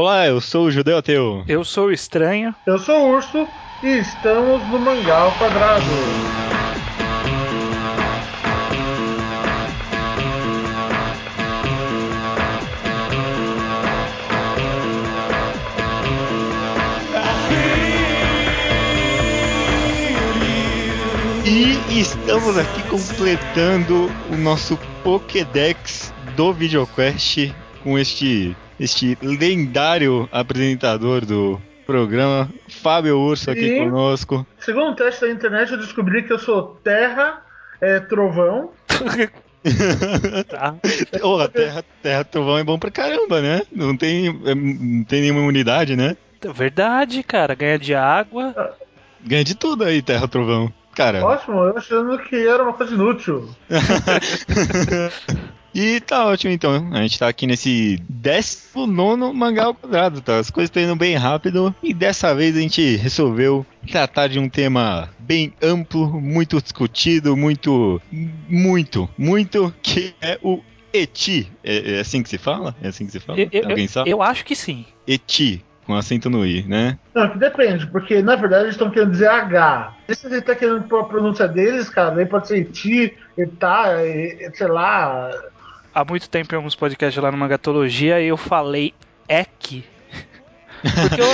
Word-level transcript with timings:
Olá, 0.00 0.28
eu 0.28 0.40
sou 0.40 0.66
o 0.66 0.70
Judeu 0.70 0.96
Ateu. 0.96 1.42
Eu 1.48 1.64
sou 1.64 1.86
o 1.86 1.92
Estranho. 1.92 2.54
Eu 2.64 2.78
sou 2.78 3.00
o 3.00 3.16
Urso 3.16 3.48
e 3.82 3.98
estamos 3.98 4.64
no 4.68 4.78
Mangá 4.78 5.22
ao 5.22 5.32
Quadrado. 5.32 5.82
E 21.44 21.98
estamos 22.00 22.56
aqui 22.56 22.82
completando 22.84 24.08
o 24.30 24.36
nosso 24.36 24.78
Pokédex 25.02 26.14
do 26.36 26.52
VideoQuest 26.52 27.52
com 27.88 27.98
este, 27.98 28.54
este 28.78 29.16
lendário 29.22 30.28
apresentador 30.30 31.24
do 31.24 31.58
programa, 31.86 32.50
Fábio 32.68 33.18
Urso 33.18 33.50
aqui 33.50 33.64
E- 33.64 33.78
conosco. 33.78 34.46
Segundo 34.60 34.90
um 34.90 34.94
teste 34.94 35.22
da 35.22 35.30
internet, 35.30 35.72
eu 35.72 35.78
descobri 35.78 36.22
que 36.22 36.30
eu 36.30 36.38
sou 36.38 36.78
terra, 36.84 37.40
é, 37.80 37.98
trovão. 38.00 38.70
Tá. 40.48 40.74
Porra, 41.20 41.48
terra, 41.48 41.84
terra 42.02 42.24
trovão 42.24 42.56
é 42.58 42.64
bom 42.64 42.78
pra 42.78 42.90
caramba, 42.92 43.40
né? 43.42 43.62
Não 43.72 43.94
tem, 43.96 44.28
é, 44.28 44.54
não 44.54 45.04
tem 45.04 45.20
nenhuma 45.22 45.40
imunidade, 45.40 45.96
né? 45.96 46.16
Verdade, 46.54 47.22
cara. 47.24 47.54
Ganha 47.54 47.78
de 47.78 47.92
água. 47.94 48.54
Ganha 49.20 49.44
de 49.44 49.54
tudo 49.56 49.84
aí, 49.84 50.00
terra 50.00 50.28
trovão. 50.28 50.72
Cara, 50.94 51.24
Ótimo, 51.24 51.58
eu 51.58 51.76
achando 51.76 52.16
que 52.18 52.36
era 52.46 52.62
uma 52.62 52.72
coisa 52.72 52.94
inútil. 52.94 53.48
E 55.80 56.00
tá 56.00 56.26
ótimo 56.26 56.52
então. 56.52 56.90
A 56.92 57.02
gente 57.02 57.16
tá 57.18 57.28
aqui 57.28 57.46
nesse 57.46 58.02
19 58.08 59.32
mangá 59.32 59.66
ao 59.66 59.74
quadrado, 59.74 60.20
tá? 60.20 60.38
As 60.38 60.50
coisas 60.50 60.68
estão 60.68 60.82
indo 60.82 60.96
bem 60.96 61.14
rápido. 61.14 61.72
E 61.80 61.94
dessa 61.94 62.34
vez 62.34 62.56
a 62.56 62.60
gente 62.60 62.96
resolveu 62.96 63.64
tratar 63.88 64.26
de 64.26 64.40
um 64.40 64.48
tema 64.48 65.08
bem 65.20 65.52
amplo, 65.62 66.20
muito 66.20 66.60
discutido, 66.60 67.36
muito. 67.36 68.02
Muito, 68.48 69.08
muito, 69.16 69.72
que 69.80 70.14
é 70.20 70.36
o 70.42 70.60
Eti. 70.92 71.48
É, 71.62 71.96
é 71.96 72.00
assim 72.00 72.24
que 72.24 72.28
se 72.28 72.38
fala? 72.38 72.74
É 72.82 72.88
assim 72.88 73.06
que 73.06 73.12
se 73.12 73.20
fala? 73.20 73.38
Eu, 73.38 73.48
eu- 73.52 73.68
Alguém 73.70 73.86
sabe? 73.86 74.10
eu 74.10 74.20
acho 74.20 74.44
que 74.44 74.56
sim. 74.56 74.84
Eti, 75.06 75.64
com 75.86 75.94
acento 75.94 76.28
no 76.28 76.44
I, 76.44 76.64
né? 76.66 76.98
Não, 77.14 77.30
que 77.30 77.38
depende, 77.38 77.86
porque 77.86 78.20
na 78.20 78.34
verdade 78.36 78.64
eles 78.64 78.74
estão 78.74 78.90
querendo 78.90 79.12
dizer 79.12 79.28
H. 79.28 79.94
Se 80.10 80.26
ele 80.26 80.40
tá 80.42 80.54
querendo 80.56 80.82
pôr 80.88 81.00
a 81.00 81.04
pronúncia 81.04 81.46
deles, 81.46 81.88
cara, 81.88 82.18
aí 82.18 82.26
pode 82.26 82.48
ser 82.48 82.58
Eti, 82.58 83.14
Etá, 83.36 84.04
e- 84.04 84.50
sei 84.54 84.66
lá. 84.66 85.30
Há 85.98 86.04
muito 86.04 86.30
tempo 86.30 86.54
em 86.54 86.56
alguns 86.56 86.76
podcasts 86.76 87.20
lá 87.20 87.32
no 87.32 87.36
Mangatologia 87.36 88.20
eu 88.20 88.36
falei 88.36 88.94
Ek. 89.28 89.84
Porque 90.80 91.20
eu, 91.20 91.26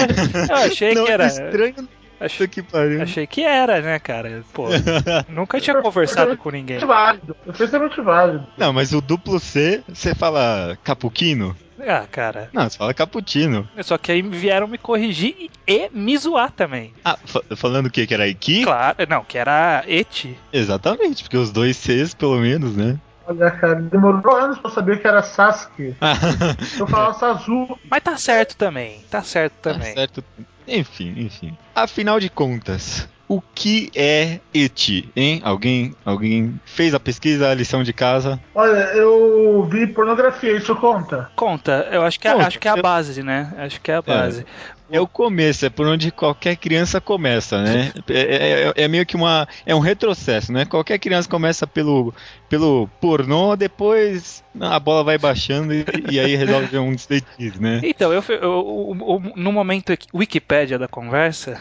eu 0.49 0.57
achei 0.57 0.95
Não, 0.95 1.05
que 1.05 1.13
era. 1.13 1.27
estranho. 1.27 1.89
Achei, 2.19 2.49
que 2.49 2.63
pariu. 2.63 3.03
achei 3.03 3.27
que 3.27 3.43
era, 3.43 3.83
né, 3.83 3.99
cara? 3.99 4.43
Pô, 4.55 4.69
nunca 5.29 5.61
tinha 5.61 5.83
conversado 5.83 6.35
com 6.39 6.49
ninguém. 6.51 6.79
Válido. 6.79 7.35
Perfeitamente 7.45 8.01
válido. 8.01 8.47
Não, 8.57 8.73
mas 8.73 8.95
o 8.95 9.03
duplo 9.03 9.39
C, 9.39 9.85
você 9.87 10.15
fala 10.15 10.79
capuquino? 10.83 11.55
Ah, 11.87 12.07
cara. 12.11 12.49
Não, 12.51 12.63
você 12.71 12.79
fala 12.79 12.95
cappuccino. 12.95 13.69
Só 13.83 13.99
que 13.99 14.13
aí 14.13 14.23
vieram 14.23 14.67
me 14.67 14.79
corrigir 14.79 15.51
e 15.67 15.91
me 15.93 16.17
zoar 16.17 16.51
também. 16.53 16.95
Ah, 17.05 17.19
fa- 17.27 17.43
falando 17.55 17.87
o 17.87 17.91
quê? 17.91 18.07
Que 18.07 18.15
era 18.15 18.27
Iki? 18.27 18.63
Claro, 18.65 18.97
não, 19.11 19.23
que 19.25 19.37
era 19.37 19.85
Eti. 19.87 20.39
Exatamente, 20.51 21.23
porque 21.25 21.37
os 21.37 21.51
dois 21.51 21.77
Cs, 21.77 22.15
pelo 22.15 22.39
menos, 22.39 22.75
né? 22.75 22.97
Olha, 23.27 23.51
cara, 23.53 23.77
demorou 23.77 24.37
anos 24.37 24.59
pra 24.59 24.71
saber 24.71 25.01
que 25.01 25.09
era 25.09 25.23
Sasuke. 25.23 25.97
Eu 26.79 26.87
falava 26.87 27.15
Sazu. 27.15 27.79
Mas 27.91 28.03
tá 28.03 28.17
certo 28.17 28.57
também. 28.57 29.03
Tá 29.11 29.23
certo 29.23 29.55
Tá 29.63 29.73
também. 29.73 29.95
certo. 29.95 30.23
Enfim, 30.69 31.15
enfim. 31.17 31.57
Afinal 31.75 32.19
de 32.21 32.29
contas, 32.31 33.09
o 33.29 33.41
que 33.55 33.91
é 33.95 34.41
Eti, 34.53 35.09
hein? 35.17 35.41
Alguém, 35.45 35.95
alguém 36.05 36.61
fez 36.65 36.93
a 36.95 37.01
pesquisa, 37.01 37.49
a 37.51 37.55
lição 37.55 37.83
de 37.83 37.93
casa? 37.93 38.39
Olha, 38.55 38.93
eu 38.95 39.67
vi 39.71 39.87
pornografia, 39.87 40.53
isso 40.57 40.77
conta? 40.77 41.31
Conta, 41.35 41.89
eu 41.91 42.03
acho 42.03 42.21
que, 42.21 42.29
é, 42.29 42.33
Conta. 42.33 42.47
acho 42.47 42.59
que 42.59 42.69
é 42.69 42.71
a 42.71 42.77
base, 42.77 43.23
né? 43.23 43.53
Acho 43.57 43.81
que 43.81 43.91
é 43.91 43.95
a 43.97 44.03
base. 44.03 44.45
É 44.91 45.01
o 45.01 45.07
começo, 45.09 45.65
é 45.65 45.71
por 45.71 45.87
onde 45.87 46.11
qualquer 46.13 46.57
criança 46.57 47.01
começa, 47.01 47.63
né? 47.63 47.91
É, 48.09 48.73
é- 48.77 48.85
é 48.85 48.89
meio 48.89 49.07
que 49.07 49.17
uma. 49.17 49.49
É 49.65 49.75
um 49.75 49.81
retrocesso, 49.81 50.53
né? 50.53 50.67
Qualquer 50.67 50.99
criança 50.99 51.27
começa 51.29 51.67
pelo, 51.67 52.13
pelo 52.51 52.87
pornô, 53.01 53.57
depois 53.57 54.44
a 54.61 54.79
bola 54.81 55.03
vai 55.05 55.19
baixando 55.19 55.73
e, 55.75 55.85
e 56.11 56.21
aí 56.21 56.37
resolve 56.37 56.79
um 56.79 56.93
striptease, 56.93 57.61
né? 57.61 57.81
Então, 57.95 58.13
eu, 58.13 58.23
eu- 58.29 58.41
eu- 58.43 59.33
no 59.37 59.53
momento 59.53 59.93
Wikipédia 60.15 60.79
da 60.79 60.89
conversa, 60.89 61.59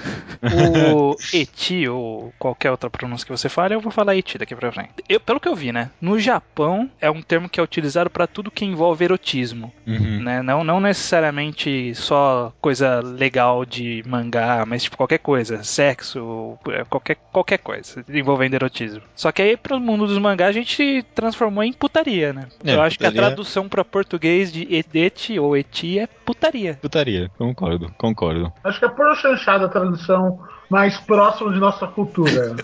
o 0.52 1.16
Eti 1.34 1.88
ou 1.88 2.34
qualquer 2.40 2.72
outra 2.72 2.90
pronúncia 2.90 3.26
que 3.26 3.32
você 3.32 3.50
fale, 3.50 3.76
eu 3.76 3.80
vou 3.82 3.92
falar 3.92 4.16
Eti 4.16 4.38
daqui 4.38 4.56
pra 4.56 4.72
frente. 4.72 4.90
Eu, 5.08 5.20
pelo 5.20 5.40
que 5.40 5.48
eu 5.48 5.56
vi, 5.56 5.72
né? 5.72 5.90
No 6.02 6.20
Japão 6.20 6.90
é 7.00 7.10
um 7.10 7.22
termo 7.22 7.50
que 7.50 7.60
é 7.60 7.64
utilizado 7.64 8.10
pra 8.10 8.28
tudo 8.28 8.52
que 8.52 8.66
envolve 8.66 9.04
erotismo, 9.04 9.72
Uhum. 9.86 10.24
né? 10.24 10.42
Não, 10.42 10.64
não 10.64 10.80
necessariamente 10.80 11.94
só 11.96 12.54
coisa 12.62 13.00
legal 13.02 13.66
de 13.66 14.04
mangá, 14.06 14.66
mas 14.66 14.84
tipo 14.84 14.98
qualquer 14.98 15.20
coisa, 15.20 15.64
sexo, 15.64 16.58
qualquer, 16.90 17.18
qualquer 17.32 17.58
coisa 17.60 18.04
envolvendo 18.10 18.54
erotismo. 18.56 19.02
Só 19.16 19.32
que 19.32 19.42
aí 19.42 19.58
pro 19.58 19.80
mundo 19.80 20.08
dos 20.08 20.18
mangás 20.18 20.50
a 20.50 20.60
gente 20.60 21.04
transformou 21.16 21.64
em 21.64 21.74
putaria, 21.74 22.34
né? 22.34 22.48
É, 22.64 22.76
eu 22.84 22.88
acho 22.88 23.00
que 23.00 23.06
a 23.06 23.12
tradução 23.12 23.70
pra 23.70 23.86
português 23.86 24.52
de 24.52 24.68
eti 24.70 25.40
ou 25.40 25.56
eti 25.56 26.00
é 26.00 26.08
putaria. 26.08 26.78
Putaria, 26.82 27.30
concordo, 27.38 27.92
concordo. 27.98 28.52
Acho 28.64 28.80
que 28.80 28.86
é 28.86 28.90
porno 28.90 29.16
chanchada 29.16 29.66
a 29.66 29.70
tradução 29.70 30.40
mais 30.74 30.98
próxima 30.98 31.54
de 31.54 31.60
nossa 31.60 31.86
cultura. 31.86 32.56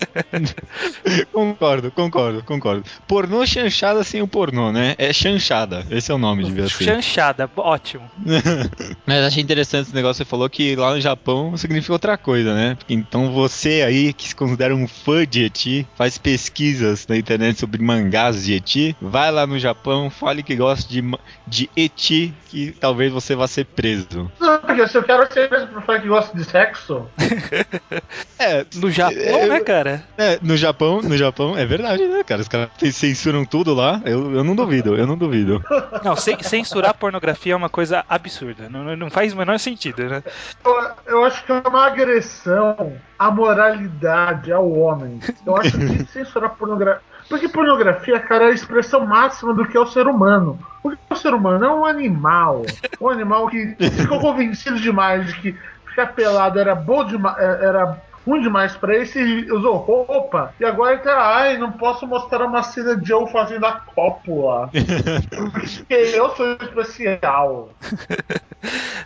concordo, 1.32 1.92
concordo, 1.92 2.42
concordo. 2.42 2.82
Pornô 3.06 3.46
chanchada 3.46 4.02
sem 4.02 4.20
o 4.20 4.26
pornô, 4.26 4.72
né? 4.72 4.96
É 4.98 5.12
chanchada, 5.12 5.86
esse 5.88 6.10
é 6.10 6.14
o 6.14 6.18
nome, 6.18 6.42
devia 6.42 6.68
ser. 6.68 6.86
Chanchada, 6.86 7.48
ótimo. 7.56 8.10
Mas 9.06 9.24
achei 9.24 9.40
interessante 9.40 9.82
esse 9.86 9.94
negócio 9.94 10.24
que 10.24 10.28
você 10.28 10.28
falou 10.28 10.50
que 10.50 10.74
lá 10.74 10.92
no 10.92 11.00
Japão 11.00 11.56
significa 11.56 11.92
outra 11.92 12.18
coisa, 12.18 12.52
né? 12.52 12.76
Então 12.88 13.30
você 13.30 13.82
aí 13.86 14.12
que 14.12 14.26
se 14.26 14.34
considera 14.34 14.74
um 14.74 14.88
fã 14.88 15.24
de 15.24 15.44
Eti, 15.44 15.86
faz 15.94 16.18
pesquisas 16.18 17.06
na 17.06 17.16
internet 17.16 17.60
sobre 17.60 17.80
mangás 17.80 18.44
de 18.44 18.54
Eti, 18.54 18.96
vai 19.00 19.30
lá 19.30 19.46
no 19.46 19.56
Japão, 19.56 20.10
fale 20.10 20.42
que 20.42 20.56
gosta 20.56 20.92
de, 20.92 21.00
de 21.46 21.70
Eti, 21.76 22.34
que 22.48 22.72
talvez 22.72 23.12
você 23.12 23.36
vá 23.36 23.46
ser 23.46 23.66
preso. 23.66 24.28
Não, 24.40 24.58
porque 24.58 24.88
se 24.88 24.98
eu 24.98 25.04
quero 25.04 25.32
ser 25.32 25.48
mesmo 25.48 25.68
pra 25.68 25.82
falar 25.82 26.00
que 26.00 26.08
gosta 26.08 26.36
de 26.36 26.44
sexo, 26.44 27.06
É, 28.38 28.64
No 28.76 28.90
Japão, 28.90 29.16
eu- 29.18 29.48
né, 29.48 29.60
cara? 29.60 30.02
é, 30.16 30.38
no 30.42 30.56
Japão, 30.56 31.00
no 31.02 31.16
Japão, 31.16 31.56
é 31.56 31.64
verdade, 31.66 32.06
né, 32.06 32.22
cara? 32.24 32.40
Os 32.40 32.48
caras 32.48 32.68
censuram 32.92 33.44
tudo 33.44 33.74
lá, 33.74 34.00
eu, 34.04 34.34
eu 34.34 34.42
não 34.44 34.54
duvido, 34.54 34.96
eu 34.96 35.06
não 35.06 35.16
duvido. 35.16 35.62
Não, 36.02 36.16
cen- 36.16 36.42
censurar 36.42 36.94
pornografia 36.94 37.52
é 37.52 37.56
uma 37.56 37.68
coisa 37.68 38.04
absurda. 38.08 38.68
Não, 38.68 38.96
não 38.96 39.10
faz 39.10 39.32
o 39.32 39.36
menor 39.36 39.58
sentido, 39.58 40.04
né? 40.04 40.22
eu, 40.64 40.90
eu 41.06 41.24
acho 41.24 41.44
que 41.44 41.52
é 41.52 41.62
uma 41.66 41.86
agressão 41.86 42.94
à 43.18 43.30
moralidade, 43.30 44.52
ao 44.52 44.70
homem. 44.70 45.18
Eu 45.46 45.56
acho 45.56 45.72
que 45.78 46.04
censurar 46.12 46.50
pornografia. 46.56 47.02
Porque 47.28 47.48
pornografia, 47.48 48.18
cara, 48.18 48.44
é 48.44 48.48
a 48.48 48.54
expressão 48.54 49.06
máxima 49.06 49.54
do 49.54 49.64
que 49.66 49.76
é 49.76 49.80
o 49.80 49.86
ser 49.86 50.06
humano. 50.08 50.58
Porque 50.82 50.98
o 51.10 51.14
ser 51.14 51.32
humano 51.32 51.64
é 51.64 51.72
um 51.72 51.84
animal. 51.84 52.64
Um 53.00 53.08
animal 53.08 53.48
que 53.48 53.76
ficou 53.98 54.18
convencido 54.18 54.80
demais 54.80 55.26
de 55.26 55.34
que 55.40 55.58
ficar 56.06 56.14
pelado 56.14 56.58
era 56.58 56.74
bom 56.74 57.04
demais. 57.04 57.36
Era 57.38 58.00
ruim 58.26 58.42
demais 58.42 58.76
pra 58.76 58.94
ele, 58.94 59.06
se 59.06 59.50
usou 59.50 59.76
roupa. 59.76 60.54
E 60.60 60.64
agora 60.64 60.92
ele 60.92 61.02
tá, 61.02 61.36
ai, 61.36 61.56
não 61.56 61.72
posso 61.72 62.06
mostrar 62.06 62.44
uma 62.44 62.62
cena 62.62 62.94
de 62.96 63.10
eu 63.10 63.26
fazendo 63.26 63.64
a 63.64 63.72
cópula. 63.72 64.70
Porque 65.30 65.94
eu 65.94 66.28
sou 66.36 66.52
especial. 66.52 67.70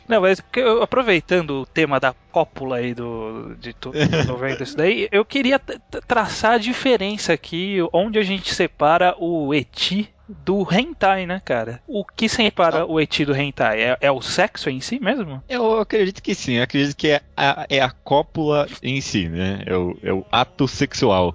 Não, 0.08 0.20
mas 0.20 0.40
porque 0.40 0.58
eu- 0.60 0.82
aproveitando 0.82 1.60
o 1.62 1.66
tema 1.66 2.00
da 2.00 2.12
cópula 2.32 2.76
aí 2.78 2.92
do, 2.92 3.54
de 3.56 3.72
tudo, 3.72 3.96
isso 4.60 4.76
daí, 4.76 5.08
eu 5.12 5.24
queria 5.24 5.60
traçar 6.08 6.54
a 6.54 6.58
diferença 6.58 7.32
aqui, 7.32 7.78
onde 7.92 8.18
a 8.18 8.22
gente 8.22 8.52
separa 8.52 9.14
o 9.16 9.54
eti 9.54 10.12
do 10.28 10.66
hentai, 10.70 11.26
né, 11.26 11.40
cara? 11.44 11.80
O 11.86 12.04
que 12.04 12.28
separa 12.28 12.86
o 12.86 13.00
eti 13.00 13.24
do 13.24 13.34
hentai? 13.34 13.80
É, 13.80 13.98
é 14.00 14.10
o 14.10 14.22
sexo 14.22 14.70
em 14.70 14.80
si 14.80 14.98
mesmo? 14.98 15.42
Eu 15.48 15.80
acredito 15.80 16.22
que 16.22 16.34
sim, 16.34 16.54
eu 16.54 16.62
acredito 16.62 16.96
que 16.96 17.08
é 17.08 17.20
a, 17.36 17.66
é 17.68 17.80
a 17.80 17.90
cópula 17.90 18.66
em 18.82 19.00
si, 19.00 19.28
né? 19.28 19.62
É 19.66 19.76
o, 19.76 19.98
é 20.02 20.12
o 20.12 20.24
ato 20.30 20.66
sexual. 20.66 21.34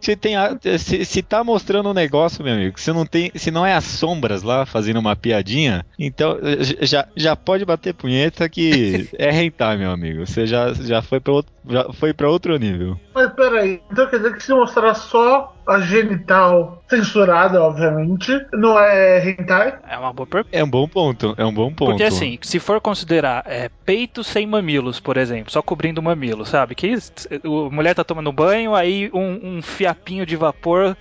Se, 0.00 0.16
tem 0.16 0.36
a, 0.36 0.56
se, 0.78 1.04
se 1.04 1.22
tá 1.22 1.42
mostrando 1.44 1.90
um 1.90 1.94
negócio, 1.94 2.44
meu 2.44 2.54
amigo, 2.54 2.80
se 2.80 2.92
não, 2.92 3.06
tem, 3.06 3.30
se 3.34 3.50
não 3.50 3.64
é 3.64 3.74
as 3.74 3.84
sombras 3.84 4.42
lá 4.42 4.66
fazendo 4.66 4.98
uma 4.98 5.16
piadinha, 5.16 5.84
então 5.98 6.38
já, 6.80 7.06
já 7.16 7.36
pode 7.36 7.64
bater 7.64 7.94
punheta 7.94 8.48
que 8.48 9.08
é 9.18 9.30
hentai, 9.30 9.76
meu 9.76 9.90
amigo. 9.90 10.26
Você 10.26 10.46
já, 10.46 10.72
já 10.72 11.02
foi 11.02 11.20
para 11.20 11.32
outro, 11.32 11.52
já 11.68 11.92
foi 11.92 12.12
pra 12.12 12.28
outro 12.28 12.56
nível. 12.56 12.98
Mas 13.14 13.32
peraí, 13.32 13.80
então 13.90 14.06
quer 14.08 14.18
dizer 14.18 14.36
que 14.36 14.42
se 14.42 14.52
mostrar 14.52 14.94
só 14.94 15.54
a 15.66 15.80
genital 15.80 16.82
censurada, 16.88 17.62
obviamente, 17.62 18.44
não 18.52 18.78
é 18.78 19.30
hentai? 19.30 19.78
É 19.88 19.96
uma 19.96 20.12
boa 20.12 20.26
pergunta. 20.26 20.56
É 20.56 20.64
um 20.64 20.70
bom 20.70 20.88
ponto, 20.88 21.34
é 21.36 21.44
um 21.44 21.52
bom 21.52 21.72
ponto. 21.72 21.90
Porque 21.90 22.02
assim, 22.02 22.38
se 22.42 22.58
for 22.58 22.80
considerar 22.80 23.44
é, 23.46 23.70
peito 23.84 24.24
sem 24.24 24.46
mamilos, 24.46 24.98
por 24.98 25.16
exemplo, 25.16 25.52
só 25.52 25.62
cobrindo 25.62 26.00
o 26.00 26.04
mamilo, 26.04 26.44
sabe? 26.44 26.74
Que 26.74 26.94
a 26.94 27.70
mulher 27.70 27.94
tá 27.94 28.02
tomando 28.02 28.32
banho, 28.32 28.74
aí 28.74 29.10
um, 29.14 29.58
um 29.58 29.59
fiapinho 29.62 30.24
de 30.26 30.36
vapor 30.36 30.96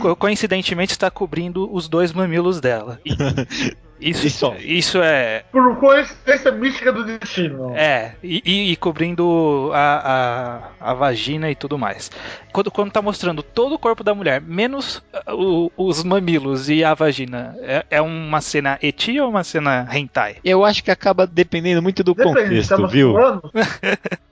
co- 0.00 0.16
coincidentemente 0.16 0.92
está 0.92 1.10
cobrindo 1.10 1.72
os 1.72 1.88
dois 1.88 2.12
mamilos 2.12 2.60
dela. 2.60 3.00
Isso, 4.00 4.26
E 4.26 4.30
só. 4.30 4.54
isso 4.58 4.98
é. 5.02 5.44
Por 5.52 5.76
coincidência 5.76 6.50
mística 6.52 6.92
do 6.92 7.04
destino. 7.04 7.72
É, 7.76 8.14
e, 8.22 8.42
e- 8.44 8.72
e 8.72 8.76
cobrindo 8.76 9.70
a, 9.74 10.70
a, 10.80 10.90
a 10.90 10.94
vagina 10.94 11.50
e 11.50 11.54
tudo 11.54 11.78
mais. 11.78 12.10
Quando, 12.52 12.70
quando 12.70 12.90
tá 12.90 13.02
mostrando 13.02 13.42
todo 13.42 13.74
o 13.74 13.78
corpo 13.78 14.02
da 14.02 14.14
mulher, 14.14 14.40
menos 14.40 14.96
uh, 15.28 15.70
o- 15.76 15.88
os 15.88 16.02
mamilos 16.02 16.68
e 16.70 16.82
a 16.82 16.94
vagina, 16.94 17.54
é, 17.60 17.84
é 17.90 18.00
uma 18.02 18.40
cena 18.40 18.78
eti 18.82 19.20
ou 19.20 19.28
uma 19.28 19.44
cena 19.44 19.86
hentai? 19.92 20.36
Eu 20.44 20.64
acho 20.64 20.82
que 20.82 20.90
acaba 20.90 21.26
dependendo 21.26 21.82
muito 21.82 22.02
do 22.02 22.14
Depende, 22.14 22.38
contexto, 22.42 22.86
viu? 22.88 23.14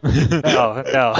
Não, 0.44 0.74
não. 0.76 1.14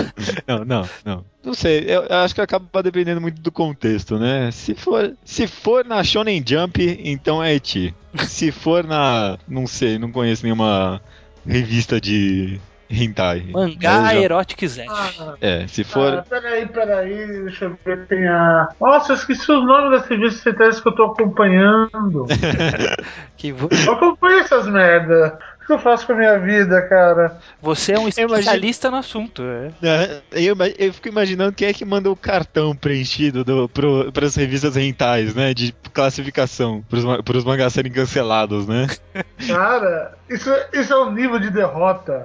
Não, 0.47 0.65
não, 0.65 0.89
não. 1.05 1.25
Não 1.45 1.55
sei, 1.55 1.85
eu, 1.87 2.03
eu 2.03 2.17
acho 2.19 2.35
que 2.35 2.41
acaba 2.41 2.83
dependendo 2.83 3.21
muito 3.21 3.41
do 3.41 3.51
contexto, 3.51 4.19
né? 4.19 4.51
Se 4.53 4.75
for, 4.75 5.15
se 5.25 5.47
for 5.47 5.85
na 5.85 6.03
Shonen 6.05 6.43
Jump, 6.47 7.01
então 7.05 7.43
é 7.43 7.55
Eti. 7.55 7.95
Se 8.27 8.51
for 8.53 8.85
na, 8.85 9.37
não 9.47 9.67
sei, 9.67 9.99
não 9.99 10.11
conheço 10.11 10.43
nenhuma 10.45 11.01
revista 11.47 12.01
de 12.01 12.59
hentai. 12.91 13.49
Mangá 13.53 14.13
já- 14.15 14.21
Erotic 14.21 14.67
Z. 14.67 14.87
Ah, 14.89 15.35
É, 15.41 15.67
se 15.69 15.85
for, 15.85 16.15
ah, 16.15 16.25
peraí, 16.29 16.67
peraí, 16.67 17.27
deixa 17.45 17.67
eu 17.67 17.79
ver. 17.85 18.07
Tem 18.07 18.27
a. 18.27 18.69
Nossa, 18.81 19.13
eu 19.13 19.17
esqueci 19.17 19.51
os 19.53 19.65
nomes 19.67 19.91
das 20.01 20.09
revistas 20.09 20.43
centrais 20.43 20.81
que 20.81 20.89
eu 20.89 20.95
tô 20.95 21.05
acompanhando. 21.05 22.27
Que 23.37 23.53
vo- 23.53 23.69
eu 23.87 23.93
acompanho 23.93 24.39
essas 24.41 24.67
merda. 24.67 25.39
O 25.69 25.69
que 25.69 25.75
eu 25.75 25.79
faço 25.81 26.07
com 26.07 26.15
a 26.15 26.17
minha 26.17 26.39
vida, 26.39 26.81
cara? 26.89 27.37
você 27.61 27.93
é 27.93 27.99
um 27.99 28.09
imagino- 28.09 28.35
especialista 28.35 28.91
no 28.91 28.97
assunto. 28.97 29.43
É. 29.43 29.71
né, 29.83 30.23
eu, 30.33 30.57
eu 30.79 30.95
fico 30.95 31.09
imaginando 31.09 31.53
quem 31.53 31.69
é 31.69 31.75
que 31.75 31.85
manda 31.85 32.11
o 32.11 32.17
cartão 32.17 32.75
preenchido 32.75 33.45
do, 33.45 33.69
pro, 33.69 34.11
pras 34.11 34.35
revistas 34.35 34.79
hentais, 34.79 35.35
né? 35.35 35.53
De 35.53 35.75
classificação, 35.93 36.83
pros, 36.89 37.05
pros 37.23 37.45
mangás 37.45 37.75
serem 37.75 37.93
cancelados, 37.93 38.67
né? 38.67 38.87
Cara, 39.47 40.17
isso, 40.31 40.51
isso 40.73 40.91
é 40.91 41.05
um 41.05 41.13
nível 41.13 41.39
de 41.39 41.51
derrota. 41.51 42.25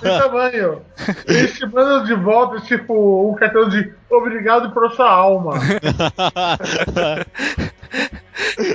Tem 0.00 0.18
tamanho. 0.20 0.80
Eles 1.26 1.58
te 1.58 1.66
mandam 1.66 2.04
de 2.04 2.14
volta, 2.14 2.60
tipo, 2.60 3.28
um 3.28 3.34
cartão 3.34 3.68
de 3.68 3.92
obrigado 4.08 4.70
por 4.70 4.88
sua 4.92 5.10
alma. 5.10 5.54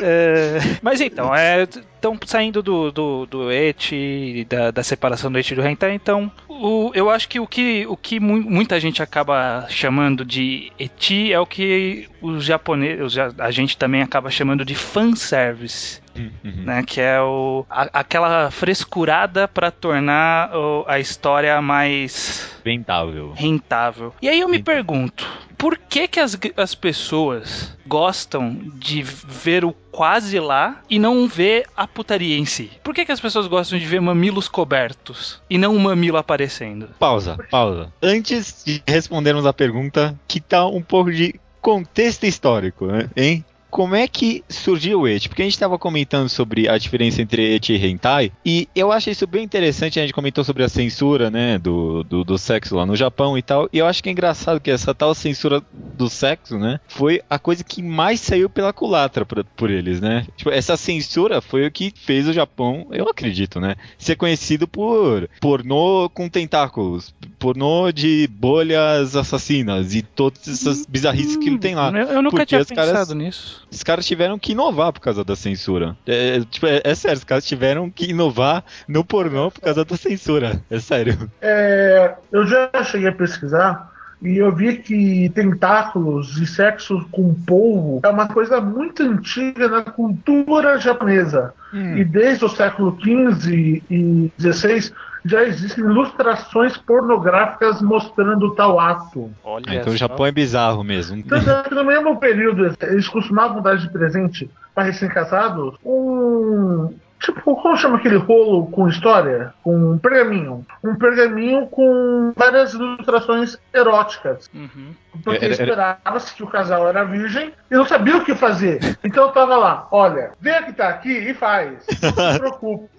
É, 0.02 0.60
mas 0.82 1.02
então, 1.02 1.32
estão 1.36 2.18
saindo 2.26 2.62
do, 2.64 2.92
do, 2.92 3.26
do 3.26 3.52
eti, 3.52 4.46
da, 4.50 4.72
da 4.72 4.84
separação 4.84 5.32
do 5.32 5.38
eti 5.38 5.54
e 5.54 5.56
do 5.56 5.66
hentai, 5.68 5.94
então 5.94 6.32
o, 6.48 6.92
eu 6.94 7.10
acho 7.10 7.28
que 7.28 7.40
o 7.40 7.48
que, 7.48 7.86
o 7.88 7.98
que 7.98 8.20
mu- 8.20 8.42
muita 8.42 8.80
gente 8.80 9.02
acaba 9.04 9.66
chamando 9.70 10.24
de 10.24 10.72
eti 10.80 11.32
é 11.34 11.40
o 11.40 11.46
que 11.46 12.08
os 12.22 12.44
japoneses, 12.46 13.18
a 13.38 13.52
gente 13.52 13.78
também 13.78 14.02
acaba 14.02 14.30
chamando 14.30 14.64
de 14.66 14.76
fanservice, 14.76 16.02
Uhum. 16.16 16.64
né? 16.66 16.84
Que 16.86 17.00
é 17.00 17.22
o, 17.22 17.66
a- 17.70 17.90
aquela 17.94 18.52
frescurada 18.52 19.48
para 19.48 19.72
tornar 19.72 20.54
o- 20.54 20.84
a 20.86 21.00
história 21.00 21.62
mais 21.62 22.54
Ventável. 22.66 23.32
rentável. 23.38 24.14
E 24.22 24.28
aí 24.28 24.40
eu 24.42 24.50
me 24.50 24.58
Rentável. 24.58 24.84
pergunto, 24.84 25.26
por 25.60 25.78
que 25.78 26.08
que 26.08 26.22
as, 26.22 26.40
as 26.56 26.74
pessoas 26.74 27.78
gostam 27.86 28.58
de 28.76 29.04
ver 29.04 29.66
o 29.66 29.74
quase 29.92 30.40
lá 30.40 30.82
e 30.90 30.98
não 30.98 31.28
ver 31.28 31.68
a 31.76 31.86
putaria 31.86 32.38
em 32.38 32.46
si? 32.46 32.72
Por 32.82 32.96
que 32.96 33.06
que 33.06 33.12
as 33.12 33.20
pessoas 33.20 33.46
gostam 33.46 33.78
de 33.78 33.86
ver 33.86 34.00
mamilos 34.00 34.48
cobertos 34.48 35.42
e 35.50 35.58
não 35.58 35.76
um 35.76 35.80
mamilo 35.80 36.18
aparecendo? 36.18 36.88
Pausa, 36.98 37.38
pausa. 37.52 37.92
Antes 38.02 38.64
de 38.66 38.82
respondermos 38.88 39.46
a 39.46 39.52
pergunta, 39.52 40.18
que 40.28 40.40
tá 40.40 40.66
um 40.66 40.82
pouco 40.82 41.12
de 41.12 41.38
contexto 41.62 42.26
histórico, 42.26 42.86
né? 42.88 43.10
hein? 43.18 43.46
Como 43.72 43.96
é 43.96 44.08
que 44.08 44.44
surgiu 44.50 45.02
o 45.02 45.08
eti? 45.08 45.30
Porque 45.30 45.44
a 45.44 45.46
gente 45.46 45.54
estava 45.54 45.78
comentando 45.78 46.28
sobre 46.28 46.68
a 46.68 46.78
diferença 46.78 47.22
entre 47.22 47.54
eti 47.56 47.74
e 47.74 47.86
hentai, 47.86 48.32
e 48.44 48.68
eu 48.74 48.92
acho 48.92 49.10
isso 49.12 49.28
bem 49.28 49.44
interessante, 49.44 50.00
a 50.00 50.02
gente 50.02 50.14
comentou 50.14 50.44
sobre 50.44 50.64
a 50.64 50.70
censura, 50.70 51.30
né, 51.30 51.60
do, 51.60 52.04
do, 52.04 52.24
do 52.24 52.38
sexo 52.38 52.76
lá 52.76 52.86
no 52.86 52.96
Japão 52.96 53.38
e 53.38 53.44
tal, 53.44 53.70
e 53.72 53.78
eu 53.78 53.86
acho 53.86 54.02
que 54.02 54.10
é 54.10 54.12
engraçado 54.12 54.60
que 54.60 54.72
essa 54.72 54.96
tal 54.96 55.14
censura 55.14 55.62
do 55.72 56.10
sexo, 56.10 56.58
né, 56.58 56.80
foi 56.88 57.22
a 57.30 57.38
coisa 57.38 57.64
que 57.64 57.84
mais 57.84 58.20
saiu 58.22 58.50
pela 58.50 58.74
culatra 58.74 59.24
pra- 59.26 59.44
por 59.56 59.70
eles, 59.70 60.02
né? 60.02 60.26
Tipo, 60.36 60.50
essa 60.50 60.76
censura 60.76 61.40
foi 61.42 61.68
o 61.68 61.72
que 61.72 61.94
fez 61.96 62.28
o 62.28 62.34
Japão, 62.34 62.88
eu 62.92 63.08
acredito, 63.08 63.60
né, 63.60 63.76
ser 64.00 64.16
conhecido 64.16 64.68
por 64.68 65.30
pornô 65.40 66.10
com 66.10 66.28
tentáculos, 66.28 67.14
pornô 67.40 67.92
de 67.92 68.28
bolhas 68.32 69.16
assassinas 69.16 69.96
e 69.96 70.02
todas 70.02 70.48
essas 70.48 70.86
bizarrices 70.86 71.38
que 71.38 71.48
ele 71.50 71.58
tem 71.58 71.74
lá. 71.76 71.90
Eu, 71.92 72.08
eu 72.08 72.22
nunca 72.22 72.38
Porque 72.38 72.46
tinha 72.48 72.62
os 72.62 72.68
caras- 72.68 72.92
pensado 72.92 73.16
nisso. 73.16 73.66
Os 73.72 73.82
caras 73.82 74.06
tiveram 74.06 74.38
que 74.38 74.52
inovar 74.52 74.92
por 74.92 75.00
causa 75.00 75.24
da 75.24 75.36
censura. 75.36 75.96
É, 76.06 76.38
é, 76.38 76.42
tipo, 76.42 76.68
é, 76.68 76.82
é 76.84 76.94
sério, 76.96 77.18
os 77.18 77.24
caras 77.24 77.46
tiveram 77.46 77.90
que 77.90 78.10
inovar 78.10 78.64
no 78.88 79.04
pornô 79.04 79.50
por 79.50 79.62
causa 79.62 79.86
da 79.86 79.96
censura. 79.98 80.62
É 80.70 80.80
sério. 80.80 81.32
É, 81.42 82.14
eu 82.32 82.46
já 82.46 82.70
cheguei 82.84 83.08
a 83.08 83.14
pesquisar 83.14 83.90
e 84.22 84.38
eu 84.38 84.54
vi 84.54 84.78
que 84.78 85.30
tentáculos 85.30 86.38
e 86.38 86.46
sexo 86.46 87.08
com 87.12 87.34
polvo 87.34 88.02
é 88.04 88.10
uma 88.10 88.28
coisa 88.28 88.60
muito 88.60 89.02
antiga 89.04 89.68
na 89.70 89.82
cultura 89.84 90.78
japonesa. 90.78 91.54
E 91.74 92.04
desde 92.04 92.44
o 92.44 92.50
século 92.50 92.98
XV 93.00 93.84
e 93.90 94.32
XVI 94.40 94.92
já 95.24 95.44
existem 95.44 95.84
ilustrações 95.84 96.76
pornográficas 96.78 97.82
mostrando 97.82 98.56
tal 98.56 98.80
ato. 98.80 99.30
Olha 99.44 99.66
Ah, 99.68 99.76
então 99.76 99.90
o 99.94 99.98
só. 99.98 100.08
Japão 100.08 100.26
é 100.26 100.32
bizarro 100.32 100.84
mesmo. 100.84 101.24
Que 101.70 101.76
no 101.76 101.84
mesmo 101.86 102.18
período 102.18 102.76
eles 102.82 103.08
costumavam 103.08 103.62
dar 103.62 103.78
de 103.78 103.90
presente 103.90 104.50
para 104.74 104.86
recém-casados 104.86 105.76
um. 105.84 106.94
Tipo, 107.20 107.56
como 107.56 107.76
chama 107.76 107.98
aquele 107.98 108.16
rolo 108.16 108.68
com 108.68 108.88
história? 108.88 109.54
Com 109.64 109.76
um 109.94 109.98
pergaminho. 109.98 110.66
Um 110.84 110.96
pergaminho 110.96 111.68
com 111.68 112.32
várias 112.36 112.74
ilustrações 112.74 113.58
eróticas. 113.74 114.50
Uhum. 114.54 114.94
Porque 115.24 115.44
era- 115.44 115.54
esperava-se 115.54 116.34
que 116.34 116.44
o 116.44 116.48
casal 116.48 116.88
era 116.88 117.04
virgem 117.04 117.52
e 117.70 117.76
não 117.76 117.86
sabia 117.86 118.16
o 118.18 118.24
que 118.24 118.34
fazer. 118.36 118.80
Então 119.04 119.32
tava 119.32 119.58
lá, 119.58 119.88
olha, 119.92 120.32
vê 120.40 120.62
que 120.64 120.72
tá 120.74 120.88
aqui 120.90 121.12
e 121.12 121.34
faz. 121.34 121.86
Não 122.02 122.32
se 122.34 122.40
preocupe. 122.40 122.90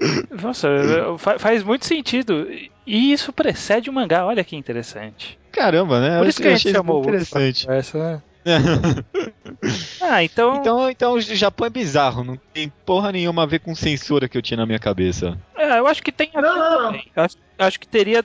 Nossa, 0.43 0.69
eu- 0.69 1.17
fa- 1.17 1.39
faz 1.39 1.63
muito 1.63 1.87
sentido. 1.87 2.47
E 2.87 3.13
isso 3.13 3.33
precede 3.33 3.89
o 3.89 3.93
mangá, 3.93 4.27
olha 4.27 4.45
que 4.45 4.55
interessante. 4.57 5.39
Caramba, 5.53 6.01
né? 6.01 6.19
Por 6.19 6.25
Eu 6.25 6.29
isso 6.29 6.43
que 6.43 6.49
a 6.49 6.51
gente 6.51 6.61
achei 6.69 6.73
chamou 6.73 6.97
muito 6.97 7.09
interessante. 7.09 7.71
Essa, 7.71 7.99
né? 7.99 8.23
Ah, 10.01 10.25
então. 10.25 10.57
então, 10.57 10.91
então 10.91 11.13
o 11.15 11.21
Japão 11.21 11.67
é 11.67 11.71
bizarro, 11.71 12.25
não 12.25 12.37
tem 12.55 12.73
porra 12.87 13.13
nenhuma 13.13 13.43
a 13.43 13.47
ver 13.47 13.61
com 13.61 13.75
censura 13.75 14.29
que 14.29 14.37
eu 14.37 14.43
tinha 14.43 14.57
na 14.57 14.67
minha 14.67 14.79
cabeça. 14.79 15.37
É, 15.57 15.79
eu 15.79 15.87
acho 15.87 16.03
que 16.03 16.11
tem 16.11 16.31
a 16.35 16.41
ver 16.41 16.47
Não, 16.47 16.59
não, 16.59 16.93
não. 16.93 17.01
Acho, 17.17 17.37
acho 17.59 17.79
que 17.81 17.87
teria, 17.87 18.25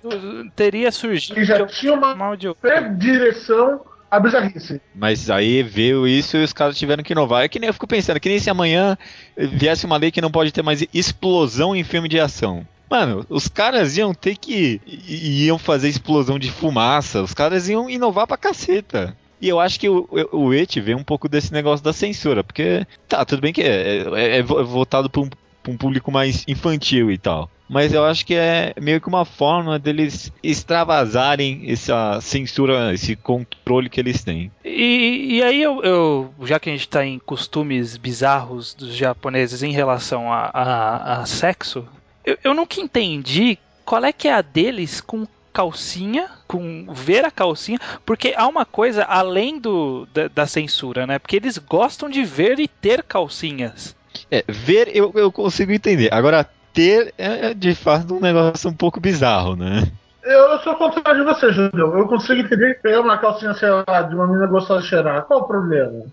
teria 0.55 0.91
surgido. 0.91 1.39
E 1.39 1.43
já 1.45 1.65
tinha 1.67 1.93
uma 1.93 2.15
mal 2.15 2.35
de- 2.35 2.53
predireção 2.55 3.81
à 4.09 4.19
bizarrice. 4.19 4.81
Mas 4.95 5.29
aí 5.29 5.61
veio 5.61 6.07
isso 6.07 6.37
e 6.37 6.43
os 6.43 6.53
caras 6.53 6.77
tiveram 6.77 7.03
que 7.03 7.13
inovar. 7.13 7.43
É 7.43 7.49
que 7.49 7.59
nem 7.59 7.67
eu 7.67 7.73
fico 7.73 7.87
pensando, 7.87 8.19
que 8.19 8.29
nem 8.29 8.39
se 8.39 8.49
amanhã 8.49 8.97
viesse 9.37 9.85
uma 9.85 9.97
lei 9.97 10.11
que 10.11 10.21
não 10.21 10.31
pode 10.31 10.51
ter 10.51 10.61
mais 10.63 10.83
explosão 10.93 11.75
em 11.75 11.83
filme 11.83 12.07
de 12.07 12.19
ação. 12.19 12.65
Mano, 12.89 13.25
os 13.29 13.47
caras 13.47 13.97
iam 13.97 14.13
ter 14.13 14.37
que. 14.37 14.79
iam 15.07 15.57
fazer 15.57 15.89
explosão 15.89 16.37
de 16.39 16.51
fumaça, 16.51 17.21
os 17.21 17.33
caras 17.33 17.67
iam 17.67 17.89
inovar 17.89 18.27
pra 18.27 18.37
caceta. 18.37 19.15
E 19.41 19.49
eu 19.49 19.59
acho 19.59 19.79
que 19.79 19.89
o, 19.89 20.07
o, 20.31 20.53
Eti 20.53 20.79
vem 20.79 20.95
um 20.95 21.03
pouco 21.03 21.27
desse 21.29 21.51
negócio 21.51 21.83
da 21.83 21.91
censura, 21.93 22.43
porque 22.43 22.85
tá, 23.07 23.23
tudo 23.25 23.41
bem 23.41 23.51
que 23.53 23.61
é, 23.61 23.97
é, 24.13 24.37
é 24.37 24.41
vo- 24.43 24.63
voltado 24.65 25.09
pra 25.09 25.21
um, 25.21 25.29
pra 25.29 25.71
um 25.71 25.77
público 25.77 26.11
mais 26.11 26.43
infantil 26.47 27.11
e 27.11 27.17
tal. 27.17 27.49
Mas 27.67 27.93
eu 27.93 28.05
acho 28.05 28.23
que 28.25 28.35
é 28.35 28.73
meio 28.79 29.01
que 29.01 29.07
uma 29.07 29.25
forma 29.25 29.79
deles 29.79 30.31
extravasarem 30.79 31.63
essa 31.67 32.19
censura, 32.21 32.93
esse 32.93 33.15
controle 33.15 33.89
que 33.89 33.99
eles 33.99 34.23
têm. 34.23 34.51
E, 34.63 35.37
e 35.37 35.43
aí 35.43 35.61
eu, 35.63 35.81
eu- 35.83 36.33
já 36.43 36.59
que 36.59 36.69
a 36.69 36.71
gente 36.73 36.87
tá 36.87 37.03
em 37.05 37.17
costumes 37.17 37.97
bizarros 37.97 38.73
dos 38.75 38.95
japoneses 38.95 39.63
em 39.63 39.71
relação 39.71 40.31
a, 40.31 40.51
a- 40.53 41.21
a 41.21 41.25
sexo, 41.25 41.87
eu, 42.25 42.37
eu 42.43 42.53
nunca 42.53 42.79
entendi 42.79 43.57
qual 43.83 44.03
é 44.05 44.11
que 44.13 44.27
é 44.27 44.33
a 44.33 44.41
deles 44.41 45.01
com 45.01 45.25
calcinha, 45.55 46.27
com 46.45 46.85
ver 46.91 47.23
a 47.23 47.31
calcinha, 47.31 47.79
porque 48.05 48.33
há 48.35 48.45
uma 48.45 48.65
coisa 48.65 49.05
além 49.05 49.57
do 49.57 50.05
da, 50.13 50.27
da 50.27 50.45
censura, 50.45 51.07
né? 51.07 51.17
Porque 51.17 51.37
eles 51.37 51.57
gostam 51.57 52.09
de 52.09 52.25
ver 52.25 52.59
e 52.59 52.67
ter 52.67 53.01
calcinhas. 53.01 53.95
É, 54.29 54.43
ver 54.49 54.91
eu, 54.93 55.13
eu 55.15 55.31
consigo 55.31 55.71
entender. 55.71 56.13
Agora, 56.13 56.45
ter 56.73 57.13
é, 57.17 57.51
é 57.51 57.53
de 57.53 57.73
fato 57.73 58.15
um 58.15 58.19
negócio 58.19 58.69
um 58.69 58.73
pouco 58.73 58.99
bizarro, 58.99 59.55
né? 59.55 59.89
Eu, 60.21 60.39
eu 60.39 60.59
sou 60.59 60.75
contrário 60.75 61.23
de 61.23 61.33
você, 61.33 61.53
Júlio. 61.53 61.97
Eu 61.97 62.07
consigo 62.07 62.41
entender 62.41 62.75
que 62.75 62.81
pegar 62.81 62.99
uma 62.99 63.17
calcinha, 63.17 63.53
sei 63.53 63.69
lá, 63.69 64.01
de 64.01 64.13
uma 64.13 64.27
menina 64.27 64.47
gostosa 64.47 64.81
de 64.81 64.89
cheirar. 64.89 65.23
Qual 65.23 65.41
o 65.41 65.47
problema? 65.47 66.03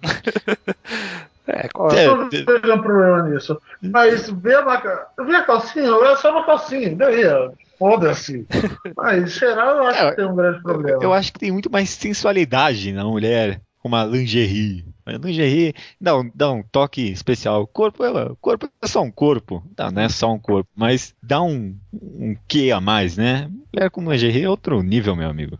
É, 1.49 1.67
qual 1.75 1.91
É, 1.91 2.07
Eu 2.07 2.17
não 2.17 2.29
vejo 2.29 2.75
um 2.75 2.83
problema 2.83 3.23
nisso. 3.23 3.61
Mas 3.81 4.31
ver, 4.31 4.59
uma, 4.61 4.77
ver 4.77 5.35
a 5.35 5.43
calcinha, 5.43 5.89
é 5.89 6.17
só 6.17 6.31
uma 6.31 6.45
calcinha. 6.45 6.95
Daí, 6.95 7.27
ó, 7.27 7.51
foda-se. 7.83 8.47
Mas 8.97 9.33
cheirar 9.33 9.67
eu 9.77 9.87
acho 9.87 10.03
É, 10.03 10.11
que 10.11 10.17
tem 10.17 10.25
um 10.25 10.37
grande 10.37 10.62
problema. 10.62 11.03
Eu 11.03 11.12
acho 11.12 11.33
que 11.33 11.39
tem 11.41 11.51
muito 11.51 11.71
mais 11.71 11.91
sensualidade 11.91 12.93
na 12.93 13.05
mulher 13.05 13.61
com 13.83 13.89
uma 13.89 14.05
lingerie. 14.05 14.85
A 15.05 15.12
lingerie 15.12 15.75
dá 16.01 16.17
um, 16.17 16.31
dá 16.33 16.53
um 16.53 16.62
toque 16.62 17.03
especial. 17.11 17.62
O 17.62 17.67
corpo, 17.67 18.05
é, 18.05 18.27
o 18.27 18.37
corpo 18.37 18.69
é 18.81 18.87
só 18.87 19.03
um 19.03 19.11
corpo. 19.11 19.62
Não, 19.77 19.91
não 19.91 20.03
é 20.03 20.09
só 20.09 20.33
um 20.33 20.39
corpo, 20.39 20.71
mas 20.77 21.12
dá 21.21 21.43
um, 21.43 21.77
um 21.93 22.37
quê 22.47 22.71
a 22.71 22.81
mais, 22.81 23.17
né? 23.17 23.51
Mulher 23.75 23.91
com 23.91 24.09
lingerie 24.09 24.45
é 24.45 24.49
outro 24.49 24.81
nível, 24.83 25.17
meu 25.17 25.29
amigo. 25.29 25.59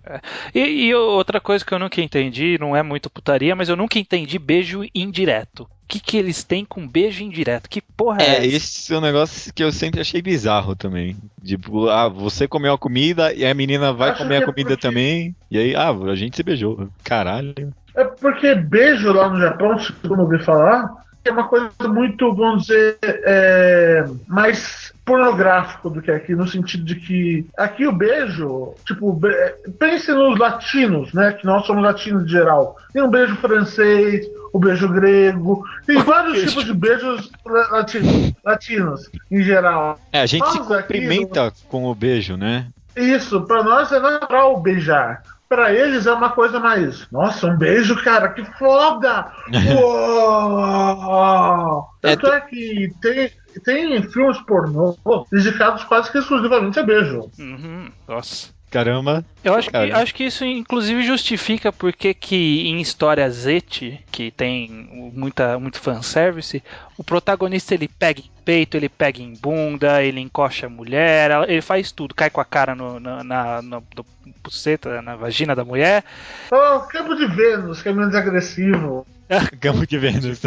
E, 0.55 0.61
e 0.61 0.95
outra 0.95 1.41
coisa 1.41 1.65
que 1.65 1.75
eu 1.75 1.79
nunca 1.79 2.01
entendi, 2.01 2.57
não 2.61 2.77
é 2.77 2.83
muito 2.83 3.11
putaria, 3.11 3.57
mas 3.57 3.69
eu 3.69 3.75
nunca 3.77 3.99
entendi 3.99 4.39
beijo 4.39 4.85
indireto. 4.95 5.63
O 5.65 5.69
que, 5.93 5.99
que 6.01 6.17
eles 6.17 6.45
têm 6.45 6.65
com 6.65 6.87
beijo 6.87 7.23
indireto? 7.25 7.69
Que 7.69 7.81
porra 7.83 8.23
é, 8.23 8.25
É, 8.25 8.37
essa? 8.37 8.57
esse 8.57 8.95
é 8.95 8.97
um 8.97 9.01
negócio 9.01 9.53
que 9.53 9.63
eu 9.65 9.73
sempre 9.73 10.01
achei 10.01 10.23
bizarro 10.23 10.75
também. 10.77 11.17
Tipo, 11.45 11.89
ah, 11.89 12.09
você 12.09 12.47
comeu 12.47 12.73
a 12.73 12.79
comida 12.79 13.35
e 13.35 13.45
a 13.45 13.53
menina 13.53 13.93
vai 13.93 14.11
Acho 14.11 14.19
comer 14.23 14.37
a 14.37 14.39
é 14.39 14.45
comida 14.45 14.71
porque- 14.71 14.81
também. 14.89 15.35
E 15.51 15.59
aí, 15.59 15.75
ah, 15.75 15.91
a 15.91 16.15
gente 16.15 16.37
se 16.37 16.43
beijou. 16.43 16.89
Caralho. 17.05 17.75
É 17.95 18.05
porque 18.05 18.55
beijo 18.55 19.13
lá 19.13 19.29
no 19.29 19.41
Japão, 19.41 19.79
segundo 19.79 20.21
eu 20.23 20.25
ouvi 20.27 20.43
falar, 20.45 20.91
é 21.25 21.31
uma 21.31 21.47
coisa 21.47 21.71
muito, 21.89 22.35
vamos 22.35 22.65
dizer, 22.67 22.99
é, 23.03 24.05
mais 24.27 24.93
pornográfico 25.05 25.91
do 25.91 26.01
que 26.01 26.11
aqui, 26.11 26.35
no 26.35 26.47
sentido 26.49 26.85
de 26.85 26.95
que 26.97 27.47
aqui 27.57 27.87
o 27.87 27.93
beijo, 27.93 28.73
tipo, 28.87 29.13
be- 29.13 29.55
pense 29.79 30.11
nos 30.13 30.39
latinos, 30.39 31.13
né? 31.13 31.33
Que 31.33 31.45
nós 31.45 31.67
somos 31.67 31.83
latinos 31.83 32.25
em 32.25 32.29
geral. 32.29 32.77
Tem 32.93 33.03
um 33.03 33.11
beijo 33.11 33.35
francês, 33.37 34.27
o 34.53 34.59
beijo 34.59 34.89
grego, 34.89 35.65
tem 35.87 35.99
vários 36.03 36.35
Beijo. 36.35 36.49
tipos 36.49 36.65
de 36.65 36.75
beijos 36.75 37.31
la- 37.45 37.69
latinos, 37.69 38.33
latinos 38.45 39.11
em 39.31 39.43
geral. 39.43 39.99
É, 40.13 40.21
a 40.23 40.27
gente 40.27 40.47
se 40.51 40.59
Nós 40.59 40.71
aqui 40.71 40.83
cumprimenta 40.95 41.53
com 41.69 41.85
o 41.87 41.95
beijo, 41.95 42.37
né? 42.37 42.67
Isso, 42.97 43.41
pra 43.43 43.63
nós 43.63 43.91
é 43.93 43.99
natural 44.01 44.61
beijar. 44.61 45.23
Pra 45.53 45.71
eles 45.71 46.07
é 46.07 46.13
uma 46.15 46.31
coisa 46.31 46.59
mais. 46.59 47.07
Nossa, 47.13 47.47
um 47.47 47.59
beijo, 47.59 48.03
cara, 48.03 48.31
que 48.31 48.43
foda! 48.59 49.31
Uou! 49.79 51.85
É, 52.03 52.17
Tanto 52.17 52.33
é 52.33 52.41
que 52.41 52.91
tem, 53.03 53.31
tem 53.63 54.03
filmes 54.11 54.41
pornô 54.47 54.97
dedicados 55.31 55.85
quase 55.85 56.11
que 56.11 56.17
exclusivamente 56.17 56.81
a 56.81 56.83
beijo. 56.83 57.31
Uhum, 57.39 57.93
nossa. 58.09 58.49
Caramba. 58.73 59.23
Eu 59.45 59.55
acho 59.55 59.69
que, 59.71 59.77
acho 59.97 60.15
que 60.15 60.25
isso 60.25 60.45
inclusive 60.47 61.03
justifica 61.03 61.71
porque 61.71 62.15
que 62.15 62.67
em 62.69 62.81
histórias 62.81 63.35
Zete, 63.35 64.01
que 64.11 64.31
tem 64.31 65.11
muita, 65.15 65.59
muito 65.59 65.79
fanservice, 65.79 66.63
o 66.97 67.05
protagonista 67.05 67.75
ele 67.75 67.87
pega 67.87 68.21
em 68.21 68.31
peito, 68.45 68.77
ele 68.77 68.89
pega 68.89 69.21
em 69.21 69.35
bunda, 69.35 70.03
ele 70.03 70.21
encoxa 70.21 70.67
a 70.67 70.71
mulher, 70.71 71.31
ele 71.49 71.61
faz 71.61 71.93
tudo, 71.93 72.15
cai 72.15 72.31
com 72.31 72.41
a 72.41 72.45
cara 72.47 72.75
no, 72.75 72.99
na, 72.99 73.23
na, 73.23 73.61
na- 73.63 73.83
no 73.95 74.07
buceta, 74.43 75.03
na 75.03 75.17
vagina 75.17 75.55
da 75.55 75.65
mulher. 75.65 76.03
Oh, 76.51 76.81
Campo 76.81 77.15
de 77.15 77.27
Vênus, 77.27 77.83
que 77.83 77.91
é 77.91 77.93
menos 77.93 78.15
agressivo. 78.15 79.07
Campo 79.61 79.87
de 79.87 79.99
Vênus. 79.99 80.41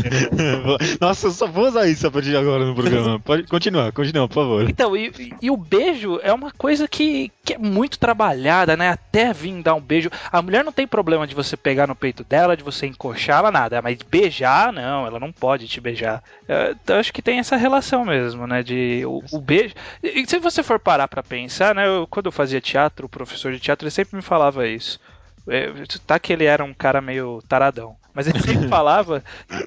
Nossa, 1.02 1.28
eu 1.28 1.32
só 1.32 1.48
vou 1.48 1.68
usar 1.68 1.88
isso 1.88 2.06
a 2.06 2.12
partir 2.12 2.30
de 2.30 2.38
agora 2.38 2.66
no 2.66 2.76
programa. 2.76 3.20
Pode 3.20 3.44
continuar, 3.44 3.92
continua, 3.92 4.28
por 4.28 4.36
favor. 4.36 4.70
Então, 4.70 4.96
e, 4.96 5.12
e- 5.42 5.50
o 5.52 5.58
beijo 5.58 6.20
é 6.22 6.32
uma 6.34 6.52
coisa 6.52 6.88
que, 6.88 7.32
que 7.44 7.54
é 7.54 7.58
muito 7.58 7.98
trabalhada, 7.98 8.78
né? 8.78 8.90
Até 8.90 9.34
vir 9.34 9.62
dar 9.62 9.76
um 9.76 9.82
beijo. 9.82 10.10
A 10.32 10.42
mulher 10.42 10.64
não 10.64 10.72
tem 10.72 10.86
problema 10.88 11.26
de 11.26 11.34
você 11.36 11.58
pegar 11.58 11.88
no 11.88 11.96
peito 11.96 12.24
dela, 12.24 12.56
de 12.56 12.64
você 12.64 12.86
encoxar 12.86 13.40
ela, 13.40 13.52
nada. 13.52 13.82
Mas 13.82 13.98
beijar, 14.10 14.72
não, 14.72 15.06
ela 15.08 15.20
não 15.20 15.32
pode 15.32 15.68
te 15.68 15.82
beijar. 15.82 16.24
É, 16.48 16.72
Então, 16.72 16.98
acho 17.00 17.14
que 17.14 17.22
tem 17.22 17.40
essa 17.40 17.56
relação 17.56 18.06
mesmo, 18.06 18.46
né? 18.46 18.62
De 18.62 19.04
o, 19.06 19.22
o 19.32 19.40
beijo. 19.42 19.74
E 20.04 20.22
e 20.22 20.28
se 20.28 20.38
você 20.40 20.62
for 20.64 20.80
parar 20.80 21.08
pra 21.08 21.24
pensar, 21.24 21.74
né? 21.76 21.88
eu- 21.88 22.08
quando 22.08 22.28
eu 22.28 22.32
fazia 22.32 22.62
teatro, 22.62 23.06
o 23.06 23.10
professor 23.10 23.52
de 23.52 23.60
teatro, 23.60 23.86
ele 23.86 23.92
sempre 23.92 24.16
me 24.16 24.22
falava 24.22 24.68
isso. 24.68 25.00
É, 25.48 25.72
Tá 26.08 26.18
que 26.20 26.34
ele 26.34 26.46
era 26.46 26.64
um 26.64 26.74
cara 26.74 27.02
meio 27.02 27.42
taradão. 27.48 27.96
Mas 28.16 28.28
ele 28.28 28.40
sempre 28.40 28.68
falava 28.70 29.24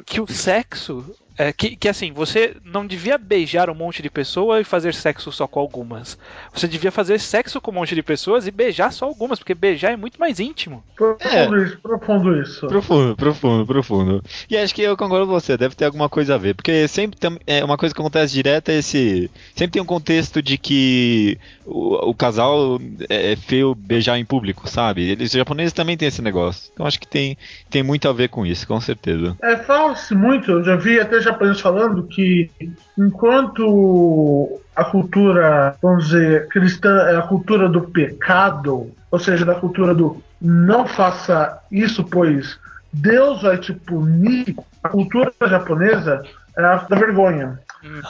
que 0.07 0.21
o 0.21 0.26
sexo. 0.26 1.14
É, 1.38 1.52
que, 1.52 1.76
que 1.76 1.88
assim, 1.88 2.12
você 2.12 2.57
não 2.64 2.85
devia 2.85 3.16
beijar 3.16 3.71
um 3.71 3.75
monte 3.75 4.02
de 4.02 4.11
pessoas 4.11 4.62
e 4.62 4.64
fazer 4.64 4.92
sexo 4.92 5.30
só 5.30 5.47
com 5.47 5.61
algumas. 5.61 6.18
Você 6.52 6.66
devia 6.66 6.90
fazer 6.90 7.21
sexo 7.21 7.61
com 7.61 7.71
um 7.71 7.75
monte 7.75 7.95
de 7.95 8.02
pessoas 8.02 8.47
e 8.47 8.50
beijar 8.50 8.92
só 8.92 9.04
algumas, 9.07 9.38
porque 9.38 9.54
beijar 9.54 9.92
é 9.92 9.97
muito 9.97 10.18
mais 10.18 10.40
íntimo. 10.40 10.83
Profundo 10.97 11.62
isso, 11.62 11.78
profundo 11.78 12.42
isso. 12.42 12.66
Profundo, 12.66 13.16
profundo, 13.16 13.66
profundo. 13.66 14.25
E 14.50 14.57
acho 14.57 14.75
que 14.75 14.83
eu 14.83 14.97
concordo 14.97 15.26
com 15.26 15.33
você, 15.33 15.57
deve 15.57 15.76
ter 15.76 15.85
alguma 15.85 16.09
coisa 16.09 16.35
a 16.35 16.38
ver. 16.38 16.54
Porque 16.54 16.88
sempre 16.88 17.18
tem, 17.18 17.38
é 17.47 17.64
uma 17.64 17.76
coisa 17.76 17.95
que 17.95 18.00
acontece 18.00 18.35
direto 18.35 18.71
é 18.71 18.78
esse. 18.78 19.30
Sempre 19.54 19.75
tem 19.75 19.83
um 19.83 19.87
contexto 19.87 20.42
de 20.42 20.59
que 20.59 21.38
o, 21.64 22.11
o 22.11 22.14
casal 22.14 22.80
é, 23.09 23.33
é 23.33 23.37
feio 23.37 23.75
beijar 23.76 24.18
em 24.18 24.25
público, 24.25 24.68
sabe? 24.68 25.09
Eles 25.09 25.28
os 25.28 25.38
japoneses 25.38 25.73
também 25.73 25.97
têm 25.97 26.09
esse 26.09 26.23
negócio. 26.23 26.71
Então 26.73 26.87
acho 26.87 26.99
que 26.99 27.07
tem, 27.07 27.37
tem 27.71 27.83
muito 27.83 28.09
a 28.09 28.12
ver 28.12 28.28
com 28.28 28.45
isso, 28.45 28.66
com 28.66 28.80
certeza. 28.80 29.37
É, 29.42 29.57
fala-se 29.57 30.14
muito, 30.14 30.50
eu 30.50 30.64
já 30.64 30.76
vi 30.76 30.99
até 30.99 31.21
japoneses 31.29 31.61
falando 31.61 32.03
que 32.05 32.51
enquanto 32.97 34.61
a 34.75 34.85
cultura, 34.85 35.77
vamos 35.83 36.07
dizer, 36.07 36.49
cristã 36.49 36.95
é 37.09 37.17
a 37.17 37.23
cultura 37.23 37.69
do 37.69 37.83
pecado, 37.83 38.91
ou 39.11 39.19
seja, 39.19 39.45
da 39.45 39.55
cultura 39.55 39.95
do 39.95 40.23
não 40.41 40.87
faça 40.87 41.59
isso, 41.71 42.05
pois 42.05 42.59
Deus 42.93 43.43
vai 43.43 43.59
te 43.59 43.73
punir, 43.73 44.57
a 44.83 44.89
cultura 44.89 45.33
japonesa 45.43 46.23
é 46.57 46.65
a 46.65 46.77
da 46.77 46.97
vergonha. 46.97 47.59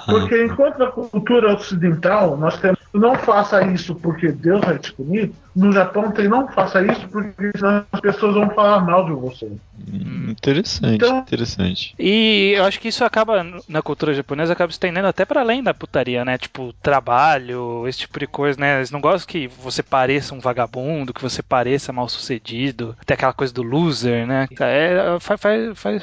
Porque 0.06 0.44
enquanto 0.44 0.78
na 0.78 0.86
cultura 0.86 1.54
ocidental 1.54 2.36
nós 2.36 2.58
temos 2.58 2.78
não 2.92 3.14
faça 3.16 3.62
isso 3.66 3.94
porque 3.94 4.32
Deus 4.32 4.62
vai 4.62 4.78
te 4.78 4.92
punir, 4.94 5.32
no 5.58 5.72
Japão 5.72 6.10
tem 6.12 6.28
não 6.28 6.46
faça 6.48 6.80
isso 6.82 7.08
porque 7.08 7.50
senão 7.56 7.84
as 7.92 8.00
pessoas 8.00 8.34
vão 8.34 8.48
falar 8.50 8.80
mal 8.80 9.04
de 9.04 9.12
você. 9.12 9.50
Hum, 9.90 10.30
interessante, 10.30 10.96
Então- 10.96 11.18
interessante. 11.18 11.94
E 11.98 12.52
eu 12.56 12.64
acho 12.64 12.80
que 12.80 12.88
isso 12.88 13.04
acaba, 13.04 13.44
na 13.68 13.80
cultura 13.82 14.12
japonesa, 14.12 14.52
acaba 14.52 14.70
estendendo 14.70 15.06
até 15.06 15.24
para 15.24 15.40
além 15.40 15.62
da 15.62 15.72
putaria, 15.72 16.24
né? 16.24 16.36
Tipo, 16.36 16.72
trabalho, 16.82 17.86
esse 17.88 18.00
tipo 18.00 18.18
de 18.18 18.26
coisa, 18.26 18.60
né? 18.60 18.76
Eles 18.78 18.90
não 18.90 19.00
gostam 19.00 19.26
que 19.28 19.48
você 19.48 19.82
pareça 19.82 20.34
um 20.34 20.40
vagabundo, 20.40 21.14
que 21.14 21.22
você 21.22 21.42
pareça 21.42 21.92
mal 21.92 22.08
sucedido, 22.08 22.94
até 23.00 23.14
aquela 23.14 23.32
coisa 23.32 23.52
do 23.52 23.62
loser, 23.62 24.26
né? 24.26 24.46
É, 24.60 25.16
faz, 25.20 25.40
faz, 25.40 25.78
faz, 25.78 26.02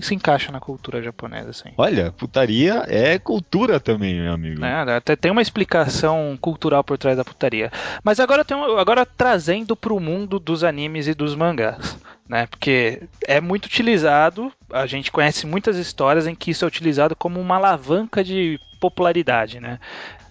se 0.00 0.14
encaixa 0.14 0.50
na 0.50 0.60
cultura 0.60 1.02
japonesa, 1.02 1.50
assim. 1.50 1.70
Olha, 1.76 2.10
putaria 2.12 2.84
é 2.88 3.18
cultura 3.18 3.78
também, 3.78 4.20
meu 4.20 4.32
amigo. 4.32 4.60
né? 4.60 4.82
Até 4.96 5.14
tem 5.16 5.30
uma 5.30 5.42
explicação 5.42 6.36
cultural 6.40 6.82
por 6.82 6.98
trás 6.98 7.16
da 7.16 7.24
putaria. 7.24 7.70
Mas 8.02 8.18
agora 8.20 8.44
tem 8.44 8.56
um- 8.56 8.73
agora 8.78 9.06
trazendo 9.06 9.76
pro 9.76 10.00
mundo 10.00 10.38
dos 10.38 10.64
animes 10.64 11.06
e 11.06 11.14
dos 11.14 11.34
mangás, 11.34 11.98
né? 12.28 12.46
Porque 12.46 13.02
é 13.26 13.40
muito 13.40 13.66
utilizado, 13.66 14.52
a 14.70 14.86
gente 14.86 15.12
conhece 15.12 15.46
muitas 15.46 15.76
histórias 15.76 16.26
em 16.26 16.34
que 16.34 16.50
isso 16.50 16.64
é 16.64 16.68
utilizado 16.68 17.14
como 17.16 17.40
uma 17.40 17.56
alavanca 17.56 18.22
de 18.22 18.58
popularidade, 18.80 19.60
né? 19.60 19.78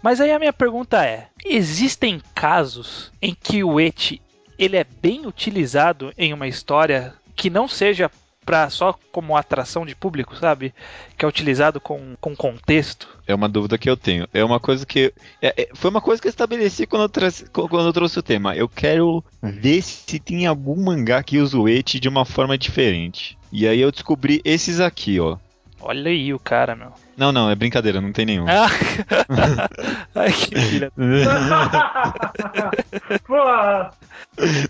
Mas 0.02 0.20
aí 0.20 0.32
a 0.32 0.40
minha 0.40 0.54
pergunta 0.54 1.06
é: 1.06 1.28
existem 1.46 2.22
casos 2.36 3.12
em 3.22 3.34
que 3.34 3.64
o 3.64 3.80
eti 3.80 4.22
ele 4.58 4.78
é 4.78 4.84
bem 4.84 5.26
utilizado 5.26 6.14
em 6.18 6.34
uma 6.34 6.48
história 6.48 7.14
que 7.36 7.50
não 7.50 7.68
seja 7.68 8.12
pra, 8.46 8.70
só 8.70 8.94
como 9.12 9.36
atração 9.36 9.86
de 9.86 9.96
público, 9.96 10.36
sabe? 10.36 10.74
Que 11.18 11.26
é 11.26 11.28
utilizado 11.28 11.80
com, 11.80 12.16
com 12.20 12.36
contexto. 12.36 13.08
É 13.26 13.34
uma 13.34 13.48
dúvida 13.50 13.78
que 13.78 13.90
eu 13.90 13.98
tenho. 13.98 14.28
É 14.34 14.44
uma 14.44 14.60
coisa 14.60 14.86
que. 14.86 15.14
é- 15.42 15.64
é- 15.64 15.70
foi 15.74 15.90
uma 15.90 16.02
coisa 16.02 16.22
que 16.22 16.28
eu 16.28 16.32
estabeleci 16.32 16.86
quando 16.86 17.04
eu, 17.04 17.10
trouxe, 17.10 17.46
quando 17.50 17.86
eu 17.86 17.94
trouxe 17.94 18.20
o 18.20 18.24
tema. 18.24 18.56
Eu 18.56 18.68
quero 18.70 19.24
ver 19.42 19.82
se 19.82 20.20
tem 20.20 20.46
algum 20.46 20.76
mangá 20.84 21.24
que 21.24 21.40
usa 21.40 21.58
o 21.58 21.68
eti 21.70 22.00
de 22.00 22.10
uma 22.10 22.26
forma 22.26 22.58
diferente. 22.58 23.38
E 23.52 23.68
aí 23.68 23.80
eu 23.80 23.92
descobri 23.92 24.42
esses 24.44 24.80
aqui, 24.80 25.20
ó. 25.20 25.38
Olha 25.80 26.10
aí 26.10 26.34
o 26.34 26.40
cara, 26.40 26.76
meu. 26.76 26.94
Não, 27.18 27.32
não, 27.32 27.50
é 27.50 27.56
brincadeira, 27.56 28.02
não 28.02 28.12
tem 28.12 28.26
nenhum. 28.26 28.46
Ah. 28.50 28.70
Ai, 30.16 30.32
que 30.32 30.60
filha. 30.60 30.92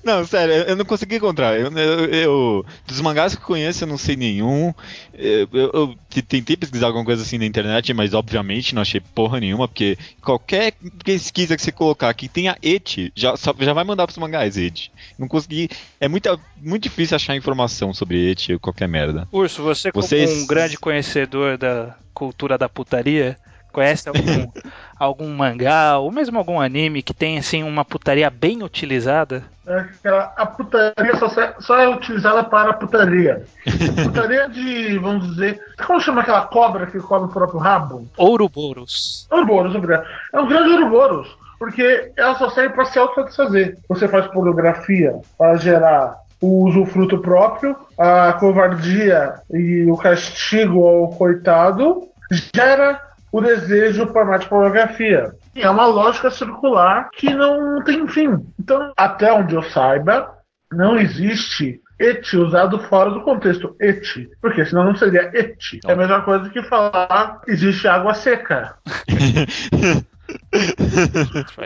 Não, 0.04 0.26
sério, 0.26 0.54
eu 0.68 0.76
não 0.76 0.84
consegui 0.84 1.16
encontrar. 1.16 1.58
Eu, 1.58 1.72
eu- 1.72 2.06
eu- 2.08 2.66
dos 2.86 3.00
mangás 3.00 3.34
que 3.36 3.42
eu 3.42 3.46
conheço, 3.48 3.84
eu 3.84 3.88
não 3.88 3.98
sei 3.98 4.16
nenhum. 4.18 4.74
Eu, 5.14 5.48
eu- 5.54 5.72
eu 5.74 5.96
te- 6.10 6.22
tentei 6.22 6.58
pesquisar 6.58 6.88
alguma 6.88 7.06
coisa 7.06 7.22
assim 7.22 7.38
na 7.38 7.46
internet, 7.46 7.94
mas 7.94 8.14
obviamente 8.14 8.76
não 8.76 8.82
achei 8.82 9.00
porra 9.00 9.40
nenhuma, 9.40 9.66
porque 9.68 9.98
qualquer 10.22 10.74
pesquisa 11.06 11.56
que 11.56 11.62
você 11.62 11.72
colocar 11.72 12.14
que 12.14 12.28
tenha 12.28 12.58
et, 12.62 13.12
já, 13.16 13.38
só- 13.38 13.56
já 13.58 13.72
vai 13.74 13.86
mandar 13.86 14.06
pros 14.06 14.18
mangás 14.18 14.58
et. 14.58 14.92
Não 15.18 15.28
consegui. 15.30 15.70
É 16.00 16.10
muita, 16.10 16.38
muito 16.62 16.84
difícil 16.84 17.16
achar 17.16 17.34
informação 17.36 17.94
sobre 17.94 18.32
et 18.32 18.50
ou 18.52 18.60
qualquer 18.60 18.88
merda. 18.90 19.28
Urso, 19.32 19.64
você 19.64 19.92
como 19.94 20.06
Vocês- 20.06 20.44
um 20.44 20.48
grande 20.48 20.78
conhecedor 20.78 21.58
da 21.58 21.96
cultura 22.34 22.58
da 22.58 22.68
putaria, 22.68 23.38
conhece 23.72 24.10
algum, 24.10 24.22
algum 25.00 25.36
mangá 25.36 26.00
ou 26.00 26.12
mesmo 26.12 26.38
algum 26.38 26.60
anime 26.60 27.04
que 27.04 27.14
tem 27.14 27.38
assim 27.38 27.64
uma 27.64 27.86
putaria 27.86 28.30
bem 28.30 28.64
utilizada? 28.64 29.44
é 29.68 30.10
a 30.36 30.46
putaria 30.46 31.16
só, 31.18 31.30
só 31.60 31.78
é 31.78 31.88
utilizada 31.88 32.44
para 32.44 32.74
putaria. 32.74 33.46
Putaria 34.04 34.50
de, 34.50 34.98
vamos 34.98 35.30
dizer. 35.30 35.62
Como 35.86 36.02
chama 36.02 36.22
aquela 36.22 36.42
cobra 36.48 36.88
que 36.88 37.00
come 37.00 37.28
o 37.28 37.30
próprio 37.30 37.60
rabo? 37.60 38.08
Ouroboros. 38.18 39.26
Ouroboros, 39.32 39.76
obrigado. 39.76 40.06
É 40.34 40.40
um 40.42 40.48
grande 40.48 40.70
Ouroboros, 40.70 41.38
porque 41.58 42.12
ela 42.18 42.36
só 42.36 42.50
serve 42.50 42.74
para 42.74 42.86
se 42.86 43.00
autossatisfazer. 43.00 43.78
Você 43.88 44.08
faz 44.10 44.28
pornografia 44.28 45.16
para 45.38 45.56
gerar 45.56 46.18
o 46.42 46.66
usufruto 46.68 47.20
próprio, 47.20 47.74
a 47.98 48.34
covardia 48.34 49.36
e 49.50 49.86
o 49.90 49.96
castigo 49.96 50.86
ao 50.86 51.08
coitado 51.12 52.10
gera 52.56 53.02
o 53.32 53.42
desejo 53.42 54.08
para 54.08 54.26
mais 54.26 54.46
pornografia. 54.46 55.34
E 55.56 55.62
é 55.62 55.70
uma 55.70 55.86
lógica 55.86 56.30
circular 56.30 57.10
que 57.12 57.34
não 57.34 57.84
tem 57.84 58.08
fim. 58.08 58.46
Então, 58.60 58.94
até 58.96 59.34
onde 59.34 59.56
eu 59.56 59.64
saiba, 59.64 60.32
não 60.72 60.98
existe 60.98 61.82
et 62.00 62.34
usado 62.36 62.80
fora 62.80 63.12
do 63.12 63.22
contexto 63.22 63.76
et, 63.80 64.30
porque 64.42 64.66
senão 64.66 64.84
não 64.86 64.96
seria 64.96 65.32
et. 65.34 65.58
É 65.86 65.94
a 65.94 65.96
mesma 65.96 66.22
coisa 66.22 66.50
que 66.50 66.62
falar 66.64 67.42
existe 67.48 67.88
água 67.88 68.14
seca. 68.14 68.76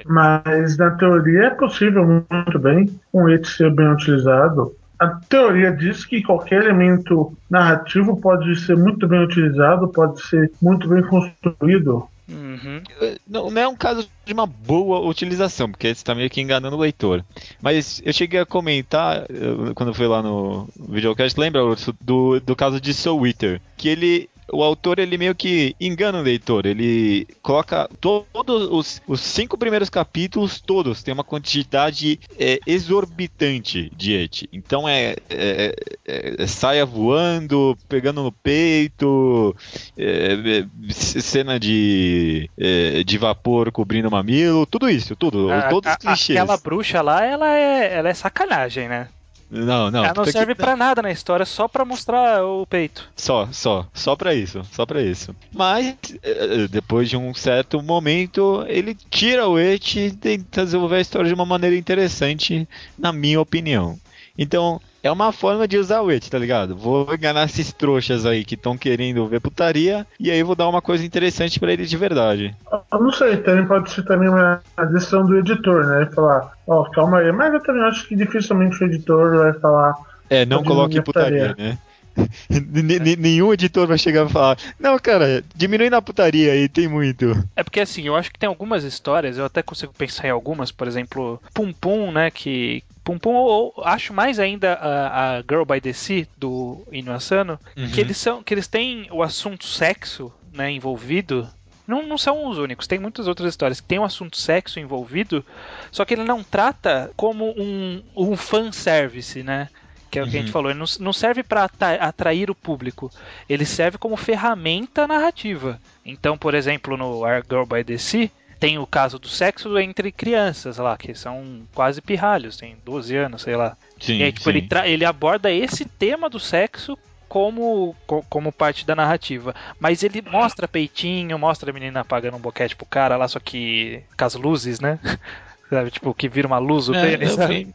Mas 0.05 0.77
na 0.77 0.91
teoria 0.91 1.47
é 1.47 1.49
possível 1.51 2.05
muito 2.05 2.59
bem 2.59 2.87
um 3.13 3.29
et 3.29 3.47
ser 3.47 3.73
bem 3.73 3.91
utilizado. 3.91 4.75
A 4.99 5.07
teoria 5.07 5.71
diz 5.71 6.05
que 6.05 6.23
qualquer 6.23 6.63
elemento 6.63 7.35
narrativo 7.49 8.19
pode 8.19 8.55
ser 8.59 8.75
muito 8.75 9.07
bem 9.07 9.23
utilizado, 9.23 9.87
pode 9.89 10.21
ser 10.23 10.51
muito 10.61 10.87
bem 10.87 11.03
construído. 11.03 12.07
Uhum. 12.29 12.81
Não, 13.27 13.49
não 13.49 13.61
é 13.61 13.67
um 13.67 13.75
caso 13.75 14.07
de 14.25 14.33
uma 14.33 14.45
boa 14.45 14.99
utilização, 14.99 15.71
porque 15.71 15.87
você 15.87 15.93
está 15.93 16.13
meio 16.13 16.29
que 16.29 16.41
enganando 16.41 16.75
o 16.75 16.79
leitor. 16.79 17.23
Mas 17.61 18.01
eu 18.03 18.11
cheguei 18.11 18.39
a 18.39 18.45
comentar, 18.45 19.23
eh, 19.29 19.73
quando 19.73 19.89
eu 19.89 19.93
fui 19.93 20.07
lá 20.07 20.21
no 20.21 20.67
videocast, 20.89 21.39
lembra, 21.39 21.63
Urso, 21.63 21.95
do, 22.01 22.39
do 22.41 22.55
caso 22.55 22.81
de 22.81 22.93
Soul 22.93 23.27
Eater, 23.27 23.61
que 23.77 23.87
ele. 23.87 24.29
O 24.51 24.63
autor 24.63 24.99
ele 24.99 25.17
meio 25.17 25.35
que 25.35 25.75
engana 25.79 26.19
o 26.19 26.23
leitor. 26.23 26.65
Ele 26.65 27.27
coloca 27.41 27.89
to- 27.99 28.25
todos 28.31 28.67
os, 28.71 29.01
os 29.07 29.19
cinco 29.21 29.57
primeiros 29.57 29.89
capítulos, 29.89 30.61
todos, 30.61 31.03
tem 31.03 31.13
uma 31.13 31.23
quantidade 31.23 32.19
eh, 32.39 32.59
exorbitante 32.65 33.91
de 33.95 34.13
et. 34.13 34.47
Então 34.53 34.87
é, 34.87 35.15
é- 35.29 35.73
é- 36.05 36.35
é 36.39 36.47
saia 36.47 36.85
voando, 36.85 37.77
pegando 37.89 38.23
no 38.23 38.31
peito, 38.31 39.55
é, 39.97 40.33
é, 40.61 40.65
cena 40.93 41.59
de, 41.59 42.49
é, 42.57 43.03
de 43.03 43.17
vapor 43.17 43.71
cobrindo 43.71 44.07
o 44.07 44.11
mamilo, 44.11 44.65
tudo 44.65 44.89
isso, 44.89 45.15
tudo, 45.15 45.51
A- 45.51 45.69
todos 45.69 45.89
os 45.89 45.93
a- 45.95 45.97
clichês. 45.97 46.39
Aquela 46.39 46.57
bruxa 46.57 47.01
lá, 47.01 47.25
ela 47.25 47.53
é, 47.53 47.93
ela 47.95 48.09
é 48.09 48.13
sacanagem, 48.13 48.87
né? 48.87 49.07
Não, 49.49 49.89
não, 49.89 49.99
ela 50.03 50.07
não 50.13 50.23
tem 50.23 50.25
que- 50.25 50.31
serve 50.33 50.55
pra 50.55 50.75
nada 50.75 51.01
na 51.01 51.09
história, 51.09 51.45
só 51.45 51.67
pra 51.69 51.85
mostrar 51.85 52.43
o 52.43 52.65
peito. 52.65 53.09
Só, 53.15 53.47
só, 53.51 53.87
só 53.93 54.13
pra 54.15 54.35
isso, 54.35 54.61
só 54.73 54.85
pra 54.85 55.01
isso. 55.01 55.33
Mas, 55.53 55.95
eh, 56.21 56.67
depois 56.69 57.09
de 57.09 57.15
um 57.15 57.33
certo 57.33 57.81
momento, 57.81 58.65
ele 58.67 58.93
tira 59.09 59.47
o 59.47 59.57
et 59.57 59.95
e 59.95 60.11
tenta 60.11 60.65
desenvolver 60.65 60.97
a 60.97 61.01
história 61.01 61.27
de 61.29 61.33
uma 61.33 61.45
maneira 61.45 61.75
interessante, 61.77 62.67
na 62.99 63.13
minha 63.13 63.39
opinião. 63.39 63.97
Então, 64.37 64.81
é 65.07 65.11
uma 65.11 65.31
forma 65.31 65.67
de 65.67 65.77
usar 65.77 66.01
o 66.01 66.11
et, 66.11 66.29
tá 66.29 66.37
ligado? 66.37 66.75
Vou 66.75 67.13
enganar 67.13 67.45
esses 67.45 67.71
trouxas 67.71 68.25
aí 68.25 68.43
que 68.43 68.55
estão 68.55 68.77
querendo 68.77 69.25
ver 69.27 69.39
putaria, 69.39 70.05
e 70.19 70.29
aí 70.29 70.43
vou 70.43 70.55
dar 70.55 70.67
uma 70.67 70.81
coisa 70.81 71.05
interessante 71.05 71.59
pra 71.59 71.71
eles 71.71 71.89
de 71.89 71.97
verdade. 71.97 72.55
Eu 72.91 72.99
não 72.99 73.11
sei, 73.11 73.37
também 73.37 73.65
pode 73.65 73.89
ser 73.89 74.03
também 74.03 74.29
uma 74.29 74.61
decisão 74.91 75.25
do 75.25 75.37
editor, 75.37 75.85
né? 75.85 76.09
Falar, 76.13 76.51
ó, 76.67 76.83
calma 76.91 77.19
aí, 77.19 77.31
mas 77.31 77.53
eu 77.53 77.63
também 77.63 77.83
acho 77.83 78.07
que 78.07 78.15
dificilmente 78.15 78.83
o 78.83 78.85
editor 78.85 79.37
vai 79.37 79.53
falar. 79.53 79.95
É, 80.29 80.45
não 80.45 80.63
coloque 80.63 80.95
diminuir 80.95 80.99
a 80.99 81.03
putaria, 81.03 81.55
né? 81.57 81.77
Nenhum 83.17 83.53
editor 83.53 83.87
vai 83.87 83.97
chegar 83.97 84.25
e 84.25 84.31
falar, 84.31 84.57
não, 84.79 84.97
cara, 84.99 85.43
diminui 85.55 85.89
na 85.89 86.01
putaria 86.01 86.53
aí, 86.53 86.67
tem 86.67 86.87
muito. 86.87 87.31
É 87.55 87.63
porque 87.63 87.79
assim, 87.79 88.03
eu 88.03 88.15
acho 88.15 88.31
que 88.31 88.39
tem 88.39 88.47
algumas 88.47 88.83
histórias, 88.83 89.37
eu 89.37 89.45
até 89.45 89.61
consigo 89.61 89.93
pensar 89.93 90.27
em 90.27 90.31
algumas, 90.31 90.71
por 90.71 90.87
exemplo, 90.87 91.41
Pum 91.53 91.71
Pum, 91.71 92.11
né, 92.11 92.31
que... 92.31 92.83
Pum 93.03 93.17
Pum, 93.17 93.35
ou, 93.35 93.73
ou 93.75 93.83
acho 93.85 94.13
mais 94.13 94.39
ainda 94.39 94.73
a, 94.73 95.37
a 95.37 95.41
Girl 95.41 95.63
by 95.63 95.79
the 95.79 95.93
Sea, 95.93 96.27
do 96.37 96.85
Inu 96.91 97.13
Asano, 97.13 97.59
que 97.93 98.01
eles 98.01 98.17
são, 98.17 98.43
que 98.43 98.53
eles 98.53 98.67
têm 98.67 99.07
o 99.11 99.23
assunto 99.23 99.65
sexo, 99.65 100.31
né, 100.51 100.71
envolvido, 100.71 101.47
não, 101.87 102.03
não 102.03 102.17
são 102.17 102.47
os 102.47 102.57
únicos, 102.57 102.85
tem 102.85 102.99
muitas 102.99 103.27
outras 103.27 103.49
histórias 103.49 103.79
que 103.79 103.87
tem 103.87 103.97
o 103.97 104.03
assunto 104.03 104.35
sexo 104.35 104.77
envolvido, 104.77 105.43
só 105.89 106.03
que 106.03 106.13
ele 106.13 106.25
não 106.25 106.43
trata 106.43 107.11
como 107.15 107.53
um, 107.57 108.03
um 108.15 108.35
fanservice, 108.35 109.41
né? 109.41 109.69
Que 110.09 110.19
é 110.19 110.23
o 110.23 110.25
que 110.27 110.35
a 110.35 110.39
gente 110.39 110.47
Uhum. 110.47 110.53
falou, 110.53 110.71
ele 110.71 110.79
não, 110.79 110.85
não 110.99 111.13
serve 111.13 111.43
para 111.43 111.69
atrair 111.99 112.49
o 112.49 112.55
público, 112.55 113.11
ele 113.49 113.65
serve 113.65 113.97
como 113.97 114.15
ferramenta 114.15 115.07
narrativa. 115.07 115.79
Então, 116.05 116.37
por 116.37 116.53
exemplo, 116.53 116.95
no 116.97 117.19
Our 117.25 117.43
Girl 117.49 117.63
by 117.65 117.83
the 117.83 117.97
Sea, 117.97 118.29
tem 118.59 118.77
o 118.79 118.87
caso 118.87 119.19
do 119.19 119.27
sexo 119.27 119.77
entre 119.77 120.11
crianças 120.11 120.77
lá, 120.77 120.97
que 120.97 121.13
são 121.13 121.61
quase 121.75 122.01
pirralhos, 122.01 122.57
tem 122.57 122.77
12 122.83 123.15
anos, 123.15 123.41
sei 123.43 123.55
lá. 123.55 123.77
Sim, 123.99 124.17
E 124.17 124.23
aí, 124.23 124.31
tipo, 124.31 124.49
ele, 124.49 124.67
ele 124.85 125.05
aborda 125.05 125.51
esse 125.51 125.85
tema 125.85 126.29
do 126.29 126.39
sexo 126.39 126.97
como, 127.29 127.93
co- 128.07 128.23
como 128.29 128.51
parte 128.51 128.85
da 128.85 128.95
narrativa. 128.95 129.53
Mas 129.79 130.01
ele 130.01 130.21
mostra 130.21 130.67
peitinho, 130.67 131.37
mostra 131.37 131.69
a 131.69 131.73
menina 131.73 131.99
apagando 131.99 132.37
um 132.37 132.39
boquete 132.39 132.75
pro 132.75 132.85
cara 132.85 133.17
lá, 133.17 133.27
só 133.27 133.39
que 133.39 134.01
com 134.17 134.25
as 134.25 134.33
luzes, 134.35 134.79
né? 134.79 134.97
Sabe, 135.69 135.91
tipo, 135.91 136.13
que 136.13 136.29
vira 136.29 136.47
uma 136.47 136.57
luz 136.59 136.89
o 136.89 136.95
É, 136.95 136.95
pênis, 136.95 137.33
sabe? 137.33 137.59
vi. 137.63 137.71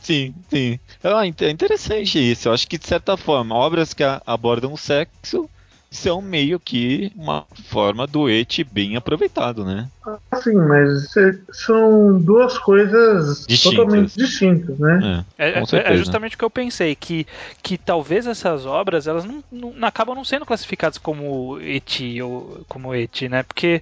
Sim, 0.00 0.34
sim. 0.48 0.78
Ah, 1.02 1.24
é 1.26 1.50
interessante 1.50 2.18
isso. 2.18 2.48
Eu 2.48 2.52
acho 2.52 2.66
que, 2.68 2.78
de 2.78 2.86
certa 2.86 3.16
forma, 3.16 3.54
obras 3.54 3.92
que 3.94 4.02
abordam 4.26 4.72
o 4.72 4.78
sexo 4.78 5.50
são 5.90 6.22
meio 6.22 6.58
que 6.60 7.12
uma 7.14 7.46
forma 7.64 8.06
do 8.06 8.28
et 8.28 8.64
bem 8.64 8.96
aproveitado, 8.96 9.64
né? 9.64 9.90
Assim, 10.32 10.54
mas 10.54 11.12
cê- 11.12 11.44
são 11.52 12.20
duas 12.20 12.58
coisas 12.58 13.46
Distintas. 13.46 13.62
totalmente 13.62 14.16
distintas, 14.16 14.76
né? 14.78 15.04
É, 15.04 15.24
É, 15.38 15.60
é- 15.60 15.66
certeza. 15.66 15.94
é 15.94 15.96
justamente 15.96 16.34
o 16.34 16.38
que 16.38 16.44
eu 16.44 16.50
pensei, 16.50 16.94
que, 16.96 17.26
que 17.62 17.78
talvez 17.78 18.26
essas 18.26 18.66
obras 18.66 19.06
elas 19.06 19.24
não, 19.24 19.42
não- 19.50 19.74
acabam 19.86 20.14
não 20.14 20.24
sendo 20.24 20.44
classificadas 20.44 20.98
como 20.98 21.58
eti 21.60 22.20
ou 22.20 22.64
como 22.68 22.94
eti, 22.94 23.28
né? 23.28 23.42
Porque 23.44 23.80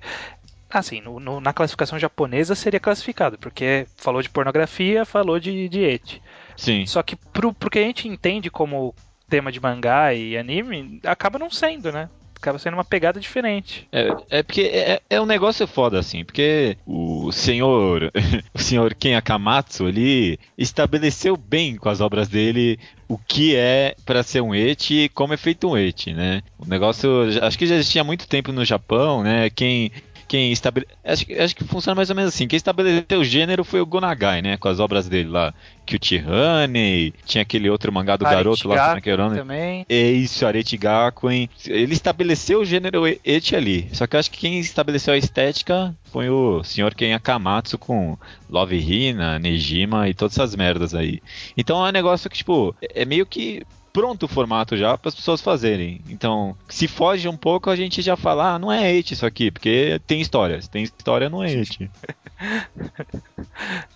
assim, 0.71 1.01
no- 1.01 1.19
no- 1.21 1.41
na 1.41 1.53
classificação 1.53 1.99
japonesa 1.99 2.55
seria 2.55 2.81
classificado, 2.81 3.37
porque 3.39 3.87
falou 3.97 4.23
de 4.23 4.29
pornografia, 4.31 5.05
falou 5.05 5.39
de, 5.41 5.69
de 5.69 5.81
eti. 5.81 6.23
Sim. 6.57 6.87
Só 6.87 7.03
que 7.03 7.17
pro, 7.17 7.53
pro 7.53 7.71
que 7.71 7.79
a 7.79 7.83
gente 7.83 8.07
entende 8.09 8.51
como 8.51 8.95
tema 9.29 9.51
de 9.53 9.61
mangá 9.61 10.13
e 10.15 10.37
anime, 10.37 11.01
acaba 11.05 11.39
não 11.39 11.51
sendo, 11.51 11.91
né? 11.93 12.09
Acaba 12.37 12.59
sendo 12.59 12.75
uma 12.75 12.85
pegada 12.85 13.21
diferente. 13.21 13.87
É, 13.93 14.17
é 14.31 14.43
porque 14.43 14.63
é, 14.63 15.03
é 15.11 15.21
um 15.21 15.27
negócio 15.27 15.67
foda, 15.67 15.99
assim, 15.99 16.25
porque 16.25 16.75
o 16.87 17.31
senhor, 17.31 18.11
o 18.55 18.59
senhor 18.59 18.95
Ken 18.95 19.15
Akamatsu, 19.15 19.89
ele 19.89 20.39
estabeleceu 20.57 21.37
bem 21.37 21.77
com 21.77 21.89
as 21.91 22.01
obras 22.01 22.29
dele 22.29 22.79
o 23.09 23.19
que 23.19 23.55
é 23.57 23.95
pra 24.07 24.23
ser 24.23 24.41
um 24.41 24.55
et 24.55 24.91
e 24.91 25.09
como 25.11 25.35
é 25.35 25.37
feito 25.37 25.69
um 25.69 25.77
et, 25.77 26.07
né? 26.15 26.43
O 26.59 26.65
negócio, 26.65 27.11
acho 27.43 27.59
que 27.59 27.67
já 27.67 27.75
existia 27.75 28.01
há 28.01 28.05
muito 28.05 28.27
tempo 28.27 28.53
no 28.53 28.65
Japão, 28.65 29.23
né? 29.23 29.51
Quem 29.51 29.93
quem 30.31 30.53
estabele... 30.53 30.87
acho, 31.05 31.27
que- 31.27 31.35
acho 31.35 31.57
que 31.57 31.65
funciona 31.65 31.97
mais 31.97 32.09
ou 32.09 32.15
menos 32.15 32.33
assim. 32.33 32.47
Quem 32.47 32.57
estabeleceu 32.57 33.19
o 33.19 33.25
gênero 33.25 33.65
foi 33.65 33.81
o 33.81 33.87
Gonagai, 33.87 34.41
né? 34.41 34.57
Com 34.57 34.69
as 34.69 34.79
obras 34.79 35.09
dele 35.09 35.29
lá. 35.29 35.53
Cutie 35.85 36.23
Honey, 36.25 37.13
tinha 37.27 37.43
aquele 37.43 37.69
outro 37.69 37.93
mangá 37.93 38.17
do 38.17 38.25
garoto 38.37 38.69
lá, 38.69 38.77
como 38.77 38.99
é 38.99 39.01
que 39.01 39.11
o 39.13 39.17
também. 39.41 39.85
É 39.89 40.11
isso, 40.13 40.47
Arete 40.47 40.77
Gakuen. 40.77 41.51
Ele 41.67 41.93
estabeleceu 41.93 42.61
o 42.61 42.65
gênero 42.65 43.09
e- 43.09 43.21
et 43.25 43.57
ali. 43.57 43.89
Só 43.93 44.07
que 44.07 44.15
eu 44.15 44.21
acho 44.21 44.31
que 44.31 44.39
quem 44.39 44.61
estabeleceu 44.61 45.13
a 45.15 45.19
estética 45.19 45.93
foi 46.13 46.31
o 46.31 46.63
senhor 46.63 46.95
Ken 46.95 47.13
Akamatsu 47.13 47.77
com 47.77 48.17
Love 48.49 48.77
Hina, 48.77 49.37
Nejima 49.41 50.09
e 50.09 50.15
todas 50.15 50.39
essas 50.39 50.55
merdas 50.55 50.95
aí. 50.95 51.21
Então 51.57 51.85
é 51.85 51.89
um 51.89 51.93
negócio 51.93 52.31
que, 52.31 52.37
tipo, 52.37 52.73
é 52.95 53.05
meio 53.05 53.27
que 53.27 53.65
pronto 53.93 54.25
o 54.25 54.29
formato 54.29 54.77
já 54.77 54.97
para 54.97 55.09
as 55.09 55.15
pessoas 55.15 55.41
fazerem. 55.41 56.01
Então, 56.09 56.57
se 56.69 56.87
foge 56.89 57.29
um 57.29 57.37
pouco, 57.37 57.71
a 57.71 57.77
gente 57.77 58.03
já 58.03 58.17
fala, 58.17 58.55
ah, 58.55 58.59
não 58.59 58.73
é 58.73 58.93
et 58.95 59.13
isso 59.13 59.27
aqui, 59.27 59.51
porque 59.51 60.01
tem 60.07 60.21
história. 60.21 60.61
Se 60.61 60.71
tem 60.71 60.83
história, 60.83 61.29
não 61.29 61.43
é 61.43 61.53
et. 61.53 61.91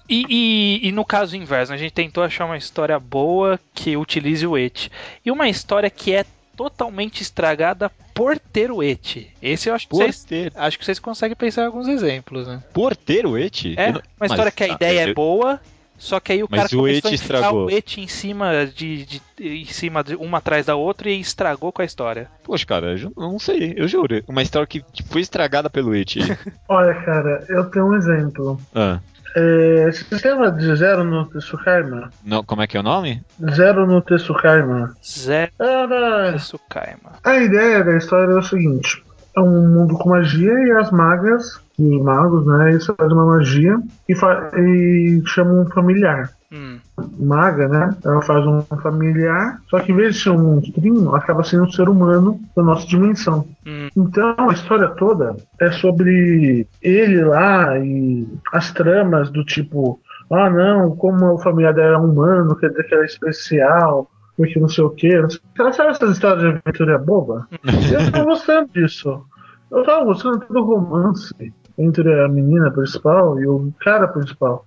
E, 0.06 0.26
e, 0.28 0.88
e, 0.88 0.92
no 0.92 1.02
caso 1.02 1.34
inverso, 1.34 1.72
a 1.72 1.78
gente 1.78 1.92
tentou 1.92 2.22
achar 2.22 2.44
uma 2.44 2.58
história 2.58 3.00
boa 3.00 3.58
que 3.74 3.96
utilize 3.96 4.46
o 4.46 4.58
et. 4.58 4.90
E 5.24 5.30
uma 5.30 5.48
história 5.48 5.88
que 5.88 6.12
é 6.12 6.26
totalmente 6.54 7.22
estragada 7.22 7.90
por 8.12 8.38
ter 8.38 8.70
o 8.70 8.82
et. 8.82 9.28
Esse 9.42 9.68
eu 9.68 9.74
acho 9.74 9.88
que, 9.88 9.96
vocês, 9.96 10.26
acho 10.54 10.78
que 10.78 10.84
vocês 10.84 10.98
conseguem 10.98 11.36
pensar 11.36 11.62
em 11.62 11.66
alguns 11.66 11.88
exemplos, 11.88 12.46
né? 12.46 12.62
Por 12.72 12.94
ter 12.94 13.26
o 13.26 13.36
et? 13.36 13.74
É, 13.76 13.90
uma 13.90 14.26
história 14.26 14.44
Mas, 14.44 14.54
que 14.54 14.64
a 14.64 14.68
tá, 14.68 14.74
ideia 14.74 15.00
é 15.00 15.14
boa, 15.14 15.60
só 16.04 16.20
que 16.20 16.32
aí 16.32 16.42
o 16.42 16.48
Mas 16.50 16.60
cara 16.60 16.74
o 16.74 16.78
começou 16.78 17.10
a 17.10 17.14
estragou. 17.14 17.64
o 17.66 17.70
et 17.70 17.98
em 17.98 18.06
cima 18.06 18.66
de, 18.66 19.06
de, 19.06 19.22
em 19.40 19.64
cima 19.64 20.04
de 20.04 20.14
uma 20.14 20.38
atrás 20.38 20.66
da 20.66 20.76
outra 20.76 21.08
e 21.08 21.18
estragou 21.18 21.72
com 21.72 21.80
a 21.80 21.84
história. 21.84 22.28
Poxa, 22.42 22.66
cara, 22.66 22.94
eu 22.98 23.10
não 23.16 23.38
sei, 23.38 23.72
eu 23.76 23.88
juro. 23.88 24.22
Uma 24.28 24.42
história 24.42 24.66
que 24.66 24.84
foi 25.08 25.22
estragada 25.22 25.70
pelo 25.70 25.94
et. 25.94 26.16
Olha, 26.68 26.94
cara, 26.94 27.44
eu 27.48 27.64
tenho 27.70 27.86
um 27.86 27.96
exemplo. 27.96 28.60
Ah. 28.74 29.00
É, 29.36 29.90
sistema 29.90 30.52
de 30.52 30.76
Zero 30.76 31.02
no 31.02 31.26
Tsukaima. 31.26 32.10
No, 32.24 32.44
como 32.44 32.62
é 32.62 32.66
que 32.68 32.76
é 32.76 32.80
o 32.80 32.84
nome? 32.84 33.20
Zero 33.50 33.84
no 33.86 34.00
Tsukaima. 34.00 34.94
Zero 35.04 35.50
Era... 35.58 36.34
Tsukaima. 36.34 37.14
A 37.24 37.36
ideia 37.38 37.82
da 37.82 37.96
história 37.96 38.30
é 38.30 38.36
o 38.36 38.42
seguinte: 38.42 39.02
é 39.36 39.40
um 39.40 39.68
mundo 39.68 39.96
com 39.96 40.10
magia 40.10 40.52
e 40.52 40.70
as 40.72 40.90
magas 40.90 41.60
e 41.78 42.00
magos, 42.00 42.46
né? 42.46 42.70
Eles 42.70 42.86
fazem 42.86 43.12
uma 43.12 43.26
magia 43.26 43.78
e, 44.08 44.12
e 44.12 45.22
chamam 45.26 45.62
um 45.62 45.66
familiar. 45.66 46.30
Hum. 46.52 46.78
Maga, 47.18 47.66
né? 47.66 47.96
Ela 48.04 48.22
faz 48.22 48.46
um 48.46 48.62
familiar, 48.80 49.60
só 49.68 49.80
que 49.80 49.90
em 49.90 49.96
vez 49.96 50.14
de 50.14 50.22
ser 50.22 50.30
um 50.30 50.38
monstrinho, 50.38 51.14
acaba 51.14 51.42
sendo 51.42 51.64
um 51.64 51.72
ser 51.72 51.88
humano 51.88 52.40
da 52.56 52.62
nossa 52.62 52.86
dimensão. 52.86 53.44
Hum. 53.66 53.88
Então 53.96 54.36
a 54.38 54.52
história 54.52 54.88
toda 54.90 55.36
é 55.60 55.72
sobre 55.72 56.68
ele 56.80 57.24
lá 57.24 57.76
e 57.78 58.28
as 58.52 58.72
tramas 58.72 59.30
do 59.30 59.44
tipo. 59.44 60.00
Ah, 60.30 60.48
não, 60.48 60.96
como 60.96 61.34
o 61.34 61.38
familiar 61.38 61.74
dela 61.74 61.96
é 61.96 61.98
humano, 61.98 62.56
quer 62.56 62.70
dizer 62.70 62.84
que 62.84 62.94
ela 62.94 63.02
é 63.02 63.06
especial, 63.06 64.10
porque 64.36 64.58
não 64.58 64.68
sei 64.68 64.84
o 64.84 64.90
que. 64.90 65.10
Sabe 65.56 65.90
essas 65.90 66.10
histórias 66.12 66.40
de 66.40 66.60
aventura 66.64 66.98
boba? 66.98 67.48
Eu 67.64 68.12
tô 68.12 68.24
gostando 68.24 68.70
disso. 68.72 69.24
Eu 69.70 69.82
tava 69.84 70.04
gostando 70.04 70.44
do 70.50 70.62
romance 70.62 71.34
entre 71.78 72.20
a 72.20 72.28
menina 72.28 72.70
principal 72.70 73.38
e 73.40 73.46
o 73.46 73.72
cara 73.80 74.08
principal. 74.08 74.64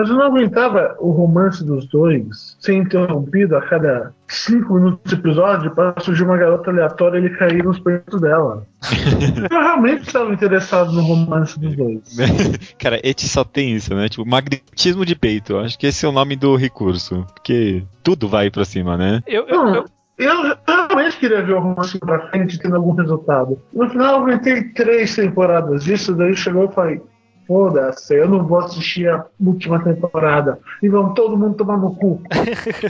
Mas 0.00 0.08
eu 0.08 0.16
não 0.16 0.24
aguentava 0.24 0.96
o 0.98 1.10
romance 1.10 1.62
dos 1.62 1.86
dois 1.86 2.56
ser 2.58 2.72
interrompido 2.72 3.54
a 3.54 3.60
cada 3.60 4.14
cinco 4.26 4.72
minutos 4.72 5.12
de 5.12 5.14
episódio 5.14 5.74
para 5.74 5.94
surgir 6.00 6.22
uma 6.22 6.38
garota 6.38 6.70
aleatória 6.70 7.18
e 7.18 7.26
ele 7.26 7.36
cair 7.36 7.62
nos 7.62 7.78
peitos 7.78 8.18
dela. 8.18 8.66
eu 9.50 9.60
realmente 9.60 10.06
estava 10.06 10.32
interessado 10.32 10.90
no 10.92 11.02
romance 11.02 11.60
dos 11.60 11.76
dois. 11.76 12.00
Cara, 12.80 12.98
Eti 13.06 13.28
só 13.28 13.44
tem 13.44 13.74
isso, 13.74 13.94
né? 13.94 14.08
Tipo, 14.08 14.24
magnetismo 14.24 15.04
de 15.04 15.14
peito. 15.14 15.58
Acho 15.58 15.78
que 15.78 15.88
esse 15.88 16.06
é 16.06 16.08
o 16.08 16.12
nome 16.12 16.34
do 16.34 16.56
recurso. 16.56 17.26
Porque 17.34 17.84
tudo 18.02 18.26
vai 18.26 18.50
pra 18.50 18.64
cima, 18.64 18.96
né? 18.96 19.22
Eu, 19.26 19.46
eu, 19.48 19.66
eu... 19.68 19.84
Eu 20.16 20.34
realmente 20.66 21.18
queria 21.18 21.42
ver 21.42 21.54
o 21.54 21.60
romance 21.60 21.98
pra 21.98 22.28
frente 22.28 22.58
tendo 22.58 22.76
algum 22.76 22.92
resultado. 22.92 23.58
No 23.72 23.88
final, 23.88 24.16
eu 24.16 24.22
aguentei 24.22 24.64
três 24.64 25.16
temporadas 25.16 25.84
disso, 25.84 26.14
daí 26.14 26.36
chegou 26.36 26.66
e 26.66 26.74
falei: 26.74 27.02
foda-se, 27.50 28.14
eu 28.14 28.28
não 28.28 28.46
vou 28.46 28.60
assistir 28.60 29.08
a 29.08 29.26
última 29.40 29.82
temporada. 29.82 30.60
E 30.80 30.88
vão 30.88 31.12
todo 31.12 31.36
mundo 31.36 31.56
tomar 31.56 31.76
no 31.76 31.92
cu. 31.96 32.22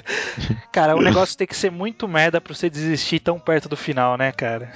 cara, 0.70 0.94
o 0.94 1.00
negócio 1.00 1.38
tem 1.38 1.46
que 1.46 1.56
ser 1.56 1.70
muito 1.70 2.06
merda 2.06 2.42
pra 2.42 2.54
você 2.54 2.68
desistir 2.68 3.20
tão 3.20 3.38
perto 3.38 3.70
do 3.70 3.76
final, 3.76 4.18
né, 4.18 4.30
cara? 4.32 4.70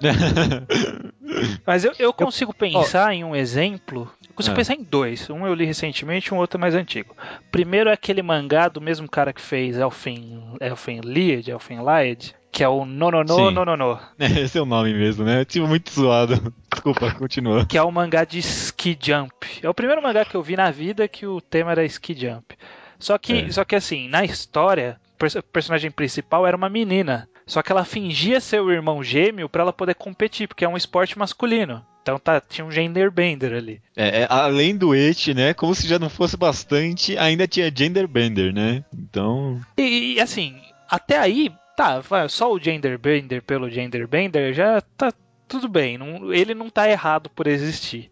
Mas 1.64 1.84
eu, 1.84 1.92
eu 2.00 2.12
consigo 2.12 2.52
pensar 2.52 3.14
em 3.14 3.22
um 3.22 3.36
exemplo. 3.36 4.10
Eu 4.28 4.34
consigo 4.34 4.54
é. 4.54 4.56
pensar 4.56 4.74
em 4.74 4.82
dois. 4.82 5.30
Um 5.30 5.46
eu 5.46 5.54
li 5.54 5.64
recentemente, 5.64 6.34
um 6.34 6.38
outro 6.38 6.58
mais 6.58 6.74
antigo. 6.74 7.14
Primeiro 7.52 7.90
é 7.90 7.92
aquele 7.92 8.22
mangá 8.22 8.66
do 8.66 8.80
mesmo 8.80 9.08
cara 9.08 9.32
que 9.32 9.40
fez 9.40 9.76
Elfen 9.76 11.00
Lied, 11.04 11.48
Elfen 11.48 11.78
Lied, 11.78 12.34
que 12.50 12.64
é 12.64 12.68
o 12.68 12.84
Nonono 12.84 13.50
Nonono. 13.50 13.98
É, 14.18 14.26
esse 14.40 14.58
é 14.58 14.62
o 14.62 14.66
nome 14.66 14.92
mesmo, 14.94 15.24
né? 15.24 15.44
Tipo, 15.44 15.66
muito 15.66 15.90
zoado. 15.92 16.52
Desculpa, 16.72 17.12
continua. 17.14 17.66
Que 17.66 17.78
é 17.78 17.82
o 17.82 17.90
mangá 17.90 18.24
de 18.24 18.38
Ski 18.38 18.98
Jump. 19.00 19.46
É 19.62 19.68
o 19.68 19.74
primeiro 19.74 20.02
mangá 20.02 20.24
que 20.24 20.34
eu 20.34 20.42
vi 20.42 20.56
na 20.56 20.70
vida 20.70 21.08
que 21.08 21.26
o 21.26 21.40
tema 21.40 21.72
era 21.72 21.84
Ski 21.84 22.14
Jump. 22.14 22.56
Só 22.98 23.16
que, 23.16 23.32
é. 23.32 23.50
só 23.50 23.64
que 23.64 23.76
assim, 23.76 24.08
na 24.08 24.24
história, 24.24 25.00
o 25.14 25.42
personagem 25.42 25.90
principal 25.90 26.46
era 26.46 26.56
uma 26.56 26.68
menina. 26.68 27.28
Só 27.46 27.62
que 27.62 27.72
ela 27.72 27.84
fingia 27.84 28.40
ser 28.40 28.60
o 28.60 28.70
irmão 28.70 29.02
gêmeo 29.02 29.48
para 29.48 29.62
ela 29.62 29.72
poder 29.72 29.94
competir, 29.94 30.46
porque 30.46 30.64
é 30.64 30.68
um 30.68 30.76
esporte 30.76 31.18
masculino. 31.18 31.84
Então 32.02 32.18
tá, 32.18 32.40
tinha 32.40 32.64
um 32.64 32.70
gender 32.70 33.10
bender 33.10 33.52
ali. 33.52 33.80
É, 33.96 34.22
é, 34.22 34.26
além 34.30 34.76
do 34.76 34.94
et, 34.94 35.34
né? 35.34 35.54
Como 35.54 35.74
se 35.74 35.86
já 35.86 35.98
não 35.98 36.08
fosse 36.08 36.36
bastante, 36.36 37.16
ainda 37.18 37.46
tinha 37.46 37.72
gender 37.74 38.06
bender, 38.06 38.52
né? 38.52 38.84
Então. 38.92 39.60
E, 39.76 40.14
e 40.14 40.20
assim, 40.20 40.56
até 40.88 41.18
aí, 41.18 41.52
tá, 41.78 42.28
só 42.28 42.52
o 42.52 42.58
gender 42.58 42.98
bender 42.98 43.40
pelo 43.40 43.70
gender 43.70 44.04
bender 44.08 44.52
já 44.52 44.80
tá 44.80 45.12
tudo 45.46 45.68
bem. 45.68 45.96
Não, 45.96 46.34
ele 46.34 46.52
não 46.52 46.68
tá 46.68 46.90
errado 46.90 47.30
por 47.30 47.46
existir. 47.46 48.10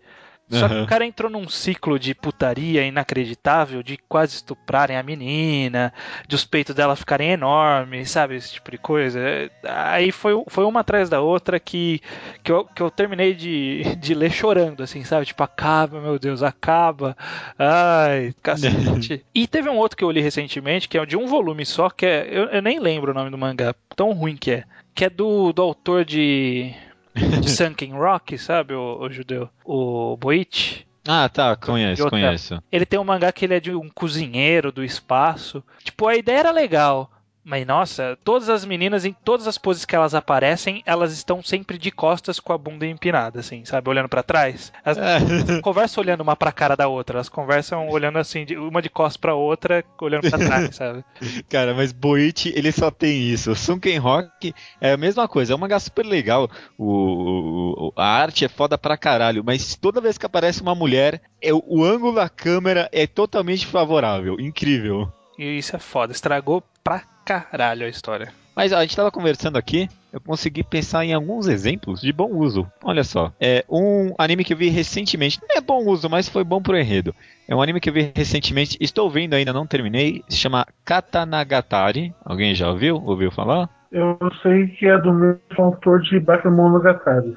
Só 0.49 0.69
que 0.69 0.75
o 0.75 0.87
cara 0.87 1.05
entrou 1.05 1.29
num 1.29 1.49
ciclo 1.49 1.99
de 1.99 2.15
putaria 2.15 2.87
inacreditável, 2.87 3.83
de 3.83 3.97
quase 4.09 4.37
estuprarem 4.37 4.97
a 4.97 5.03
menina, 5.03 5.93
de 6.29 6.37
os 6.37 6.45
peitos 6.45 6.75
dela 6.75 6.95
ficarem 6.95 7.33
enormes, 7.33 8.11
sabe? 8.11 8.37
Esse 8.37 8.53
tipo 8.53 8.71
de 8.71 8.79
coisa. 8.79 9.21
Aí 9.65 10.13
foi, 10.13 10.41
foi 10.47 10.65
uma 10.65 10.81
atrás 10.81 11.09
da 11.09 11.21
outra 11.21 11.59
que, 11.59 12.01
que, 12.45 12.53
eu, 12.53 12.65
que 12.65 12.81
eu 12.81 12.91
terminei 12.91 13.35
de, 13.35 13.97
de 13.97 14.15
ler 14.15 14.31
chorando, 14.31 14.85
assim, 14.85 15.03
sabe? 15.03 15.27
Tipo, 15.27 15.43
acaba, 15.43 16.01
meu 16.01 16.17
Deus, 16.17 16.45
acaba. 16.45 17.17
Ai, 17.59 18.33
cacete. 18.41 19.25
e 19.35 19.49
teve 19.49 19.69
um 19.69 19.77
outro 19.77 19.97
que 19.97 20.05
eu 20.05 20.11
li 20.13 20.21
recentemente, 20.21 20.89
que 20.89 20.97
é 20.97 21.05
de 21.05 21.17
um 21.17 21.27
volume 21.27 21.67
só, 21.67 21.91
que 21.91 22.07
é. 22.07 22.29
Eu, 22.31 22.45
eu 22.45 22.63
nem 22.63 22.79
lembro 22.79 23.11
o 23.11 23.15
nome 23.15 23.31
do 23.31 23.39
mangá, 23.39 23.75
tão 23.97 24.13
ruim 24.13 24.37
que 24.37 24.53
é. 24.53 24.65
Que 24.95 25.07
é 25.07 25.11
do, 25.11 25.53
do 25.53 25.61
autor 25.61 26.05
de 26.05 26.73
de 27.17 27.51
Sunken 27.51 27.93
Rock, 27.93 28.37
sabe, 28.39 28.75
o, 28.75 28.99
o 29.01 29.11
judeu? 29.11 29.49
O 29.65 30.17
Boit. 30.17 30.87
Ah, 31.09 31.29
tá, 31.29 31.55
conheço, 31.55 32.09
conheço. 32.09 32.61
Ele 32.71 32.85
tem 32.85 32.99
um 32.99 33.05
mangá 33.05 33.31
que 33.31 33.45
ele 33.45 33.55
é 33.55 33.61
de 33.61 33.75
um 33.75 33.89
cozinheiro 33.89 34.73
do 34.73 34.83
espaço. 34.83 35.63
Tipo, 35.85 36.09
a 36.09 36.17
ideia 36.17 36.39
era 36.39 36.51
legal. 36.51 37.11
Mas 37.49 37.65
nossa, 37.65 38.19
todas 38.25 38.49
as 38.49 38.65
meninas, 38.65 39.05
em 39.05 39.13
todas 39.13 39.47
as 39.47 39.57
poses 39.57 39.85
que 39.85 39.95
elas 39.95 40.17
aparecem, 40.17 40.83
elas 40.85 41.13
estão 41.13 41.41
sempre 41.45 41.79
de 41.79 41.93
costas 41.93 42.41
com 42.41 42.53
a 42.53 42.59
bunda 42.59 42.85
empinada, 42.85 43.39
assim, 43.39 43.65
sabe? 43.65 43.89
Olhando 43.89 44.09
para 44.09 44.25
trás. 44.25 44.73
Elas 44.85 44.99
é. 44.99 45.61
conversam 45.63 46.03
olhando 46.03 46.23
uma 46.23 46.35
pra 46.35 46.51
cara 46.51 46.75
da 46.75 46.89
outra, 46.89 47.19
elas 47.19 47.29
conversam 47.29 47.89
olhando 47.89 48.19
assim, 48.19 48.45
de, 48.45 48.57
uma 48.57 48.83
de 48.83 48.91
costas 48.91 49.17
pra 49.17 49.37
outra, 49.37 49.85
olhando 50.01 50.29
para 50.29 50.45
trás, 50.45 50.75
sabe? 50.75 51.05
Cara, 51.49 51.73
mas 51.73 51.93
Boit, 51.93 52.53
ele 52.53 52.73
só 52.73 52.91
tem 52.91 53.23
isso. 53.23 53.55
Sunken 53.55 53.99
Rock 53.99 54.53
é 54.81 54.91
a 54.91 54.97
mesma 54.97 55.29
coisa, 55.29 55.53
é 55.53 55.57
um 55.57 55.61
mangá 55.61 55.79
super 55.79 56.05
legal. 56.05 56.51
O, 56.77 57.91
o, 57.91 57.93
a 57.95 58.09
arte 58.09 58.45
é 58.45 58.49
foda 58.49 58.77
pra 58.77 58.97
caralho, 58.97 59.45
mas 59.47 59.77
toda 59.77 60.01
vez 60.01 60.19
que 60.19 60.27
aparece 60.27 60.63
uma 60.63 60.75
mulher, 60.75 61.23
é, 61.41 61.55
o 61.55 61.85
ângulo 61.85 62.17
da 62.17 62.29
câmera 62.29 62.89
é 62.91 63.07
totalmente 63.07 63.69
favorável. 63.69 64.41
Incrível. 64.41 65.13
E 65.39 65.59
isso 65.59 65.77
é 65.77 65.79
foda, 65.79 66.13
estragou 66.13 66.61
pra 66.83 67.16
caralho 67.27 67.85
a 67.85 67.89
história. 67.89 68.33
Mas 68.55 68.73
a 68.73 68.81
gente 68.81 68.91
estava 68.91 69.11
conversando 69.11 69.59
aqui, 69.59 69.87
eu 70.11 70.19
consegui 70.19 70.63
pensar 70.63 71.05
em 71.05 71.13
alguns 71.13 71.47
exemplos 71.47 72.01
de 72.01 72.11
bom 72.11 72.31
uso. 72.31 72.67
Olha 72.83 73.05
só, 73.05 73.31
é 73.39 73.63
um 73.69 74.15
anime 74.17 74.45
que 74.45 74.55
eu 74.55 74.57
vi 74.57 74.71
recentemente, 74.71 75.39
não 75.43 75.59
é 75.59 75.61
bom 75.61 75.85
uso, 75.85 76.09
mas 76.09 76.27
foi 76.27 76.43
bom 76.43 76.63
pro 76.63 76.79
enredo. 76.79 77.15
É 77.47 77.55
um 77.55 77.61
anime 77.61 77.81
que 77.81 77.91
eu 77.91 77.93
vi 77.93 78.13
recentemente, 78.17 78.79
estou 78.81 79.11
vendo 79.11 79.35
ainda, 79.35 79.53
não 79.53 79.67
terminei, 79.67 80.25
se 80.27 80.39
chama 80.39 80.67
Katanagatari. 80.85 82.15
Alguém 82.25 82.55
já 82.55 82.71
ouviu? 82.71 83.03
Ouviu 83.05 83.31
falar? 83.31 83.69
Eu 83.93 84.19
sei 84.43 84.69
que 84.69 84.87
é 84.87 84.99
do 84.99 85.13
mesmo 85.13 85.39
autor 85.59 86.01
de 86.01 86.19
Bakemonogatari. 86.19 87.37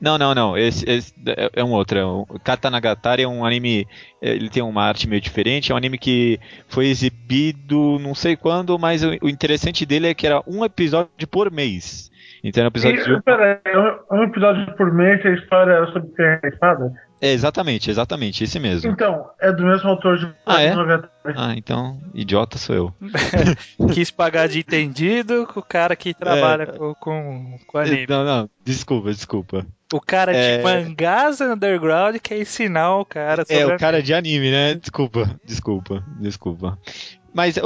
Não, 0.00 0.18
não, 0.18 0.34
não. 0.34 0.56
Esse, 0.56 0.88
esse 0.88 1.14
é 1.52 1.64
um 1.64 1.72
outro. 1.72 1.98
É 1.98 2.06
um, 2.06 2.24
Katanagatari 2.42 3.22
é 3.22 3.28
um 3.28 3.44
anime. 3.44 3.86
É, 4.20 4.30
ele 4.30 4.50
tem 4.50 4.62
uma 4.62 4.82
arte 4.82 5.08
meio 5.08 5.20
diferente. 5.20 5.72
É 5.72 5.74
um 5.74 5.78
anime 5.78 5.98
que 5.98 6.38
foi 6.68 6.86
exibido 6.86 7.98
não 7.98 8.14
sei 8.14 8.36
quando, 8.36 8.78
mas 8.78 9.02
o, 9.02 9.10
o 9.22 9.28
interessante 9.28 9.86
dele 9.86 10.08
é 10.08 10.14
que 10.14 10.26
era 10.26 10.42
um 10.46 10.64
episódio 10.64 11.26
por 11.30 11.50
mês. 11.50 12.10
Então 12.44 12.62
era 12.62 12.68
um 12.68 12.72
episódio. 12.72 13.00
E, 13.00 13.16
de... 13.16 13.22
Peraí, 13.22 13.58
um 14.10 14.22
episódio 14.22 14.76
por 14.76 14.92
mês 14.92 15.24
a 15.24 15.30
história 15.30 15.72
era 15.72 15.86
sobre 15.86 16.10
a 16.22 16.48
espada? 16.48 16.92
É, 17.20 17.32
exatamente, 17.32 17.90
exatamente, 17.90 18.44
esse 18.44 18.58
mesmo. 18.58 18.90
Então, 18.90 19.30
é 19.40 19.50
do 19.50 19.64
mesmo 19.64 19.88
autor 19.88 20.18
de 20.18 20.30
ah, 20.44 20.62
é? 20.62 20.74
Ah, 21.34 21.54
então, 21.56 21.98
idiota 22.12 22.58
sou 22.58 22.76
eu. 22.76 22.94
Quis 23.94 24.10
pagar 24.10 24.48
de 24.48 24.58
entendido 24.58 25.46
com 25.46 25.60
o 25.60 25.62
cara 25.62 25.96
que 25.96 26.12
trabalha 26.12 26.64
é, 26.64 26.66
com, 26.66 26.94
com, 26.94 27.58
com 27.66 27.78
anime. 27.78 28.06
Não, 28.06 28.22
não, 28.22 28.50
desculpa, 28.62 29.10
desculpa. 29.10 29.66
O 29.96 30.00
cara 30.00 30.36
é... 30.36 30.58
de 30.58 30.62
mangás 30.62 31.40
underground 31.40 32.16
quer 32.22 32.38
ensinar 32.40 32.96
o 32.96 33.04
cara 33.04 33.44
sobre 33.44 33.56
É, 33.56 33.66
o 33.66 33.78
cara 33.78 34.02
de 34.02 34.12
anime, 34.12 34.50
né? 34.50 34.74
Desculpa, 34.74 35.38
desculpa, 35.44 36.04
desculpa. 36.20 36.78
Mas 37.32 37.56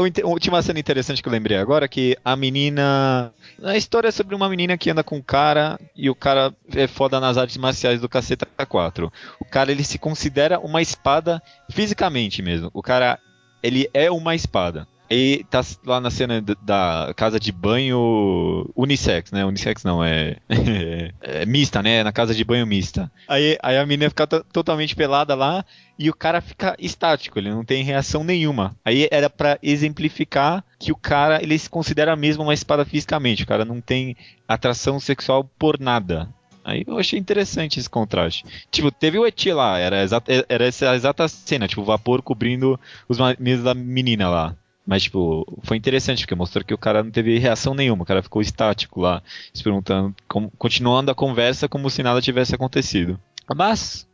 tinha 0.40 0.52
uma 0.52 0.62
cena 0.62 0.80
interessante 0.80 1.22
que 1.22 1.28
eu 1.28 1.32
lembrei 1.32 1.56
agora, 1.56 1.86
que 1.86 2.16
a 2.24 2.34
menina... 2.34 3.32
A 3.62 3.76
história 3.76 4.08
é 4.08 4.10
sobre 4.10 4.34
uma 4.34 4.48
menina 4.48 4.76
que 4.76 4.90
anda 4.90 5.04
com 5.04 5.18
um 5.18 5.22
cara, 5.22 5.78
e 5.94 6.10
o 6.10 6.14
cara 6.14 6.52
é 6.74 6.88
foda 6.88 7.20
nas 7.20 7.36
artes 7.36 7.56
marciais 7.56 8.00
do 8.00 8.08
Caceta 8.08 8.48
4. 8.66 9.12
O 9.38 9.44
cara, 9.44 9.70
ele 9.70 9.84
se 9.84 9.96
considera 9.96 10.58
uma 10.58 10.82
espada 10.82 11.40
fisicamente 11.70 12.42
mesmo. 12.42 12.68
O 12.74 12.82
cara, 12.82 13.20
ele 13.62 13.88
é 13.94 14.10
uma 14.10 14.34
espada. 14.34 14.88
E 15.12 15.44
tá 15.50 15.60
lá 15.84 16.00
na 16.00 16.08
cena 16.10 16.40
da 16.62 17.12
casa 17.16 17.40
de 17.40 17.50
banho 17.50 18.70
unissex, 18.76 19.32
né? 19.32 19.44
Unissex 19.44 19.82
não, 19.82 20.04
é, 20.04 20.36
é 21.20 21.44
mista, 21.46 21.82
né? 21.82 22.04
Na 22.04 22.12
casa 22.12 22.32
de 22.34 22.44
banho 22.44 22.66
mista. 22.66 23.10
Aí, 23.28 23.58
aí 23.62 23.76
a 23.76 23.84
menina 23.84 24.08
fica 24.08 24.26
to- 24.26 24.44
totalmente 24.52 24.94
pelada 24.94 25.34
lá 25.34 25.64
e 25.98 26.08
o 26.08 26.14
cara 26.14 26.40
fica 26.40 26.76
estático, 26.78 27.38
ele 27.38 27.50
não 27.50 27.64
tem 27.64 27.82
reação 27.82 28.22
nenhuma. 28.22 28.76
Aí 28.84 29.08
era 29.10 29.28
pra 29.28 29.58
exemplificar 29.62 30.64
que 30.78 30.92
o 30.92 30.96
cara, 30.96 31.42
ele 31.42 31.58
se 31.58 31.68
considera 31.68 32.14
mesmo 32.16 32.42
uma 32.44 32.54
espada 32.54 32.84
fisicamente, 32.84 33.42
o 33.42 33.46
cara 33.46 33.64
não 33.64 33.80
tem 33.80 34.16
atração 34.46 35.00
sexual 35.00 35.44
por 35.58 35.78
nada. 35.80 36.28
Aí 36.64 36.84
eu 36.86 36.98
achei 36.98 37.18
interessante 37.18 37.80
esse 37.80 37.88
contraste. 37.90 38.44
Tipo, 38.70 38.90
teve 38.92 39.18
o 39.18 39.26
Eti 39.26 39.50
lá, 39.52 39.78
era, 39.78 40.02
exa- 40.02 40.22
era 40.48 40.66
essa 40.66 40.94
exata 40.94 41.26
cena, 41.26 41.66
tipo, 41.66 41.80
o 41.80 41.84
vapor 41.84 42.22
cobrindo 42.22 42.78
os 43.08 43.18
mamilos 43.18 43.64
da 43.64 43.74
menina 43.74 44.28
lá. 44.28 44.54
Mas, 44.90 45.04
tipo, 45.04 45.46
foi 45.62 45.76
interessante, 45.76 46.22
porque 46.22 46.34
mostrou 46.34 46.64
que 46.64 46.74
o 46.74 46.78
cara 46.78 47.04
não 47.04 47.12
teve 47.12 47.38
reação 47.38 47.74
nenhuma, 47.74 48.02
o 48.02 48.06
cara 48.06 48.24
ficou 48.24 48.42
estático 48.42 49.00
lá, 49.00 49.22
se 49.54 49.62
perguntando, 49.62 50.12
continuando 50.58 51.12
a 51.12 51.14
conversa 51.14 51.68
como 51.68 51.88
se 51.88 52.02
nada 52.02 52.20
tivesse 52.20 52.56
acontecido. 52.56 53.16
Mas, 53.54 54.04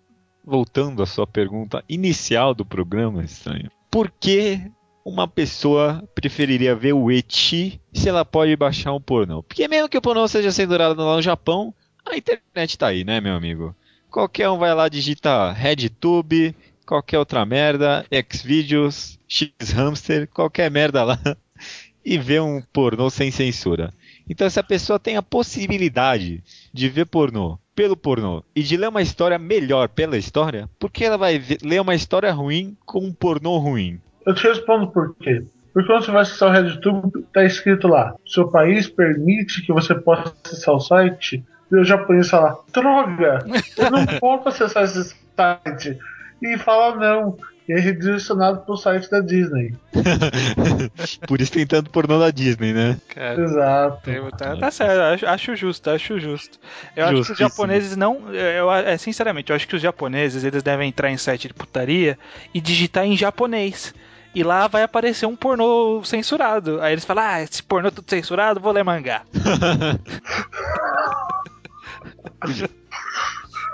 voltando 0.45 1.03
à 1.03 1.07
sua 1.07 1.27
pergunta 1.27 1.83
inicial 1.89 2.53
do 2.53 2.63
programa, 2.63 3.25
estranho, 3.25 3.71
por 3.91 4.13
que 4.21 4.71
uma 5.03 5.27
pessoa 5.27 6.07
preferiria 6.15 6.77
ver 6.77 6.93
o 6.93 7.11
Eti 7.11 7.81
se 7.95 8.11
ela 8.11 8.23
pode 8.23 8.55
baixar 8.55 8.93
um 8.93 9.01
pornô? 9.01 9.43
Porque 9.43 9.67
mesmo 9.67 9.89
que 9.89 9.97
o 9.97 10.03
pornô 10.03 10.29
seja 10.29 10.53
censurado 10.53 11.03
lá 11.03 11.17
no 11.17 11.23
Japão, 11.23 11.73
a 12.05 12.19
internet 12.19 12.77
tá 12.77 12.89
aí, 12.89 13.03
né, 13.03 13.19
meu 13.19 13.35
amigo? 13.35 13.75
Qualquer 14.11 14.51
um 14.51 14.59
vai 14.59 14.75
lá, 14.75 14.91
digita 14.91 15.53
RedTube, 15.53 16.55
qualquer 16.87 17.19
outra 17.19 17.45
merda, 17.45 18.07
Xvideos, 18.33 19.19
Xhamster, 19.29 20.29
qualquer 20.29 20.71
merda 20.71 21.03
lá, 21.05 21.19
e 22.05 22.17
vê 22.17 22.39
um 22.41 22.63
pornô 22.73 23.11
sem 23.11 23.31
censura. 23.31 23.93
Então, 24.29 24.49
se 24.49 24.59
a 24.59 24.63
pessoa 24.63 24.99
tem 24.99 25.17
a 25.17 25.23
possibilidade 25.23 26.43
de 26.73 26.89
ver 26.89 27.07
pornô 27.07 27.59
pelo 27.75 27.97
pornô 27.97 28.43
e 28.55 28.63
de 28.63 28.77
ler 28.77 28.89
uma 28.89 29.03
história 29.03 29.39
melhor 29.39 29.89
pela 29.89 30.17
história, 30.17 30.69
por 30.79 30.91
que 30.91 31.05
ela 31.05 31.19
vai 31.19 31.39
ver- 31.39 31.59
ler 31.63 31.81
uma 31.81 31.95
história 31.95 32.33
ruim 32.33 32.77
com 32.87 33.01
um 33.01 33.13
pornô 33.13 33.59
ruim? 33.59 34.01
Eu 34.25 34.35
te 34.35 34.45
respondo 34.47 34.89
por 34.89 35.15
quê. 35.17 35.45
Porque 35.73 35.89
quando 35.89 36.05
você 36.07 36.11
vai 36.11 36.23
acessar 36.23 36.49
o 36.49 36.53
RedTube, 36.53 37.27
tá 37.35 37.45
escrito 37.45 37.87
lá: 37.87 38.15
seu 38.27 38.49
país 38.49 38.89
permite 38.89 39.61
que 39.61 39.73
você 39.73 39.95
possa 39.95 40.35
acessar 40.45 40.75
o 40.75 40.81
site. 40.81 41.45
E 41.71 41.77
o 41.77 41.85
japonês 41.85 42.31
fala: 42.31 42.59
droga, 42.73 43.45
eu 43.77 43.91
não 43.91 44.07
posso 44.19 44.49
acessar 44.49 44.85
esse 44.85 45.15
site. 45.37 45.99
E 46.43 46.59
fala: 46.59 46.97
não. 46.97 47.37
E 47.69 47.73
é 47.73 47.81
redirecionado 47.81 48.61
pro 48.61 48.77
site 48.77 49.11
da 49.11 49.19
Disney. 49.19 49.75
Por 51.27 51.41
isso 51.41 51.51
tem 51.51 51.67
tanto 51.67 51.91
pornô 51.91 52.17
da 52.21 52.31
Disney, 52.31 52.73
né? 52.73 52.97
Cara, 53.09 53.43
Exato. 53.43 54.03
tem- 54.05 54.31
tá, 54.31 54.57
tá 54.57 54.71
certo, 54.71 55.01
acho, 55.01 55.27
acho 55.27 55.57
justo, 55.57 55.91
acho 55.91 56.21
justo. 56.21 56.61
Eu 56.95 57.07
acho 57.07 57.15
que 57.15 57.21
os 57.23 57.27
Justíssimo. 57.27 57.49
japoneses 57.49 57.97
não. 57.97 58.33
Eu, 58.33 58.71
é, 58.73 58.97
sinceramente, 58.97 59.51
eu 59.51 59.57
acho 59.57 59.67
que 59.67 59.75
os 59.75 59.83
japoneses 59.83 60.45
eles 60.45 60.63
devem 60.63 60.89
entrar 60.91 61.11
em 61.11 61.17
site 61.17 61.49
de 61.49 61.55
putaria 61.55 62.17
e 62.55 62.61
digitar 62.61 63.05
em 63.05 63.17
japonês. 63.17 63.93
E 64.33 64.45
lá 64.45 64.69
vai 64.69 64.85
aparecer 64.85 65.27
um 65.27 65.35
pornô 65.35 66.05
censurado. 66.05 66.81
Aí 66.81 66.93
eles 66.93 67.05
falam: 67.05 67.25
Ah, 67.25 67.43
esse 67.43 67.65
pornô 67.65 67.91
tudo 67.91 68.09
censurado, 68.09 68.61
vou 68.61 68.71
ler 68.71 68.85
mangá. 68.85 69.23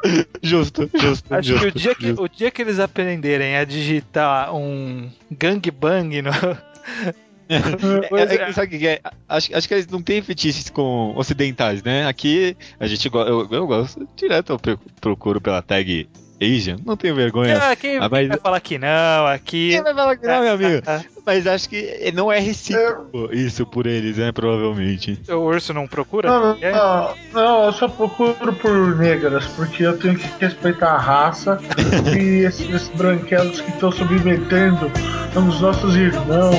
justo, 0.42 0.90
justo, 0.94 1.34
Acho 1.34 1.48
justo. 1.56 1.62
que 1.62 1.68
o 1.68 1.80
dia 1.80 1.94
que, 1.94 2.06
justo. 2.08 2.22
o 2.24 2.28
dia 2.28 2.50
que 2.50 2.62
eles 2.62 2.78
aprenderem 2.78 3.56
a 3.56 3.64
digitar 3.64 4.54
um 4.54 5.10
gangbang 5.30 6.22
no. 6.22 6.30
É, 7.48 7.56
é. 7.56 8.48
é, 8.48 8.52
sabe 8.52 8.76
o 8.76 8.78
que 8.78 8.86
é? 8.86 9.00
Acho, 9.28 9.54
acho 9.54 9.68
que 9.68 9.74
eles 9.74 9.86
não 9.88 10.00
têm 10.00 10.22
fetiches 10.22 10.70
com 10.70 11.12
ocidentais, 11.16 11.82
né? 11.82 12.06
Aqui 12.06 12.56
a 12.80 12.86
gente 12.86 13.10
eu, 13.12 13.46
eu 13.50 13.66
gosto 13.66 14.08
direto, 14.16 14.52
eu 14.54 14.58
pro- 14.58 14.80
procuro 15.00 15.38
pela 15.38 15.60
tag 15.60 16.08
Asian, 16.42 16.76
não 16.85 16.96
tenho 16.96 17.14
vergonha. 17.14 17.59
Ah, 17.62 17.76
quem, 17.76 17.96
Ah, 17.98 18.09
mas- 18.11 18.28
vai 18.28 18.38
falar 18.38 18.61
que 18.61 18.78
não? 18.78 19.26
Aqui. 19.26 19.70
Quem 19.70 19.83
vai 19.83 19.94
falar 19.94 20.16
que 20.16 20.26
não, 20.26 20.40
meu 20.42 20.52
amigo? 20.52 20.83
Ah, 20.87 21.00
Mas 21.24 21.46
acho 21.46 21.68
que 21.68 22.11
não 22.12 22.33
é 22.33 22.40
recíproco 22.40 23.28
isso 23.33 23.64
por 23.64 23.87
eles, 23.87 24.16
né? 24.16 24.33
Provavelmente. 24.33 25.20
O 25.28 25.35
urso 25.37 25.72
não 25.72 25.87
procura? 25.87 26.28
Não, 26.28 26.57
não, 26.59 27.14
não, 27.33 27.64
eu 27.66 27.72
só 27.72 27.87
procuro 27.87 28.52
por 28.55 28.96
negras, 28.96 29.46
porque 29.55 29.85
eu 29.85 29.96
tenho 29.98 30.16
que 30.18 30.26
respeitar 30.44 30.90
a 30.94 30.98
raça 30.98 31.61
e 32.18 32.44
esses 32.44 32.88
branquelos 32.88 33.61
que 33.61 33.70
estão 33.70 33.92
submetendo 33.92 34.90
os 35.37 35.61
nossos 35.61 35.94
irmãos. 35.94 36.57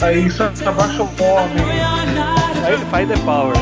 Aí 0.00 0.30
só 0.30 0.44
abaixa 0.66 1.02
o 1.02 1.06
homem. 1.22 1.64
Aí, 2.64 2.76
Find 2.78 3.08
the 3.14 3.24
Power. 3.24 3.52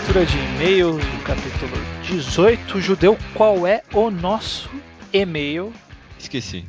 Leitura 0.00 0.24
de 0.24 0.38
e-mail 0.38 0.92
do 0.92 1.24
capítulo 1.24 1.72
18. 2.04 2.80
Judeu, 2.80 3.18
qual 3.34 3.66
é 3.66 3.82
o 3.92 4.10
nosso 4.10 4.70
e-mail? 5.12 5.72
Esqueci. 6.18 6.64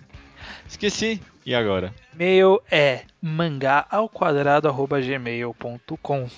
Esqueci. 0.68 1.22
E 1.46 1.56
agora? 1.56 1.94
E-mail 2.14 2.62
é 2.70 3.02
mangá 3.22 3.86
ao 3.90 4.10
quadrado 4.10 4.68
arroba 4.68 5.00
gmail.com. 5.00 6.30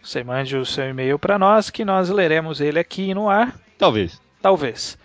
Você 0.00 0.22
mande 0.22 0.56
o 0.56 0.64
seu 0.64 0.88
e-mail 0.88 1.18
para 1.18 1.38
nós 1.38 1.68
que 1.68 1.84
nós 1.84 2.08
leremos 2.10 2.60
ele 2.60 2.78
aqui 2.78 3.12
no 3.12 3.28
ar. 3.28 3.58
Talvez. 3.76 4.20
Talvez. 4.40 4.96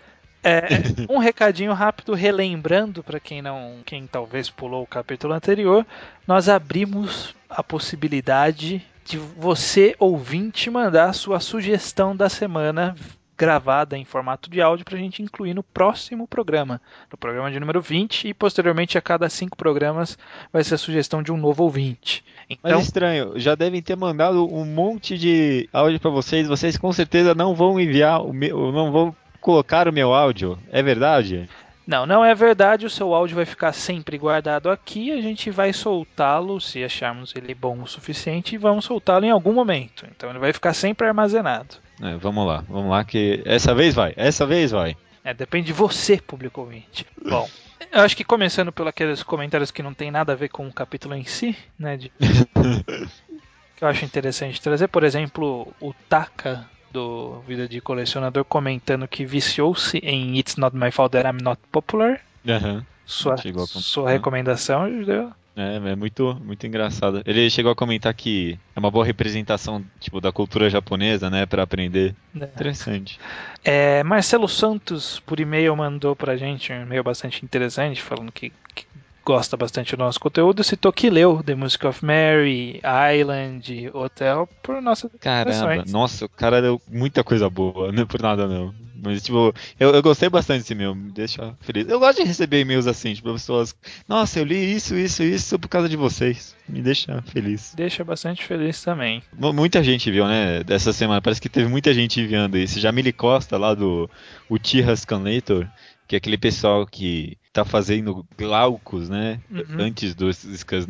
É, 0.43 0.67
um 1.09 1.17
recadinho 1.17 1.73
rápido, 1.73 2.13
relembrando 2.13 3.03
para 3.03 3.19
quem 3.19 3.41
não, 3.41 3.79
quem 3.83 4.05
talvez 4.05 4.49
pulou 4.49 4.83
o 4.83 4.87
capítulo 4.87 5.33
anterior, 5.33 5.85
nós 6.27 6.47
abrimos 6.47 7.35
a 7.49 7.63
possibilidade 7.63 8.85
de 9.05 9.17
você 9.17 9.95
ouvinte 9.99 10.69
mandar 10.69 11.13
sua 11.13 11.39
sugestão 11.39 12.15
da 12.15 12.27
semana 12.27 12.95
gravada 13.37 13.97
em 13.97 14.05
formato 14.05 14.49
de 14.49 14.61
áudio 14.61 14.85
para 14.85 14.95
a 14.95 14.99
gente 14.99 15.21
incluir 15.21 15.53
no 15.53 15.61
próximo 15.61 16.27
programa, 16.27 16.81
no 17.11 17.17
programa 17.17 17.51
de 17.51 17.59
número 17.59 17.81
20 17.81 18.29
e 18.29 18.33
posteriormente 18.33 18.97
a 18.97 19.01
cada 19.01 19.29
cinco 19.29 19.57
programas 19.57 20.17
vai 20.51 20.63
ser 20.63 20.75
a 20.75 20.77
sugestão 20.77 21.21
de 21.21 21.31
um 21.31 21.37
novo 21.37 21.63
ouvinte. 21.63 22.23
Mas 22.49 22.57
Então, 22.71 22.79
estranho, 22.79 23.33
já 23.35 23.53
devem 23.53 23.81
ter 23.81 23.95
mandado 23.95 24.45
um 24.51 24.65
monte 24.65 25.17
de 25.17 25.69
áudio 25.71 25.99
pra 25.99 26.09
vocês. 26.09 26.47
Vocês 26.47 26.77
com 26.77 26.91
certeza 26.91 27.35
não 27.35 27.53
vão 27.53 27.79
enviar 27.79 28.25
o 28.25 28.33
meu, 28.33 28.71
não 28.71 28.91
vão 28.91 29.15
colocar 29.41 29.87
o 29.87 29.93
meu 29.93 30.13
áudio. 30.13 30.57
É 30.71 30.81
verdade? 30.81 31.47
Não, 31.87 32.05
não 32.05 32.25
é 32.25 32.33
verdade. 32.33 32.85
O 32.85 32.89
seu 32.89 33.13
áudio 33.13 33.35
vai 33.35 33.45
ficar 33.45 33.71
sempre 33.73 34.17
guardado 34.17 34.69
aqui. 34.71 35.11
A 35.11 35.21
gente 35.21 35.51
vai 35.51 35.71
soltá-lo 35.71 36.59
se 36.59 36.83
acharmos 36.83 37.33
ele 37.35 37.53
bom 37.53 37.81
o 37.81 37.87
suficiente 37.87 38.55
e 38.55 38.57
vamos 38.57 38.85
soltá-lo 38.85 39.25
em 39.25 39.29
algum 39.31 39.53
momento. 39.53 40.05
Então 40.15 40.29
ele 40.29 40.39
vai 40.39 40.51
ficar 40.51 40.73
sempre 40.73 41.07
armazenado. 41.07 41.75
É, 42.01 42.15
vamos 42.15 42.45
lá, 42.45 42.63
vamos 42.67 42.89
lá 42.91 43.03
que 43.03 43.41
essa 43.45 43.73
vez 43.73 43.93
vai, 43.93 44.13
essa 44.17 44.45
vez 44.45 44.71
vai. 44.71 44.97
É, 45.23 45.33
depende 45.33 45.67
de 45.67 45.73
você, 45.73 46.17
público 46.17 46.61
ouvinte. 46.61 47.05
Bom, 47.23 47.47
eu 47.91 48.01
acho 48.01 48.17
que 48.17 48.23
começando 48.23 48.71
pelos 48.71 48.89
aqueles 48.89 49.23
comentários 49.23 49.71
que 49.71 49.81
não 49.81 49.93
tem 49.93 50.11
nada 50.11 50.33
a 50.33 50.35
ver 50.35 50.49
com 50.49 50.67
o 50.67 50.73
capítulo 50.73 51.15
em 51.15 51.23
si, 51.23 51.55
né? 51.79 51.97
de- 51.97 52.11
que 53.75 53.83
eu 53.83 53.87
acho 53.87 54.05
interessante 54.05 54.61
trazer, 54.61 54.87
por 54.87 55.03
exemplo, 55.03 55.73
o 55.79 55.93
Taka 56.09 56.69
do 56.95 57.41
Vida 57.45 57.67
de 57.67 57.81
Colecionador 57.81 58.45
comentando 58.45 59.05
que 59.07 59.25
viciou-se 59.25 59.97
em 59.97 60.39
It's 60.39 60.55
Not 60.55 60.75
My 60.75 60.89
Fault 60.91 61.11
That 61.11 61.27
I'm 61.27 61.43
Not 61.43 61.61
Popular. 61.71 62.21
Aham. 62.47 62.85
Sua, 63.05 63.35
sua 63.65 64.09
recomendação, 64.09 64.89
Judeu? 64.89 65.31
É, 65.55 65.75
é 65.75 65.95
muito, 65.95 66.35
muito 66.43 66.65
engraçado. 66.65 67.21
Ele 67.25 67.49
chegou 67.49 67.71
a 67.71 67.75
comentar 67.75 68.13
que 68.13 68.57
é 68.75 68.79
uma 68.79 68.89
boa 68.89 69.05
representação, 69.05 69.83
tipo, 69.99 70.19
da 70.19 70.31
cultura 70.31 70.69
japonesa, 70.69 71.29
né, 71.29 71.45
Pra 71.45 71.63
aprender. 71.63 72.15
né? 72.33 72.45
Interessante. 72.53 73.19
É, 73.63 74.03
Marcelo 74.03 74.47
Santos, 74.47 75.19
por 75.25 75.39
e-mail, 75.39 75.75
mandou 75.75 76.15
pra 76.15 76.35
gente 76.35 76.73
um 76.73 76.81
e-mail 76.81 77.03
bastante 77.03 77.43
interessante, 77.45 78.01
falando 78.01 78.31
que, 78.31 78.51
que 78.73 78.85
gosta 79.25 79.57
bastante 79.57 79.95
do 79.95 80.03
nosso 80.03 80.19
conteúdo. 80.19 80.63
Citou 80.63 80.93
que 80.93 81.09
leu 81.09 81.41
The 81.43 81.55
Music 81.55 81.85
of 81.87 82.05
Mary, 82.05 82.79
Island, 83.19 83.89
Hotel, 83.93 84.47
por 84.61 84.81
nossas 84.81 85.11
Caramba, 85.19 85.83
nossa, 85.89 86.25
o 86.25 86.29
cara 86.29 86.61
deu 86.61 86.81
muita 86.87 87.23
coisa 87.23 87.49
boa, 87.49 87.91
não 87.91 88.03
é 88.03 88.05
por 88.05 88.21
nada 88.21 88.47
não. 88.47 88.73
Mas, 89.03 89.21
tipo, 89.21 89.53
eu, 89.79 89.91
eu 89.93 90.01
gostei 90.01 90.29
bastante 90.29 90.59
desse 90.61 90.73
e-mail, 90.73 90.95
me 90.95 91.11
deixa 91.11 91.53
feliz. 91.61 91.87
Eu 91.87 91.99
gosto 91.99 92.21
de 92.21 92.27
receber 92.27 92.61
e-mails 92.61 92.87
assim, 92.87 93.13
tipo, 93.13 93.31
pessoas. 93.33 93.75
Nossa, 94.07 94.39
eu 94.39 94.45
li 94.45 94.73
isso, 94.73 94.95
isso, 94.95 95.21
isso 95.21 95.59
por 95.59 95.67
causa 95.67 95.87
de 95.87 95.95
vocês. 95.95 96.55
Me 96.67 96.81
deixa 96.81 97.21
feliz. 97.27 97.73
Deixa 97.75 98.03
bastante 98.03 98.43
feliz 98.43 98.81
também. 98.81 99.21
Mu- 99.37 99.53
Muita 99.53 99.83
gente 99.83 100.09
viu, 100.09 100.25
né, 100.27 100.63
dessa 100.63 100.91
semana. 100.91 101.21
Parece 101.21 101.39
que 101.39 101.49
teve 101.49 101.67
muita 101.69 101.93
gente 101.93 102.19
enviando 102.19 102.57
isso. 102.57 102.79
Jamile 102.79 103.13
Costa, 103.13 103.57
lá 103.59 103.75
do 103.75 104.09
o 104.49 104.57
T 104.57 104.81
Scanlator, 104.95 105.67
que 106.07 106.15
é 106.15 106.17
aquele 106.17 106.37
pessoal 106.37 106.85
que 106.85 107.37
tá 107.51 107.63
fazendo 107.65 108.25
glaucos, 108.37 109.09
né, 109.09 109.39
Uhum. 109.49 109.63
antes 109.79 110.13
dos 110.13 110.37
scans 110.37 110.85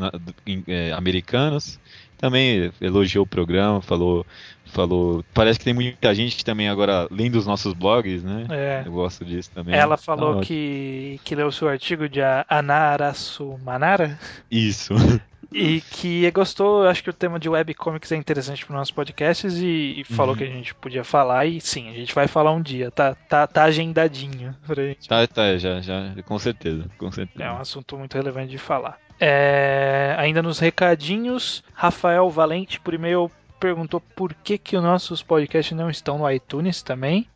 é, 0.68 0.92
americanos. 0.94 1.80
Também 2.18 2.72
elogiou 2.80 3.26
o 3.26 3.28
programa, 3.28 3.82
falou, 3.82 4.26
falou. 4.68 5.24
Parece 5.34 5.60
que 5.60 5.66
tem 5.66 5.74
muita 5.74 6.16
gente 6.16 6.44
também 6.46 6.70
agora 6.70 7.08
lendo 7.12 7.36
os 7.36 7.46
nossos 7.46 7.74
blogs, 7.74 8.24
né? 8.24 8.48
É. 8.50 8.84
Eu 8.86 8.94
gosto 8.94 9.26
disso 9.26 9.52
também. 9.54 9.76
Ela 9.76 9.98
Tá 9.98 10.04
falou 10.04 10.40
que, 10.40 11.20
que 11.26 11.36
leu 11.36 11.48
o 11.48 11.52
seu 11.52 11.68
artigo 11.68 12.08
de 12.08 12.22
Anarasu 12.48 13.60
Manara 13.64 14.18
Isso. 14.50 14.94
e 15.52 15.82
que 15.82 16.30
gostou, 16.32 16.88
acho 16.88 17.04
que 17.04 17.10
o 17.10 17.14
tema 17.14 17.40
de 17.40 17.48
webcomics 17.50 18.12
é 18.12 18.16
interessante 18.16 18.66
para 18.66 18.76
nossos 18.76 18.92
podcasts 18.92 19.56
e, 19.58 20.00
e 20.00 20.04
falou 20.04 20.32
Uhum. 20.34 20.38
que 20.38 20.44
a 20.44 20.48
gente 20.48 20.76
podia 20.76 21.04
falar 21.04 21.46
e 21.46 21.60
sim, 21.62 21.90
a 21.90 21.94
gente 21.94 22.14
vai 22.14 22.28
falar 22.28 22.52
um 22.52 22.62
dia, 22.62 22.92
tá, 22.92 23.16
tá, 23.30 23.48
tá 23.48 23.64
agendadinho 23.64 24.56
pra 24.66 24.84
gente. 24.84 25.08
tá, 25.08 25.26
tá, 25.28 25.58
já, 25.58 25.82
já, 25.82 26.14
com 26.26 26.38
certeza, 26.40 26.86
com 26.98 27.12
certeza. 27.12 27.44
É 27.44 27.52
um 27.52 27.58
assunto 27.60 27.98
muito 27.98 28.14
relevante 28.16 28.50
de 28.52 28.58
falar. 28.58 28.98
É, 29.20 30.14
ainda 30.18 30.42
nos 30.42 30.60
recadinhos, 30.60 31.64
Rafael 31.74 32.30
Valente 32.30 32.80
por 32.82 32.94
e-mail 32.94 33.32
perguntou 33.60 34.02
por 34.02 34.34
que, 34.34 34.58
que 34.58 34.76
os 34.76 34.84
nossos 34.84 35.24
podcasts 35.24 35.76
não 35.76 35.90
estão 35.90 36.18
no 36.18 36.30
iTunes 36.30 36.82
também. 36.82 37.28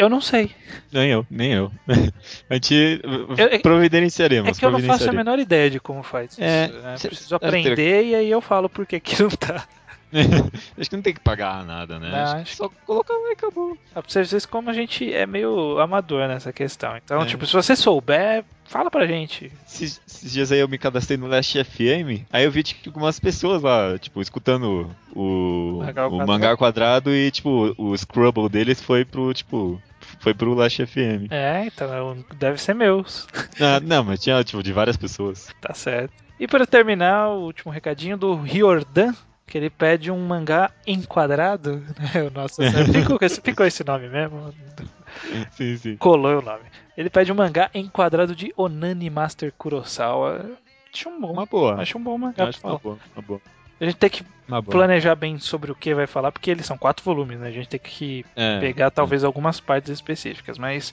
Eu, 0.00 0.08
não 0.08 0.20
sei. 0.20 0.50
Nem 0.92 1.10
eu, 1.10 1.26
nem 1.30 1.52
eu. 1.52 1.70
A 2.48 2.54
gente 2.54 3.00
Eu- 3.36 3.46
é- 3.46 3.58
providenciaremos. 3.58 4.48
É 4.56 4.58
que 4.58 4.64
eu 4.64 4.70
não 4.70 4.80
faço 4.80 5.08
a 5.08 5.12
menor 5.12 5.38
ideia 5.38 5.70
de 5.70 5.78
como 5.78 6.02
faz 6.02 6.32
isso. 6.32 6.42
É, 6.42 6.68
né? 6.68 6.96
cê- 6.96 7.08
Preciso 7.08 7.38
ter- 7.38 7.46
aprender 7.46 8.04
e 8.04 8.14
aí 8.14 8.30
eu 8.30 8.40
falo 8.40 8.68
por 8.68 8.86
que 8.86 9.00
não 9.22 9.30
tá. 9.30 9.66
Acho 10.76 10.90
que 10.90 10.96
não 10.96 11.02
tem 11.02 11.14
que 11.14 11.20
pagar 11.20 11.64
nada, 11.64 11.98
né? 11.98 12.10
Não, 12.10 12.18
Acho 12.40 12.44
que 12.50 12.56
só 12.56 12.68
colocar 12.84 13.14
lá 13.14 13.28
e 13.28 13.32
acabou. 13.32 13.76
Pra 13.92 14.02
vocês 14.02 14.44
como 14.44 14.68
a 14.68 14.72
gente 14.72 15.12
é 15.12 15.24
meio 15.24 15.78
amador 15.78 16.26
nessa 16.26 16.52
questão. 16.52 16.96
Então, 16.96 17.22
É. 17.22 17.26
tipo, 17.26 17.46
se 17.46 17.52
você 17.52 17.76
souber, 17.76 18.44
fala 18.64 18.90
pra 18.90 19.06
gente. 19.06 19.52
Esses, 19.68 20.00
esses 20.08 20.32
dias 20.32 20.50
aí 20.50 20.58
eu 20.58 20.68
me 20.68 20.78
cadastrei 20.78 21.16
no 21.16 21.28
Last 21.28 21.62
FM, 21.62 22.26
aí 22.32 22.44
eu 22.44 22.50
vi 22.50 22.62
tipo, 22.64 22.88
algumas 22.88 23.20
pessoas 23.20 23.62
lá, 23.62 23.96
tipo, 23.98 24.20
escutando 24.20 24.90
o, 25.14 25.78
o 25.78 25.82
ao 26.44 26.56
quadrado 26.56 27.14
e, 27.14 27.30
tipo, 27.30 27.72
o 27.78 27.96
Scrubble 27.96 28.48
deles 28.48 28.80
foi 28.82 29.04
pro, 29.04 29.32
tipo, 29.32 29.80
foi 30.18 30.34
pro 30.34 30.54
Last 30.54 30.84
FM. 30.86 31.30
É, 31.30 31.66
então 31.66 32.24
deve 32.36 32.60
ser 32.60 32.74
meus. 32.74 33.26
Ah, 33.60 33.78
não, 33.80 34.02
mas 34.04 34.20
tinha, 34.20 34.42
tipo, 34.42 34.62
de 34.62 34.72
várias 34.72 34.96
pessoas. 34.96 35.48
Tá 35.60 35.74
certo. 35.74 36.12
E 36.38 36.46
para 36.48 36.66
terminar, 36.66 37.28
o 37.28 37.40
último 37.42 37.70
recadinho 37.70 38.16
do 38.16 38.34
Riordan, 38.34 39.12
que 39.46 39.58
ele 39.58 39.68
pede 39.68 40.10
um 40.10 40.18
mangá 40.26 40.70
enquadrado. 40.86 41.76
né? 41.98 42.22
O 42.22 42.30
nosso 42.30 42.62
ficou, 42.92 43.18
ficou 43.42 43.66
esse 43.66 43.84
nome 43.84 44.08
mesmo. 44.08 44.54
Sim, 45.50 45.76
sim. 45.76 45.96
Colou 45.96 46.38
o 46.38 46.42
nome. 46.42 46.62
Ele 46.96 47.10
pede 47.10 47.30
um 47.30 47.34
mangá 47.34 47.70
enquadrado 47.74 48.34
de 48.34 48.52
Onani 48.56 49.10
Master 49.10 49.52
Kurosawa. 49.58 50.50
Acho 50.92 51.08
um 51.08 51.20
bom. 51.20 51.32
Uma 51.32 51.46
boa. 51.46 51.80
Acho 51.80 51.98
um 51.98 52.02
bom 52.02 52.16
mangá. 52.16 52.48
Acho 52.48 52.60
uma 52.66 52.78
boa, 52.78 52.98
uma 53.14 53.22
boa. 53.22 53.40
A 53.80 53.84
gente 53.84 53.96
tem 53.96 54.10
que 54.10 54.24
planejar 54.66 55.14
bem 55.14 55.38
sobre 55.38 55.70
o 55.72 55.74
que 55.74 55.94
vai 55.94 56.06
falar, 56.06 56.30
porque 56.32 56.50
eles 56.50 56.66
são 56.66 56.76
quatro 56.76 57.04
volumes, 57.04 57.38
né? 57.38 57.48
A 57.48 57.52
gente 57.52 57.68
tem 57.68 57.80
que 57.80 58.24
É, 58.36 58.60
pegar 58.60 58.90
talvez 58.90 59.24
algumas 59.24 59.58
partes 59.60 59.90
específicas, 59.90 60.58
mas 60.58 60.92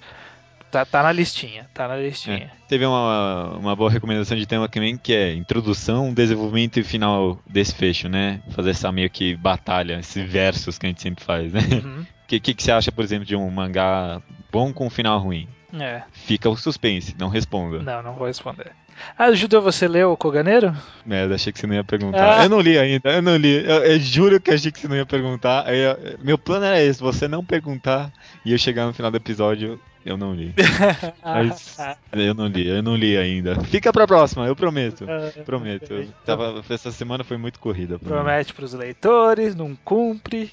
tá, 0.71 0.86
tá 0.86 1.04
na 1.04 1.12
listinha, 1.12 1.67
tá 1.73 1.88
na 1.88 1.97
listinha. 1.97 2.52
Teve 2.67 2.86
uma, 2.86 3.58
uma 3.58 3.76
boa 3.76 3.89
recomendação 3.89 4.38
de 4.38 4.45
tema 4.45 4.69
também, 4.69 4.97
que 4.97 5.13
é 5.13 5.34
introdução, 5.34 6.13
desenvolvimento 6.13 6.78
e 6.80 6.84
final 6.84 7.39
desfecho, 7.45 8.08
né? 8.08 8.41
Fazer 8.52 8.69
essa 8.69 8.91
meio 8.91 9.10
que 9.10 9.36
batalha, 9.36 10.00
esses 10.00 10.30
versos 10.30 10.78
que 10.78 10.86
a 10.86 10.89
gente 10.89 11.02
sempre 11.02 11.23
faz, 11.23 11.52
né? 11.52 11.62
Uhum. 11.84 12.02
O 12.02 12.06
que, 12.28 12.39
que, 12.39 12.54
que 12.54 12.63
você 12.63 12.71
acha, 12.71 12.91
por 12.91 13.04
exemplo, 13.04 13.26
de 13.26 13.36
um 13.36 13.50
mangá 13.50 14.21
bom 14.52 14.71
com 14.71 14.88
um 14.88 14.89
final 14.89 15.19
ruim? 15.19 15.47
É, 15.73 16.04
Fica 16.13 16.50
o 16.50 16.56
suspense, 16.56 17.13
não 17.19 17.28
responda. 17.28 17.80
não, 17.80 18.02
não 18.02 18.13
vou 18.13 18.28
responder. 18.28 18.71
Ah, 19.18 19.32
Judeu, 19.32 19.62
você 19.62 19.88
leu 19.88 20.12
o 20.12 20.18
Koganeiro? 20.18 20.76
Merda, 21.06 21.36
achei 21.36 21.52
que 21.54 21.60
você 21.60 21.68
não 21.68 21.76
ia 21.76 21.84
perguntar. 21.84 22.40
Ah. 22.40 22.44
Eu 22.46 22.50
não 22.50 22.60
li 22.60 22.78
ainda, 22.78 23.10
eu 23.12 23.22
não 23.22 23.36
li. 23.36 23.56
Eu, 23.66 23.84
eu 23.84 24.00
juro 24.00 24.40
que 24.40 24.52
achei 24.52 24.72
que 24.72 24.80
você 24.80 24.88
não 24.88 24.96
ia 24.96 25.06
perguntar. 25.06 25.74
Eu- 25.74 26.18
meu 26.24 26.38
plano 26.38 26.66
era 26.66 26.82
esse, 26.82 27.00
você 27.02 27.28
não 27.28 27.44
perguntar 27.44 28.12
e 28.46 28.52
eu 28.52 28.58
chegar 28.58 28.86
no 28.86 28.94
final 28.94 29.10
do 29.12 29.18
episódio, 29.18 29.80
eu 30.06 30.18
não 30.18 30.34
li. 30.34 30.54
Mas 31.24 31.78
eu 32.14 32.34
não 32.34 32.48
li, 32.48 32.68
eu 32.68 32.82
não 32.82 32.96
li 32.96 33.18
ainda. 33.18 33.60
Fica 33.66 33.92
pra 33.92 34.08
próxima, 34.08 34.46
eu 34.48 34.56
prometo. 34.56 35.06
Prometo. 35.46 35.94
Eu 35.94 36.08
tava, 36.26 36.64
essa 36.70 36.92
semana 36.92 37.24
foi 37.24 37.38
muito 37.38 37.60
corrida. 37.60 37.98
pra 38.00 38.08
mim. 38.10 38.16
Promete 38.16 38.54
pros 38.54 38.74
leitores, 38.74 39.56
não 39.56 39.76
cumpre. 39.84 40.52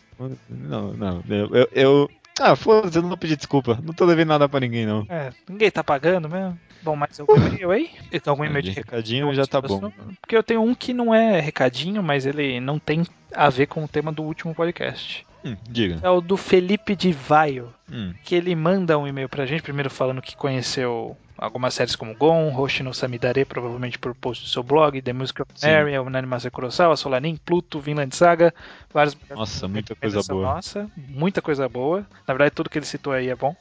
Não, 0.48 0.92
não. 0.92 1.22
Eu. 1.28 1.50
eu, 1.54 1.68
eu- 1.72 2.10
ah, 2.40 2.56
foda-se, 2.56 2.98
eu 2.98 3.02
não 3.02 3.08
vou 3.10 3.16
pedir 3.18 3.36
desculpa. 3.36 3.78
Não 3.80 3.94
tô 3.94 4.06
devendo 4.06 4.28
nada 4.28 4.48
pra 4.48 4.58
ninguém, 4.58 4.84
não. 4.84 5.06
É, 5.08 5.30
ninguém 5.48 5.70
tá 5.70 5.84
pagando 5.84 6.28
mesmo. 6.28 6.58
Bom, 6.84 6.94
mas 6.94 7.18
algum 7.18 7.34
e-mail 7.36 7.70
aí? 7.70 7.90
Tem 8.10 8.20
algum 8.26 8.44
e-mail 8.44 8.62
de 8.62 8.70
recadinho 8.70 9.32
já 9.34 9.46
tá 9.46 9.60
bom. 9.60 9.90
Porque 10.20 10.36
eu 10.36 10.42
tenho 10.42 10.62
um 10.62 10.74
que 10.74 10.92
não 10.92 11.14
é 11.14 11.40
recadinho, 11.40 12.02
mas 12.02 12.26
ele 12.26 12.60
não 12.60 12.78
tem 12.78 13.04
a 13.32 13.48
ver 13.48 13.66
com 13.66 13.82
o 13.82 13.88
tema 13.88 14.12
do 14.12 14.22
último 14.22 14.54
podcast. 14.54 15.26
Hum, 15.44 15.56
diga. 15.68 15.98
É 16.02 16.10
o 16.10 16.20
do 16.20 16.36
Felipe 16.36 16.94
de 16.94 17.12
Vaio. 17.12 17.72
Hum, 17.90 18.14
que 18.22 18.34
ele 18.34 18.54
manda 18.54 18.98
um 18.98 19.06
e-mail 19.06 19.28
pra 19.28 19.46
gente, 19.46 19.62
primeiro 19.62 19.90
falando 19.90 20.22
que 20.22 20.36
conheceu 20.36 21.16
algumas 21.36 21.74
séries 21.74 21.96
como 21.96 22.14
Gon, 22.14 22.54
Hoshino 22.56 22.94
Samidare, 22.94 23.44
provavelmente 23.44 23.98
por 23.98 24.14
post 24.14 24.44
do 24.44 24.48
seu 24.48 24.62
blog, 24.62 25.00
The 25.00 25.12
Music 25.12 25.42
of. 25.42 25.50
Mary, 25.62 25.98
o 25.98 26.08
Nanimasa 26.08 26.50
Kurosawa, 26.50 26.96
Solanin, 26.96 27.36
Pluto, 27.36 27.80
Vinland 27.80 28.14
Saga, 28.14 28.54
várias 28.92 29.16
Nossa, 29.30 29.68
muita 29.68 29.94
coisa 29.94 30.22
boa. 30.22 30.54
Nossa, 30.54 30.90
muita 30.96 31.42
coisa 31.42 31.68
boa. 31.68 32.06
Na 32.26 32.34
verdade, 32.34 32.52
tudo 32.52 32.70
que 32.70 32.78
ele 32.78 32.86
citou 32.86 33.12
aí 33.12 33.28
é 33.28 33.36
bom. 33.36 33.54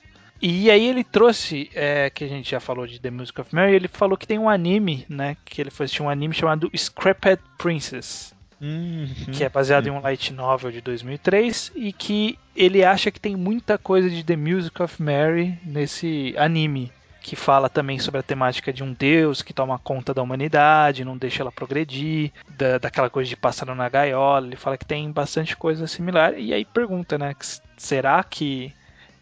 E 0.45 0.69
aí 0.69 0.85
ele 0.87 1.03
trouxe, 1.03 1.71
é, 1.73 2.09
que 2.09 2.23
a 2.23 2.27
gente 2.27 2.51
já 2.51 2.59
falou 2.59 2.85
de 2.85 2.99
The 2.99 3.09
Music 3.09 3.39
of 3.39 3.55
Mary, 3.55 3.73
ele 3.73 3.87
falou 3.87 4.17
que 4.17 4.27
tem 4.27 4.37
um 4.37 4.49
anime, 4.49 5.05
né, 5.07 5.37
que 5.45 5.61
ele 5.61 5.71
foi 5.71 5.85
assistir 5.85 6.03
um 6.03 6.09
anime 6.09 6.33
chamado 6.33 6.69
Scrapped 6.75 7.41
Princess 7.57 8.33
Hum, 8.65 9.07
que 9.33 9.43
é 9.43 9.49
baseado 9.49 9.87
em 9.87 9.89
um 9.89 9.99
light 9.99 10.31
novel 10.31 10.71
de 10.71 10.79
2003 10.79 11.73
e 11.75 11.91
que 11.91 12.39
ele 12.55 12.81
acha 12.81 13.11
que 13.11 13.19
tem 13.19 13.35
muita 13.35 13.77
coisa 13.77 14.09
de 14.09 14.23
The 14.23 14.37
Music 14.37 14.81
of 14.81 15.03
Mary 15.03 15.59
nesse 15.65 16.33
anime, 16.37 16.89
que 17.19 17.35
fala 17.35 17.67
também 17.67 17.99
sobre 17.99 18.21
a 18.21 18.23
temática 18.23 18.71
de 18.71 18.81
um 18.81 18.93
deus 18.93 19.41
que 19.41 19.51
toma 19.51 19.77
conta 19.77 20.13
da 20.13 20.21
humanidade, 20.21 21.03
não 21.03 21.17
deixa 21.17 21.43
ela 21.43 21.51
progredir, 21.51 22.31
da, 22.57 22.77
daquela 22.77 23.09
coisa 23.09 23.29
de 23.29 23.35
pássaro 23.35 23.75
na 23.75 23.89
gaiola. 23.89 24.47
Ele 24.47 24.55
fala 24.55 24.77
que 24.77 24.85
tem 24.85 25.11
bastante 25.11 25.57
coisa 25.57 25.85
similar 25.85 26.39
e 26.39 26.53
aí 26.53 26.63
pergunta, 26.63 27.17
né, 27.17 27.35
será 27.77 28.23
que 28.23 28.73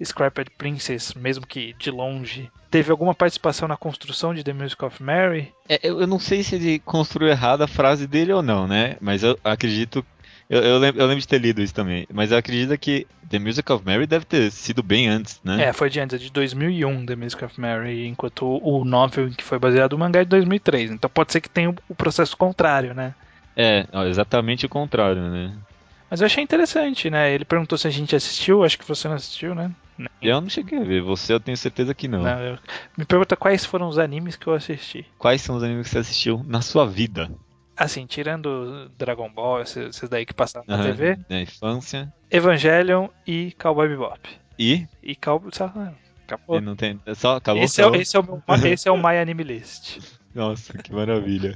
Scrapped 0.04 0.52
Princess, 0.58 1.14
mesmo 1.14 1.46
que 1.46 1.74
de 1.78 1.92
longe, 1.92 2.50
teve 2.70 2.92
alguma 2.92 3.14
participação 3.14 3.68
na 3.68 3.78
construção 3.78 4.34
de 4.34 4.44
The 4.44 4.54
Music 4.54 4.84
of 4.84 5.02
Mary? 5.04 5.54
É, 5.68 5.80
eu, 5.84 6.06
não 6.08 6.20
sei 6.20 6.44
se 6.44 6.56
ele 6.56 6.80
construiu 6.80 7.30
errado 7.30 7.62
a 7.62 7.68
frase 7.68 8.08
dele 8.08 8.34
ou 8.34 8.42
não, 8.42 8.68
né? 8.68 8.98
Mas 9.02 9.24
eu 9.24 9.38
acredito. 9.44 10.06
Eu, 10.50 10.62
eu, 10.62 10.78
lembro, 10.80 11.02
eu 11.02 11.08
lembro 11.08 11.22
de 11.22 11.28
ter 11.28 11.40
lido 11.40 11.62
isso 11.62 11.74
também. 11.74 12.06
Mas 12.14 12.32
eu 12.32 12.38
acredito 12.38 12.78
que 12.78 13.08
The 13.30 13.40
Music 13.40 13.72
of 13.72 13.86
Mary 13.86 14.06
deve 14.06 14.26
ter 14.26 14.52
sido 14.52 14.84
bem 14.84 15.08
antes, 15.08 15.40
né? 15.44 15.64
É, 15.66 15.74
foi 15.74 15.90
de 15.90 16.00
antes, 16.00 16.16
é 16.16 16.18
de 16.18 16.30
2001, 16.30 17.06
The 17.06 17.16
Music 17.16 17.46
of 17.46 17.60
Mary, 17.60 18.06
enquanto 18.08 18.46
o 18.62 18.84
novel 18.84 19.30
em 19.30 19.32
que 19.32 19.44
foi 19.44 19.58
baseado 19.58 19.94
o 19.94 19.98
mangá 19.98 20.20
é 20.20 20.24
de 20.26 20.30
2003. 20.30 20.92
Então 20.92 21.10
pode 21.10 21.32
ser 21.32 21.40
que 21.40 21.50
tenha 21.50 21.70
o- 21.88 21.96
processo 21.96 22.36
contrário, 22.36 22.94
né? 22.94 23.14
É, 23.56 23.86
exatamente 24.10 24.66
o 24.66 24.70
contrário, 24.70 25.22
né? 25.30 25.54
Mas 26.12 26.20
eu 26.20 26.26
achei 26.26 26.44
interessante, 26.44 27.10
né? 27.10 27.34
Ele 27.34 27.46
perguntou 27.46 27.78
se 27.78 27.88
a 27.88 27.90
gente 27.90 28.14
assistiu, 28.14 28.66
acho 28.66 28.78
que 28.78 28.86
você 28.86 29.08
não 29.08 29.16
assistiu, 29.16 29.56
né? 29.56 29.72
Eu 30.22 30.42
não 30.42 30.50
cheguei 30.50 30.78
a 30.80 30.84
ver, 30.84 31.02
você 31.02 31.32
eu 31.32 31.40
tenho 31.40 31.56
certeza 31.56 31.96
que 31.96 32.06
não. 32.06 32.22
Não, 32.22 32.40
eu- 32.42 32.60
Me 32.98 33.06
pergunta 33.06 33.38
quais 33.38 33.64
foram 33.64 33.88
os 33.88 33.98
animes 33.98 34.36
que 34.36 34.46
eu 34.46 34.54
assisti. 34.54 35.06
Quais 35.18 35.42
são 35.42 35.56
os 35.56 35.64
animes 35.64 35.88
que 35.88 35.94
você 35.94 36.00
assistiu 36.00 36.44
na 36.46 36.62
sua 36.62 36.86
vida? 36.86 37.32
Assim, 37.78 38.06
tirando 38.06 38.90
Dragon 38.98 39.30
Ball, 39.32 39.62
esses, 39.62 40.02
daí 40.10 40.26
que 40.26 40.34
passaram 40.34 40.66
na 40.68 40.76
Aham, 40.76 40.84
TV, 40.84 41.18
Na 41.30 41.42
infância. 41.42 42.12
Evangelion 42.30 43.08
e 43.26 43.54
Cowboy 43.54 43.88
Bebop. 43.88 44.20
E? 44.60 44.86
E 45.02 45.16
Cowboy... 45.16 45.50
ah, 45.62 45.94
Acabou. 46.28 46.58
e 46.58 46.62
não 46.62 46.76
tem. 46.76 47.00
é 47.06 47.16
Só 47.16 47.38
acabou. 47.38 47.64
Esse 47.64 47.82
é, 47.82 47.88
esse, 47.98 48.18
é 48.18 48.20
o 48.20 48.44
esse 48.68 48.88
é 48.88 48.92
o 48.92 48.98
My 48.98 49.18
Anime 49.18 49.44
List. 49.44 50.00
Nossa, 50.34 50.78
que 50.78 50.94
maravilha. 50.94 51.54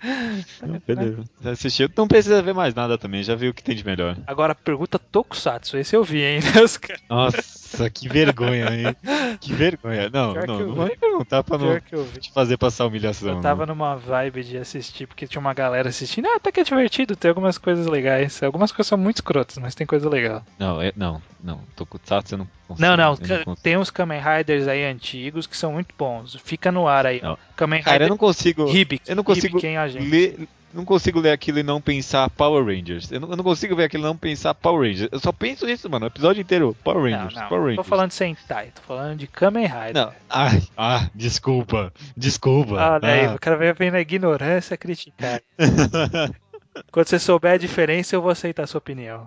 Não, 0.62 0.80
beleza. 0.86 1.24
Você 1.40 1.48
assistiu? 1.48 1.90
Não 1.96 2.08
precisa 2.08 2.42
ver 2.42 2.54
mais 2.54 2.74
nada 2.74 2.96
também, 2.96 3.22
já 3.22 3.34
viu 3.34 3.50
o 3.50 3.54
que 3.54 3.62
tem 3.62 3.76
de 3.76 3.84
melhor. 3.84 4.16
Agora, 4.26 4.54
pergunta 4.54 4.98
Tokusatsu, 4.98 5.76
esse 5.76 5.94
eu 5.94 6.02
vi, 6.02 6.22
hein? 6.22 6.40
Nossa, 7.08 7.90
que 7.90 8.08
vergonha, 8.08 8.66
hein? 8.70 8.96
Que 9.40 9.52
vergonha. 9.52 10.08
Não, 10.10 10.32
Pior 10.32 10.46
não, 10.46 10.58
não 10.60 10.74
vi. 10.74 10.88
nem 10.88 10.98
perguntar 10.98 11.44
pra 11.44 11.58
não 11.58 11.80
Pior 11.80 12.06
te 12.18 12.32
fazer 12.32 12.56
passar 12.56 12.86
humilhação. 12.86 13.36
Eu 13.36 13.40
tava 13.40 13.66
não. 13.66 13.74
numa 13.74 13.96
vibe 13.96 14.44
de 14.44 14.58
assistir, 14.58 15.06
porque 15.06 15.26
tinha 15.26 15.40
uma 15.40 15.54
galera 15.54 15.88
assistindo. 15.88 16.26
Ah, 16.26 16.36
até 16.36 16.50
que 16.50 16.60
é 16.60 16.64
divertido, 16.64 17.16
tem 17.16 17.28
algumas 17.28 17.58
coisas 17.58 17.86
legais. 17.86 18.42
Algumas 18.42 18.72
coisas 18.72 18.86
são 18.86 18.98
muito 18.98 19.16
escrotas, 19.16 19.58
mas 19.58 19.74
tem 19.74 19.86
coisa 19.86 20.08
legal. 20.08 20.42
Não, 20.58 20.80
é, 20.80 20.92
não, 20.96 21.20
não. 21.42 21.60
Tokusatsu 21.76 22.34
eu 22.34 22.38
não 22.38 22.48
consigo. 22.66 22.86
Não, 22.86 22.96
não, 22.96 23.16
consigo. 23.16 23.56
tem 23.56 23.76
uns 23.76 23.90
Kamen 23.90 24.20
Riders 24.20 24.66
aí 24.68 24.84
antigos 24.84 25.46
que 25.46 25.56
são 25.56 25.72
muito 25.72 25.94
bons. 25.96 26.34
Fica 26.42 26.72
no 26.72 26.88
ar 26.88 27.06
aí. 27.06 27.20
Não. 27.22 27.38
Kamen 27.56 27.82
Cara, 27.82 28.05
eu 28.06 28.10
não 28.10 28.16
consigo. 28.16 28.68
Hibik. 28.68 29.02
eu 29.08 29.16
não 29.16 29.24
consigo 29.24 29.58
Hibiken 29.58 29.76
agente. 29.76 30.06
ler. 30.08 30.48
Não 30.74 30.84
consigo 30.84 31.20
ler 31.20 31.30
aquilo 31.30 31.58
e 31.58 31.62
não 31.62 31.80
pensar 31.80 32.28
Power 32.28 32.62
Rangers. 32.62 33.10
Eu 33.10 33.18
não, 33.20 33.30
eu 33.30 33.36
não 33.36 33.44
consigo 33.44 33.74
ver 33.74 33.84
aquilo 33.84 34.02
e 34.02 34.06
não 34.06 34.16
pensar 34.16 34.52
Power 34.52 34.86
Rangers. 34.90 35.08
Eu 35.10 35.18
só 35.18 35.32
penso 35.32 35.66
isso, 35.66 35.88
mano. 35.88 36.04
O 36.04 36.08
episódio 36.08 36.42
inteiro. 36.42 36.76
Power 36.84 37.02
Rangers. 37.02 37.34
não, 37.34 37.48
Power 37.48 37.60
não 37.60 37.66
Rangers. 37.68 37.76
tô 37.76 37.84
falando 37.84 38.08
de 38.08 38.14
Sentai, 38.14 38.72
tô 38.74 38.82
falando 38.82 39.16
de 39.16 39.26
Kamen 39.26 39.64
Rider. 39.66 39.94
Não. 39.94 40.12
Ai, 40.28 40.62
ah, 40.76 41.08
desculpa. 41.14 41.90
Desculpa. 42.14 42.74
Olha 42.74 43.08
aí, 43.08 43.24
Ah. 43.24 43.34
o 43.34 43.38
cara 43.38 43.72
vem 43.72 43.90
na 43.90 44.00
ignorância 44.00 44.76
criticar. 44.76 45.40
Quando 46.92 47.06
você 47.08 47.18
souber 47.18 47.52
a 47.52 47.56
diferença, 47.56 48.14
eu 48.14 48.20
vou 48.20 48.30
aceitar 48.30 48.64
a 48.64 48.66
sua 48.66 48.78
opinião. 48.78 49.26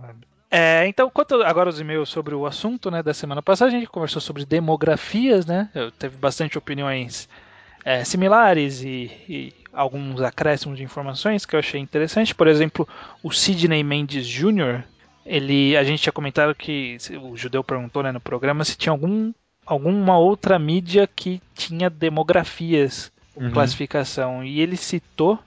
É, 0.51 0.85
então, 0.87 1.09
quanto 1.09 1.41
agora 1.41 1.69
os 1.69 1.79
e-mails 1.79 2.09
sobre 2.09 2.35
o 2.35 2.45
assunto 2.45 2.91
né, 2.91 3.01
da 3.01 3.13
semana 3.13 3.41
passada, 3.41 3.69
a 3.69 3.73
gente 3.73 3.87
conversou 3.87 4.21
sobre 4.21 4.45
demografias, 4.45 5.45
né? 5.47 5.69
Eu 5.73 5.91
teve 5.91 6.15
bastante 6.17 6.57
opiniões 6.59 7.27
é, 7.83 8.03
similares 8.03 8.81
e, 8.83 9.11
e 9.27 9.53
alguns 9.73 10.21
acréscimos 10.21 10.77
de 10.77 10.83
informações 10.83 11.45
que 11.45 11.55
eu 11.55 11.59
achei 11.59 11.79
interessante. 11.79 12.35
Por 12.35 12.47
exemplo, 12.47 12.87
o 13.23 13.31
Sidney 13.31 13.83
Mendes 13.83 14.27
Jr., 14.27 14.83
ele, 15.25 15.77
a 15.77 15.83
gente 15.83 16.01
tinha 16.01 16.13
comentado 16.13 16.55
que 16.55 16.97
o 17.21 17.37
judeu 17.37 17.63
perguntou 17.63 18.01
né, 18.01 18.11
no 18.11 18.19
programa 18.19 18.65
se 18.65 18.75
tinha 18.77 18.91
algum, 18.91 19.31
alguma 19.65 20.17
outra 20.17 20.57
mídia 20.57 21.07
que 21.07 21.41
tinha 21.55 21.89
demografias 21.89 23.11
Uhum. 23.39 23.51
classificação. 23.51 24.43
E 24.43 24.59
ele 24.59 24.75
citou 24.75 25.39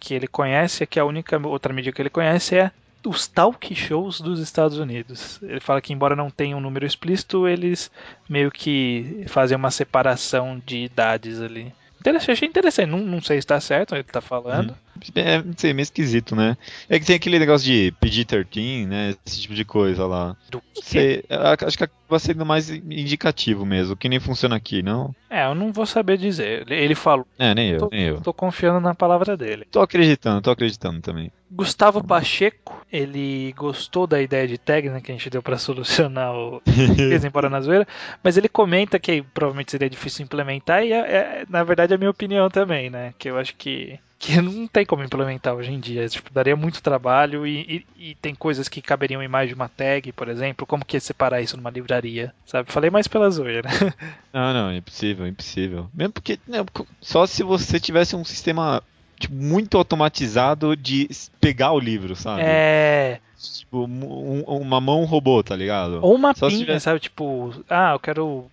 que 0.00 0.12
ele 0.12 0.26
conhece, 0.26 0.86
que 0.86 0.98
a 0.98 1.04
única 1.04 1.38
outra 1.46 1.72
mídia 1.72 1.92
que 1.92 2.02
ele 2.02 2.10
conhece 2.10 2.56
é 2.56 2.70
os 3.06 3.26
talk 3.26 3.74
shows 3.74 4.20
dos 4.20 4.40
Estados 4.40 4.78
Unidos. 4.78 5.40
Ele 5.42 5.60
fala 5.60 5.80
que, 5.80 5.92
embora 5.92 6.16
não 6.16 6.30
tenha 6.30 6.56
um 6.56 6.60
número 6.60 6.86
explícito, 6.86 7.46
eles 7.46 7.90
meio 8.28 8.50
que 8.50 9.24
fazem 9.28 9.56
uma 9.56 9.70
separação 9.70 10.60
de 10.64 10.84
idades 10.84 11.40
ali. 11.40 11.72
Achei 12.04 12.48
interessante. 12.48 12.90
Não, 12.90 13.00
não 13.00 13.20
sei 13.20 13.36
se 13.36 13.40
está 13.40 13.60
certo, 13.60 13.94
ele 13.94 14.02
está 14.02 14.20
falando. 14.20 14.76
É, 15.14 15.42
não 15.42 15.54
sei, 15.56 15.72
meio 15.72 15.82
esquisito, 15.82 16.34
né? 16.36 16.56
É 16.88 16.98
que 16.98 17.06
tem 17.06 17.16
aquele 17.16 17.38
negócio 17.38 17.66
de 17.66 17.92
PG-13, 18.00 18.86
né? 18.86 19.14
Esse 19.24 19.40
tipo 19.42 19.54
de 19.54 19.64
coisa 19.64 20.06
lá. 20.06 20.36
Do 20.50 20.62
sei, 20.74 21.24
acho 21.66 21.76
que 21.78 21.84
acaba 21.84 22.18
sendo 22.18 22.44
mais 22.44 22.70
indicativo 22.70 23.64
mesmo, 23.64 23.96
que 23.96 24.08
nem 24.08 24.20
funciona 24.20 24.56
aqui, 24.56 24.82
não? 24.82 25.14
É, 25.28 25.46
eu 25.46 25.54
não 25.54 25.72
vou 25.72 25.86
saber 25.86 26.16
dizer. 26.16 26.70
Ele, 26.70 26.94
falou, 26.94 27.26
É, 27.38 27.54
nem 27.54 27.70
eu, 27.70 27.78
tô, 27.78 27.88
nem 27.90 28.02
eu. 28.04 28.20
tô 28.20 28.32
confiando 28.32 28.80
na 28.80 28.94
palavra 28.94 29.36
dele. 29.36 29.66
Tô 29.70 29.80
acreditando, 29.80 30.40
tô 30.40 30.50
acreditando 30.50 31.00
também. 31.00 31.30
Gustavo 31.50 32.02
Pacheco, 32.02 32.84
ele 32.92 33.52
gostou 33.56 34.06
da 34.06 34.20
ideia 34.20 34.48
de 34.48 34.58
tag 34.58 34.88
né, 34.90 35.00
que 35.00 35.12
a 35.12 35.14
gente 35.14 35.30
deu 35.30 35.40
para 35.42 35.56
solucionar 35.56 36.34
o 36.34 36.60
embora 37.24 37.48
na 37.48 37.60
zoeira, 37.60 37.86
mas 38.22 38.36
ele 38.36 38.48
comenta 38.48 38.98
que 38.98 39.22
provavelmente 39.22 39.70
seria 39.70 39.88
difícil 39.88 40.24
implementar 40.24 40.84
e 40.84 40.92
é, 40.92 40.98
é, 40.98 41.44
na 41.48 41.62
verdade 41.62 41.92
é 41.92 41.96
a 41.96 41.98
minha 41.98 42.10
opinião 42.10 42.50
também, 42.50 42.90
né? 42.90 43.14
Que 43.16 43.30
eu 43.30 43.38
acho 43.38 43.54
que, 43.54 43.98
que 44.18 44.40
não 44.40 44.66
tem 44.66 44.84
como 44.86 45.02
implementar 45.04 45.54
hoje 45.54 45.72
em 45.72 45.80
dia, 45.80 46.08
tipo, 46.08 46.32
daria 46.32 46.56
muito 46.56 46.82
trabalho 46.82 47.46
e, 47.46 47.84
e, 47.96 48.10
e 48.10 48.14
tem 48.16 48.34
coisas 48.34 48.68
que 48.68 48.80
caberiam 48.82 49.22
em 49.22 49.28
mais 49.28 49.48
de 49.48 49.54
uma 49.54 49.68
tag, 49.68 50.10
por 50.12 50.28
exemplo, 50.28 50.66
como 50.66 50.84
que 50.84 50.96
é 50.96 51.00
separar 51.00 51.40
isso 51.40 51.56
numa 51.56 51.70
livraria, 51.70 52.32
sabe? 52.46 52.72
Falei 52.72 52.90
mais 52.90 53.06
pela 53.06 53.30
zoeira. 53.30 53.68
Não, 54.32 54.52
não, 54.52 54.70
é 54.70 54.76
impossível, 54.76 55.24
é 55.24 55.28
impossível. 55.30 55.88
Mesmo 55.94 56.12
porque, 56.12 56.38
né, 56.46 56.58
só 57.00 57.26
se 57.26 57.42
você 57.42 57.80
tivesse 57.80 58.14
um 58.14 58.24
sistema 58.24 58.82
tipo, 59.18 59.34
muito 59.34 59.78
automatizado 59.78 60.76
de 60.76 61.08
pegar 61.40 61.72
o 61.72 61.80
livro, 61.80 62.14
sabe? 62.14 62.42
É. 62.44 63.20
Tipo, 63.38 63.84
um- 63.86 64.42
uma 64.46 64.80
mão 64.80 65.04
robô, 65.04 65.42
tá 65.42 65.54
ligado? 65.56 66.00
Ou 66.02 66.14
uma 66.14 66.34
pinha, 66.34 66.78
sabe? 66.80 67.00
Tipo, 67.00 67.54
ah, 67.68 67.92
eu 67.94 67.98
quero 67.98 68.50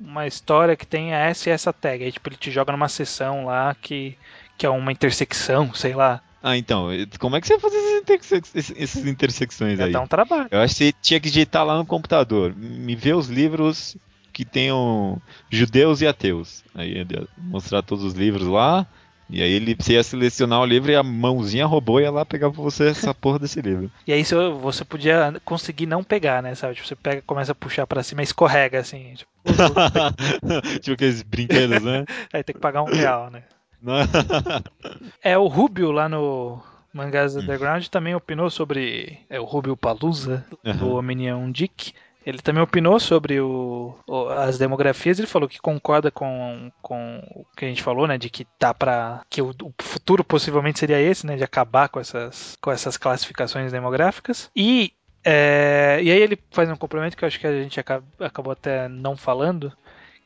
uma 0.00 0.26
história 0.26 0.76
que 0.76 0.86
tenha 0.86 1.16
essa 1.16 1.48
e 1.48 1.52
essa 1.52 1.72
tag. 1.72 2.02
Aí, 2.04 2.12
tipo, 2.12 2.28
ele 2.28 2.36
te 2.36 2.50
joga 2.50 2.72
numa 2.72 2.88
sessão 2.88 3.44
lá 3.46 3.74
que, 3.80 4.16
que 4.56 4.66
é 4.66 4.70
uma 4.70 4.92
intersecção, 4.92 5.72
sei 5.74 5.94
lá. 5.94 6.20
Ah, 6.42 6.56
então, 6.56 6.88
como 7.18 7.34
é 7.36 7.40
que 7.40 7.46
você 7.46 7.58
fazer 7.58 8.02
essas, 8.08 8.54
esses- 8.54 8.76
essas 8.80 9.06
intersecções 9.06 9.78
Já 9.78 9.86
aí? 9.86 9.92
dá 9.92 10.00
um 10.00 10.06
trabalho. 10.06 10.48
Eu 10.50 10.60
acho 10.60 10.74
que 10.76 10.84
você 10.84 10.92
tinha 11.02 11.18
que 11.20 11.28
digitar 11.28 11.64
lá 11.64 11.76
no 11.76 11.84
computador. 11.86 12.54
Me 12.54 12.94
vê 12.94 13.12
os 13.14 13.26
livros 13.28 13.96
que 14.32 14.44
tenham 14.44 15.20
judeus 15.50 16.02
e 16.02 16.06
ateus. 16.06 16.62
Aí 16.74 16.92
ia 16.98 17.06
mostrar 17.36 17.82
todos 17.82 18.04
os 18.04 18.14
livros 18.14 18.46
lá. 18.46 18.86
E 19.28 19.42
aí 19.42 19.50
ele, 19.50 19.74
você 19.74 19.94
ia 19.94 20.04
selecionar 20.04 20.60
o 20.60 20.64
livro 20.66 20.92
e 20.92 20.94
a 20.94 21.02
mãozinha 21.02 21.66
robô 21.66 21.98
ia 21.98 22.12
lá 22.12 22.24
pegar 22.24 22.48
pra 22.52 22.62
você 22.62 22.90
essa 22.90 23.12
porra 23.14 23.40
desse 23.40 23.60
livro. 23.60 23.90
E 24.06 24.12
aí 24.12 24.24
você, 24.24 24.36
você 24.50 24.84
podia 24.84 25.34
conseguir 25.44 25.86
não 25.86 26.04
pegar, 26.04 26.40
né? 26.44 26.54
Sabe? 26.54 26.76
Tipo, 26.76 26.86
você 26.86 26.94
pega, 26.94 27.22
começa 27.22 27.50
a 27.50 27.54
puxar 27.56 27.88
pra 27.88 28.04
cima 28.04 28.20
e 28.20 28.24
escorrega, 28.24 28.78
assim. 28.78 29.14
Tipo, 29.14 29.30
tipo 30.80 30.92
aqueles 30.92 31.22
brinquedos, 31.22 31.82
né? 31.82 32.04
aí 32.32 32.44
tem 32.44 32.54
que 32.54 32.60
pagar 32.60 32.82
um 32.82 32.86
real, 32.86 33.30
né? 33.30 33.42
É, 35.22 35.36
o 35.36 35.46
Rubio 35.46 35.90
lá 35.92 36.08
no 36.08 36.60
Mangás 36.92 37.36
Underground 37.36 37.86
também 37.88 38.14
opinou 38.14 38.50
sobre. 38.50 39.18
É 39.28 39.38
o 39.40 39.44
Rubio 39.44 39.76
Palusa, 39.76 40.44
do 40.62 40.70
Aham. 40.70 40.94
Omnium 40.98 41.50
Dick. 41.50 41.92
Ele 42.24 42.38
também 42.38 42.60
opinou 42.62 42.98
sobre 42.98 43.40
o, 43.40 43.94
o- 44.06 44.28
as 44.30 44.58
demografias. 44.58 45.18
Ele 45.18 45.28
falou 45.28 45.48
que 45.48 45.60
concorda 45.60 46.10
com, 46.10 46.72
com 46.82 47.22
o 47.36 47.44
que 47.56 47.64
a 47.64 47.68
gente 47.68 47.82
falou, 47.84 48.06
né? 48.08 48.18
De 48.18 48.28
que 48.28 48.44
tá 48.58 48.74
para 48.74 49.22
que 49.30 49.40
o, 49.40 49.50
o 49.62 49.72
futuro 49.80 50.24
possivelmente 50.24 50.78
seria 50.80 51.00
esse, 51.00 51.24
né? 51.24 51.36
De 51.36 51.44
acabar 51.44 51.88
com 51.88 52.00
essas, 52.00 52.56
com 52.60 52.70
essas 52.72 52.96
classificações 52.96 53.70
demográficas. 53.70 54.50
E, 54.56 54.92
é, 55.24 56.00
e 56.02 56.10
aí 56.10 56.18
ele 56.20 56.36
faz 56.50 56.68
um 56.68 56.74
complemento 56.76 57.16
que 57.16 57.24
eu 57.24 57.28
acho 57.28 57.38
que 57.38 57.46
a 57.46 57.62
gente 57.62 57.78
aca- 57.78 58.02
acabou 58.18 58.52
até 58.52 58.88
não 58.88 59.16
falando. 59.16 59.72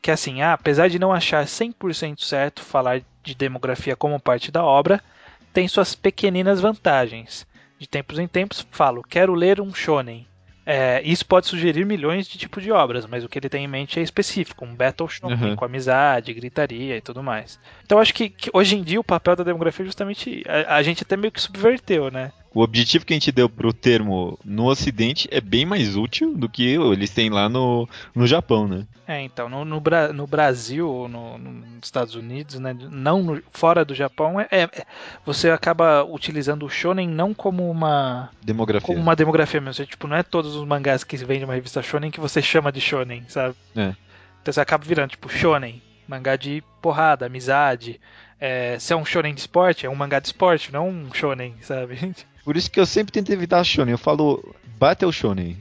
Que 0.01 0.11
assim, 0.11 0.41
ah, 0.41 0.53
apesar 0.53 0.87
de 0.89 0.97
não 0.97 1.13
achar 1.13 1.45
100% 1.45 2.19
certo 2.23 2.61
falar 2.63 3.01
de 3.23 3.35
demografia 3.35 3.95
como 3.95 4.19
parte 4.19 4.51
da 4.51 4.63
obra, 4.63 5.01
tem 5.53 5.67
suas 5.67 5.93
pequeninas 5.95 6.59
vantagens. 6.59 7.45
De 7.77 7.87
tempos 7.87 8.17
em 8.19 8.27
tempos, 8.27 8.65
falo, 8.71 9.03
quero 9.03 9.33
ler 9.33 9.59
um 9.61 9.73
shonen. 9.73 10.27
É, 10.63 11.01
isso 11.03 11.25
pode 11.25 11.47
sugerir 11.47 11.85
milhões 11.85 12.27
de 12.27 12.37
tipos 12.37 12.61
de 12.63 12.71
obras, 12.71 13.05
mas 13.07 13.23
o 13.23 13.29
que 13.29 13.39
ele 13.39 13.49
tem 13.49 13.63
em 13.65 13.67
mente 13.67 13.99
é 13.99 14.03
específico, 14.03 14.63
um 14.63 14.75
battle 14.75 15.07
shonen 15.09 15.49
Uhum. 15.49 15.55
com 15.55 15.65
amizade, 15.65 16.33
gritaria 16.33 16.97
e 16.97 17.01
tudo 17.01 17.23
mais. 17.23 17.59
Então 17.83 17.99
acho 17.99 18.13
que, 18.13 18.29
que 18.29 18.49
hoje 18.53 18.77
em 18.77 18.83
dia 18.83 18.99
o 18.99 19.03
papel 19.03 19.35
da 19.35 19.43
demografia 19.43 19.83
é 19.83 19.87
justamente 19.87 20.43
a, 20.47 20.75
a 20.75 20.83
gente 20.83 21.01
até 21.03 21.17
meio 21.17 21.31
que 21.31 21.41
subverteu, 21.41 22.11
né? 22.11 22.31
O 22.53 22.61
objetivo 22.61 23.05
que 23.05 23.13
a 23.13 23.15
gente 23.15 23.31
deu 23.31 23.47
pro 23.47 23.71
termo 23.71 24.37
no 24.43 24.65
ocidente 24.67 25.27
é 25.31 25.39
bem 25.39 25.65
mais 25.65 25.95
útil 25.95 26.35
do 26.35 26.49
que 26.49 26.63
eles 26.75 27.09
têm 27.09 27.29
lá 27.29 27.47
no, 27.47 27.87
no 28.13 28.27
Japão, 28.27 28.67
né? 28.67 28.85
É, 29.07 29.21
então, 29.21 29.47
no, 29.47 29.63
no, 29.63 29.79
Bra- 29.79 30.11
no 30.11 30.27
Brasil 30.27 30.87
ou 30.89 31.07
no, 31.07 31.37
no- 31.37 31.51
nos 31.51 31.83
Estados 31.83 32.13
Unidos, 32.15 32.59
né, 32.59 32.75
não 32.91 33.23
no- 33.23 33.41
fora 33.51 33.85
do 33.85 33.95
Japão, 33.95 34.39
é, 34.39 34.47
é- 34.51 34.69
você 35.25 35.49
acaba 35.49 36.03
utilizando 36.03 36.65
o 36.65 36.69
shonen 36.69 37.07
não 37.07 37.33
como 37.33 37.69
uma 37.71 38.29
Demografia. 38.43 38.85
como 38.87 38.99
uma 38.99 39.15
demografia 39.15 39.61
mesmo. 39.61 39.73
Você, 39.73 39.85
tipo, 39.85 40.05
não 40.07 40.15
é 40.17 40.23
todos 40.23 40.55
os 40.55 40.65
mangás 40.67 41.03
que 41.05 41.15
vêm 41.17 41.39
de 41.39 41.45
uma 41.45 41.53
revista 41.55 41.81
shonen 41.81 42.11
que 42.11 42.19
você 42.19 42.41
chama 42.41 42.71
de 42.71 42.81
shonen, 42.81 43.23
sabe? 43.29 43.55
É. 43.75 43.95
Então 44.41 44.51
você 44.53 44.59
acaba 44.61 44.83
virando, 44.83 45.11
tipo, 45.11 45.29
shonen, 45.29 45.81
mangá 46.07 46.35
de 46.35 46.61
porrada, 46.81 47.25
amizade. 47.27 47.99
É, 48.39 48.77
se 48.79 48.91
é 48.91 48.95
um 48.95 49.05
shonen 49.05 49.33
de 49.33 49.39
esporte, 49.41 49.85
é 49.85 49.89
um 49.89 49.95
mangá 49.95 50.19
de 50.19 50.27
esporte, 50.27 50.71
não 50.73 50.89
um 50.89 51.13
shonen, 51.13 51.55
sabe? 51.61 51.97
Por 52.43 52.57
isso 52.57 52.69
que 52.69 52.79
eu 52.79 52.85
sempre 52.85 53.11
tento 53.11 53.31
evitar 53.31 53.63
shonen. 53.63 53.91
Eu 53.91 53.97
falo 53.97 54.55
Battle 54.77 55.11
Shonen. 55.11 55.57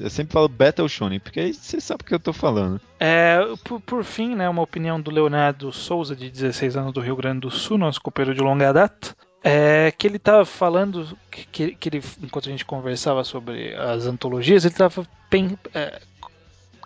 Eu 0.00 0.08
sempre 0.08 0.32
falo 0.32 0.48
Battle 0.48 0.88
Shonen, 0.88 1.18
porque 1.18 1.40
aí 1.40 1.52
você 1.52 1.80
sabe 1.80 2.02
o 2.02 2.04
que 2.06 2.14
eu 2.14 2.20
tô 2.20 2.32
falando. 2.32 2.80
É, 3.00 3.38
por, 3.64 3.80
por 3.80 4.04
fim, 4.04 4.34
né, 4.34 4.48
uma 4.48 4.62
opinião 4.62 5.00
do 5.00 5.10
Leonardo 5.10 5.72
Souza, 5.72 6.14
de 6.14 6.30
16 6.30 6.76
anos, 6.76 6.92
do 6.92 7.00
Rio 7.00 7.16
Grande 7.16 7.40
do 7.40 7.50
Sul, 7.50 7.76
nosso 7.76 8.00
companheiro 8.00 8.34
de 8.34 8.40
longa 8.40 8.72
data, 8.72 9.14
é 9.42 9.90
que 9.90 10.06
ele 10.06 10.16
estava 10.16 10.44
falando, 10.44 11.18
que, 11.30 11.74
que, 11.74 11.88
ele, 11.88 12.00
enquanto 12.22 12.48
a 12.48 12.52
gente 12.52 12.64
conversava 12.64 13.24
sobre 13.24 13.74
as 13.74 14.06
antologias, 14.06 14.64
ele 14.64 14.72
estava 14.72 15.06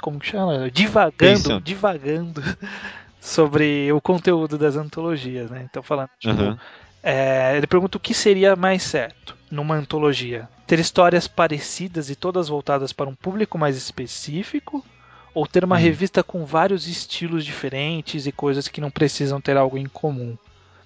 como 0.01 0.19
que 0.19 0.27
chama? 0.27 0.71
Divagando, 0.71 1.17
Pensando. 1.17 1.63
divagando 1.63 2.43
sobre 3.21 3.93
o 3.93 4.01
conteúdo 4.01 4.57
das 4.57 4.77
antologias, 4.77 5.51
né? 5.51 5.67
Então 5.69 5.83
falando, 5.83 6.11
tipo, 6.19 6.35
Aham. 6.35 6.59
é, 7.03 7.57
ele 7.57 7.67
pergunta 7.67 7.99
o 7.99 8.01
que 8.01 8.15
seria 8.15 8.57
mais 8.57 8.83
certo 8.83 9.36
numa 9.51 9.75
antologia: 9.77 10.49
ter 10.67 10.79
histórias 10.79 11.29
parecidas 11.29 12.11
e 12.11 12.17
todas 12.17 12.49
voltadas 12.49 12.93
para 12.93 13.09
um 13.09 13.15
público 13.15 13.57
mais 13.59 13.77
específico, 13.77 14.85
ou 15.35 15.47
ter 15.47 15.65
uma 15.65 15.77
Hum. 15.77 15.81
revista 15.81 16.23
com 16.23 16.45
vários 16.45 16.87
estilos 16.89 17.45
diferentes 17.45 18.27
e 18.27 18.33
coisas 18.33 18.69
que 18.69 18.81
não 18.81 18.91
precisam 18.91 19.41
ter 19.41 19.57
algo 19.57 19.77
em 19.77 19.87
comum. 19.87 20.37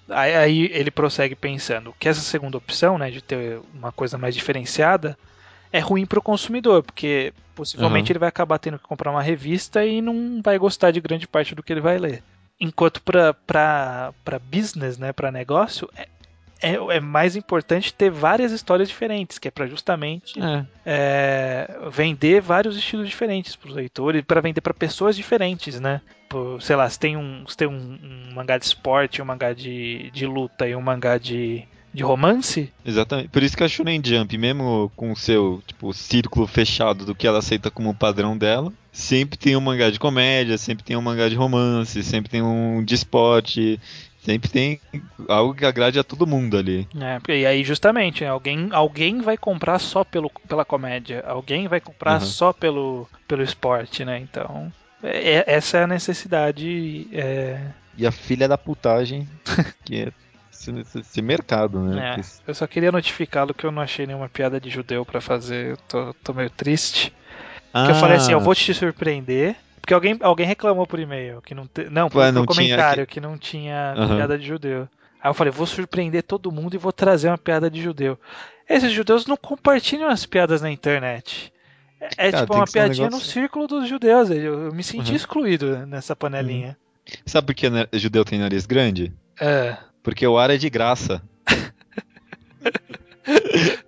Aí, 0.09 0.35
aí 0.35 0.69
ele 0.73 0.91
prossegue 0.91 1.35
pensando 1.35 1.93
que 1.97 2.09
essa 2.09 2.19
segunda 2.21 2.57
opção, 2.57 2.97
né, 2.97 3.09
de 3.09 3.21
ter 3.21 3.61
uma 3.73 3.91
coisa 3.91 4.17
mais 4.17 4.35
diferenciada, 4.35 5.17
é 5.71 5.79
ruim 5.79 6.05
para 6.05 6.19
o 6.19 6.23
consumidor, 6.23 6.83
porque 6.83 7.33
possivelmente 7.55 8.11
Aham. 8.11 8.13
ele 8.13 8.19
vai 8.19 8.29
acabar 8.29 8.59
tendo 8.59 8.77
que 8.77 8.83
comprar 8.85 9.11
uma 9.11 9.21
revista 9.21 9.85
e 9.85 10.01
não 10.01 10.41
vai 10.43 10.57
gostar 10.57 10.91
de 10.91 10.99
grande 10.99 11.27
parte 11.27 11.55
do 11.55 11.63
que 11.63 11.71
ele 11.71 11.79
vai 11.79 11.97
ler. 11.97 12.21
Enquanto 12.59 13.01
para 13.01 14.13
business, 14.51 14.97
né, 14.97 15.13
para 15.13 15.31
negócio, 15.31 15.89
é, 15.95 16.07
é, 16.61 16.73
é 16.97 16.99
mais 16.99 17.35
importante 17.35 17.93
ter 17.93 18.09
várias 18.09 18.51
histórias 18.51 18.87
diferentes, 18.87 19.39
que 19.39 19.47
é 19.47 19.51
para 19.51 19.67
justamente 19.67 20.39
É. 20.39 20.65
é, 20.85 21.79
vender 21.91 22.41
vários 22.41 22.77
estilos 22.77 23.09
diferentes 23.09 23.55
para 23.55 23.69
os 23.69 23.75
leitores, 23.75 24.23
para 24.23 24.41
vender 24.41 24.61
para 24.61 24.73
pessoas 24.73 25.15
diferentes, 25.15 25.79
né? 25.79 26.01
Pô, 26.29 26.59
sei 26.59 26.75
lá, 26.75 26.89
se 26.89 26.97
tem 26.97 27.17
um, 27.17 27.43
se 27.47 27.57
tem 27.57 27.67
um, 27.67 27.73
um 27.73 28.33
mangá 28.35 28.57
de 28.57 28.65
esporte, 28.65 29.21
um 29.21 29.25
mangá 29.25 29.53
de, 29.53 30.09
de 30.11 30.25
luta 30.25 30.67
e 30.67 30.75
um 30.75 30.81
mangá 30.81 31.17
de, 31.17 31.63
de 31.93 32.03
romance, 32.03 32.71
Exatamente. 32.85 33.29
Por 33.29 33.43
isso 33.43 33.57
que 33.57 33.63
a 33.63 33.67
Shonen 33.67 34.01
Jump, 34.03 34.37
mesmo 34.37 34.91
com 34.95 35.11
o 35.11 35.15
seu 35.15 35.61
tipo, 35.67 35.93
círculo 35.93 36.47
fechado 36.47 37.05
do 37.05 37.13
que 37.13 37.27
ela 37.27 37.39
aceita 37.39 37.69
como 37.69 37.93
padrão 37.93 38.37
dela, 38.37 38.71
sempre 38.93 39.37
tem 39.37 39.55
um 39.57 39.61
mangá 39.61 39.89
de 39.89 39.99
comédia, 39.99 40.57
sempre 40.57 40.83
tem 40.85 40.95
um 40.95 41.01
mangá 41.01 41.27
de 41.27 41.35
romance, 41.35 42.01
sempre 42.03 42.29
tem 42.31 42.41
um 42.41 42.83
de 42.83 42.95
esporte, 42.95 43.79
sempre 44.23 44.49
tem 44.49 44.81
algo 45.29 45.53
que 45.55 45.65
agrade 45.65 45.99
a 45.99 46.03
todo 46.03 46.27
mundo 46.27 46.57
ali. 46.57 46.87
né? 46.93 47.19
E 47.29 47.45
aí 47.45 47.63
justamente, 47.63 48.25
alguém, 48.25 48.69
alguém 48.71 49.21
vai 49.21 49.37
comprar 49.37 49.79
só 49.79 50.03
pelo, 50.03 50.29
pela 50.47 50.65
comédia, 50.65 51.21
alguém 51.25 51.67
vai 51.67 51.79
comprar 51.79 52.19
Uhum. 52.19 52.25
só 52.25 52.53
pelo, 52.53 53.07
pelo 53.27 53.43
esporte, 53.43 54.03
né? 54.05 54.19
Então 54.19 54.71
é- 55.03 55.37
é- 55.37 55.43
essa 55.47 55.77
é 55.79 55.83
a 55.83 55.87
necessidade. 55.87 57.09
é, 57.13 57.73
E 57.97 58.05
a 58.05 58.11
filha 58.11 58.47
da 58.47 58.57
putagem, 58.57 59.27
que 59.85 59.95
é 59.95 60.11
esse, 60.51 60.71
esse- 60.99 61.21
mercado, 61.21 61.81
né? 61.83 62.01
É, 62.17 62.49
eu 62.49 62.55
só 62.55 62.67
queria 62.67 62.91
notificá-lo 62.91 63.53
que 63.53 63.65
eu 63.65 63.71
não 63.71 63.81
achei 63.81 64.05
nenhuma 64.05 64.29
piada 64.29 64.59
de 64.59 64.69
judeu 64.69 65.05
pra 65.05 65.21
fazer. 65.21 65.71
Eu 65.71 65.77
tô, 65.87 66.13
tô 66.15 66.33
meio 66.33 66.49
triste. 66.49 67.13
Porque 67.73 67.91
eu 67.91 67.95
falei 67.95 68.17
assim, 68.17 68.33
eu 68.33 68.41
vou 68.41 68.55
te 68.55 68.73
surpreender. 68.73 69.57
Porque 69.81 69.93
alguém, 69.93 70.17
alguém 70.21 70.45
reclamou 70.45 70.85
por 70.85 70.99
e-mail 70.99 71.41
que 71.41 71.55
não 71.55 71.65
te, 71.67 71.89
não, 71.89 72.07
por, 72.09 72.21
por 72.23 72.31
não 72.31 72.45
tinha 72.45 72.55
comentário 72.55 73.07
que 73.07 73.19
não 73.19 73.37
tinha 73.37 73.93
Aham. 73.97 74.15
piada 74.15 74.37
de 74.37 74.45
judeu. 74.45 74.87
Aí 75.21 75.29
eu 75.29 75.33
falei, 75.33 75.51
vou 75.51 75.65
surpreender 75.67 76.23
todo 76.23 76.51
mundo 76.51 76.75
e 76.75 76.77
vou 76.77 76.91
trazer 76.93 77.27
uma 77.29 77.37
piada 77.37 77.69
de 77.69 77.81
judeu. 77.81 78.17
Esses 78.69 78.91
judeus 78.91 79.25
não 79.25 79.35
compartilham 79.37 80.07
as 80.09 80.25
piadas 80.25 80.61
na 80.61 80.71
internet. 80.71 81.51
É, 81.99 82.27
é 82.27 82.31
Cara, 82.31 82.43
tipo 82.45 82.55
uma 82.55 82.65
que 82.65 82.71
ser 82.71 82.79
um 82.79 82.81
piadinha 82.83 83.05
no 83.07 83.11
negócio- 83.17 83.31
círculo 83.31 83.67
dos 83.67 83.87
judeus. 83.87 84.29
Eu, 84.29 84.71
me 84.73 84.83
senti 84.83 85.09
Uhum. 85.11 85.15
excluído 85.15 85.85
nessa 85.85 86.15
panelinha. 86.15 86.77
Sabe 87.25 87.47
por 87.47 87.55
que 87.55 87.67
judeu 87.93 88.23
tem 88.23 88.39
nariz 88.39 88.65
grande? 88.65 89.11
É. 89.39 89.75
Porque 90.01 90.25
o 90.25 90.37
ar 90.37 90.49
é 90.49 90.57
de 90.57 90.69
graça. 90.69 91.21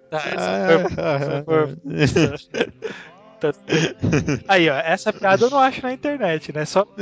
Tá, 0.10 0.20
essa 0.28 1.44
foi- 1.46 1.96
essa 1.96 2.38
foi- 2.38 2.74
Aí, 4.48 4.70
ó, 4.70 4.76
essa 4.76 5.12
piada 5.14 5.46
eu 5.46 5.50
não 5.50 5.60
acho 5.60 5.82
na 5.84 5.94
internet, 5.94 6.54
né? 6.54 6.66
Só 6.66 6.86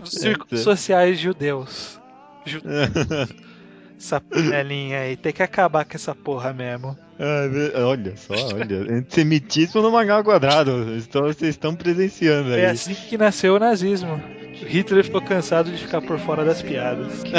nos 0.00 0.10
círculos 0.12 0.60
sociais 0.62 1.18
judeus. 1.18 2.00
Ju- 2.46 2.62
Essa 3.98 4.18
panelinha 4.20 5.00
aí, 5.00 5.16
tem 5.16 5.30
que 5.32 5.42
acabar 5.42 5.84
com 5.84 5.94
essa 5.94 6.14
porra 6.14 6.52
mesmo. 6.54 6.96
Ah, 7.18 7.84
olha 7.84 8.14
só, 8.16 8.32
olha. 8.54 8.94
Antissemitismo 8.94 9.82
no 9.82 9.90
mangá 9.92 10.14
ao 10.14 10.24
quadrado. 10.24 10.86
Então, 10.96 11.22
vocês 11.24 11.50
estão 11.50 11.74
presenciando 11.74 12.54
aí. 12.54 12.60
É 12.62 12.70
assim 12.70 12.94
que 12.94 13.18
nasceu 13.18 13.56
o 13.56 13.58
nazismo. 13.58 14.18
Hitler 14.66 15.04
ficou 15.04 15.20
cansado 15.20 15.70
de 15.70 15.76
ficar 15.76 16.00
por 16.00 16.18
fora 16.18 16.44
das 16.46 16.62
piadas. 16.62 17.22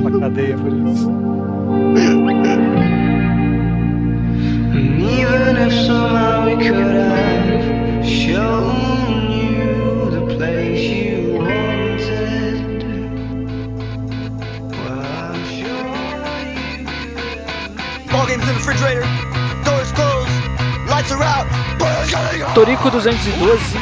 Uma 0.00 0.20
cadeia 0.20 0.56
por 0.56 0.72
isso. 0.72 1.10
Torico 22.54 22.90
212 22.90 23.78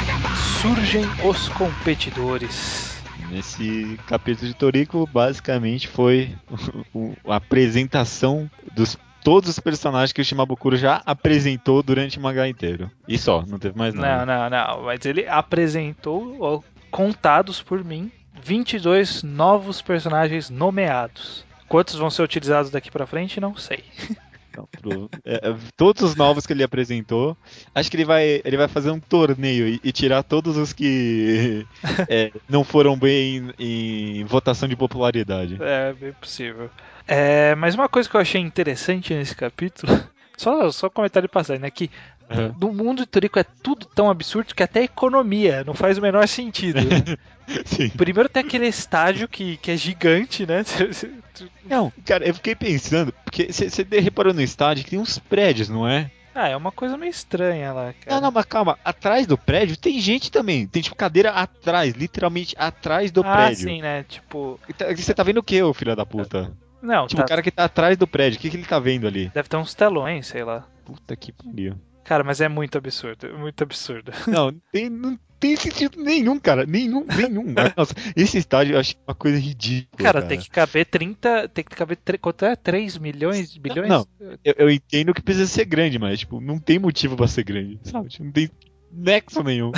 surgem 0.61 1.05
os 1.25 1.49
competidores. 1.49 3.03
Nesse 3.31 3.99
capítulo 4.07 4.47
de 4.47 4.55
Toriko, 4.55 5.09
basicamente 5.13 5.89
foi 5.89 6.35
a 7.29 7.37
apresentação 7.37 8.51
dos 8.75 8.97
todos 9.29 9.51
os 9.51 9.59
personagens 9.61 10.11
que 10.13 10.23
o 10.23 10.25
Shimabukuro 10.25 10.75
já 10.77 11.03
apresentou 11.05 11.83
durante 11.83 12.19
o 12.19 12.23
mangá 12.23 12.49
inteiro. 12.49 12.91
E 13.07 13.19
só, 13.19 13.45
não 13.47 13.59
teve 13.59 13.77
mais 13.77 13.93
Não, 13.93 14.01
nada. 14.01 14.25
não, 14.25 14.49
não. 14.51 14.83
Mas 14.85 15.05
ele 15.05 15.27
apresentou, 15.29 16.65
contados 16.91 17.61
por 17.63 17.85
mim, 17.85 18.11
22 18.43 19.23
novos 19.23 19.83
personagens 19.83 20.49
nomeados. 20.49 21.45
Quantos 21.69 21.97
vão 21.97 22.09
ser 22.09 22.23
utilizados 22.23 22.71
daqui 22.71 22.91
pra 22.91 23.07
frente, 23.07 23.39
não 23.41 23.55
sei. 23.57 23.85
Então, 24.51 24.67
pro- 24.81 25.09
é, 25.25 25.51
é, 25.51 25.57
todos 25.77 26.03
os 26.03 26.17
novos 26.17 26.45
que 26.45 26.53
ele 26.53 26.65
apresentou, 26.65 27.37
acho 27.73 27.89
que 27.89 27.97
ele 27.97 28.05
vai, 28.05 28.41
ele 28.45 28.57
vai 28.57 28.67
fazer 28.67 28.91
um 28.91 28.99
torneio 28.99 29.69
e, 29.69 29.81
e 29.85 29.93
tirar 29.93 30.25
todos 30.25 30.57
os 30.57 30.73
que 30.73 31.65
é, 32.09 32.33
não 32.49 32.65
foram 32.65 32.99
bem 32.99 33.53
em, 33.57 34.21
em 34.21 34.25
votação 34.25 34.69
de 34.69 34.75
popularidade. 34.75 35.59
É 35.61 35.93
bem 35.93 36.13
possível. 36.15 36.69
É, 37.09 37.55
mas 37.55 37.75
uma 37.75 37.89
coisa 37.89 38.09
que 38.09 38.15
eu 38.15 38.21
achei 38.21 38.41
interessante 38.41 39.15
nesse 39.15 39.35
capítulo, 39.35 39.93
só, 40.37 40.71
só 40.71 40.91
comentário 40.91 41.27
de 41.27 41.33
passagem, 41.33 41.63
né? 41.63 41.71
Que 41.71 41.91
Uhum. 42.31 42.55
no 42.61 42.73
mundo 42.75 42.99
de 43.01 43.07
Torico 43.07 43.39
é 43.39 43.45
tudo 43.63 43.87
tão 43.87 44.11
absurdo 44.11 44.55
que 44.55 44.63
até 44.63 44.81
a 44.81 44.85
economia 44.85 45.65
não 45.65 45.73
faz 45.73 45.97
o 45.97 46.03
menor 46.03 46.29
sentido. 46.29 46.79
né? 46.79 47.17
Sim. 47.65 47.89
Primeiro 47.89 48.29
tem 48.29 48.43
aquele 48.43 48.67
estádio 48.67 49.27
que, 49.27 49.57
que 49.57 49.71
é 49.71 49.77
gigante, 49.77 50.47
né? 50.47 50.63
Não, 51.65 51.93
cara, 52.05 52.27
eu 52.27 52.35
fiquei 52.35 52.55
pensando, 52.55 53.15
porque 53.25 53.51
você 53.53 53.87
reparou 54.01 54.35
no 54.35 54.43
estádio 54.43 54.85
que 54.85 54.91
tem 54.91 54.99
uns 54.99 55.19
prédios, 55.19 55.69
não 55.69 55.87
é? 55.87 56.11
Ah, 56.35 56.49
é 56.49 56.57
uma 56.57 56.73
coisa 56.73 56.97
meio 56.97 57.11
estranha 57.11 57.73
lá, 57.73 57.95
cara. 58.01 58.17
Não, 58.17 58.21
não, 58.23 58.31
mas 58.33 58.45
calma, 58.45 58.77
atrás 58.85 59.27
do 59.27 59.39
prédio 59.39 59.77
tem 59.77 60.01
gente 60.01 60.33
também. 60.33 60.67
Tem 60.67 60.83
tipo 60.83 60.97
cadeira 60.97 61.31
atrás, 61.31 61.95
literalmente 61.95 62.57
atrás 62.59 63.11
do 63.13 63.23
ah, 63.25 63.33
prédio. 63.37 63.69
sim, 63.69 63.81
né? 63.81 64.05
Tipo. 64.05 64.59
Você 64.97 65.15
tá 65.15 65.23
vendo 65.23 65.39
o 65.39 65.43
que, 65.43 65.63
ô 65.63 65.73
filho 65.73 65.95
da 65.95 66.05
puta? 66.05 66.53
Não, 66.83 67.07
Tipo, 67.07 67.21
tá- 67.23 67.25
o 67.25 67.29
cara 67.29 67.43
que 67.43 67.51
tá 67.51 67.65
atrás 67.65 67.97
do 67.97 68.07
prédio, 68.07 68.39
o 68.39 68.41
que, 68.41 68.51
que 68.51 68.57
ele 68.57 68.65
tá 68.67 68.79
vendo 68.79 69.07
ali? 69.07 69.31
deve 69.35 69.49
ter 69.49 69.57
uns 69.57 69.75
telões, 69.75 70.27
sei 70.27 70.45
lá. 70.45 70.67
Puta 70.85 71.15
que 71.17 71.33
pariu. 71.33 71.75
Cara, 72.05 72.25
mas 72.25 72.41
é 72.41 72.49
muito 72.49 72.79
absurdo, 72.79 73.27
é 73.27 73.33
muito 73.33 73.63
absurdo. 73.63 74.11
Não, 74.27 74.51
tem, 74.73 74.89
não 74.89 75.19
tem 75.39 75.55
sentido 75.57 76.03
nenhum, 76.03 76.39
cara. 76.41 76.65
Nenhum, 76.65 77.05
nenhum. 77.05 77.45
Nossa, 77.77 77.95
esse 78.17 78.39
estádio 78.39 78.75
eu 78.75 78.81
acho 78.81 78.95
uma 79.07 79.15
coisa 79.15 79.39
ridícula. 79.39 80.03
Cara, 80.03 80.23
tem 80.23 80.39
que 80.39 80.49
caber 80.49 80.87
30. 80.87 81.49
Tem 81.51 81.63
que 81.63 81.77
caber. 81.77 81.99
tre- 81.99 82.17
Quanto 82.17 82.47
é? 82.47 82.57
3 82.57 82.97
milhões? 82.97 83.55
Bilhões? 83.59 83.89
não. 83.91 84.07
Eu, 84.43 84.55
eu 84.57 84.71
entendo 84.71 85.13
que 85.13 85.21
precisa 85.21 85.47
ser 85.47 85.67
grande, 85.67 85.99
mas, 85.99 86.21
tipo, 86.21 86.41
não 86.41 86.59
tem 86.59 86.79
motivo 86.79 87.15
pra 87.15 87.29
ser 87.29 87.45
grande, 87.45 87.79
sabe? 87.83 88.09
Tipo, 88.09 88.25
Não 88.25 88.33
tem 88.33 88.51
nexo 88.93 89.43
nenhum. 89.43 89.73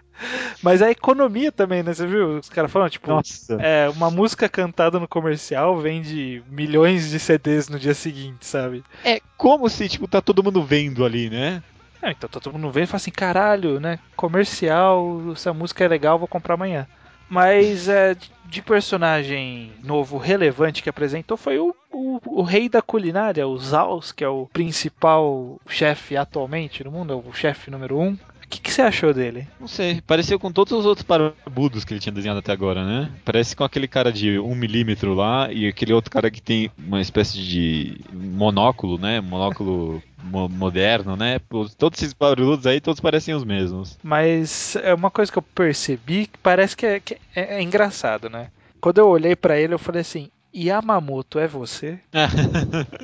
Mas 0.62 0.80
a 0.80 0.90
economia 0.90 1.52
também, 1.52 1.82
né? 1.82 1.92
Você 1.92 2.06
viu? 2.06 2.38
Os 2.38 2.48
caras 2.48 2.70
falam, 2.70 2.88
tipo, 2.88 3.10
Nossa. 3.10 3.54
é, 3.60 3.88
uma 3.90 4.10
música 4.10 4.48
cantada 4.48 4.98
no 4.98 5.08
comercial 5.08 5.76
vende 5.78 6.42
milhões 6.48 7.10
de 7.10 7.18
CDs 7.18 7.68
no 7.68 7.78
dia 7.78 7.94
seguinte, 7.94 8.46
sabe? 8.46 8.82
É 9.04 9.20
como 9.36 9.68
se, 9.68 9.88
tipo, 9.88 10.08
tá 10.08 10.20
todo 10.20 10.42
mundo 10.42 10.62
vendo 10.62 11.04
ali, 11.04 11.28
né? 11.28 11.62
Ah, 12.00 12.10
então 12.10 12.28
todo 12.28 12.52
mundo 12.52 12.70
vê 12.70 12.82
e 12.82 12.86
fala 12.86 12.96
assim, 12.96 13.10
caralho, 13.10 13.80
né? 13.80 13.98
Comercial, 14.14 15.32
essa 15.32 15.52
música 15.52 15.84
é 15.84 15.88
legal, 15.88 16.18
vou 16.18 16.28
comprar 16.28 16.54
amanhã. 16.54 16.86
Mas 17.28 17.88
é, 17.88 18.14
de 18.44 18.62
personagem 18.62 19.72
novo 19.82 20.18
relevante 20.18 20.82
que 20.82 20.88
apresentou 20.88 21.36
foi 21.36 21.58
o, 21.58 21.74
o, 21.90 22.20
o 22.24 22.42
rei 22.42 22.68
da 22.68 22.82
culinária, 22.82 23.48
o 23.48 23.58
Zaus, 23.58 24.12
que 24.12 24.22
é 24.22 24.28
o 24.28 24.46
principal 24.52 25.58
chefe 25.66 26.16
atualmente 26.16 26.84
no 26.84 26.92
mundo, 26.92 27.12
é 27.12 27.16
o 27.16 27.32
chefe 27.32 27.70
número 27.70 27.98
um. 27.98 28.16
O 28.54 28.56
que, 28.56 28.62
que 28.62 28.72
você 28.72 28.82
achou 28.82 29.12
dele? 29.12 29.48
Não 29.58 29.66
sei, 29.66 30.00
pareceu 30.06 30.38
com 30.38 30.52
todos 30.52 30.72
os 30.72 30.86
outros 30.86 31.04
parabudos 31.04 31.84
que 31.84 31.92
ele 31.92 31.98
tinha 32.00 32.12
desenhado 32.12 32.38
até 32.38 32.52
agora, 32.52 32.84
né? 32.86 33.10
Parece 33.24 33.56
com 33.56 33.64
aquele 33.64 33.88
cara 33.88 34.12
de 34.12 34.38
1 34.38 34.54
milímetro 34.54 35.12
lá 35.12 35.52
e 35.52 35.66
aquele 35.66 35.92
outro 35.92 36.08
cara 36.10 36.30
que 36.30 36.40
tem 36.40 36.70
uma 36.78 37.00
espécie 37.00 37.36
de 37.42 38.00
monóculo, 38.12 38.96
né? 38.96 39.20
Monóculo 39.20 40.00
mo- 40.22 40.48
moderno, 40.48 41.16
né? 41.16 41.40
Todos 41.76 42.00
esses 42.00 42.14
parabudos 42.14 42.64
aí, 42.64 42.80
todos 42.80 43.00
parecem 43.00 43.34
os 43.34 43.42
mesmos. 43.44 43.98
Mas 44.04 44.76
é 44.76 44.94
uma 44.94 45.10
coisa 45.10 45.32
que 45.32 45.38
eu 45.38 45.42
percebi 45.42 46.28
que 46.28 46.38
parece 46.38 46.76
que 46.76 46.86
é, 46.86 47.00
que 47.00 47.14
é- 47.34 47.56
é 47.56 47.62
engraçado, 47.62 48.30
né? 48.30 48.48
Quando 48.80 48.98
eu 48.98 49.08
olhei 49.08 49.34
pra 49.34 49.58
ele, 49.58 49.74
eu 49.74 49.78
falei 49.80 50.02
assim: 50.02 50.28
Yamamoto 50.54 51.40
é 51.40 51.48
você? 51.48 51.98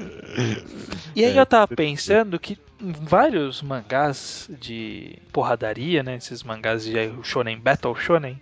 E 1.14 1.24
aí 1.24 1.36
É, 1.36 1.40
eu 1.40 1.46
tava 1.46 1.66
pensando 1.66 2.38
que 2.38 2.56
vários 2.80 3.62
mangás 3.62 4.48
de 4.60 5.18
porradaria, 5.32 6.02
né? 6.02 6.16
Esses 6.16 6.42
mangás 6.42 6.84
de 6.84 6.92
shonen, 7.22 7.58
battle 7.58 7.94
shonen, 7.94 8.40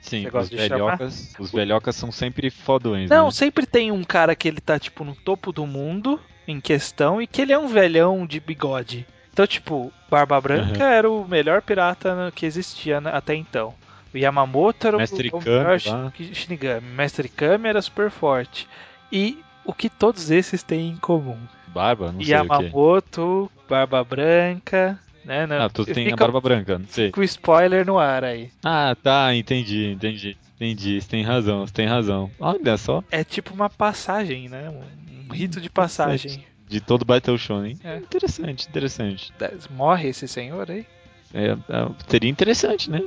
Sim, 0.00 0.26
os 0.32 0.48
velhocas, 0.48 1.34
os 1.38 1.50
velhocas 1.52 1.96
são 1.96 2.10
sempre 2.10 2.48
fodões, 2.50 3.10
Não, 3.10 3.26
né? 3.26 3.30
sempre 3.30 3.66
tem 3.66 3.90
um 3.92 4.02
cara 4.04 4.34
que 4.34 4.48
ele 4.48 4.60
tá, 4.60 4.78
tipo, 4.78 5.04
no 5.04 5.14
topo 5.14 5.52
do 5.52 5.66
mundo 5.66 6.18
em 6.48 6.60
questão 6.60 7.20
e 7.20 7.26
que 7.26 7.42
ele 7.42 7.52
é 7.52 7.58
um 7.58 7.66
velhão 7.68 8.24
de 8.26 8.40
bigode. 8.40 9.06
Então, 9.32 9.46
tipo, 9.46 9.92
Barba 10.10 10.40
Branca 10.40 10.84
era 10.84 11.10
o 11.10 11.26
melhor 11.28 11.60
pirata 11.62 12.32
que 12.34 12.46
existia 12.46 13.00
na- 13.00 13.10
até 13.10 13.34
então. 13.34 13.74
O 14.14 14.18
Yamamoto 14.18 14.86
era 14.86 14.96
o- 14.96 15.00
Mestre 15.00 15.28
o 15.32 15.38
Kami 15.40 15.44
melhor 15.50 15.80
lá. 15.86 16.12
Shinigami. 16.32 16.86
Mestre 16.88 17.28
Kami 17.28 17.68
era 17.68 17.80
super 17.82 18.10
forte. 18.10 18.68
E 19.10 19.38
o 19.64 19.72
que 19.72 19.88
todos 19.90 20.30
esses 20.30 20.62
têm 20.62 20.90
em 20.90 20.96
comum? 20.96 21.38
Barba? 21.72 22.12
Não. 22.12 22.20
Yamamoto, 22.20 23.50
Barba 23.68 24.04
Branca, 24.04 24.98
né? 25.24 25.46
Não, 25.46 25.62
Ah, 25.62 25.68
tu 25.70 25.84
tem 25.84 26.06
a 26.06 26.10
fica, 26.10 26.16
barba 26.16 26.40
branca, 26.40 26.78
não 26.78 26.86
sei. 26.86 27.12
o 27.16 27.22
spoiler 27.22 27.86
no 27.86 27.98
ar 27.98 28.24
aí. 28.24 28.50
Ah, 28.64 28.96
tá, 29.02 29.34
entendi, 29.34 29.92
entendi. 29.92 30.36
Entendi, 30.56 31.00
você 31.00 31.08
tem 31.08 31.22
razão, 31.24 31.66
você 31.66 31.72
tem 31.72 31.86
razão. 31.86 32.30
Olha 32.38 32.76
só, 32.76 33.02
É 33.10 33.24
tipo 33.24 33.52
uma 33.52 33.68
passagem, 33.68 34.48
né? 34.48 34.70
Um, 34.70 35.28
um 35.30 35.32
rito 35.32 35.60
de 35.60 35.68
passagem. 35.68 36.44
de 36.68 36.80
todo 36.80 37.04
Battle 37.04 37.36
Shonen. 37.36 37.76
É. 37.82 37.96
Interessante, 37.96 38.68
interessante. 38.68 39.32
Morre 39.70 40.08
esse 40.10 40.28
senhor 40.28 40.70
aí? 40.70 40.86
É, 41.34 41.52
é, 41.52 41.88
seria 42.08 42.30
interessante, 42.30 42.90
né? 42.90 43.00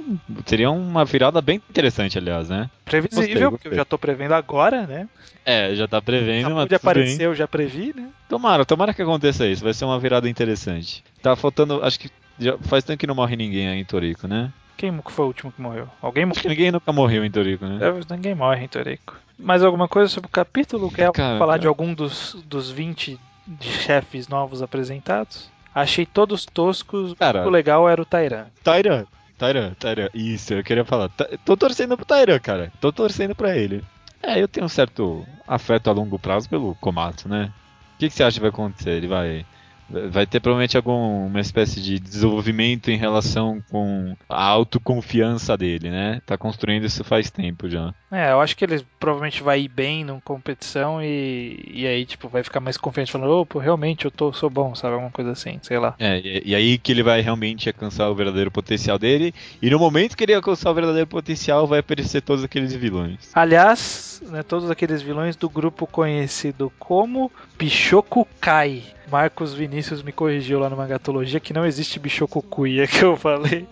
Seria 0.46 0.72
uma 0.72 1.06
virada 1.06 1.42
bem 1.42 1.62
interessante, 1.70 2.18
aliás, 2.18 2.50
né? 2.50 2.70
Previsível, 2.84 3.22
Gostei, 3.22 3.36
porque 3.36 3.52
gostei. 3.52 3.72
eu 3.72 3.76
já 3.76 3.86
tô 3.86 3.98
prevendo 3.98 4.34
agora, 4.34 4.88
né? 4.88 5.08
É, 5.46 5.76
já 5.76 5.88
tá 5.88 6.02
prevendo, 6.02 6.46
Acabou 6.48 6.58
mas 6.58 6.68
bem. 6.70 6.76
aparecer, 6.76 7.24
eu 7.24 7.36
já 7.36 7.48
previ, 7.48 7.94
né? 7.96 8.10
Tomara, 8.28 8.66
tomara 8.66 8.94
que 8.94 9.02
aconteça 9.02 9.46
isso. 9.46 9.64
Vai 9.64 9.74
ser 9.74 9.86
uma 9.86 10.00
virada 10.00 10.28
interessante. 10.28 11.04
Tá 11.22 11.36
faltando, 11.36 11.84
acho 11.84 12.00
que 12.00 12.10
já 12.40 12.58
faz 12.58 12.84
tempo 12.84 13.00
que 13.00 13.08
não 13.08 13.16
morre 13.16 13.36
ninguém 13.36 13.68
aí 13.68 13.80
em 13.80 13.86
Toriko, 13.86 14.28
né? 14.28 14.52
Quem 14.76 14.92
foi 15.06 15.26
o 15.26 15.28
último 15.28 15.52
que 15.52 15.62
morreu? 15.62 15.88
Alguém 16.02 16.26
morreu? 16.26 16.44
ninguém 16.50 16.72
nunca 16.72 16.92
morreu 16.92 17.24
em 17.24 17.32
Toriko, 17.32 17.66
né? 17.66 17.80
Ninguém 18.10 18.36
morre 18.36 18.66
em 18.66 18.68
Torico. 18.68 19.16
Mais 19.38 19.64
alguma 19.64 19.88
coisa 19.88 20.10
sobre 20.10 20.28
o 20.28 20.32
capítulo? 20.32 20.92
Quer 20.92 21.12
Cara, 21.12 21.38
falar 21.38 21.54
cara. 21.54 21.60
de 21.62 21.68
algum 21.68 21.94
dos, 21.94 22.36
dos 22.46 22.72
20 22.72 23.20
de 23.48 23.70
chefes 23.70 24.28
novos 24.28 24.62
apresentados? 24.62 25.50
Achei 25.76 26.06
todos 26.06 26.46
toscos. 26.46 27.14
Cara. 27.16 27.46
O 27.46 27.50
legal 27.50 27.90
era 27.90 28.02
o 28.02 28.06
Tairan. 28.06 28.46
Tyran, 28.64 29.06
Tyran, 29.38 29.74
Tyran. 29.74 30.10
Isso, 30.14 30.54
eu 30.54 30.64
queria 30.64 30.86
falar. 30.86 31.10
Tô 31.44 31.58
torcendo 31.58 31.98
pro 31.98 32.06
Tyran, 32.06 32.40
cara. 32.40 32.72
Tô 32.80 32.94
torcendo 32.94 33.36
pra 33.36 33.58
ele. 33.58 33.84
É, 34.24 34.42
eu 34.42 34.48
tenho 34.48 34.66
um 34.66 34.70
certo 34.70 35.26
afeto 35.46 35.90
a 35.90 35.94
longo 35.94 36.18
prazo 36.18 36.50
pelo 36.50 36.74
Komatsu, 36.76 37.28
né? 37.28 37.52
O 37.96 37.98
que, 38.00 38.08
que 38.08 38.16
você 38.16 38.24
acha 38.24 38.36
que 38.36 38.42
vai 38.42 38.50
acontecer? 38.50 38.92
Ele 38.92 39.08
vai. 39.08 39.46
Vai 39.90 40.26
ter 40.26 40.40
provavelmente 40.40 40.76
alguma 40.76 41.40
espécie 41.40 41.82
de 41.82 42.00
desenvolvimento 42.00 42.90
em 42.90 42.98
relação 42.98 43.64
com 43.70 44.16
a 44.28 44.44
autoconfiança 44.44 45.56
dele, 45.58 45.90
né? 45.90 46.22
Tá 46.26 46.38
construindo 46.38 46.86
isso 46.86 47.04
faz 47.04 47.30
tempo 47.30 47.70
já. 47.70 47.94
É, 48.12 48.32
eu 48.32 48.42
acho 48.42 48.56
que 48.56 48.66
ele 48.66 48.86
provavelmente 49.00 49.44
vai 49.44 49.62
ir 49.62 49.68
bem 49.68 50.04
numa 50.04 50.22
competição 50.22 51.02
e, 51.02 51.60
e 51.72 51.86
aí, 51.86 52.06
tipo, 52.06 52.28
vai 52.30 52.44
ficar 52.44 52.60
mais 52.60 52.78
confiante 52.78 53.12
falando, 53.12 53.32
opa, 53.32 53.62
realmente 53.62 54.06
eu 54.06 54.12
tô, 54.12 54.34
sou 54.34 54.50
bom, 54.50 54.74
sabe? 54.74 54.94
Alguma 54.94 55.12
coisa 55.12 55.32
assim, 55.32 55.60
sei 55.62 55.78
lá. 55.78 55.96
É, 56.00 56.20
e, 56.20 56.44
e 56.46 56.56
aí 56.56 56.78
que 56.78 56.92
ele 56.92 57.04
vai 57.04 57.22
realmente 57.22 57.70
alcançar 57.70 58.10
o 58.10 58.16
verdadeiro 58.16 58.50
potencial 58.50 58.98
dele. 58.98 59.34
E 59.62 59.70
no 59.70 59.78
momento 59.78 60.16
que 60.16 60.24
ele 60.24 60.34
alcançar 60.34 60.72
o 60.72 60.74
verdadeiro 60.74 61.08
potencial, 61.08 61.68
vai 61.68 61.80
aparecer 61.80 62.22
todos 62.22 62.44
aqueles 62.44 62.74
vilões. 62.74 63.30
Aliás, 63.34 64.22
né, 64.28 64.42
todos 64.44 64.70
aqueles 64.72 65.02
vilões 65.02 65.36
do 65.36 65.50
grupo 65.50 65.86
conhecido 65.86 66.72
como 66.80 67.32
Bichoku 67.58 68.28
Kai. 68.40 68.84
Marcos 69.12 69.54
Vinícius 69.54 70.02
me 70.02 70.12
corrigiu 70.12 70.60
lá 70.60 70.70
no 70.70 70.78
Mangatologia 70.78 71.40
que 71.40 71.54
não 71.54 71.66
existe 71.66 72.00
Bichoku 72.00 72.42
Kuya 72.42 72.88
que 72.88 73.04
eu 73.04 73.16
falei. 73.16 73.68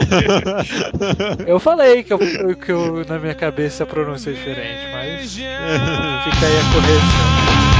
eu 1.45 1.59
falei 1.59 2.03
que, 2.03 2.13
eu, 2.13 2.19
que 2.55 2.71
eu, 2.71 3.05
na 3.05 3.19
minha 3.19 3.35
cabeça 3.35 3.83
a 3.83 3.87
pronúncia 3.87 4.29
é 4.29 4.33
diferente, 4.33 4.87
mas 4.91 5.33
fica 5.33 6.45
aí 6.45 6.57
a 6.57 6.63
correção. 6.73 7.73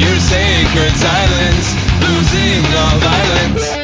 Your 0.00 0.18
sacred 0.18 0.96
silence, 0.96 1.76
losing 2.00 2.64
all 2.74 2.98
violence. 3.00 3.79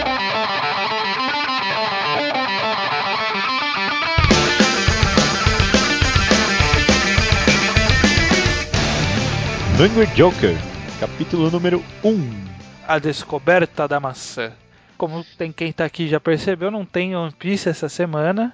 Hungry 9.79 10.07
Joker, 10.15 10.57
capítulo 11.01 11.51
número 11.51 11.83
1. 12.03 12.47
A 12.87 12.99
descoberta 12.99 13.87
da 13.87 14.01
maçã. 14.01 14.53
Como 14.97 15.25
tem 15.37 15.53
quem 15.53 15.73
tá 15.73 15.85
aqui 15.85 16.09
já 16.09 16.19
percebeu, 16.19 16.71
não 16.71 16.85
tem 16.85 17.15
One 17.15 17.33
Piece 17.33 17.69
essa 17.69 17.89
semana. 17.89 18.53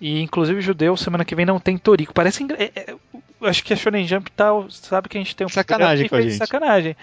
E 0.00 0.20
inclusive 0.20 0.60
judeu, 0.60 0.96
semana 0.96 1.24
que 1.24 1.34
vem 1.34 1.46
não 1.46 1.60
tem 1.60 1.76
Toriko. 1.78 2.12
Parece. 2.14 2.44
é- 2.58 2.72
é- 2.74 2.94
eu 3.40 3.48
acho 3.48 3.62
que 3.62 3.72
a 3.72 3.76
Shonen 3.76 4.06
Jump 4.06 4.30
tá, 4.32 4.46
sabe 4.70 5.08
que 5.08 5.16
a 5.18 5.20
gente 5.20 5.36
tem 5.36 5.46
um 5.46 5.50
Sacanagem 5.50 6.08
com 6.08 6.16
a 6.16 6.22
gente. 6.22 6.34
sacanagem. 6.36 6.96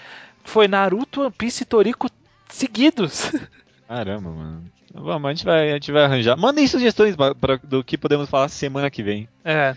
Foi 0.43 0.67
Naruto, 0.67 1.21
One 1.21 1.31
Piece 1.31 1.63
e 1.63 1.65
Toriko 1.65 2.09
seguidos. 2.49 3.31
Caramba, 3.87 4.29
mano. 4.31 4.63
Vamos, 4.93 5.29
a 5.29 5.33
gente 5.33 5.45
vai, 5.45 5.69
a 5.69 5.73
gente 5.75 5.91
vai 5.91 6.03
arranjar. 6.03 6.35
Mandem 6.35 6.65
sugestões 6.65 7.15
pra- 7.15 7.59
do 7.63 7.83
que 7.83 7.97
podemos 7.97 8.27
falar 8.29 8.47
semana 8.49 8.89
que 8.89 9.03
vem. 9.03 9.29
É. 9.45 9.75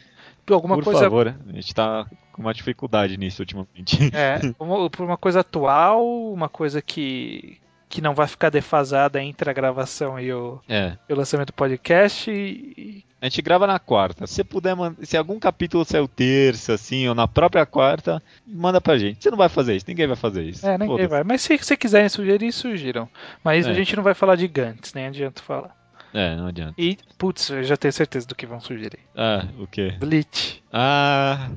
Alguma 0.50 0.74
Por 0.76 0.84
coisa. 0.84 1.00
favor, 1.00 1.34
a 1.48 1.52
gente 1.52 1.74
tá 1.74 2.06
com 2.32 2.42
uma 2.42 2.52
dificuldade 2.54 3.16
nisso 3.16 3.42
ultimamente. 3.42 3.96
É, 4.14 4.40
uma, 4.58 4.88
por 4.90 5.04
uma 5.04 5.16
coisa 5.16 5.40
atual, 5.40 6.04
uma 6.32 6.48
coisa 6.48 6.82
que, 6.82 7.58
que 7.88 8.00
não 8.00 8.14
vai 8.14 8.26
ficar 8.26 8.50
defasada 8.50 9.22
entre 9.22 9.48
a 9.48 9.52
gravação 9.52 10.18
e 10.18 10.32
o, 10.32 10.60
É. 10.68 10.96
e 11.08 11.12
o 11.12 11.16
lançamento 11.16 11.48
do 11.48 11.52
podcast. 11.54 12.30
E, 12.30 13.04
A 13.20 13.26
gente 13.26 13.40
grava 13.40 13.66
na 13.68 13.78
quarta. 13.78 14.26
Se 14.26 14.42
puder, 14.42 14.74
se 15.02 15.16
algum 15.16 15.38
capítulo 15.38 15.84
saiu 15.84 16.08
terça, 16.08 16.74
assim, 16.74 17.06
ou 17.08 17.14
na 17.14 17.28
própria 17.28 17.64
quarta, 17.64 18.20
manda 18.46 18.80
pra 18.80 18.98
gente. 18.98 19.22
Você 19.22 19.30
não 19.30 19.38
vai 19.38 19.48
fazer 19.48 19.76
isso, 19.76 19.84
ninguém 19.86 20.06
vai 20.08 20.16
fazer 20.16 20.42
isso. 20.42 20.66
É, 20.66 20.76
ninguém 20.76 21.06
vai. 21.06 21.22
Mas 21.22 21.42
se, 21.42 21.56
se 21.58 21.76
quiserem 21.76 22.08
sugerir, 22.08 22.50
sugiram. 22.50 23.08
Mas 23.44 23.66
a 23.66 23.70
É. 23.70 23.74
gente 23.74 23.94
não 23.94 24.02
vai 24.02 24.14
falar 24.14 24.34
de 24.36 24.48
Gantz, 24.48 24.92
nem 24.92 25.06
adianta 25.06 25.40
falar. 25.42 25.80
É, 26.12 26.36
não 26.36 26.46
adianta. 26.46 26.74
E, 26.76 26.98
putz, 27.18 27.50
eu 27.50 27.64
já 27.64 27.76
tenho 27.76 27.92
certeza 27.92 28.26
do 28.26 28.34
que 28.34 28.46
vão 28.46 28.60
sugerir. 28.60 29.00
Ah, 29.16 29.46
o 29.58 29.66
quê? 29.66 29.94
Bleach. 29.98 30.62
Ah, 30.72 31.50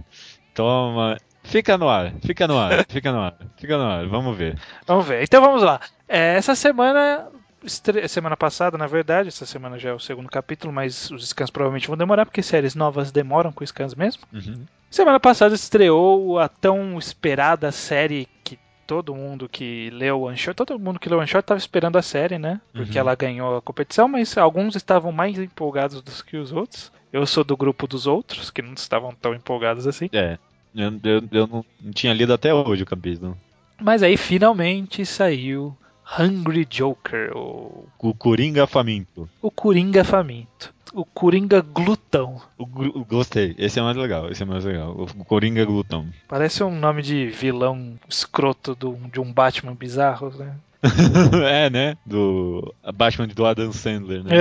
toma. 0.54 1.18
Fica 1.44 1.78
no 1.78 1.88
ar, 1.88 2.14
fica 2.24 2.48
no 2.48 2.58
ar, 2.58 2.86
fica 2.90 3.12
no 3.12 3.20
ar, 3.20 3.38
fica 3.58 3.78
no 3.78 3.86
ar, 3.86 4.08
vamos 4.08 4.36
ver. 4.36 4.60
Vamos 4.88 5.06
ver. 5.06 5.24
Então 5.24 5.42
vamos 5.42 5.62
lá. 5.62 5.80
É, 6.08 6.36
essa 6.36 6.56
semana. 6.56 7.28
Semana 8.08 8.38
passada, 8.38 8.78
na 8.78 8.86
verdade, 8.86 9.30
essa 9.30 9.44
semana 9.44 9.80
já 9.80 9.90
é 9.90 9.94
o 9.94 10.00
segundo 10.00 10.30
capítulo, 10.30 10.72
mas 10.72 11.10
os 11.10 11.28
scans 11.28 11.50
provavelmente 11.50 11.88
vão 11.88 11.98
demorar, 11.98 12.24
porque 12.24 12.44
séries 12.44 12.76
novas 12.76 13.12
demoram 13.12 13.52
com 13.52 13.66
scans 13.66 13.96
mesmo. 13.96 14.22
Uhum. 14.32 14.66
Semana 14.88 15.20
passada 15.20 15.56
estreou 15.56 16.38
a 16.38 16.48
tão 16.48 16.96
esperada 17.00 17.72
série 17.72 18.28
que 18.44 18.60
todo 18.86 19.16
mundo 19.16 19.50
que 19.50 19.90
leu 19.92 20.20
o 20.22 20.24
One 20.24 20.38
Shot, 20.38 20.56
todo 20.56 20.78
mundo 20.80 21.00
que 21.00 21.10
leu 21.10 21.18
o 21.18 21.22
One 21.22 21.28
Shot 21.28 21.40
estava 21.42 21.58
esperando 21.58 21.98
a 21.98 22.02
série, 22.02 22.38
né? 22.38 22.60
Porque 22.74 22.94
Uhum. 22.94 23.00
ela 23.00 23.16
ganhou 23.16 23.58
a 23.58 23.62
competição, 23.62 24.08
mas 24.08 24.38
alguns 24.38 24.76
estavam 24.76 25.12
mais 25.12 25.38
empolgados 25.40 26.02
do 26.02 26.12
que 26.24 26.38
os 26.38 26.52
outros. 26.52 26.92
Eu 27.12 27.26
sou 27.26 27.44
do 27.44 27.56
grupo 27.58 27.88
dos 27.88 28.08
outros, 28.08 28.52
que 28.52 28.62
não 28.62 28.74
estavam 28.74 29.14
tão 29.14 29.34
empolgados 29.34 29.88
assim. 29.88 30.10
É, 30.12 30.38
eu, 30.76 30.92
eu, 31.04 31.24
eu 31.32 31.48
não, 31.48 31.66
não 31.82 31.92
tinha 31.94 32.14
lido 32.14 32.34
até 32.34 32.54
hoje 32.54 32.84
o 32.84 32.86
capítulo. 32.86 33.38
Mas 33.82 34.04
aí 34.04 34.18
finalmente 34.18 35.06
saiu 35.06 35.76
Hungry 36.20 36.68
Joker, 36.70 37.36
o, 37.36 37.88
O 38.00 38.14
Coringa 38.14 38.68
Faminto. 38.68 39.28
o 39.42 39.50
Coringa 39.52 40.04
faminto. 40.04 40.74
O 40.94 41.04
Coringa 41.04 41.60
glutão. 41.62 42.42
O, 42.58 42.66
gostei, 43.04 43.54
esse 43.58 43.80
é 43.80 43.82
mais 43.82 43.98
legal, 43.98 44.30
esse 44.32 44.44
é 44.44 44.46
mais 44.46 44.64
legal. 44.64 44.92
O 44.92 45.26
Coringa 45.26 45.66
Glutão. 45.66 46.08
Parece 46.28 46.64
um 46.64 46.74
nome 46.74 47.02
de 47.02 47.28
vilão 47.28 48.00
escroto 48.08 48.74
do- 48.76 48.98
de 49.12 49.20
um 49.20 49.34
Batman 49.34 49.74
bizarro, 49.76 50.30
né? 50.38 50.56
é, 51.50 51.70
né? 51.70 51.98
Do 52.06 52.74
Batman 52.94 53.28
do 53.28 53.46
Adam 53.46 53.74
Sandler, 53.74 54.24
né? 54.24 54.32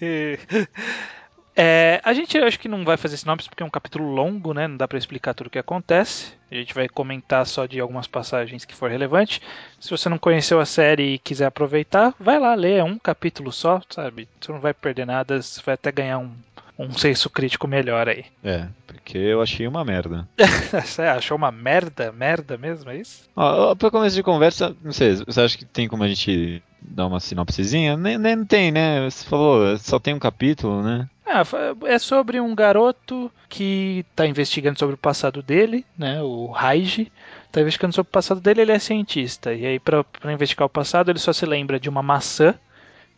É. 0.00 0.38
É, 1.54 2.00
a 2.02 2.12
gente 2.14 2.38
acho 2.38 2.58
que 2.58 2.68
não 2.68 2.84
vai 2.84 2.96
fazer 2.96 3.16
sinopse 3.16 3.48
porque 3.48 3.62
é 3.62 3.66
um 3.66 3.70
capítulo 3.70 4.10
longo, 4.10 4.54
né? 4.54 4.66
Não 4.66 4.76
dá 4.76 4.88
pra 4.88 4.98
explicar 4.98 5.34
tudo 5.34 5.48
o 5.48 5.50
que 5.50 5.58
acontece. 5.58 6.32
A 6.50 6.54
gente 6.54 6.74
vai 6.74 6.88
comentar 6.88 7.46
só 7.46 7.66
de 7.66 7.78
algumas 7.80 8.06
passagens 8.06 8.64
que 8.64 8.74
for 8.74 8.90
relevante. 8.90 9.40
Se 9.78 9.90
você 9.90 10.08
não 10.08 10.18
conheceu 10.18 10.60
a 10.60 10.66
série 10.66 11.14
e 11.14 11.18
quiser 11.18 11.46
aproveitar, 11.46 12.14
vai 12.18 12.38
lá 12.38 12.54
ler, 12.54 12.78
é 12.78 12.84
um 12.84 12.98
capítulo 12.98 13.52
só, 13.52 13.80
sabe? 13.88 14.28
Você 14.40 14.52
não 14.52 14.60
vai 14.60 14.72
perder 14.72 15.06
nada, 15.06 15.40
você 15.40 15.60
vai 15.64 15.74
até 15.74 15.92
ganhar 15.92 16.18
um, 16.18 16.30
um 16.78 16.92
senso 16.92 17.28
crítico 17.28 17.68
melhor 17.68 18.08
aí. 18.08 18.24
É, 18.42 18.66
porque 18.86 19.18
eu 19.18 19.42
achei 19.42 19.66
uma 19.66 19.84
merda. 19.84 20.28
Você 20.72 21.02
achou 21.02 21.36
uma 21.36 21.52
merda, 21.52 22.12
merda 22.12 22.56
mesmo, 22.56 22.90
é 22.90 22.96
isso? 22.96 23.28
Ó, 23.36 23.74
pra 23.74 23.90
começo 23.90 24.16
de 24.16 24.22
conversa, 24.22 24.74
não 24.82 24.92
sei, 24.92 25.16
você 25.16 25.40
acha 25.40 25.58
que 25.58 25.64
tem 25.64 25.88
como 25.88 26.02
a 26.02 26.08
gente 26.08 26.62
dar 26.88 27.06
uma 27.06 27.20
sinopsezinha? 27.20 27.96
Nem, 27.96 28.18
nem 28.18 28.44
tem, 28.44 28.70
né? 28.70 29.08
Você 29.08 29.24
falou, 29.24 29.76
só 29.78 29.98
tem 29.98 30.14
um 30.14 30.18
capítulo, 30.18 30.82
né? 30.82 31.08
Ah, 31.26 31.42
é 31.86 31.98
sobre 31.98 32.40
um 32.40 32.54
garoto 32.54 33.30
que 33.48 34.04
tá 34.14 34.26
investigando 34.26 34.78
sobre 34.78 34.94
o 34.94 34.98
passado 34.98 35.42
dele, 35.42 35.84
né? 35.96 36.20
O 36.22 36.46
Raiji. 36.50 37.10
Tá 37.50 37.60
investigando 37.60 37.94
sobre 37.94 38.08
o 38.08 38.12
passado 38.12 38.40
dele, 38.40 38.62
ele 38.62 38.72
é 38.72 38.78
cientista. 38.78 39.54
E 39.54 39.64
aí, 39.64 39.78
pra 39.78 40.04
investigar 40.32 40.66
o 40.66 40.70
passado, 40.70 41.10
ele 41.10 41.18
só 41.18 41.32
se 41.32 41.46
lembra 41.46 41.78
de 41.80 41.88
uma 41.88 42.02
maçã, 42.02 42.54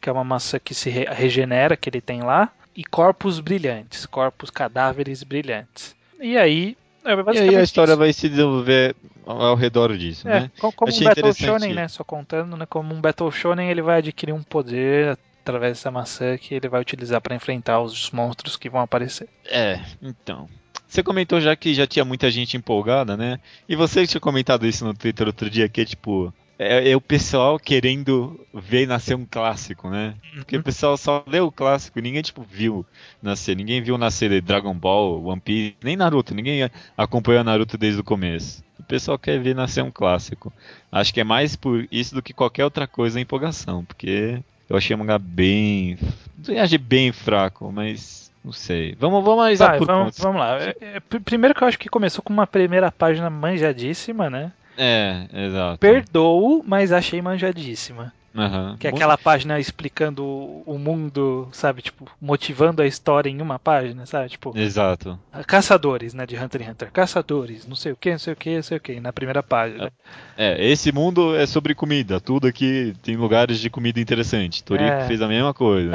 que 0.00 0.08
é 0.08 0.12
uma 0.12 0.24
maçã 0.24 0.58
que 0.58 0.74
se 0.74 0.90
re- 0.90 1.08
regenera, 1.10 1.76
que 1.76 1.88
ele 1.88 2.00
tem 2.00 2.22
lá, 2.22 2.50
e 2.76 2.84
corpos 2.84 3.40
brilhantes, 3.40 4.06
corpos 4.06 4.50
cadáveres 4.50 5.22
brilhantes. 5.22 5.94
E 6.20 6.36
aí. 6.36 6.76
É 7.05 7.12
E 7.12 7.16
basicamente 7.16 7.50
aí 7.50 7.57
a 7.57 7.62
história 7.62 7.92
isso. 7.92 7.98
vai 7.98 8.12
se 8.12 8.28
desenvolver 8.28 8.96
ao 9.26 9.55
redor 9.55 9.96
disso, 9.96 10.26
É, 10.28 10.40
né? 10.40 10.50
co- 10.59 10.72
como 10.72 10.90
um 10.92 11.05
Battle. 11.05 11.34
Shonen, 11.34 11.74
né? 11.74 11.88
Só 11.88 12.02
contando, 12.02 12.57
né? 12.57 12.66
Como 12.66 12.94
um 12.94 13.00
Battle 13.00 13.30
Shonen, 13.30 13.70
ele 13.70 13.82
vai 13.82 13.98
adquirir 13.98 14.32
um 14.32 14.42
poder 14.42 15.18
através 15.42 15.72
dessa 15.78 15.90
maçã 15.90 16.38
que 16.38 16.55
ele 16.55 16.68
vai 16.68 16.80
utilizar 16.80 17.20
pra 17.20 17.34
enfrentar 17.36 17.80
os 17.80 18.11
monstros 18.11 18.57
que 18.57 18.70
vão 18.70 18.80
aparecer. 18.80 19.28
É, 19.44 19.80
então. 20.02 20.48
Você 20.88 21.02
comentou 21.02 21.40
já 21.40 21.55
que 21.57 21.74
já 21.74 21.86
tinha 21.86 22.05
muita 22.05 22.30
gente 22.30 22.57
empolgada, 22.57 23.16
né? 23.16 23.38
E 23.68 23.74
você 23.76 24.07
tinha 24.07 24.20
comentado 24.20 24.66
isso 24.66 24.84
no 24.84 24.94
Twitter 24.94 25.26
outro 25.26 25.50
dia, 25.50 25.68
que 25.68 25.80
é 25.80 25.84
tipo. 25.84 26.32
É, 26.59 26.90
é 26.90 26.96
o 26.96 27.00
pessoal 27.00 27.59
querendo 27.59 28.38
ver 28.55 28.86
nascer 28.86 29.14
um 29.16 29.26
clássico, 29.26 29.90
né? 29.90 30.14
Porque 30.36 30.57
o 30.57 30.62
pessoal 30.62 30.96
só 30.96 31.24
leu 31.26 31.46
o 31.46 31.52
clássico, 31.52 31.98
ninguém 32.00 32.22
tipo 32.22 32.42
viu 32.48 32.86
nascer, 33.22 33.57
ninguém 33.57 33.82
viu 33.82 33.98
nascer 33.98 34.40
Dragon 34.40 34.74
Ball, 34.74 35.24
One 35.24 35.40
Piece, 35.40 35.74
nem 35.82 35.96
Naruto, 35.96 36.34
ninguém 36.34 36.70
acompanhou 36.96 37.42
Naruto 37.42 37.76
desde 37.76 38.00
o 38.00 38.05
começo. 38.05 38.62
O 38.78 38.82
pessoal 38.84 39.18
quer 39.18 39.40
ver 39.40 39.55
nascer 39.55 39.82
um 39.82 39.90
clássico. 39.90 40.52
Acho 40.92 41.12
que 41.12 41.20
é 41.20 41.24
mais 41.24 41.57
por 41.57 41.88
isso 41.90 42.14
do 42.14 42.22
que 42.22 42.32
qualquer 42.32 42.64
outra 42.64 42.86
coisa 42.86 43.18
a 43.18 43.22
empolgação, 43.22 43.84
porque 43.84 44.40
eu 44.68 44.76
achei 44.76 44.94
o 44.94 44.98
mangá 44.98 45.18
bem. 45.18 45.98
Não 46.46 46.61
achei 46.61 46.78
bem 46.78 47.11
fraco, 47.12 47.72
mas 47.72 48.30
não 48.44 48.52
sei. 48.52 48.94
Vamos, 48.98 49.24
vamos 49.24 49.40
analisar 49.40 49.78
por 49.78 49.86
vamos, 49.86 50.05
pontos. 50.07 50.18
vamos 50.20 50.40
lá. 50.40 50.61
É, 50.61 50.76
é, 50.80 51.00
pr- 51.00 51.20
primeiro 51.20 51.55
que 51.55 51.64
eu 51.64 51.68
acho 51.68 51.78
que 51.78 51.88
começou 51.88 52.22
com 52.22 52.32
uma 52.32 52.46
primeira 52.46 52.92
página 52.92 53.28
manjadíssima, 53.30 54.28
né? 54.28 54.52
É, 54.77 55.27
exato. 55.33 55.79
Perdoo, 55.79 56.62
mas 56.66 56.93
achei 56.93 57.20
manjadíssima. 57.22 58.12
Aham. 58.37 58.77
Que 58.81 58.89
é 58.89 58.91
aquela 58.91 59.16
página 59.16 59.61
explicando 59.61 60.25
o 60.66 60.77
mundo, 60.77 61.49
sabe? 61.53 61.83
Tipo, 61.83 62.11
motivando 62.20 62.83
a 62.83 62.87
história 62.87 63.31
em 63.31 63.41
uma 63.41 63.61
página, 63.61 64.07
sabe? 64.07 64.31
Tipo, 64.31 64.53
Exato. 64.59 65.16
caçadores, 65.47 66.12
né? 66.14 66.27
De 66.27 66.37
Hunter 66.37 66.62
x 66.62 66.70
Hunter. 66.72 66.91
Caçadores, 66.91 67.64
não 67.64 67.77
sei 67.77 67.93
o 67.93 67.97
que, 67.97 68.11
não 68.11 68.18
sei 68.18 68.33
o 68.33 68.37
que, 68.37 68.57
não 68.57 68.62
sei 68.64 68.77
o 68.77 68.81
que, 68.81 68.99
na 68.99 69.12
primeira 69.12 69.41
página. 69.41 69.93
É, 70.37 70.66
esse 70.68 70.91
mundo 70.91 71.37
é 71.37 71.47
sobre 71.47 71.77
comida. 71.77 72.20
Tudo 72.20 72.49
aqui 72.49 72.93
tem 73.05 73.14
lugares 73.14 73.61
de 73.61 73.70
comida 73.70 74.01
interessante. 74.01 74.64
Toriko 74.64 74.91
É. 74.91 75.07
fez 75.07 75.22
a 75.22 75.29
mesma 75.29 75.55
coisa. 75.55 75.93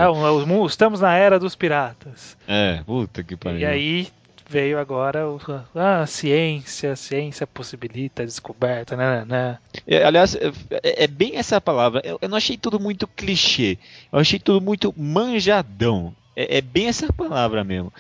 Mu- 0.48 0.66
estamos 0.66 1.02
na 1.02 1.14
era 1.14 1.38
dos 1.38 1.58
piratas. 1.58 2.38
É, 2.48 2.82
puta 2.86 3.22
que 3.22 3.36
pariu. 3.36 3.60
E 3.60 3.66
aí 3.66 4.08
veio 4.50 4.80
agora 4.80 5.30
o, 5.30 5.39
ah, 5.76 6.06
ciência, 6.08 6.95
ciência 6.95 7.45
possibilita 7.45 8.24
a 8.24 8.26
descoberta, 8.26 8.97
né, 8.97 9.24
né. 9.26 9.58
É, 9.86 10.04
aliás, 10.04 10.36
é- 10.36 11.04
é 11.04 11.08
bem 11.08 11.38
essa 11.38 11.62
palavra. 11.62 12.02
Eu, 12.04 12.18
eu 12.22 12.28
não 12.28 12.38
achei 12.38 12.58
tudo 12.58 12.80
muito 12.80 13.08
clichê. 13.08 13.78
Eu 14.12 14.20
achei 14.20 14.39
tudo 14.39 14.60
muito 14.60 14.93
manjadão. 14.97 16.16
É, 16.42 16.60
é 16.60 16.62
bem 16.62 16.88
essa 16.88 17.12
palavra 17.12 17.64
mesmo. 17.66 17.92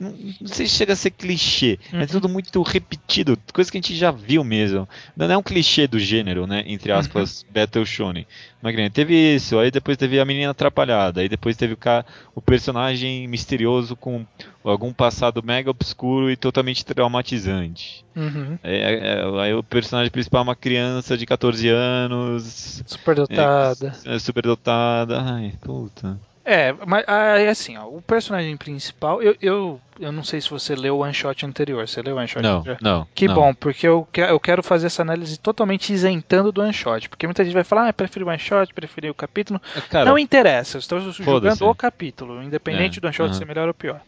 Não, 0.00 0.10
não 0.40 0.48
sei 0.48 0.66
se 0.66 0.74
chega 0.74 0.94
a 0.94 0.96
ser 0.96 1.10
clichê. 1.12 1.78
É 1.92 1.98
Uhum. 2.00 2.06
tudo 2.06 2.28
muito 2.28 2.60
repetido. 2.62 3.38
Coisa 3.52 3.70
que 3.70 3.78
a 3.78 3.80
gente 3.80 3.94
já 3.94 4.10
viu 4.10 4.42
mesmo. 4.42 4.88
Não 5.16 5.30
é 5.30 5.36
um 5.36 5.42
clichê 5.42 5.86
do 5.86 5.98
gênero, 5.98 6.44
né? 6.46 6.64
Entre 6.66 6.90
aspas, 6.90 7.44
Battle 7.54 7.86
Shonen. 7.86 8.26
Mas 8.60 8.74
teve 8.92 9.14
isso, 9.36 9.58
aí 9.58 9.70
depois 9.70 9.96
teve 9.96 10.18
a 10.18 10.24
menina 10.24 10.50
atrapalhada, 10.50 11.20
aí 11.20 11.28
depois 11.28 11.54
teve 11.56 11.74
o, 11.74 11.76
ca- 11.76 12.04
o 12.34 12.40
personagem 12.40 13.28
misterioso 13.28 13.94
com 13.94 14.24
algum 14.64 14.90
passado 14.92 15.42
mega 15.44 15.70
obscuro 15.70 16.30
e 16.30 16.36
totalmente 16.36 16.82
traumatizante. 16.84 18.04
Uhum. 18.16 18.58
É, 18.62 18.94
é, 19.20 19.40
aí 19.42 19.52
o 19.54 19.62
personagem 19.62 20.10
principal 20.10 20.40
é 20.40 20.44
uma 20.44 20.56
criança 20.56 21.16
de 21.16 21.26
14 21.26 21.68
anos, 21.68 22.82
Superdotada. 22.86 23.92
é, 24.06 24.18
superdotada. 24.18 25.20
Ai, 25.20 25.52
puta. 25.60 26.18
É, 26.44 26.72
mas 26.86 27.04
ah, 27.06 27.38
é 27.38 27.48
assim, 27.48 27.76
ó, 27.78 27.86
o 27.86 28.02
personagem 28.02 28.54
principal, 28.56 29.22
eu, 29.22 29.34
eu, 29.40 29.80
eu 29.98 30.12
não 30.12 30.22
sei 30.22 30.40
se 30.42 30.50
você 30.50 30.74
leu 30.74 30.96
o 30.96 30.98
one 31.00 31.14
shot 31.14 31.46
anterior. 31.46 31.88
Você 31.88 32.02
leu 32.02 32.16
o 32.16 32.18
one 32.18 32.28
shot 32.28 32.42
Não, 32.42 32.58
anterior? 32.58 32.78
não. 32.82 33.08
Que 33.14 33.26
não. 33.26 33.34
bom, 33.34 33.54
porque 33.54 33.88
eu, 33.88 34.06
que- 34.12 34.20
eu 34.20 34.38
quero 34.38 34.62
fazer 34.62 34.88
essa 34.88 35.00
análise 35.00 35.38
totalmente 35.38 35.90
isentando 35.92 36.52
do 36.52 36.60
one 36.60 36.72
shot. 36.72 37.08
Porque 37.08 37.26
muita 37.26 37.42
gente 37.44 37.54
vai 37.54 37.64
falar, 37.64 37.88
ah, 37.88 37.92
prefiro 37.94 38.26
o 38.26 38.28
one 38.28 38.38
shot, 38.38 38.74
preferi 38.74 39.08
o 39.08 39.14
capítulo. 39.14 39.58
Cara, 39.88 40.04
não 40.04 40.18
interessa, 40.18 40.76
eu 40.76 40.80
estou 40.80 41.00
foda-se. 41.12 41.64
o 41.64 41.74
capítulo, 41.74 42.42
independente 42.42 42.98
É, 42.98 43.00
do 43.00 43.06
one 43.06 43.14
shot 43.14 43.30
aham. 43.30 43.38
ser 43.38 43.46
melhor 43.46 43.68
ou 43.68 43.74
pior. 43.74 44.00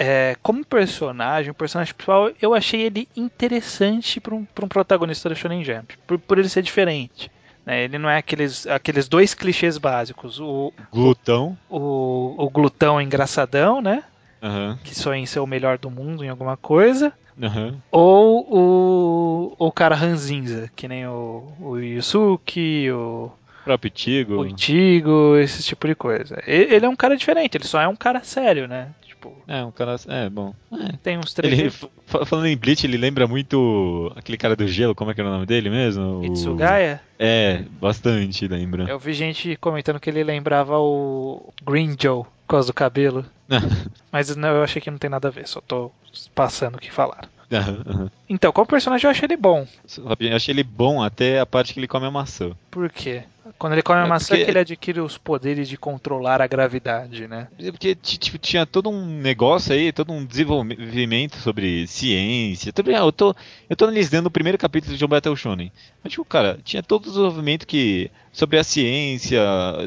É, 0.00 0.36
como 0.42 0.64
personagem, 0.64 1.50
o 1.50 1.54
personagem 1.54 1.92
principal, 1.92 2.30
eu 2.40 2.54
achei 2.54 2.80
ele 2.82 3.08
interessante 3.16 4.20
para 4.20 4.34
um, 4.34 4.44
pra 4.44 4.64
um 4.64 4.68
protagonista 4.68 5.28
da 5.28 5.34
Shonen 5.34 5.64
Jump, 5.64 5.98
por, 6.06 6.18
por 6.18 6.38
ele 6.38 6.48
ser 6.48 6.62
diferente. 6.62 7.30
Né? 7.68 7.84
Ele 7.84 7.98
não 7.98 8.08
é 8.08 8.16
aqueles, 8.16 8.66
aqueles 8.66 9.06
dois 9.08 9.34
clichês 9.34 9.76
básicos, 9.76 10.40
o, 10.40 10.72
glutão. 10.90 11.56
o, 11.68 12.34
o 12.38 12.48
glutão 12.50 13.00
engraçadão, 13.00 13.80
né? 13.82 14.02
Aham, 14.42 14.78
Que 14.82 14.94
sonha 14.94 15.20
em 15.20 15.26
ser 15.26 15.40
o 15.40 15.46
melhor 15.46 15.76
do 15.78 15.90
mundo 15.90 16.24
em 16.24 16.28
alguma 16.28 16.56
coisa. 16.56 17.12
aham. 17.42 17.74
Ou 17.90 18.46
o, 19.58 19.66
o 19.66 19.72
cara 19.72 19.94
ranzinza, 19.94 20.70
que 20.74 20.88
nem 20.88 21.06
o, 21.06 21.52
o 21.60 21.76
Yusuke, 21.78 22.90
o, 22.90 23.30
próprio 23.64 23.90
Tigo. 23.90 24.36
o 24.38 24.46
Ichigo, 24.46 25.36
esse 25.36 25.62
tipo 25.62 25.86
de 25.86 25.94
coisa. 25.94 26.42
Ele 26.46 26.86
é 26.86 26.88
um 26.88 26.96
cara 26.96 27.16
diferente, 27.16 27.56
ele 27.56 27.64
só 27.66 27.80
é 27.80 27.86
um 27.88 27.96
cara 27.96 28.22
sério, 28.22 28.66
né? 28.66 28.88
Tipo, 29.18 29.36
É, 29.48 29.64
um 29.64 29.72
cara. 29.72 29.96
É, 30.06 30.28
bom. 30.30 30.54
É. 30.72 30.92
tem 31.02 31.18
uns 31.18 31.36
Ele, 31.38 31.56
três. 31.56 31.84
fa- 32.06 32.24
falando 32.24 32.46
em 32.46 32.56
Bleach, 32.56 32.86
ele 32.86 32.96
lembra 32.96 33.26
muito 33.26 34.12
aquele 34.14 34.38
cara 34.38 34.54
do 34.54 34.66
gelo, 34.68 34.94
como 34.94 35.10
é 35.10 35.14
que 35.14 35.20
era 35.20 35.28
o 35.28 35.32
nome 35.32 35.44
dele 35.46 35.68
mesmo? 35.68 36.20
O- 36.20 36.24
Itsugaya, 36.24 37.00
É, 37.18 37.62
bastante, 37.80 38.46
lembra. 38.46 38.84
eu 38.84 38.98
vi 38.98 39.12
gente 39.12 39.56
comentando 39.56 39.98
que 39.98 40.08
ele 40.08 40.22
lembrava 40.22 40.78
o 40.78 41.52
Green 41.66 41.96
Joe, 42.00 42.22
por 42.22 42.30
causa 42.48 42.68
do 42.68 42.74
cabelo. 42.74 43.24
Mas 44.12 44.34
não, 44.36 44.50
eu 44.50 44.62
achei 44.62 44.80
que 44.80 44.90
não 44.90 44.98
tem 44.98 45.10
nada 45.10 45.26
a 45.28 45.30
ver, 45.32 45.48
só 45.48 45.60
tô 45.60 45.90
passando 46.34 46.76
o 46.76 46.78
que 46.78 46.90
falaram. 46.92 47.28
Então, 48.28 48.52
como 48.52 48.66
personagem 48.66 49.06
eu 49.06 49.10
achei 49.10 49.24
ele 49.26 49.36
bom. 49.36 49.66
Eu 50.20 50.36
achei 50.36 50.52
ele 50.54 50.62
bom 50.62 51.02
até 51.02 51.40
a 51.40 51.46
parte 51.46 51.72
que 51.72 51.80
ele 51.80 51.88
come 51.88 52.06
a 52.06 52.10
maçã. 52.10 52.50
Por 52.70 52.90
quê? 52.90 53.22
Quando 53.58 53.74
ele 53.74 53.82
come 53.82 54.00
a 54.00 54.04
É 54.04 54.08
maçã, 54.08 54.28
porque- 54.28 54.44
que 54.44 54.50
ele 54.50 54.58
adquire 54.58 55.00
os 55.00 55.16
poderes 55.16 55.68
de 55.68 55.76
controlar 55.76 56.40
a 56.42 56.46
gravidade, 56.46 57.26
né? 57.28 57.48
É 57.58 57.70
Porque 57.70 57.94
ti- 57.94 58.18
tipo, 58.18 58.38
tinha 58.38 58.66
todo 58.66 58.90
um 58.90 59.06
negócio 59.06 59.72
aí, 59.72 59.92
todo 59.92 60.12
um 60.12 60.24
desenvolvimento 60.24 61.36
sobre 61.36 61.86
ciência. 61.86 62.72
Tudo 62.72 62.86
bem, 62.86 62.96
eu 62.96 63.12
tô, 63.12 63.34
eu 63.68 63.76
tô 63.76 63.84
analisando 63.84 64.28
o 64.28 64.30
primeiro 64.30 64.58
capítulo 64.58 64.92
de 64.92 64.98
John 64.98 65.08
Battle 65.08 65.36
Shonen. 65.36 65.72
Mas, 66.02 66.12
tipo, 66.12 66.24
cara, 66.24 66.58
tinha 66.64 66.82
todo 66.82 67.06
o 67.06 67.08
desenvolvimento 67.10 67.66
que. 67.66 68.10
sobre 68.32 68.58
a 68.58 68.64
ciência. 68.64 69.40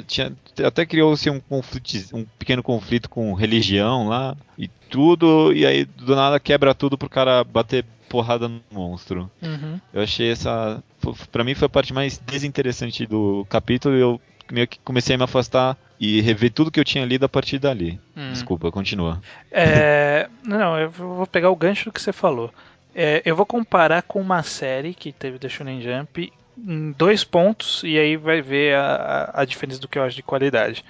Tinha, 0.07 0.33
até 0.65 0.85
criou-se 0.85 1.29
um 1.29 1.39
conflito, 1.39 2.15
um 2.15 2.25
pequeno 2.37 2.61
conflito 2.61 3.09
com 3.09 3.33
religião 3.33 4.07
lá 4.07 4.35
e 4.57 4.67
tudo. 4.89 5.53
E 5.53 5.65
aí 5.65 5.85
do 5.85 6.15
nada 6.15 6.39
quebra 6.39 6.73
tudo 6.75 6.97
pro 6.97 7.09
cara 7.09 7.43
bater 7.43 7.85
porrada 8.11 8.47
no 8.47 8.61
monstro. 8.71 9.31
Uhum. 9.41 9.79
Eu 9.93 10.01
achei 10.01 10.29
essa. 10.31 10.83
Pra 11.31 11.43
mim 11.43 11.55
foi 11.55 11.65
a 11.67 11.69
parte 11.69 11.93
mais 11.93 12.17
desinteressante 12.19 13.05
do 13.07 13.45
capítulo 13.49 13.95
e 13.95 14.01
eu 14.01 14.19
meio 14.51 14.67
que 14.67 14.77
comecei 14.83 15.15
a 15.15 15.17
me 15.17 15.23
afastar 15.23 15.77
e 15.99 16.19
rever 16.19 16.51
tudo 16.51 16.69
que 16.71 16.79
eu 16.79 16.83
tinha 16.83 17.05
lido 17.05 17.25
a 17.25 17.29
partir 17.29 17.57
dali. 17.57 17.99
Hum. 18.17 18.31
Desculpa, 18.33 18.69
continua. 18.71 19.21
É, 19.49 20.27
não, 20.45 20.77
eu 20.77 20.89
vou 20.91 21.25
pegar 21.25 21.49
o 21.49 21.55
gancho 21.55 21.85
do 21.85 21.91
que 21.93 22.01
você 22.01 22.11
falou. 22.11 22.53
É, 22.93 23.21
eu 23.23 23.35
vou 23.35 23.45
comparar 23.45 24.01
com 24.01 24.19
uma 24.19 24.43
série 24.43 24.93
que 24.93 25.13
teve 25.13 25.39
da 25.39 25.47
Shonen 25.47 25.81
Jump 25.81 26.31
em 26.57 26.91
dois 26.91 27.23
pontos 27.23 27.81
e 27.85 27.97
aí 27.97 28.17
vai 28.17 28.41
ver 28.41 28.75
a, 28.75 29.31
a- 29.33 29.41
a 29.41 29.45
diferença 29.45 29.79
do 29.79 29.87
que 29.87 29.97
eu 29.97 30.03
acho 30.03 30.15
de 30.17 30.21
qualidade. 30.23 30.83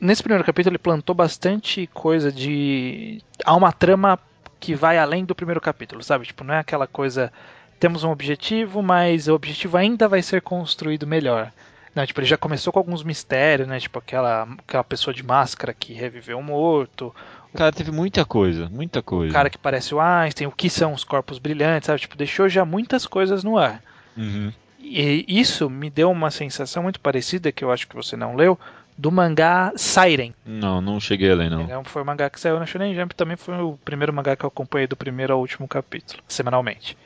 Nesse 0.00 0.22
primeiro 0.22 0.42
capítulo 0.44 0.72
ele 0.72 0.78
plantou 0.78 1.14
bastante 1.14 1.86
coisa 1.92 2.32
de. 2.32 3.20
Há 3.44 3.54
uma 3.54 3.72
trama 3.72 4.18
que 4.64 4.74
vai 4.74 4.96
além 4.96 5.26
do 5.26 5.34
primeiro 5.34 5.60
capítulo, 5.60 6.02
sabe? 6.02 6.24
Tipo, 6.24 6.42
não 6.42 6.54
é 6.54 6.58
aquela 6.58 6.86
coisa. 6.86 7.30
Temos 7.78 8.02
um 8.02 8.10
objetivo, 8.10 8.82
mas 8.82 9.28
o 9.28 9.34
objetivo 9.34 9.76
ainda 9.76 10.08
vai 10.08 10.22
ser 10.22 10.40
construído 10.40 11.06
melhor. 11.06 11.52
Não, 11.94 12.06
tipo, 12.06 12.18
ele 12.18 12.26
já 12.26 12.38
começou 12.38 12.72
com 12.72 12.78
alguns 12.78 13.04
mistérios, 13.04 13.68
né? 13.68 13.78
Tipo, 13.78 13.98
aquela, 13.98 14.48
aquela 14.66 14.82
pessoa 14.82 15.12
de 15.12 15.22
máscara 15.22 15.74
que 15.74 15.92
reviveu 15.92 16.38
um 16.38 16.42
morto, 16.42 17.14
Cara, 17.54 17.70
teve 17.70 17.92
muita 17.92 18.24
coisa, 18.24 18.68
muita 18.70 19.02
coisa. 19.02 19.30
o 19.30 19.34
cara 19.34 19.50
que 19.50 19.58
parece 19.58 19.94
o 19.94 20.00
Einstein, 20.00 20.46
o 20.48 20.50
que 20.50 20.70
são 20.70 20.94
os 20.94 21.04
corpos 21.04 21.38
brilhantes, 21.38 21.86
sabe? 21.86 22.00
Tipo, 22.00 22.16
deixou 22.16 22.48
já 22.48 22.64
muitas 22.64 23.06
coisas 23.06 23.44
no 23.44 23.58
ar. 23.58 23.82
Uhum. 24.16 24.50
E 24.80 25.24
isso 25.28 25.68
me 25.68 25.90
deu 25.90 26.10
uma 26.10 26.30
sensação 26.30 26.82
muito 26.82 26.98
parecida, 27.00 27.52
que 27.52 27.62
eu 27.62 27.70
acho 27.70 27.86
que 27.86 27.94
você 27.94 28.16
não 28.16 28.34
leu, 28.34 28.58
do 28.96 29.10
mangá 29.10 29.72
Siren. 29.76 30.32
Não, 30.44 30.80
não 30.80 31.00
cheguei 31.00 31.30
a 31.30 31.34
ler, 31.34 31.50
não. 31.50 31.62
É 31.62 31.84
foi 31.84 32.02
um 32.02 32.04
mangá 32.04 32.30
que 32.30 32.40
saiu 32.40 32.58
na 32.58 32.66
Shonen 32.66 32.94
Jump, 32.94 33.14
também 33.14 33.36
foi 33.36 33.60
o 33.60 33.78
primeiro 33.84 34.12
mangá 34.12 34.36
que 34.36 34.44
eu 34.44 34.48
acompanhei 34.48 34.86
do 34.86 34.96
primeiro 34.96 35.32
ao 35.32 35.40
último 35.40 35.66
capítulo, 35.66 36.22
semanalmente. 36.28 36.96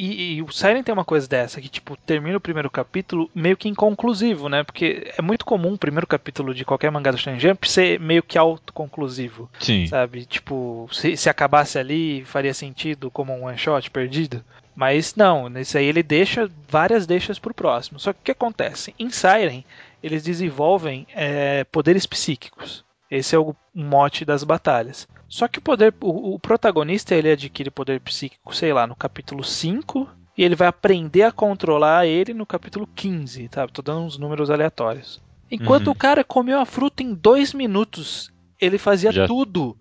E, 0.00 0.36
e 0.36 0.42
o 0.42 0.52
Siren 0.52 0.84
tem 0.84 0.92
uma 0.92 1.04
coisa 1.04 1.26
dessa, 1.28 1.60
que 1.60 1.68
tipo, 1.68 1.96
termina 1.96 2.36
o 2.36 2.40
primeiro 2.40 2.70
capítulo 2.70 3.28
meio 3.34 3.56
que 3.56 3.68
inconclusivo, 3.68 4.48
né? 4.48 4.62
Porque 4.62 5.12
é 5.18 5.20
muito 5.20 5.44
comum 5.44 5.72
o 5.72 5.78
primeiro 5.78 6.06
capítulo 6.06 6.54
de 6.54 6.64
qualquer 6.64 6.88
mangá 6.92 7.10
do 7.10 7.18
Shonen 7.18 7.40
Jump 7.40 7.68
ser 7.68 7.98
meio 7.98 8.22
que 8.22 8.38
autoconclusivo, 8.38 9.50
Sim. 9.58 9.88
sabe? 9.88 10.24
Tipo, 10.24 10.88
se, 10.92 11.16
se 11.16 11.28
acabasse 11.28 11.80
ali, 11.80 12.24
faria 12.24 12.54
sentido 12.54 13.10
como 13.10 13.32
um 13.32 13.46
one 13.46 13.58
shot 13.58 13.90
perdido. 13.90 14.44
Mas 14.78 15.16
não, 15.16 15.48
nesse 15.48 15.76
aí 15.76 15.86
ele 15.86 16.04
deixa 16.04 16.48
várias 16.68 17.04
deixas 17.04 17.36
pro 17.36 17.52
próximo. 17.52 17.98
Só 17.98 18.12
que 18.12 18.20
o 18.20 18.22
que 18.22 18.30
acontece? 18.30 18.94
Em 18.96 19.10
Siren, 19.10 19.64
eles 20.02 20.22
desenvolvem 20.22 21.06
é, 21.14 21.64
poderes 21.64 22.06
psíquicos. 22.06 22.84
Esse 23.10 23.34
é 23.34 23.38
o 23.38 23.54
mote 23.74 24.24
das 24.24 24.44
batalhas. 24.44 25.08
Só 25.28 25.48
que 25.48 25.58
o 25.58 25.62
poder, 25.62 25.94
o, 26.00 26.34
o 26.34 26.38
protagonista 26.38 27.14
ele 27.14 27.30
adquire 27.30 27.70
poder 27.70 28.00
psíquico, 28.00 28.54
sei 28.54 28.72
lá, 28.72 28.86
no 28.86 28.94
capítulo 28.94 29.42
5 29.42 30.08
e 30.36 30.44
ele 30.44 30.54
vai 30.54 30.68
aprender 30.68 31.22
a 31.22 31.32
controlar 31.32 32.06
ele 32.06 32.34
no 32.34 32.44
capítulo 32.46 32.86
15, 32.94 33.48
tá? 33.48 33.66
Tô 33.66 33.80
dando 33.82 34.02
uns 34.02 34.18
números 34.18 34.50
aleatórios. 34.50 35.20
Enquanto 35.50 35.86
Uhum. 35.86 35.92
o 35.92 35.96
cara 35.96 36.22
comeu 36.22 36.60
a 36.60 36.66
fruta 36.66 37.02
em 37.02 37.14
dois 37.14 37.54
minutos, 37.54 38.30
ele 38.60 38.76
fazia 38.78 39.10
Já- 39.10 39.26
tudo. 39.26 39.76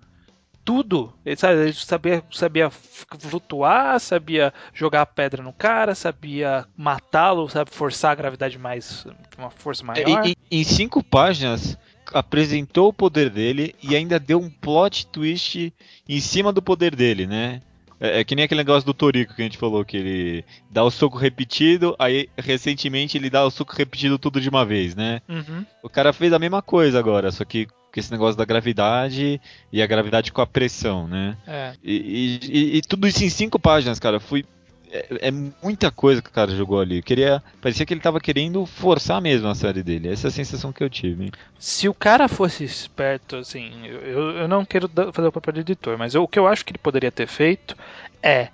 Tudo. 0.68 1.14
Ele, 1.26 1.38
sabe, 1.38 1.62
ele 1.62 1.74
sabia, 1.74 2.24
sabia 2.30 2.70
flutuar, 2.70 3.98
sabia 4.02 4.54
jogar 4.74 5.04
a 5.04 5.06
pedra 5.06 5.42
no 5.42 5.54
cara, 5.54 5.96
sabia 5.96 6.66
matá-lo, 6.76 7.48
sabe, 7.48 7.72
forçar 7.72 8.12
a 8.12 8.16
gravidade 8.16 8.60
mais. 8.60 9.08
uma 9.38 9.50
força 9.50 9.82
maior. 9.86 10.28
E- 10.28 10.32
e- 10.52 10.60
em 10.60 10.66
cinco 10.66 11.02
páginas 11.02 11.78
apresentou 12.14 12.90
o 12.90 12.94
poder 12.94 13.30
dele 13.30 13.74
e 13.82 13.96
ainda 13.96 14.20
deu 14.20 14.42
um 14.42 14.50
plot 14.50 15.08
twist 15.08 15.74
em 16.08 16.20
cima 16.20 16.52
do 16.52 16.62
poder 16.62 16.94
dele, 16.94 17.26
né? 17.26 17.62
É, 18.00 18.20
é 18.20 18.24
que 18.24 18.36
nem 18.36 18.46
aquele 18.46 18.60
negócio 18.62 18.86
do 18.86 18.94
Toriko 18.94 19.34
que 19.36 19.42
a 19.42 19.46
gente 19.46 19.58
falou, 19.58 19.84
que 19.86 19.98
ele 19.98 20.46
dá 20.70 20.84
o 20.84 20.92
soco 20.92 21.18
repetido, 21.18 21.96
aí 21.98 22.30
recentemente 22.38 23.18
ele 23.18 23.30
dá 23.30 23.44
o 23.46 23.52
soco 23.52 23.74
repetido 23.76 24.18
tudo 24.20 24.40
de 24.42 24.50
uma 24.50 24.66
vez, 24.66 24.96
né? 24.96 25.22
Uhum. 25.28 25.66
O 25.84 25.90
cara 25.90 26.14
fez 26.14 26.32
a 26.34 26.40
mesma 26.40 26.62
coisa 26.62 27.00
agora, 27.00 27.32
só 27.32 27.44
que 27.46 27.66
com 27.66 28.00
esse 28.00 28.12
negócio 28.12 28.38
da 28.38 28.46
gravidade 28.46 29.42
e 29.72 29.82
a 29.82 29.88
gravidade 29.88 30.32
com 30.32 30.42
a 30.42 30.46
pressão, 30.48 31.08
né? 31.08 31.36
É. 31.48 31.74
E, 31.84 32.40
e- 32.44 32.50
e- 32.52 32.78
e 32.78 32.82
tudo 32.82 33.08
isso 33.08 33.24
em 33.24 33.30
cinco 33.30 33.58
páginas, 33.60 34.00
cara. 34.00 34.20
Fui. 34.20 34.46
É, 34.92 35.28
é 35.28 35.32
muita 35.32 35.92
coisa 35.92 36.22
que 36.22 36.30
o 36.30 36.34
cara 36.34 36.56
jogou 36.56 36.80
ali. 36.80 37.02
Queria, 37.02 37.44
parecia 37.62 37.86
que 37.86 37.94
ele 37.94 38.02
tava 38.02 38.20
querendo 38.20 38.66
forçar 38.66 39.22
mesmo 39.22 39.48
a 39.48 39.56
série 39.56 39.84
dele. 39.84 40.10
Essa 40.10 40.28
é 40.28 40.30
a 40.30 40.32
sensação 40.32 40.72
que 40.72 40.84
eu 40.84 40.90
tive. 40.90 41.32
Se 41.60 41.90
o 41.90 41.94
cara 41.94 42.28
fosse 42.28 42.64
esperto, 42.64 43.36
assim, 43.38 43.86
eu, 43.86 44.32
eu- 44.38 44.48
não 44.48 44.64
quero 44.64 44.90
fazer 45.12 45.28
o 45.28 45.32
papel 45.32 45.54
de 45.56 45.60
editor, 45.62 45.98
mas 45.98 46.16
eu- 46.16 46.24
o 46.24 46.28
que 46.28 46.40
eu 46.40 46.48
acho 46.48 46.64
que 46.66 46.72
ele 46.72 46.78
poderia 46.80 47.12
ter 47.12 47.28
feito 47.28 47.76
é 48.24 48.50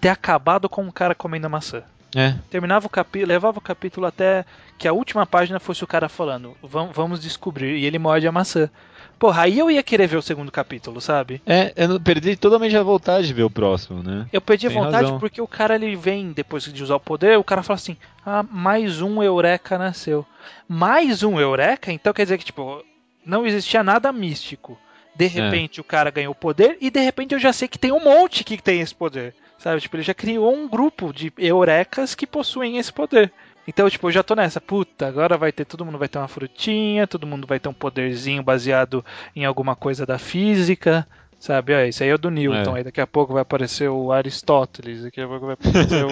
ter 0.00 0.08
acabado 0.10 0.68
com 0.68 0.86
o 0.86 0.92
cara 0.92 1.14
comendo 1.14 1.48
maçã. 1.50 1.82
É. 2.14 2.34
Terminava 2.50 2.86
o 2.86 2.90
capítulo, 2.90 3.28
levava 3.28 3.58
o 3.58 3.62
capítulo 3.62 4.06
até 4.06 4.44
que 4.78 4.88
a 4.88 4.92
última 4.92 5.26
página 5.26 5.58
fosse 5.60 5.84
o 5.84 5.86
cara 5.86 6.08
falando, 6.08 6.56
"Vam- 6.62 6.90
vamos 6.92 7.20
descobrir, 7.20 7.76
e 7.76 7.84
ele 7.84 7.98
morde 7.98 8.26
a 8.26 8.32
maçã. 8.32 8.70
Porra, 9.18 9.42
aí 9.42 9.58
eu 9.58 9.70
ia 9.70 9.82
querer 9.82 10.06
ver 10.06 10.16
o 10.16 10.22
segundo 10.22 10.52
capítulo, 10.52 11.00
sabe? 11.00 11.42
É, 11.44 11.72
eu 11.76 12.00
perdi 12.00 12.36
totalmente 12.36 12.76
a 12.76 12.82
vontade 12.82 13.26
de 13.26 13.34
ver 13.34 13.42
o 13.42 13.50
próximo, 13.50 14.02
né? 14.02 14.26
Eu 14.32 14.40
perdi 14.40 14.66
a 14.66 14.70
Tem 14.70 14.78
vontade 14.78 15.04
razão. 15.04 15.18
porque 15.18 15.40
o 15.40 15.46
cara 15.46 15.74
ele 15.74 15.96
vem 15.96 16.30
depois 16.32 16.64
de 16.64 16.82
usar 16.82 16.96
o 16.96 17.00
poder, 17.00 17.36
o 17.36 17.44
cara 17.44 17.62
fala 17.62 17.76
assim: 17.76 17.96
"Ah, 18.24 18.44
mais 18.48 19.02
um 19.02 19.22
Eureka 19.22 19.76
nasceu". 19.76 20.24
Mais 20.68 21.22
um 21.22 21.40
Eureka, 21.40 21.92
então 21.92 22.12
quer 22.12 22.22
dizer 22.24 22.38
que 22.38 22.44
tipo, 22.44 22.84
não 23.26 23.44
existia 23.46 23.82
nada 23.82 24.12
místico. 24.12 24.78
De 25.16 25.26
repente 25.26 25.80
o 25.80 25.84
cara 25.84 26.10
ganhou 26.10 26.32
poder 26.32 26.78
e 26.80 26.90
de 26.90 27.00
repente 27.00 27.34
eu 27.34 27.40
já 27.40 27.52
sei 27.52 27.66
que 27.66 27.78
tem 27.78 27.90
um 27.90 27.98
monte 28.02 28.44
que 28.44 28.62
tem 28.62 28.80
esse 28.80 28.94
poder. 28.94 29.34
Sabe? 29.58 29.80
Tipo, 29.80 29.96
ele 29.96 30.04
já 30.04 30.14
criou 30.14 30.54
um 30.54 30.68
grupo 30.68 31.12
de 31.12 31.32
Eurecas 31.36 32.14
que 32.14 32.24
possuem 32.24 32.78
esse 32.78 32.92
poder. 32.92 33.32
Então, 33.68 33.88
tipo, 33.90 34.08
eu 34.08 34.12
já 34.12 34.22
tô 34.22 34.34
nessa, 34.34 34.60
puta, 34.62 35.06
agora 35.06 35.36
vai 35.36 35.52
ter, 35.52 35.66
todo 35.66 35.84
mundo 35.84 35.98
vai 35.98 36.08
ter 36.08 36.16
uma 36.18 36.26
frutinha, 36.26 37.06
todo 37.06 37.26
mundo 37.26 37.46
vai 37.46 37.60
ter 37.60 37.68
um 37.68 37.72
poderzinho 37.74 38.42
baseado 38.42 39.04
em 39.36 39.44
alguma 39.44 39.76
coisa 39.76 40.06
da 40.06 40.18
física, 40.18 41.06
sabe? 41.38 41.74
Ó, 41.74 41.78
esse 41.80 42.02
aí 42.02 42.08
é 42.08 42.14
o 42.14 42.18
do 42.18 42.30
Newton, 42.30 42.74
É. 42.74 42.78
aí 42.78 42.84
daqui 42.84 43.00
a 43.00 43.06
pouco 43.06 43.34
vai 43.34 43.42
aparecer 43.42 43.88
o 43.90 44.10
Aristóteles, 44.10 45.02
daqui 45.02 45.20
a 45.20 45.28
pouco 45.28 45.44
vai 45.44 45.54
aparecer 45.54 46.02
o, 46.02 46.08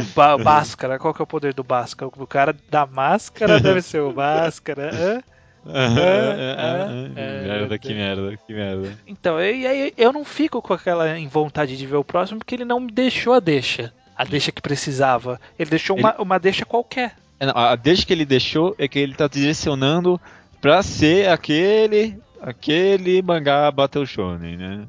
o 0.00 0.04
Ba- 0.14 0.36
Bhaskara. 0.36 0.98
Qual 0.98 1.14
que 1.14 1.22
é 1.22 1.24
o 1.24 1.26
poder 1.26 1.54
do 1.54 1.64
Bhaskara? 1.64 2.10
O 2.14 2.26
cara 2.26 2.54
da 2.70 2.84
máscara 2.84 3.58
deve 3.58 3.80
ser 3.80 4.00
o 4.02 4.12
Bhaskara. 4.12 4.90
hã? 4.92 5.22
Ah, 5.68 6.86
é, 7.16 7.42
merda, 7.42 7.78
que 7.78 7.92
merda, 7.92 8.36
que 8.46 8.52
merda. 8.54 8.88
Então, 9.06 9.40
e 9.42 9.66
aí 9.66 9.92
eu 9.96 10.12
não 10.12 10.24
fico 10.24 10.62
com 10.62 10.72
aquela 10.72 11.06
vontade 11.28 11.76
de 11.76 11.86
ver 11.86 11.96
o 11.96 12.04
próximo 12.04 12.38
porque 12.38 12.54
ele 12.54 12.64
não 12.64 12.78
me 12.80 12.92
deixou 12.92 13.32
a 13.32 13.40
deixa. 13.40 13.92
A 14.16 14.24
deixa 14.24 14.50
que 14.50 14.62
precisava. 14.62 15.40
Ele 15.58 15.70
deixou 15.70 15.98
uma, 15.98 16.14
uma 16.20 16.38
deixa 16.38 16.64
qualquer. 16.64 17.16
É, 17.38 17.46
não, 17.46 17.52
A 17.54 17.76
deixa 17.76 18.06
que 18.06 18.12
ele 18.12 18.24
deixou 18.24 18.74
é 18.78 18.88
que 18.88 18.98
ele 18.98 19.14
tá 19.14 19.28
direcionando 19.28 20.20
pra 20.60 20.82
ser 20.82 21.28
aquele. 21.28 22.18
aquele 22.40 23.20
mangá 23.22 23.70
Battle 23.70 24.06
Shonen, 24.06 24.56
né? 24.56 24.86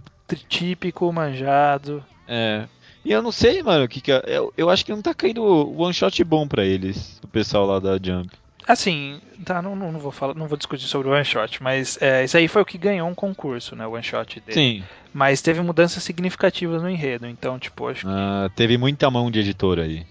Típico, 0.47 1.11
manjado. 1.11 2.03
É. 2.28 2.65
E 3.03 3.11
eu 3.11 3.21
não 3.21 3.32
sei, 3.32 3.63
mano, 3.63 3.86
o 3.86 3.88
que 3.88 4.01
que 4.01 4.11
é. 4.11 4.21
Eu, 4.25 4.53
eu 4.57 4.69
acho 4.69 4.86
que 4.86 4.91
não 4.91 5.01
tá 5.01 5.13
caindo 5.13 5.43
one 5.80 5.93
shot 5.93 6.21
bom 6.23 6.47
pra 6.47 6.65
eles, 6.65 7.19
o 7.23 7.28
pessoal 7.28 7.65
lá 7.65 7.80
da 7.80 7.93
Jump. 7.93 8.30
Assim, 8.68 9.22
tá, 9.45 9.61
não, 9.61 9.76
não, 9.76 9.93
não 9.93 9.99
vou 9.99 10.11
falar, 10.11 10.34
não 10.34 10.47
vou 10.47 10.57
discutir 10.57 10.88
sobre 10.88 11.07
o 11.07 11.11
One 11.11 11.24
Shot, 11.24 11.63
mas 11.63 11.97
é, 12.01 12.26
isso 12.26 12.36
aí 12.36 12.49
foi 12.49 12.61
o 12.61 12.65
que 12.65 12.78
ganhou 12.78 13.07
um 13.07 13.15
concurso, 13.15 13.76
né? 13.76 13.88
O 13.88 13.91
One 13.91 14.03
Shot 14.03 14.41
dele. 14.41 14.53
Sim. 14.53 14.84
Mas 15.13 15.41
teve 15.41 15.61
mudanças 15.61 16.03
significativas 16.03 16.82
no 16.82 16.89
enredo, 16.89 17.26
então, 17.28 17.57
tipo, 17.57 17.88
acho 17.88 18.01
que. 18.01 18.11
Ah, 18.11 18.49
teve 18.55 18.78
muita 18.78 19.09
mão 19.09 19.32
de 19.32 19.39
editor 19.39 19.80
aí. 19.80 20.05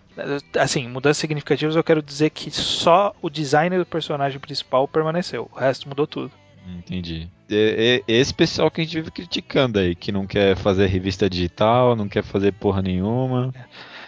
Assim, 0.59 0.89
mudanças 0.89 1.19
significativas 1.19 1.77
eu 1.77 1.85
quero 1.85 2.03
dizer 2.03 2.31
que 2.31 2.51
só 2.51 3.15
o 3.21 3.29
design 3.29 3.77
do 3.77 3.85
personagem 3.85 4.41
principal 4.41 4.89
permaneceu. 4.89 5.51
O 5.53 5.59
resto 5.59 5.87
mudou 5.87 6.07
tudo. 6.07 6.33
Entendi. 6.67 7.29
É, 7.51 8.03
é 8.09 8.13
esse 8.13 8.33
pessoal 8.33 8.71
que 8.71 8.81
a 8.81 8.85
gente 8.85 8.97
vive 8.97 9.11
criticando 9.11 9.79
aí, 9.79 9.95
que 9.95 10.11
não 10.11 10.27
quer 10.27 10.57
fazer 10.57 10.87
revista 10.87 11.29
digital, 11.29 11.95
não 11.95 12.09
quer 12.09 12.25
fazer 12.25 12.53
porra 12.53 12.81
nenhuma. 12.83 13.55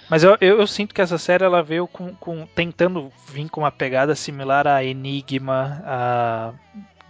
Mas 0.09 0.25
eu, 0.25 0.37
eu, 0.41 0.61
eu 0.61 0.67
sinto 0.67 0.95
que 0.95 1.01
essa 1.03 1.19
série 1.19 1.45
ela 1.45 1.63
veio 1.63 1.87
com, 1.87 2.15
com- 2.15 2.47
tentando 2.55 3.13
vir 3.33 3.49
com 3.49 3.61
uma 3.61 3.71
pegada 3.71 4.15
similar 4.15 4.67
a 4.67 4.83
Enigma, 4.83 5.83
a 5.85 6.53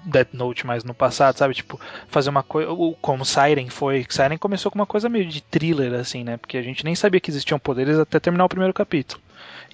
Death 0.04 0.32
Note 0.32 0.66
mais 0.66 0.84
no 0.84 0.94
passado, 0.94 1.36
sabe? 1.36 1.54
Tipo, 1.54 1.80
fazer 2.08 2.30
uma 2.30 2.42
coisa. 2.42 2.70
Como 3.00 3.24
Siren 3.24 3.68
foi. 3.68 4.04
Siren 4.08 4.38
começou 4.38 4.70
com 4.72 4.78
uma 4.78 4.86
coisa 4.86 5.08
meio 5.08 5.26
de 5.26 5.40
thriller, 5.40 5.94
assim, 5.94 6.24
né? 6.24 6.36
Porque 6.36 6.56
a 6.56 6.62
gente 6.62 6.84
nem 6.84 6.94
sabia 6.94 7.20
que 7.20 7.30
existiam 7.30 7.58
poderes 7.58 7.98
até 7.98 8.18
terminar 8.18 8.44
o 8.44 8.48
primeiro 8.48 8.74
capítulo. 8.74 9.20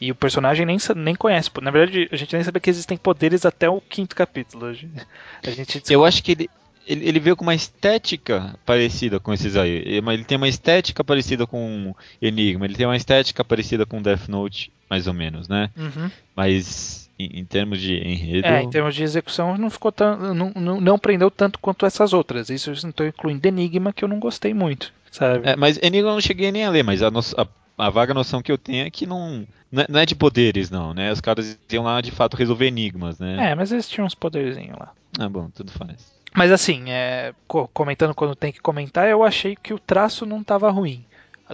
E 0.01 0.11
o 0.11 0.15
personagem 0.15 0.67
nem, 0.67 0.77
nem 0.97 1.15
conhece. 1.15 1.51
Na 1.63 1.71
verdade, 1.71 2.09
a 2.13 2.17
gente 2.17 2.35
nem 2.35 2.43
sabia 2.45 2.61
que 2.61 2.69
existem 2.71 2.99
poderes 2.99 3.47
até 3.47 3.69
o 3.69 3.81
quinto 3.81 4.15
capítulo. 4.17 4.67
A 5.47 5.51
gente 5.51 5.83
Eu 5.91 6.05
acho 6.05 6.23
que 6.23 6.33
ele, 6.33 6.51
ele, 6.87 7.09
ele 7.09 7.21
veio 7.21 7.37
com 7.37 7.43
uma 7.43 7.55
estética 7.55 8.55
parecida 8.65 9.19
com 9.21 9.33
esses 9.33 9.57
aí. 9.57 9.83
Ele- 9.85 10.25
tem 10.25 10.37
uma 10.37 10.49
estética 10.49 11.03
parecida 11.05 11.47
com 11.47 11.95
Enigma, 12.21 12.65
ele 12.67 12.75
tem 12.75 12.87
uma 12.87 12.97
estética 12.97 13.45
parecida 13.45 13.85
com 13.87 14.01
Death 14.03 14.29
Note, 14.29 14.73
mais 14.89 15.07
ou 15.07 15.15
menos, 15.15 15.49
né? 15.49 15.71
Uhum. 15.77 16.11
Mas 16.37 17.11
em, 17.19 17.41
em 17.41 17.45
termos 17.45 17.81
de 17.81 17.95
enredo. 17.97 18.47
É, 18.47 18.63
em 18.63 18.71
termos 18.71 18.95
de 18.95 19.03
execução 19.03 19.57
não 19.57 19.71
ficou 19.71 19.93
tão, 19.93 20.35
não, 20.35 20.53
não, 20.55 20.81
não 20.81 20.99
prendeu 20.99 21.31
tanto 21.31 21.59
quanto 21.59 21.87
essas 21.87 22.13
outras. 22.13 22.51
Isso 22.51 22.71
eu 22.71 22.75
estou 22.75 23.07
incluindo 23.07 23.47
Enigma, 23.47 23.93
que 23.93 24.05
eu 24.05 24.09
não 24.09 24.19
gostei 24.19 24.53
muito, 24.53 24.93
sabe? 25.11 25.49
É, 25.49 25.57
mas 25.57 25.79
Enigma 25.83 26.11
eu 26.11 26.15
não 26.15 26.21
cheguei 26.21 26.51
nem 26.53 26.65
a 26.65 26.71
ler, 26.71 26.83
mas 26.83 27.03
a, 27.03 27.09
a- 27.09 27.47
a 27.77 27.91
vaga 27.91 28.15
noção 28.15 28.41
que 28.43 28.53
eu 28.53 28.59
tenho 28.59 28.87
é 28.87 28.91
que 28.91 29.05
não, 29.07 29.45
não 29.71 29.83
é- 29.83 29.87
não 29.89 30.01
é 30.01 30.07
de 30.07 30.15
poderes, 30.15 30.71
não, 30.71 30.93
né? 30.95 31.11
Os 31.13 31.21
caras 31.21 31.59
iam 31.73 31.85
lá 31.85 32.01
de 32.01 32.11
fato 32.13 32.37
resolver 32.37 32.67
enigmas, 32.67 33.19
né? 33.19 33.51
É, 33.51 33.55
mas 33.55 33.73
eles 33.73 33.89
tinham 33.89 34.07
uns 34.07 34.15
poderzinhos 34.15 34.79
lá. 34.79 34.93
Ah, 35.19 35.29
bom, 35.29 35.49
tudo 35.55 35.71
faz. 35.73 36.14
Mas 36.37 36.51
assim, 36.53 36.91
é, 36.91 37.33
co- 37.47 37.69
comentando 37.69 38.15
quando 38.15 38.35
tem 38.35 38.53
que 38.53 38.61
comentar, 38.61 39.09
eu 39.09 39.23
achei 39.23 39.57
que 39.57 39.73
o 39.73 39.79
traço 39.79 40.27
não 40.27 40.41
estava 40.41 40.71
ruim. 40.71 41.05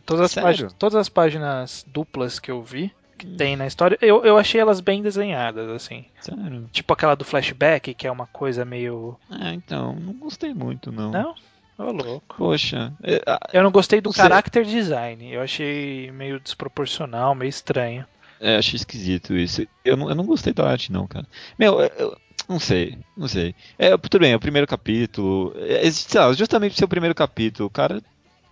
Todas 0.07 0.27
as, 0.27 0.35
páginas, 0.35 0.73
todas 0.75 0.95
as 0.95 1.09
páginas 1.09 1.85
duplas 1.87 2.39
que 2.39 2.51
eu 2.51 2.63
vi, 2.63 2.93
que 3.19 3.27
tem 3.27 3.57
na 3.57 3.67
história, 3.67 3.99
eu, 4.01 4.25
eu 4.25 4.39
achei 4.39 4.61
elas 4.61 4.81
bem 4.81 5.03
desenhadas, 5.03 5.69
assim. 5.71 6.07
Sério? 6.21 6.69
Tipo 6.73 6.93
aquela 6.95 7.15
do 7.15 7.25
flashback, 7.25 7.93
que 7.93 8.07
é 8.07 8.11
uma 8.11 8.27
coisa 8.27 8.65
meio. 8.65 9.17
Ah, 9.29 9.53
então, 9.53 9.95
não 9.97 10.15
gostei 10.15 10.55
muito, 10.55 10.91
não. 10.93 11.11
Não? 11.11 11.35
Ô, 11.77 11.91
louco. 11.93 12.37
Poxa, 12.39 12.93
é, 13.03 13.21
a- 13.27 13.39
Eu 13.53 13.63
não 13.63 13.71
gostei 13.71 14.01
do 14.01 14.09
Não 14.09 14.15
character 14.15 14.65
design. 14.65 15.31
Eu 15.33 15.43
achei 15.43 16.11
meio 16.13 16.39
desproporcional, 16.41 17.35
meio 17.35 17.49
estranho. 17.49 18.07
É, 18.41 18.57
achei 18.57 18.77
esquisito 18.77 19.37
isso. 19.37 19.67
Eu 19.85 19.97
não, 19.97 20.09
eu 20.09 20.15
não 20.15 20.25
gostei 20.25 20.53
da 20.53 20.67
arte, 20.67 20.91
não, 20.93 21.07
cara. 21.07 21.27
Meu, 21.59 21.81
eu, 21.81 21.91
eu 21.99 22.17
não 22.49 22.59
sei, 22.61 22.99
não 23.17 23.29
sei. 23.29 23.55
É, 23.79 23.97
tudo 23.97 24.21
bem, 24.21 24.33
é 24.33 24.37
o 24.37 24.41
primeiro 24.41 24.67
capítulo. 24.67 25.55
É, 25.57 25.91
sei 25.91 26.21
lá, 26.21 26.33
justamente 26.33 26.73
por 26.73 26.79
ser 26.79 26.85
o 26.85 26.89
primeiro 26.89 27.15
capítulo, 27.15 27.67
o 27.67 27.71
cara 27.71 28.03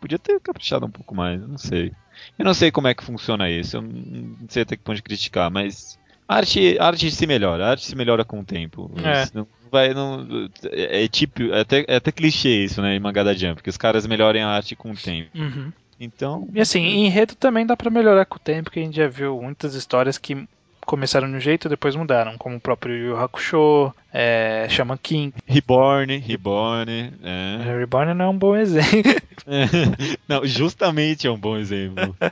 podia 0.00 0.18
ter 0.18 0.40
caprichado 0.40 0.86
um 0.86 0.90
pouco 0.90 1.14
mais, 1.14 1.40
não 1.40 1.58
sei. 1.58 1.92
Eu 2.38 2.44
não 2.44 2.54
sei 2.54 2.70
como 2.70 2.88
é 2.88 2.94
que 2.94 3.04
funciona 3.04 3.50
isso, 3.50 3.76
eu 3.76 3.82
não, 3.82 4.48
sei 4.48 4.62
até 4.62 4.76
que 4.76 4.82
ponto 4.82 5.02
criticar, 5.02 5.50
mas. 5.50 5.98
A 6.26 6.36
arte, 6.36 6.78
a 6.78 6.86
arte 6.86 7.10
se 7.10 7.26
melhora, 7.26 7.66
a 7.66 7.70
arte 7.70 7.86
se 7.86 7.96
melhora 7.96 8.22
com 8.22 8.40
o 8.40 8.44
tempo. 8.44 8.90
É. 9.02 9.26
Não 9.32 9.46
vai, 9.70 9.94
não, 9.94 10.26
é, 10.72 11.08
tipo, 11.08 11.42
é 11.42 11.60
até, 11.60 11.84
é 11.88 11.96
até 11.96 12.12
clichê 12.12 12.64
isso, 12.64 12.82
né, 12.82 12.96
em 12.96 13.00
mangá 13.00 13.22
da 13.22 13.32
Jump, 13.32 13.62
que 13.62 13.70
os 13.70 13.78
caras 13.78 14.06
melhorem 14.06 14.42
a 14.42 14.48
arte 14.48 14.76
com 14.76 14.90
o 14.90 14.96
tempo. 14.96 15.30
Uhum. 15.34 15.72
Então, 16.00 16.48
E 16.52 16.60
assim, 16.60 16.80
em 16.80 17.06
enredo 17.06 17.34
também 17.34 17.66
dá 17.66 17.76
pra 17.76 17.90
melhorar 17.90 18.24
com 18.24 18.36
o 18.36 18.40
tempo, 18.40 18.64
porque 18.64 18.80
a 18.80 18.82
gente 18.82 18.96
já 18.96 19.08
viu 19.08 19.40
muitas 19.42 19.74
histórias 19.74 20.16
que 20.16 20.46
começaram 20.88 21.30
de 21.30 21.36
um 21.36 21.40
jeito 21.40 21.66
e 21.66 21.68
depois 21.68 21.94
mudaram, 21.94 22.36
como 22.38 22.56
o 22.56 22.60
próprio 22.60 22.94
Yu 22.96 23.16
Hakusho, 23.16 23.92
é, 24.12 24.66
Shaman 24.70 24.96
King. 24.96 25.34
Reborn, 25.46 26.16
Reborn, 26.16 27.12
é. 27.22 27.78
Reborn 27.78 28.14
não 28.14 28.24
é 28.24 28.28
um 28.28 28.38
bom 28.38 28.56
exemplo. 28.56 29.14
Não, 30.28 30.44
justamente 30.46 31.26
é 31.26 31.30
um 31.30 31.38
bom 31.38 31.56
exemplo. 31.56 32.16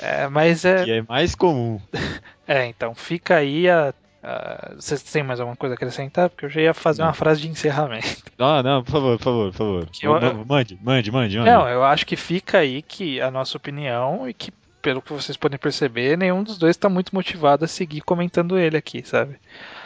É, 0.00 0.28
mas 0.28 0.64
é, 0.64 0.84
Que 0.84 0.92
é 0.92 1.02
mais 1.02 1.34
comum. 1.34 1.80
é, 2.46 2.66
então 2.66 2.94
fica 2.94 3.34
aí 3.34 3.68
a. 3.68 3.92
a- 4.22 4.74
Vocês 4.76 5.02
têm 5.02 5.24
mais 5.24 5.40
alguma 5.40 5.56
coisa 5.56 5.74
a 5.74 5.76
acrescentar? 5.76 6.30
Porque 6.30 6.44
eu 6.46 6.50
já 6.50 6.60
ia 6.60 6.72
fazer 6.72 7.02
uma 7.02 7.12
frase 7.12 7.40
de 7.40 7.48
encerramento. 7.48 8.06
Não, 8.38 8.62
não, 8.62 8.84
por 8.84 8.92
favor, 8.92 9.18
por 9.18 9.24
favor, 9.24 9.50
por 9.52 9.56
favor. 9.56 9.88
Eu- 10.00 10.44
Mande, 10.46 10.78
mande, 10.80 11.10
mande, 11.10 11.36
mande. 11.36 11.50
Não, 11.50 11.68
eu 11.68 11.82
acho 11.82 12.06
que 12.06 12.14
fica 12.14 12.58
aí 12.58 12.80
que 12.80 13.20
a 13.20 13.28
nossa 13.28 13.56
opinião 13.56 14.28
e 14.28 14.32
que, 14.32 14.52
pelo 14.88 15.02
que 15.02 15.12
vocês 15.12 15.36
podem 15.36 15.58
perceber, 15.58 16.16
nenhum 16.16 16.42
dos 16.42 16.56
dois 16.56 16.70
está 16.74 16.88
muito 16.88 17.14
motivado 17.14 17.62
a 17.62 17.68
seguir 17.68 18.00
comentando 18.00 18.58
ele 18.58 18.74
aqui, 18.74 19.02
sabe? 19.04 19.34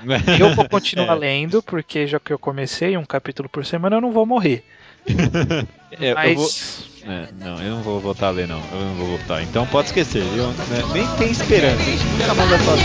Eu 0.39 0.55
vou 0.55 0.69
continuar 0.69 1.17
É. 1.17 1.19
lendo, 1.19 1.61
porque 1.61 2.07
já 2.07 2.21
que 2.21 2.33
eu 2.33 2.39
comecei 2.39 2.97
um 2.97 3.05
capítulo 3.05 3.49
por 3.49 3.67
semana, 3.67 3.97
eu 3.97 4.01
não 4.01 4.13
vou 4.13 4.25
morrer. 4.25 4.65
É, 6.01 6.11
eu 6.13 6.15
Mas. 6.15 6.35
vou- 7.03 7.13
É, 7.13 7.27
não, 7.41 7.61
eu 7.61 7.71
não 7.73 7.83
vou 7.83 7.99
voltar 7.99 8.29
a 8.29 8.31
ler, 8.31 8.47
não. 8.47 8.61
Eu 8.73 8.81
não 8.81 8.95
vou 8.95 9.09
voltar. 9.17 9.43
Então 9.43 9.67
pode 9.67 9.89
esquecer. 9.89 10.23
Eu, 10.37 10.47
né, 10.51 10.83
nem 10.93 11.07
tem 11.17 11.33
esperança. 11.33 11.83
A 11.83 11.85
gente 11.85 12.05
nunca 12.05 12.35
mais 12.35 12.49
vai 12.51 12.59
falar 12.61 12.79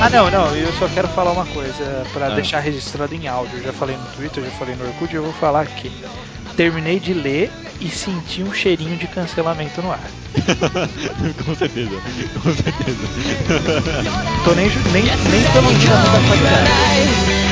Ah, 0.00 0.08
não, 0.10 0.30
não, 0.30 0.56
eu 0.56 0.72
só 0.74 0.88
quero 0.88 1.08
falar 1.08 1.32
uma 1.32 1.44
coisa 1.46 2.06
pra 2.12 2.26
Ah. 2.28 2.30
deixar 2.30 2.60
registrado 2.60 3.14
em 3.14 3.26
áudio. 3.28 3.58
Eu 3.58 3.64
já 3.64 3.72
falei 3.72 3.96
no 3.96 4.06
Twitter, 4.16 4.42
eu 4.44 4.50
já 4.50 4.56
falei 4.56 4.74
no 4.76 4.86
Orkut, 4.86 5.14
eu 5.14 5.22
vou 5.24 5.32
falar 5.34 5.62
aqui. 5.62 5.90
Terminei 6.58 6.98
de 6.98 7.14
ler 7.14 7.52
e 7.80 7.88
senti 7.88 8.42
um 8.42 8.52
cheirinho 8.52 8.96
de 8.96 9.06
cancelamento 9.06 9.80
no 9.80 9.92
ar. 9.92 10.00
com 11.46 11.54
certeza, 11.54 12.02
com 12.42 12.52
certeza. 12.52 12.98
Tô 14.44 14.54
nem, 14.54 14.68
nem, 14.92 15.04
nem 15.04 15.52
pelo 15.52 15.72
da 15.72 16.20
qualidade. 16.26 17.47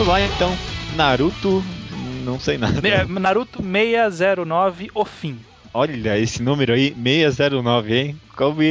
Vamos 0.00 0.14
lá 0.14 0.20
então. 0.22 0.56
Naruto, 0.96 1.62
não 2.24 2.40
sei 2.40 2.56
nada. 2.56 2.80
Naruto 3.06 3.62
609, 3.62 4.90
o 4.94 5.04
fim. 5.04 5.38
Olha, 5.74 6.18
esse 6.18 6.42
número 6.42 6.72
aí, 6.72 6.94
609, 6.94 7.94
hein? 7.94 8.20
Calma 8.34 8.62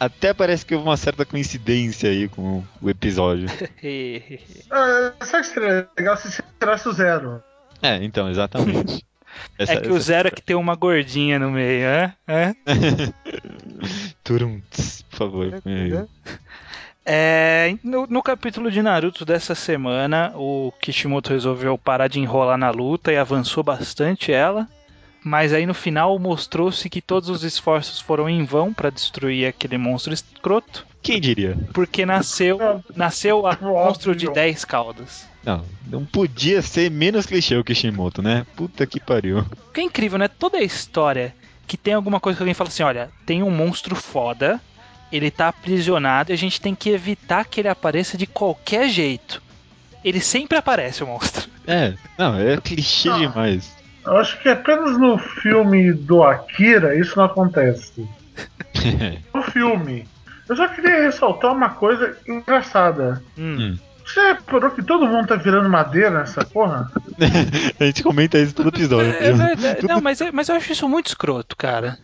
Até 0.00 0.32
parece 0.32 0.64
que 0.64 0.74
houve 0.74 0.88
uma 0.88 0.96
certa 0.96 1.26
coincidência 1.26 2.08
aí 2.08 2.28
com 2.30 2.64
o 2.80 2.88
episódio. 2.88 3.46
Ah, 4.70 5.12
sabe 5.22 5.46
que 5.46 5.52
seria 5.52 5.88
legal 5.98 6.16
se 6.16 6.42
tirasse 6.58 6.88
o 6.88 6.92
zero? 6.92 7.42
É, 7.82 8.02
então, 8.02 8.30
exatamente. 8.30 9.04
Essa- 9.58 9.74
é 9.74 9.80
que 9.82 9.88
o 9.88 9.96
essa- 9.96 10.04
zero 10.06 10.28
é 10.28 10.30
que 10.30 10.40
tem 10.40 10.56
uma 10.56 10.74
gordinha 10.74 11.38
no 11.38 11.50
meio, 11.50 11.82
né? 11.86 12.14
É? 12.26 12.54
Turum, 14.24 14.60
por 15.10 15.16
favor. 15.18 15.62
É. 17.10 17.74
No, 17.82 18.06
no 18.06 18.22
capítulo 18.22 18.70
de 18.70 18.82
Naruto 18.82 19.24
dessa 19.24 19.54
semana, 19.54 20.32
o 20.36 20.72
Kishimoto 20.80 21.30
resolveu 21.32 21.78
parar 21.78 22.06
de 22.08 22.20
enrolar 22.20 22.58
na 22.58 22.70
luta 22.70 23.10
e 23.10 23.16
avançou 23.16 23.64
bastante 23.64 24.30
ela. 24.30 24.68
Mas 25.24 25.52
aí 25.52 25.66
no 25.66 25.74
final 25.74 26.18
mostrou-se 26.18 26.88
que 26.88 27.00
todos 27.02 27.28
os 27.28 27.42
esforços 27.42 27.98
foram 27.98 28.28
em 28.28 28.44
vão 28.44 28.72
para 28.72 28.90
destruir 28.90 29.46
aquele 29.48 29.76
monstro 29.76 30.12
escroto, 30.14 30.86
Quem 31.02 31.20
diria? 31.20 31.56
porque 31.72 32.06
nasceu 32.06 32.82
nasceu 32.94 33.46
a 33.46 33.56
monstro 33.60 34.14
de 34.14 34.30
10 34.30 34.64
caudas. 34.64 35.26
Não, 35.44 35.64
não 35.90 36.04
podia 36.04 36.62
ser 36.62 36.90
menos 36.90 37.26
clichê 37.26 37.56
o 37.56 37.64
Kishimoto, 37.64 38.22
né? 38.22 38.46
Puta 38.54 38.86
que 38.86 39.00
pariu. 39.00 39.38
O 39.40 39.72
que 39.72 39.80
é 39.80 39.84
incrível, 39.84 40.18
né? 40.18 40.28
Toda 40.28 40.58
a 40.58 40.62
história 40.62 41.34
que 41.66 41.76
tem 41.76 41.94
alguma 41.94 42.20
coisa 42.20 42.36
que 42.36 42.42
alguém 42.42 42.54
fala 42.54 42.68
assim, 42.68 42.82
olha, 42.82 43.10
tem 43.26 43.42
um 43.42 43.50
monstro 43.50 43.94
foda, 43.96 44.60
ele 45.10 45.30
tá 45.30 45.48
aprisionado 45.48 46.30
e 46.30 46.34
a 46.34 46.38
gente 46.38 46.60
tem 46.60 46.74
que 46.74 46.90
evitar 46.90 47.44
que 47.44 47.60
ele 47.60 47.68
apareça 47.68 48.16
de 48.16 48.26
qualquer 48.26 48.88
jeito. 48.88 49.42
Ele 50.04 50.20
sempre 50.20 50.56
aparece, 50.58 51.02
o 51.02 51.06
monstro. 51.06 51.48
É, 51.70 51.92
não, 52.16 52.34
é 52.40 52.56
clichê 52.56 53.10
Não. 53.10 53.18
demais. 53.18 53.76
Eu 54.02 54.16
acho 54.16 54.40
que 54.40 54.48
apenas 54.48 54.98
no 54.98 55.18
filme 55.18 55.92
do 55.92 56.24
Akira 56.24 56.98
isso 56.98 57.18
não 57.18 57.26
acontece. 57.26 58.08
No 59.34 59.42
filme. 59.42 60.08
Eu 60.48 60.56
só 60.56 60.66
queria 60.68 61.02
ressaltar 61.02 61.52
uma 61.52 61.68
coisa 61.68 62.16
engraçada. 62.26 63.22
Hum. 63.36 63.76
Você 64.08 64.20
reparou 64.32 64.70
que 64.70 64.82
todo 64.82 65.06
mundo 65.06 65.26
tá 65.28 65.36
virando 65.36 65.68
madeira 65.68 66.10
nessa 66.10 66.44
porra? 66.44 66.90
a 67.78 67.84
gente 67.84 68.02
comenta 68.02 68.38
isso 68.38 68.54
todo 68.54 68.68
episódio. 68.70 69.10
É 69.12 69.32
verdade. 69.32 69.86
Não, 69.86 70.00
mas, 70.00 70.20
é- 70.20 70.32
mas 70.32 70.48
eu 70.48 70.54
acho 70.56 70.72
isso 70.72 70.88
muito 70.88 71.08
escroto, 71.08 71.54
cara. 71.56 71.98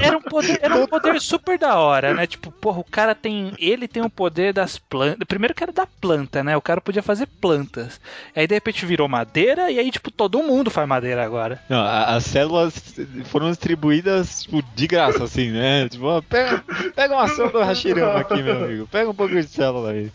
Era 0.00 0.16
um, 0.16 0.22
poder, 0.22 0.58
era 0.62 0.74
um 0.76 0.86
poder 0.86 1.20
super 1.20 1.58
da 1.58 1.76
hora, 1.76 2.14
né? 2.14 2.26
Tipo, 2.26 2.50
porra, 2.52 2.80
o 2.80 2.84
cara 2.84 3.14
tem. 3.14 3.52
Ele 3.58 3.88
tem 3.88 4.02
o 4.02 4.08
poder 4.10 4.52
das 4.52 4.78
plantas. 4.78 5.26
Primeiro 5.26 5.54
que 5.54 5.62
era 5.62 5.72
da 5.72 5.86
planta, 5.86 6.42
né? 6.44 6.56
O 6.56 6.62
cara 6.62 6.80
podia 6.80 7.02
fazer 7.02 7.26
plantas. 7.40 8.00
Aí 8.34 8.46
de 8.46 8.54
repente 8.54 8.86
virou 8.86 9.08
madeira 9.08 9.70
e 9.70 9.78
aí, 9.78 9.90
tipo, 9.90 10.10
todo 10.10 10.42
mundo 10.42 10.70
faz 10.70 10.86
madeira 10.88 11.24
agora. 11.24 11.60
Não, 11.68 11.80
a- 11.80 12.14
as 12.16 12.24
células 12.24 12.74
foram 13.26 13.48
distribuídas 13.50 14.42
tipo, 14.44 14.62
de 14.74 14.86
graça, 14.86 15.24
assim, 15.24 15.50
né? 15.50 15.88
Tipo, 15.88 16.06
ó, 16.06 16.22
pega, 16.22 16.62
pega 16.94 17.14
uma 17.14 17.28
célula 17.28 17.52
do 17.52 17.62
Hashirama 17.64 18.20
aqui, 18.20 18.42
meu 18.42 18.64
amigo. 18.64 18.86
Pega 18.90 19.10
um 19.10 19.14
pouco 19.14 19.34
de 19.34 19.42
célula 19.48 19.90
aí. 19.90 20.10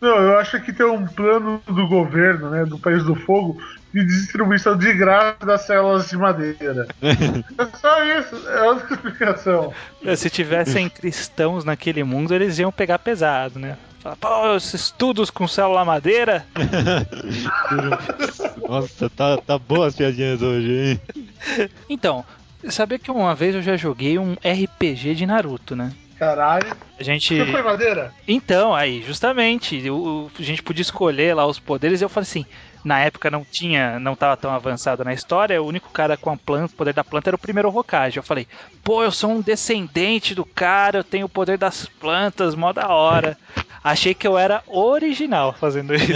Não, 0.00 0.16
eu 0.16 0.38
acho 0.38 0.60
que 0.60 0.72
tem 0.72 0.86
um 0.86 1.06
plano 1.06 1.62
do 1.66 1.86
governo, 1.88 2.50
né, 2.50 2.64
do 2.64 2.78
País 2.78 3.02
do 3.04 3.14
Fogo, 3.14 3.60
de 3.92 4.04
distribuição 4.04 4.76
de 4.76 4.92
graça 4.92 5.46
das 5.46 5.62
células 5.62 6.08
de 6.08 6.16
madeira. 6.16 6.88
É 7.56 7.66
só 7.76 8.04
isso, 8.04 8.48
é 8.48 8.62
outra 8.62 8.94
explicação. 8.94 9.72
Se 10.16 10.28
tivessem 10.28 10.88
cristãos 10.88 11.64
naquele 11.64 12.02
mundo, 12.02 12.34
eles 12.34 12.58
iam 12.58 12.72
pegar 12.72 12.98
pesado, 12.98 13.58
né? 13.58 13.76
Falar, 14.00 14.16
pô, 14.16 14.56
esses 14.56 14.74
estudos 14.74 15.30
com 15.30 15.48
célula 15.48 15.84
madeira. 15.84 16.44
Nossa, 18.68 19.08
tá, 19.08 19.38
tá 19.38 19.58
boa 19.58 19.86
as 19.86 19.94
piadinhas 19.94 20.42
hoje, 20.42 20.72
hein? 20.72 21.00
Então, 21.88 22.24
sabia 22.68 22.98
que 22.98 23.10
uma 23.10 23.34
vez 23.34 23.54
eu 23.54 23.62
já 23.62 23.76
joguei 23.76 24.18
um 24.18 24.34
RPG 24.34 25.14
de 25.14 25.24
Naruto, 25.24 25.76
né? 25.76 25.92
Caralho. 26.18 26.74
A 26.98 27.02
gente. 27.02 27.36
Você 27.36 27.50
foi 27.50 27.62
madeira? 27.62 28.12
Então, 28.26 28.74
aí, 28.74 29.02
justamente, 29.02 29.90
o- 29.90 29.96
o- 29.96 30.30
a 30.38 30.42
gente 30.42 30.62
podia 30.62 30.82
escolher 30.82 31.34
lá 31.34 31.44
os 31.46 31.58
poderes 31.58 32.00
e 32.00 32.04
eu 32.04 32.08
falei 32.08 32.22
assim, 32.28 32.46
na 32.84 33.00
época 33.00 33.30
não 33.30 33.44
tinha, 33.44 33.98
não 33.98 34.14
tava 34.14 34.36
tão 34.36 34.50
avançado 34.52 35.02
na 35.04 35.12
história, 35.12 35.60
o 35.60 35.66
único 35.66 35.90
cara 35.90 36.16
com 36.16 36.30
a 36.30 36.36
planta, 36.36 36.72
o 36.72 36.76
poder 36.76 36.94
da 36.94 37.02
planta 37.02 37.30
era 37.30 37.36
o 37.36 37.38
primeiro 37.38 37.68
Hokage. 37.76 38.16
Eu 38.18 38.22
falei, 38.22 38.46
pô, 38.84 39.02
eu 39.02 39.10
sou 39.10 39.30
um 39.32 39.40
descendente 39.40 40.34
do 40.34 40.44
cara, 40.44 40.98
eu 40.98 41.04
tenho 41.04 41.26
o 41.26 41.28
poder 41.28 41.58
das 41.58 41.86
plantas, 41.86 42.54
mó 42.54 42.72
da 42.72 42.88
hora. 42.88 43.36
Achei 43.82 44.14
que 44.14 44.26
eu 44.26 44.38
era 44.38 44.62
original 44.68 45.52
fazendo 45.52 45.94
isso. 45.94 46.12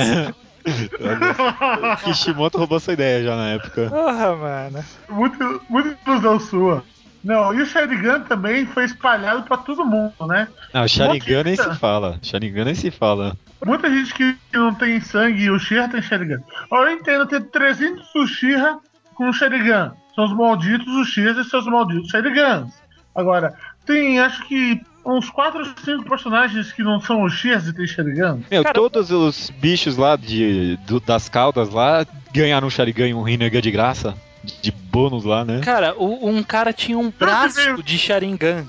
Kishimoto 2.04 2.58
roubou 2.58 2.78
sua 2.80 2.92
ideia 2.92 3.22
já 3.24 3.36
na 3.36 3.50
época. 3.50 3.88
Porra, 3.88 4.36
mano. 4.36 4.84
Muito, 5.08 5.62
muita 5.68 5.96
ilusão 6.10 6.38
sua. 6.40 6.84
Não, 7.24 7.52
e 7.52 7.60
o 7.62 7.66
Sharingan 7.66 8.20
também 8.20 8.64
foi 8.66 8.84
espalhado 8.84 9.42
pra 9.42 9.56
todo 9.56 9.84
mundo, 9.84 10.12
né? 10.26 10.48
Não, 10.72 10.86
Sharingan 10.86 11.42
nem 11.44 11.56
se 11.56 11.74
fala. 11.76 12.18
Sharingan 12.22 12.64
nem 12.64 12.74
se 12.74 12.90
fala. 12.90 13.36
Muita 13.64 13.90
gente 13.90 14.14
que 14.14 14.36
não 14.52 14.72
tem 14.74 15.00
sangue 15.00 15.42
e 15.44 15.50
o 15.50 15.58
Shira 15.58 15.88
tem 15.88 16.00
Sharingan. 16.00 16.40
Ó, 16.70 16.84
Eu 16.84 16.92
entendo 16.92 17.26
ter 17.26 17.40
300 17.40 18.14
Uchiha 18.14 18.78
com 19.14 19.32
Sharingan. 19.32 19.92
São 20.14 20.24
os 20.26 20.32
malditos 20.32 20.86
Uchihas 20.94 21.36
e 21.36 21.44
seus 21.48 21.66
malditos 21.66 22.08
Sharigans. 22.10 22.70
Agora, 23.14 23.54
tem 23.84 24.20
acho 24.20 24.46
que 24.46 24.80
uns 25.04 25.30
4 25.30 25.58
ou 25.60 25.66
5 25.84 26.04
personagens 26.08 26.72
que 26.72 26.82
não 26.82 27.00
são 27.00 27.22
Uchihas 27.22 27.66
e 27.66 27.72
tem 27.72 27.86
Sharingan. 27.86 28.40
Meu, 28.50 28.62
Cara, 28.62 28.74
todos 28.74 29.10
os 29.10 29.50
bichos 29.60 29.96
lá 29.96 30.16
de, 30.16 30.76
do- 30.86 31.00
das 31.00 31.28
caudas 31.28 31.70
lá 31.70 32.06
ganharam 32.32 32.66
um 32.66 32.70
Sharingan 32.70 33.08
e 33.08 33.14
um 33.14 33.22
Rinnegan 33.22 33.60
de 33.60 33.70
graça. 33.70 34.14
De 34.62 34.70
bônus 34.70 35.24
lá, 35.24 35.44
né? 35.44 35.60
Cara, 35.64 35.94
o- 35.96 36.28
um 36.28 36.42
cara 36.42 36.72
tinha 36.72 36.98
um 36.98 37.10
braço 37.10 37.82
de 37.82 37.98
Sharingan. 37.98 38.64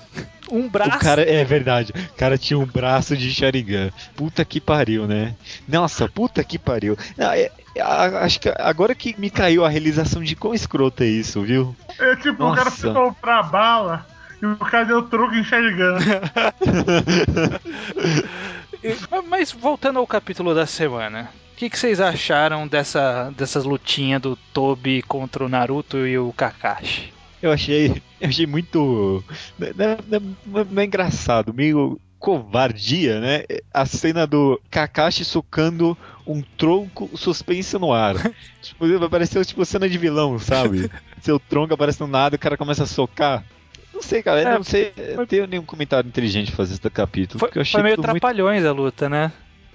Um 0.52 0.68
braço. 0.68 0.98
O 0.98 1.00
cara, 1.00 1.22
é 1.22 1.44
verdade, 1.44 1.94
o 1.96 2.16
cara 2.18 2.36
tinha 2.38 2.58
um 2.58 2.66
braço 2.66 3.16
de 3.16 3.32
Sharingan. 3.32 3.92
Puta 4.16 4.44
que 4.44 4.60
pariu, 4.60 5.06
né? 5.08 5.36
Nossa, 5.68 6.08
puta 6.10 6.44
que 6.44 6.58
pariu. 6.58 6.98
Não, 7.16 7.32
é- 7.32 7.52
é, 7.76 7.82
acho 7.82 8.40
que 8.40 8.52
agora 8.58 8.96
que 8.96 9.16
me 9.20 9.30
caiu 9.30 9.64
a 9.64 9.70
realização 9.70 10.24
de 10.24 10.36
quão 10.36 10.54
escroto 10.54 11.04
é 11.04 11.08
isso, 11.08 11.42
viu? 11.44 11.76
É 12.00 12.16
tipo, 12.16 12.44
o 12.44 12.54
cara 12.56 12.66
Nossa. 12.66 12.78
foi 12.82 12.94
comprar 12.94 13.44
bala 13.44 14.08
e 14.42 14.46
o 14.48 14.56
cara 14.58 14.86
deu 14.86 15.04
troco 15.04 15.36
enxergando. 15.36 16.00
E- 17.96 18.26
Mas 19.28 19.52
voltando 19.52 20.00
ao 20.00 20.08
capítulo 20.08 20.54
da 20.56 20.66
semana. 20.66 21.30
O 21.54 21.56
que, 21.60 21.70
que 21.70 21.78
vocês 21.78 22.00
acharam 22.00 22.68
dessa, 22.68 23.32
dessas 23.36 23.66
lutinhas 23.66 24.22
do 24.22 24.38
Tobi 24.54 25.02
contra 25.02 25.44
o 25.46 25.50
Naruto 25.50 26.08
e 26.08 26.18
o 26.18 26.32
Kakashi? 26.32 27.14
Eu 27.42 27.52
achei, 27.52 28.02
eu 28.20 28.30
achei 28.30 28.46
muito. 28.46 29.24
Não, 29.58 29.98
não- 30.48 30.66
não 30.66 30.82
é 30.82 30.86
engraçado, 30.86 31.54
meio 31.54 32.00
covardia, 32.18 33.20
né? 33.20 33.44
A 33.74 33.86
cena 33.86 34.28
do 34.28 34.60
Kakashi 34.70 35.24
socando 35.24 35.98
um 36.28 36.42
tronco 36.42 37.10
suspenso 37.18 37.80
no 37.80 37.94
ar. 37.94 38.16
tipo, 38.62 39.10
pareceu 39.10 39.44
tipo 39.44 39.66
cena 39.66 39.90
de 39.90 39.98
vilão, 39.98 40.38
sabe? 40.38 40.90
Seu 41.22 41.40
tronco 41.40 41.74
aparece 41.74 42.00
no 42.02 42.08
nada 42.08 42.36
e 42.36 42.38
o 42.38 42.40
cara 42.40 42.58
começa 42.58 42.84
a 42.84 42.88
socar. 42.88 43.44
Não 44.00 44.04
sei, 44.04 44.24
cara, 44.24 44.42
eu 44.42 44.48
É, 44.48 44.54
não 44.56 44.64
sei, 44.64 44.94
eu 44.98 45.18
não 45.18 45.26
tenho 45.26 45.46
nenhum 45.46 45.66
comentário 45.66 46.08
inteligente 46.08 46.48
pra 46.52 46.58
fazer 46.58 46.74
esse 46.76 46.90
capítulo. 46.90 47.38
Foi, 47.38 47.50
porque 47.50 47.60
eu 47.60 47.62
achei 47.64 47.74
foi 47.80 47.84
meio 47.84 47.96
tudo 47.98 48.08
muito. 48.08 48.22
trapalhões 48.22 48.64
a 48.66 48.72
luta, 48.72 49.10
né? 49.10 49.32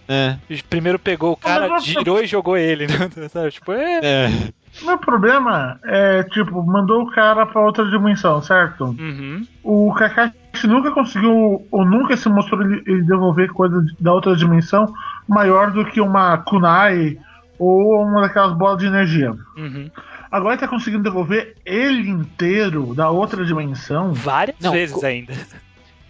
É, 0.09 0.37
Primeiro 0.69 0.99
pegou 0.99 1.33
o 1.33 1.37
cara, 1.37 1.69
Mas 1.69 1.85
você- 1.85 1.93
girou 1.93 2.23
e 2.23 2.27
jogou 2.27 2.57
ele, 2.57 2.87
né? 2.87 2.95
Sabe? 3.31 3.51
Tipo, 3.51 3.73
é. 3.73 4.01
é. 4.03 4.31
Meu 4.83 4.99
problema 4.99 5.79
é, 5.85 6.23
tipo, 6.25 6.63
mandou 6.63 7.03
o 7.03 7.11
cara 7.11 7.47
pra 7.47 7.61
outra 7.63 7.85
dimensão, 7.89 8.43
certo? 8.43 8.85
Uhum. 8.99 9.47
O 9.63 9.93
Kakashi 9.95 10.67
nunca 10.67 10.91
conseguiu, 10.91 11.67
ou 11.71 11.85
nunca 11.87 12.17
se 12.17 12.29
mostrou 12.29 12.61
ele, 12.63 12.83
ele 12.87 13.03
devolver 13.03 13.51
coisa 13.53 13.83
da 14.01 14.13
outra 14.13 14.35
dimensão 14.37 14.93
maior 15.29 15.71
do 15.71 15.85
que 15.85 16.01
uma 16.01 16.39
kunai 16.39 17.17
ou 17.59 18.03
uma 18.05 18.23
daquelas 18.23 18.53
bolas 18.53 18.79
de 18.79 18.87
energia. 18.87 19.31
Uhum. 19.57 19.89
Agora 20.35 20.55
ele 20.55 20.61
tá 20.61 20.67
conseguindo 20.67 21.05
devolver 21.05 21.55
ele 21.65 22.11
inteiro 22.11 22.93
da 22.93 23.09
outra 23.09 23.45
dimensão. 23.45 24.13
Várias 24.13 24.57
Não, 24.59 24.73
vezes 24.73 25.05
ainda. 25.05 25.33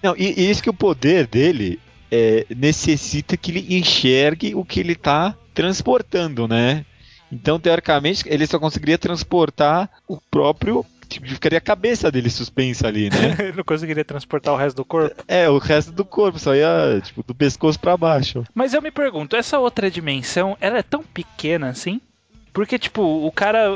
Não, 0.03 0.17
e, 0.17 0.41
e 0.41 0.51
isso 0.51 0.63
que 0.63 0.71
o 0.71 0.75
poder 0.75 1.27
dele 1.27 1.79
é, 2.11 2.47
necessita 2.57 3.37
que 3.37 3.51
ele 3.51 3.77
enxergue 3.77 4.55
o 4.55 4.65
que 4.65 4.81
ele 4.81 4.95
tá 4.95 5.37
transportando, 5.53 6.49
né? 6.49 6.87
Então, 7.31 7.61
teoricamente, 7.61 8.25
ele 8.27 8.47
só 8.47 8.59
conseguiria 8.59 8.97
transportar 8.97 9.91
o 10.09 10.19
próprio. 10.31 10.87
Tipo, 11.07 11.29
ficaria 11.29 11.59
a 11.59 11.61
cabeça 11.61 12.11
dele 12.11 12.31
suspensa 12.31 12.89
ali, 12.89 13.11
né? 13.11 13.37
Ele 13.39 13.53
não 13.59 13.63
conseguiria 13.63 14.07
transportar 14.07 14.55
o 14.55 14.57
resto 14.57 14.77
do 14.77 14.87
corpo. 14.87 15.15
é, 15.29 15.51
o 15.51 15.59
resto 15.59 15.93
do 15.93 16.03
corpo, 16.03 16.39
só 16.39 16.55
ia, 16.55 16.99
tipo, 17.05 17.23
do 17.23 17.35
pescoço 17.35 17.79
pra 17.79 17.95
baixo. 17.95 18.43
Mas 18.55 18.73
eu 18.73 18.81
me 18.81 18.91
pergunto, 18.91 19.37
essa 19.37 19.59
outra 19.59 19.91
dimensão, 19.91 20.57
ela 20.63 20.79
é 20.79 20.83
tão 20.83 21.03
pequena 21.03 21.69
assim? 21.69 22.01
Porque, 22.55 22.79
tipo, 22.79 23.03
o 23.03 23.31
cara. 23.31 23.69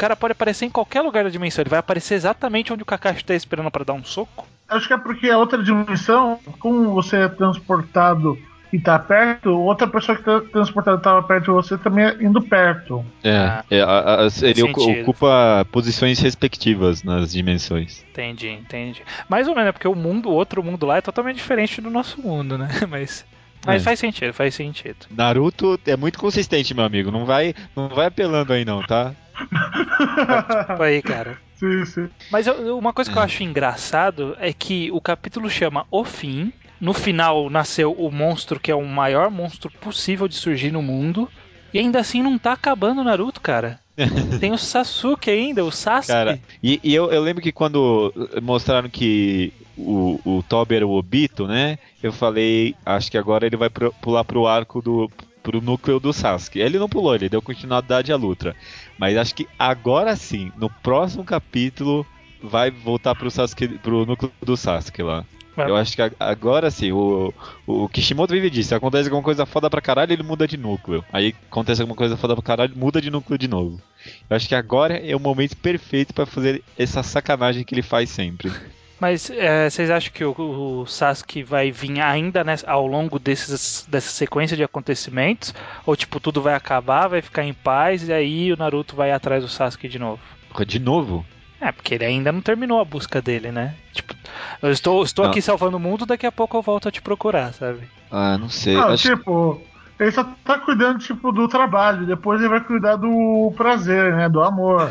O 0.00 0.06
cara 0.08 0.16
pode 0.16 0.32
aparecer 0.32 0.64
em 0.64 0.70
qualquer 0.70 1.02
lugar 1.02 1.24
da 1.24 1.28
dimensão. 1.28 1.60
Ele 1.62 1.68
vai 1.68 1.78
aparecer 1.78 2.14
exatamente 2.14 2.72
onde 2.72 2.82
o 2.82 2.86
Kakashi 2.86 3.22
tá 3.22 3.34
esperando 3.34 3.70
pra 3.70 3.84
dar 3.84 3.92
um 3.92 4.02
soco. 4.02 4.46
Acho 4.66 4.86
que 4.88 4.94
é 4.94 4.96
porque 4.96 5.28
a 5.28 5.36
outra 5.36 5.62
dimensão, 5.62 6.38
como 6.58 6.94
você 6.94 7.16
é 7.18 7.28
transportado 7.28 8.38
e 8.72 8.78
tá 8.80 8.98
perto, 8.98 9.50
outra 9.50 9.86
pessoa 9.86 10.16
que 10.16 10.24
tá 10.24 10.40
transportada 10.40 10.96
estava 10.96 11.22
perto 11.22 11.44
de 11.44 11.50
você 11.50 11.76
também 11.76 12.06
é 12.06 12.16
indo 12.18 12.40
perto. 12.40 13.04
É, 13.22 13.36
Ah, 13.36 13.64
é, 13.70 13.82
a- 13.82 14.20
a- 14.20 14.22
ele 14.22 14.54
sentido. 14.54 15.02
ocupa 15.02 15.66
posições 15.70 16.18
respectivas 16.18 17.02
nas 17.02 17.32
dimensões. 17.32 18.02
Entendi, 18.10 18.48
entendi. 18.48 19.02
Mais 19.28 19.48
ou 19.48 19.54
menos, 19.54 19.68
é 19.68 19.72
porque 19.72 19.86
o 19.88 19.94
mundo, 19.94 20.30
o 20.30 20.32
outro 20.32 20.62
mundo 20.64 20.86
lá 20.86 20.96
é 20.96 21.00
totalmente 21.02 21.36
diferente 21.36 21.78
do 21.82 21.90
nosso 21.90 22.18
mundo, 22.22 22.56
né? 22.56 22.68
Mas. 22.88 23.22
Mas 23.66 23.82
É. 23.82 23.84
faz 23.84 23.98
sentido, 23.98 24.32
faz 24.32 24.54
sentido. 24.54 24.96
Naruto 25.10 25.78
é 25.86 25.94
muito 25.94 26.18
consistente, 26.18 26.72
meu 26.72 26.86
amigo. 26.86 27.10
Não 27.10 27.26
vai, 27.26 27.54
não 27.76 27.90
vai 27.90 28.06
apelando 28.06 28.54
aí, 28.54 28.64
não, 28.64 28.82
tá? 28.82 29.12
Tipo 29.48 30.82
aí, 30.82 31.02
cara. 31.02 31.38
sim, 31.56 31.84
sim. 31.84 32.08
Mas 32.30 32.46
eu- 32.46 32.76
uma 32.78 32.92
coisa 32.92 33.10
que 33.10 33.18
eu 33.18 33.22
acho 33.22 33.42
engraçado 33.42 34.36
é 34.40 34.52
que 34.52 34.90
o 34.92 35.00
capítulo 35.00 35.48
chama 35.50 35.84
O 35.90 36.04
Fim. 36.04 36.52
No 36.80 36.94
final 36.94 37.50
nasceu 37.50 37.92
o 37.92 38.10
monstro 38.10 38.58
que 38.58 38.70
é 38.70 38.74
o 38.74 38.84
maior 38.86 39.30
monstro 39.30 39.70
possível 39.80 40.26
de 40.26 40.34
surgir 40.34 40.70
no 40.70 40.80
mundo. 40.82 41.28
E 41.74 41.78
ainda 41.78 42.00
assim 42.00 42.22
não 42.22 42.38
tá 42.38 42.52
acabando 42.52 43.00
o 43.00 43.04
Naruto, 43.04 43.40
cara. 43.40 43.78
Tem 44.40 44.50
o 44.52 44.58
Sasuke 44.58 45.30
ainda, 45.30 45.62
o 45.64 45.70
Sasuke. 45.70 46.12
Cara, 46.12 46.40
e, 46.62 46.80
e 46.82 46.94
eu, 46.94 47.12
eu 47.12 47.20
lembro 47.22 47.42
que 47.42 47.52
quando 47.52 48.12
mostraram 48.42 48.88
que 48.88 49.52
o, 49.76 50.18
o 50.24 50.42
Toby 50.42 50.76
era 50.76 50.86
o 50.86 50.96
Obito, 50.96 51.46
né? 51.46 51.78
Eu 52.02 52.12
falei, 52.12 52.74
acho 52.86 53.10
que 53.10 53.18
agora 53.18 53.46
ele 53.46 53.56
vai 53.56 53.68
pro- 53.68 53.92
pular 54.00 54.24
pro 54.24 54.46
arco 54.46 54.80
do. 54.80 55.10
Pro 55.42 55.60
núcleo 55.60 56.00
do 56.00 56.12
Sasuke. 56.12 56.58
Ele 56.58 56.78
não 56.78 56.88
pulou, 56.88 57.14
ele 57.14 57.28
deu 57.28 57.42
continuidade 57.42 58.12
à 58.12 58.16
luta. 58.16 58.54
Mas 58.98 59.16
acho 59.16 59.34
que 59.34 59.48
agora 59.58 60.14
sim, 60.16 60.52
no 60.56 60.70
próximo 60.70 61.24
capítulo, 61.24 62.06
vai 62.42 62.70
voltar 62.70 63.14
pro, 63.14 63.30
Sasuke, 63.30 63.68
pro 63.78 64.06
núcleo 64.06 64.32
do 64.42 64.56
Sasuke 64.56 65.02
lá. 65.02 65.24
Vai. 65.56 65.68
Eu 65.68 65.76
acho 65.76 65.96
que 65.96 66.02
agora 66.18 66.70
sim, 66.70 66.92
o, 66.92 67.34
o 67.66 67.88
Kishimoto 67.88 68.32
vive 68.32 68.48
disso. 68.48 68.74
Acontece 68.74 69.08
alguma 69.08 69.22
coisa 69.22 69.44
foda 69.44 69.68
pra 69.68 69.80
caralho, 69.80 70.12
ele 70.12 70.22
muda 70.22 70.46
de 70.46 70.56
núcleo. 70.56 71.04
Aí 71.12 71.34
acontece 71.50 71.82
alguma 71.82 71.96
coisa 71.96 72.16
foda 72.16 72.34
pra 72.34 72.42
caralho, 72.42 72.76
muda 72.76 73.00
de 73.00 73.10
núcleo 73.10 73.38
de 73.38 73.48
novo. 73.48 73.80
Eu 74.28 74.36
acho 74.36 74.48
que 74.48 74.54
agora 74.54 74.96
é 74.96 75.14
o 75.14 75.20
momento 75.20 75.56
perfeito 75.56 76.14
pra 76.14 76.24
fazer 76.24 76.62
essa 76.78 77.02
sacanagem 77.02 77.64
que 77.64 77.74
ele 77.74 77.82
faz 77.82 78.10
sempre. 78.10 78.50
Mas 79.00 79.30
é, 79.30 79.68
vocês 79.70 79.90
acham 79.90 80.12
que 80.12 80.24
o, 80.24 80.34
o 80.82 80.86
Sasuke 80.86 81.42
vai 81.42 81.72
vir 81.72 82.00
ainda 82.00 82.44
nessa- 82.44 82.70
ao 82.70 82.86
longo 82.86 83.18
desses, 83.18 83.86
dessa 83.88 84.10
sequência 84.10 84.56
de 84.56 84.62
acontecimentos? 84.62 85.54
Ou 85.86 85.96
tipo, 85.96 86.20
tudo 86.20 86.42
vai 86.42 86.54
acabar, 86.54 87.08
vai 87.08 87.22
ficar 87.22 87.42
em 87.44 87.54
paz 87.54 88.06
e 88.08 88.12
aí 88.12 88.52
o 88.52 88.56
Naruto 88.56 88.94
vai 88.94 89.10
atrás 89.10 89.42
do 89.42 89.48
Sasuke 89.48 89.88
de 89.88 89.98
novo? 89.98 90.20
De 90.66 90.78
novo? 90.78 91.24
É, 91.60 91.72
porque 91.72 91.94
ele 91.94 92.04
ainda 92.04 92.30
não 92.32 92.40
terminou 92.40 92.80
a 92.80 92.84
busca 92.84 93.20
dele, 93.22 93.50
né? 93.52 93.74
Tipo, 93.92 94.14
eu 94.62 94.70
estou, 94.70 95.02
estou 95.02 95.24
Não. 95.24 95.30
aqui 95.30 95.40
salvando 95.42 95.76
o 95.76 95.80
mundo, 95.80 96.04
daqui 96.06 96.26
a 96.26 96.32
pouco 96.32 96.56
eu 96.56 96.62
volto 96.62 96.88
a 96.88 96.90
te 96.90 97.00
procurar, 97.02 97.52
sabe? 97.54 97.80
Ah, 98.10 98.36
não 98.38 98.48
sei. 98.48 98.74
Não, 98.74 98.88
acho- 98.88 99.14
tipo, 99.16 99.62
ele 100.00 100.10
só 100.12 100.24
tá 100.44 100.58
cuidando, 100.58 100.98
tipo, 100.98 101.30
do 101.30 101.46
trabalho, 101.46 102.06
depois 102.06 102.40
ele 102.40 102.48
vai 102.48 102.60
cuidar 102.60 102.96
do 102.96 103.52
prazer, 103.56 104.14
né? 104.16 104.28
Do 104.28 104.42
amor. 104.42 104.90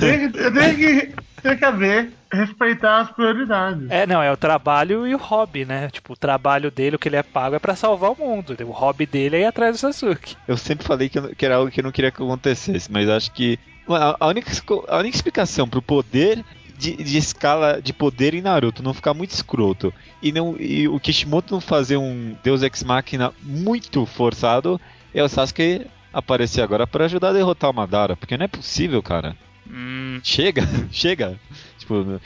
tem, 0.00 0.30
que- 0.32 0.50
tem 0.50 0.76
que, 0.76 1.14
tem 1.42 1.56
que 1.58 1.64
haver, 1.64 2.10
respeitar 2.32 3.00
as 3.02 3.10
prioridades. 3.10 3.90
É, 3.90 4.06
não, 4.06 4.22
é 4.22 4.32
o 4.32 4.36
trabalho 4.36 5.06
e 5.06 5.14
o 5.14 5.18
hobby, 5.18 5.64
né? 5.64 5.88
Tipo, 5.90 6.14
o 6.14 6.16
trabalho 6.16 6.70
dele, 6.70 6.96
o 6.96 6.98
que 6.98 7.08
ele 7.08 7.16
é 7.16 7.22
pago 7.22 7.54
é 7.54 7.58
pra 7.58 7.76
salvar 7.76 8.10
o 8.12 8.16
mundo. 8.18 8.56
O 8.64 8.70
hobby 8.72 9.06
dele 9.06 9.36
é 9.36 9.40
ir 9.42 9.44
atrás 9.44 9.76
do 9.76 9.78
Sasuke. 9.78 10.36
Eu 10.48 10.56
sempre 10.56 10.86
falei 10.86 11.08
que, 11.08 11.20
que 11.34 11.44
era 11.46 11.56
algo 11.56 11.70
que 11.70 11.80
eu 11.80 11.84
não 11.84 11.92
queria 11.92 12.10
que 12.10 12.22
acontecesse, 12.22 12.90
mas 12.90 13.08
acho 13.08 13.30
que. 13.32 13.58
A 13.88 14.26
única, 14.26 14.50
a 14.88 14.98
única 14.98 15.16
explicação 15.16 15.68
pro 15.68 15.80
poder 15.80 16.44
de, 16.78 16.96
de 16.96 17.16
escala 17.18 17.80
de 17.82 17.92
poder 17.92 18.34
em 18.34 18.42
Naruto 18.42 18.82
não 18.82 18.92
ficar 18.94 19.14
muito 19.14 19.30
escroto 19.30 19.92
e, 20.22 20.30
não, 20.32 20.56
e 20.58 20.86
o 20.88 20.98
Kishimoto 21.00 21.54
não 21.54 21.60
fazer 21.60 21.96
um 21.96 22.36
Deus 22.42 22.62
Ex 22.62 22.82
Machina 22.84 23.32
muito 23.42 24.04
forçado 24.06 24.80
é 25.14 25.22
o 25.22 25.28
Sasuke 25.28 25.86
aparecer 26.12 26.62
agora 26.62 26.86
pra 26.86 27.04
ajudar 27.06 27.30
a 27.30 27.32
derrotar 27.32 27.70
o 27.70 27.74
Madara, 27.74 28.16
porque 28.16 28.36
não 28.36 28.44
é 28.44 28.48
possível, 28.48 29.02
cara. 29.02 29.36
Hum, 29.68 30.20
Chega, 30.22 30.62
chega. 30.92 31.38
Tipo, 31.78 32.20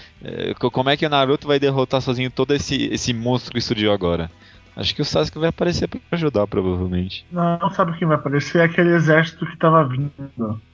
co- 0.59 0.71
como 0.71 0.91
é 0.91 0.97
que 0.97 1.07
o 1.07 1.09
Naruto 1.11 1.47
vai 1.47 1.59
derrotar 1.59 2.01
sozinho 2.01 2.31
todo 2.31 2.55
esse, 2.55 2.85
esse 2.93 3.13
monstro 3.13 3.53
que 3.53 3.61
surgiu 3.61 3.93
agora? 3.93 4.31
Acho 4.77 4.95
que 4.95 5.03
o 5.03 5.05
Sasuke 5.05 5.39
vai 5.39 5.49
aparecer 5.49 5.89
pra 5.89 6.01
ajudar, 6.13 6.47
provavelmente. 6.47 7.27
Não 7.31 7.59
sabe 7.75 7.99
quem 7.99 8.07
vai 8.07 8.17
aparecer, 8.17 8.59
é 8.59 8.65
aquele 8.65 8.91
exército 8.95 9.45
que 9.45 9.57
tava 9.57 9.85
vindo. 9.87 10.11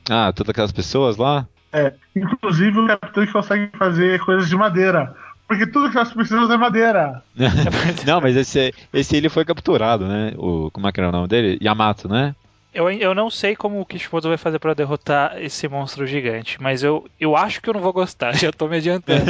Ah, 0.09 0.33
todas 0.33 0.51
aquelas 0.51 0.73
pessoas 0.73 1.17
lá? 1.17 1.47
É, 1.77 1.93
inclusive 2.15 2.79
o 2.79 2.87
capitão 2.87 3.27
consegue 3.27 3.71
fazer 3.77 4.19
coisas 4.21 4.49
de 4.49 4.57
madeira. 4.57 5.15
Porque 5.47 5.67
tudo 5.67 5.91
que 5.91 5.95
nós 5.95 6.13
precisamos 6.13 6.51
é 6.51 6.57
madeira. 6.57 7.23
Não, 8.07 8.21
mas 8.21 8.35
esse, 8.35 8.75
esse 8.93 9.17
ele 9.17 9.29
foi 9.29 9.45
capturado, 9.45 10.09
né? 10.09 10.33
O, 10.37 10.71
como 10.73 10.89
é 10.89 10.93
que 10.93 10.99
era 10.99 11.11
o 11.11 11.13
nome 11.13 11.29
dele? 11.29 11.59
Yamato, 11.63 12.09
né? 12.09 12.35
eu, 12.77 12.91
eu 12.91 13.15
não 13.15 13.31
sei 13.31 13.57
como 13.57 13.81
o 13.81 13.87
Kishimoto 13.87 14.29
vai 14.29 14.37
fazer 14.37 14.59
pra 14.59 14.75
derrotar 14.75 15.43
esse 15.43 15.67
monstro 15.67 16.07
gigante, 16.07 16.61
mas 16.61 16.83
eu, 16.83 17.09
eu 17.19 17.35
acho 17.35 17.63
que 17.63 17.71
eu 17.71 17.75
não 17.75 17.81
vou 17.81 17.93
gostar, 17.93 18.33
já 18.37 18.53
tô 18.53 18.69
me 18.69 18.77
adiantando. 18.77 19.25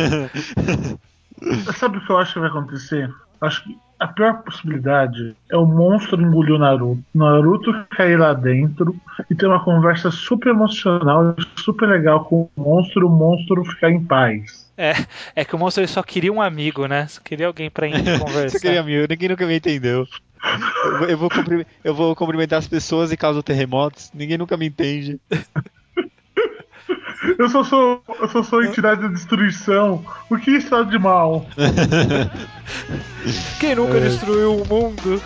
Sabe 1.79 1.99
o 1.99 2.05
que 2.05 2.11
eu 2.11 2.19
acho 2.19 2.33
que 2.33 2.41
vai 2.41 2.49
acontecer? 2.49 3.15
Acho 3.41 3.63
que 3.63 3.79
a 3.99 4.07
pior 4.09 4.43
possibilidade 4.43 5.35
é 5.51 5.57
o 5.57 5.65
monstro 5.67 6.21
engolir 6.21 6.55
o 6.55 6.59
Naruto. 6.59 7.03
Naruto 7.15 7.73
cair 7.91 8.19
lá 8.19 8.33
dentro 8.35 8.95
e 9.31 9.35
ter 9.35 9.47
uma 9.47 9.63
conversa 9.65 10.11
super 10.11 10.51
emocional, 10.51 11.35
super 11.57 11.89
legal 11.89 12.25
com 12.25 12.49
o 12.57 12.61
monstro, 12.61 13.03
e 13.03 13.05
o 13.05 13.09
monstro 13.11 13.65
ficar 13.65 13.91
em 13.91 14.03
paz. 14.05 14.67
É, 14.77 14.93
é 15.35 15.45
que 15.45 15.55
o 15.55 15.59
monstro 15.59 15.81
ele 15.83 15.89
só 15.89 16.03
queria 16.03 16.33
um 16.33 16.43
amigo, 16.43 16.87
né? 16.87 17.07
Só 17.07 17.21
queria 17.23 17.47
alguém 17.47 17.71
pra 17.71 17.87
ir 17.89 17.93
conversar. 18.21 18.51
Você 18.51 18.61
queria 18.61 18.83
mil, 18.83 19.07
ninguém 19.09 19.29
nunca 19.31 19.47
me 19.47 19.57
entendeu. 19.57 20.07
Eu, 20.85 20.99
vou- 20.99 21.09
eu 21.09 21.19
vou 21.19 21.31
cumpri- 21.31 21.67
eu 21.83 21.95
vou 21.95 22.15
cumprimentar 22.15 22.59
as 22.59 22.69
pessoas 22.69 23.11
e 23.11 23.17
causam 23.17 23.43
terremotos, 23.43 24.11
ninguém 24.15 24.37
nunca 24.39 24.57
me 24.57 24.67
entende. 24.67 25.19
Eu 27.39 27.49
só 27.49 27.65
sou, 27.65 28.03
eu 28.21 28.29
só 28.29 28.43
sou 28.43 28.63
entidade 28.63 29.03
da 29.03 29.09
destruição. 29.09 30.05
O 30.31 30.37
que 30.37 30.53
está 30.53 30.83
de 30.83 30.99
mal? 30.99 31.47
Quem 33.61 33.75
nunca 33.75 34.01
destruiu 34.01 34.55
o 34.55 34.69
mundo? 34.69 35.21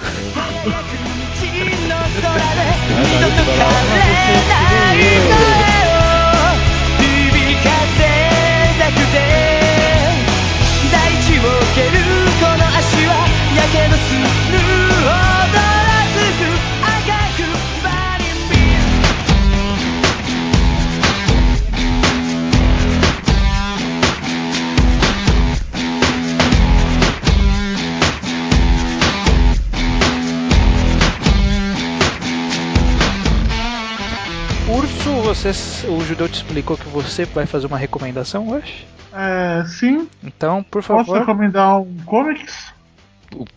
Você, 35.52 35.86
o 35.88 36.00
judeu 36.02 36.28
te 36.28 36.34
explicou 36.34 36.76
que 36.76 36.88
você 36.88 37.24
vai 37.24 37.46
fazer 37.46 37.66
uma 37.66 37.78
recomendação 37.78 38.48
hoje? 38.50 38.86
É, 39.12 39.64
sim, 39.66 40.08
Então, 40.22 40.62
por 40.62 40.82
posso 40.84 41.04
favor, 41.06 41.18
recomendar 41.18 41.80
um 41.80 41.96
comics? 42.04 42.72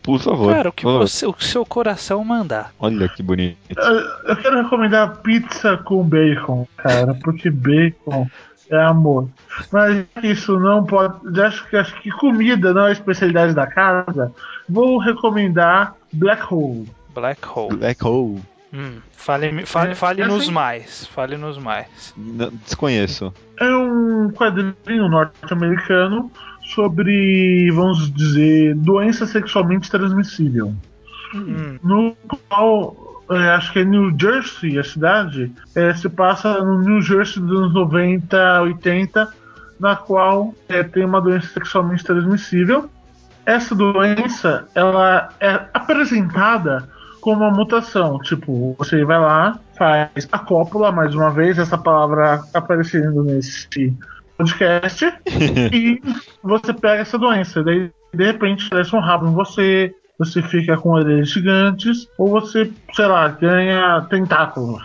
Por 0.01 0.19
favor. 0.19 0.53
cara, 0.53 0.69
o 0.69 0.71
que 0.71 0.83
você, 0.83 1.25
o 1.25 1.35
seu 1.39 1.65
coração 1.65 2.23
mandar. 2.23 2.71
Olha 2.79 3.07
que 3.09 3.23
bonito. 3.23 3.57
Eu, 3.75 4.29
eu 4.29 4.35
quero 4.37 4.61
recomendar 4.63 5.17
pizza 5.17 5.77
com 5.77 6.03
bacon, 6.03 6.67
cara, 6.77 7.13
porque 7.23 7.49
bacon 7.49 8.27
é 8.69 8.83
amor. 8.83 9.29
Mas 9.71 10.05
isso 10.23 10.59
não 10.59 10.83
pode. 10.83 11.41
Acho 11.41 11.67
que, 11.69 11.75
acho 11.75 12.01
que 12.01 12.11
comida 12.11 12.73
não 12.73 12.85
é 12.85 12.89
a 12.89 12.93
especialidade 12.93 13.53
da 13.53 13.65
casa. 13.65 14.31
Vou 14.69 14.97
recomendar 14.99 15.95
Black 16.11 16.43
Hole. 16.51 16.87
Black 17.13 17.41
Hole. 17.47 17.77
Black 17.77 18.05
Hole. 18.05 18.41
Hum, 18.73 18.97
fale 19.11 19.65
fale, 19.65 19.91
É, 19.91 19.95
fale 19.95 20.21
é 20.23 20.27
nos 20.27 20.43
assim. 20.43 20.51
mais. 20.51 21.05
Fale 21.07 21.37
nos 21.37 21.57
mais. 21.59 22.13
Não- 22.17 22.49
desconheço. 22.65 23.31
É 23.59 23.75
um 23.75 24.31
quadrinho 24.31 25.07
norte-americano 25.07 26.31
sobre, 26.73 27.69
vamos 27.71 28.11
dizer, 28.11 28.75
doença 28.75 29.25
sexualmente 29.27 29.91
transmissível. 29.91 30.73
Hum, 31.35 31.77
no 31.83 32.15
qual 32.49 33.25
é, 33.29 33.49
acho 33.51 33.71
que 33.73 33.79
é 33.79 33.85
New 33.85 34.11
Jersey, 34.19 34.77
a 34.79 34.83
cidade, 34.83 35.51
é, 35.75 35.93
se 35.93 36.09
passa 36.09 36.63
no 36.63 36.81
New 36.81 37.01
Jersey 37.01 37.41
dos 37.41 37.59
anos 37.59 37.73
90, 37.73 38.61
80, 38.63 39.31
na 39.79 39.95
qual 39.95 40.53
é, 40.67 40.81
tem 40.83 41.05
uma 41.05 41.21
doença 41.21 41.47
sexualmente 41.47 42.03
transmissível. 42.03 42.89
Essa 43.45 43.75
doença 43.75 44.67
ela 44.73 45.29
é 45.39 45.59
apresentada 45.73 46.87
como 47.23 47.41
uma 47.45 47.51
mutação, 47.51 48.19
tipo, 48.19 48.75
você 48.77 49.05
vai 49.05 49.17
lá, 49.17 49.57
faz 49.77 50.27
a 50.29 50.37
cópula, 50.39 50.91
mais 50.91 51.15
uma 51.15 51.31
vez, 51.31 51.57
essa 51.57 51.77
palavra 51.77 52.43
aparecendo 52.53 53.23
nesse 53.23 53.93
podcast, 54.37 55.05
e 55.71 56.01
você 56.43 56.73
pega 56.73 57.01
essa 57.01 57.17
doença, 57.17 57.63
daí 57.63 57.89
de 58.13 58.25
repente 58.25 58.69
cresce 58.69 58.93
um 58.93 58.99
rabo 58.99 59.29
em 59.29 59.33
você, 59.33 59.95
você 60.19 60.41
fica 60.41 60.75
com 60.75 60.89
orelhas 60.89 61.29
gigantes, 61.29 62.09
ou 62.17 62.27
você, 62.27 62.69
sei 62.93 63.05
lá, 63.05 63.29
ganha 63.29 64.05
tentáculos. 64.09 64.83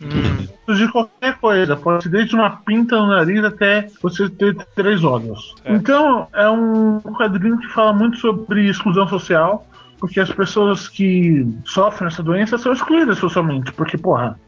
hum, 0.00 0.46
De 0.72 0.86
qualquer 0.92 1.36
coisa, 1.38 1.76
pode 1.76 2.04
ser 2.04 2.08
desde 2.08 2.36
uma 2.36 2.50
pinta 2.50 2.96
no 2.96 3.08
nariz 3.08 3.42
até 3.42 3.88
você 4.00 4.30
ter 4.30 4.54
três 4.76 5.02
olhos. 5.02 5.56
É. 5.64 5.74
Então, 5.74 6.28
é 6.34 6.48
um 6.48 7.00
quadrinho 7.00 7.58
que 7.58 7.66
fala 7.70 7.92
muito 7.92 8.16
sobre 8.18 8.68
exclusão 8.68 9.08
social, 9.08 9.66
porque 10.04 10.20
as 10.20 10.30
pessoas 10.30 10.86
que 10.86 11.48
sofrem 11.64 12.08
essa 12.08 12.22
doença 12.22 12.58
são 12.58 12.74
excluídas 12.74 13.16
socialmente, 13.16 13.72
porque, 13.72 13.96
porra, 13.96 14.38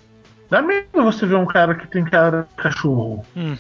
dá 0.51 0.61
medo 0.61 0.87
você 0.93 1.25
ver 1.25 1.37
um 1.37 1.47
cara 1.47 1.75
que 1.75 1.87
tem 1.87 2.05
cara 2.05 2.43
de 2.43 2.63
cachorro. 2.63 3.25
hum, 3.35 3.57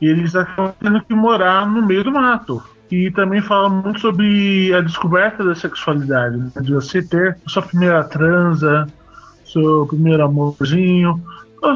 E 0.00 0.06
eles 0.08 0.34
acabam 0.34 0.74
tendo 0.80 1.00
que 1.04 1.14
morar 1.14 1.68
no 1.68 1.86
meio 1.86 2.02
do 2.02 2.10
mato. 2.10 2.60
E 2.90 3.12
também 3.12 3.40
fala 3.40 3.68
muito 3.68 4.00
sobre 4.00 4.74
a 4.74 4.80
descoberta 4.80 5.44
da 5.44 5.54
sexualidade, 5.54 6.36
né? 6.36 6.50
de 6.62 6.74
você 6.74 7.00
ter 7.00 7.38
sua 7.46 7.62
primeira 7.62 8.02
transa, 8.02 8.88
seu 9.44 9.86
primeiro 9.86 10.24
amorzinho, 10.24 11.22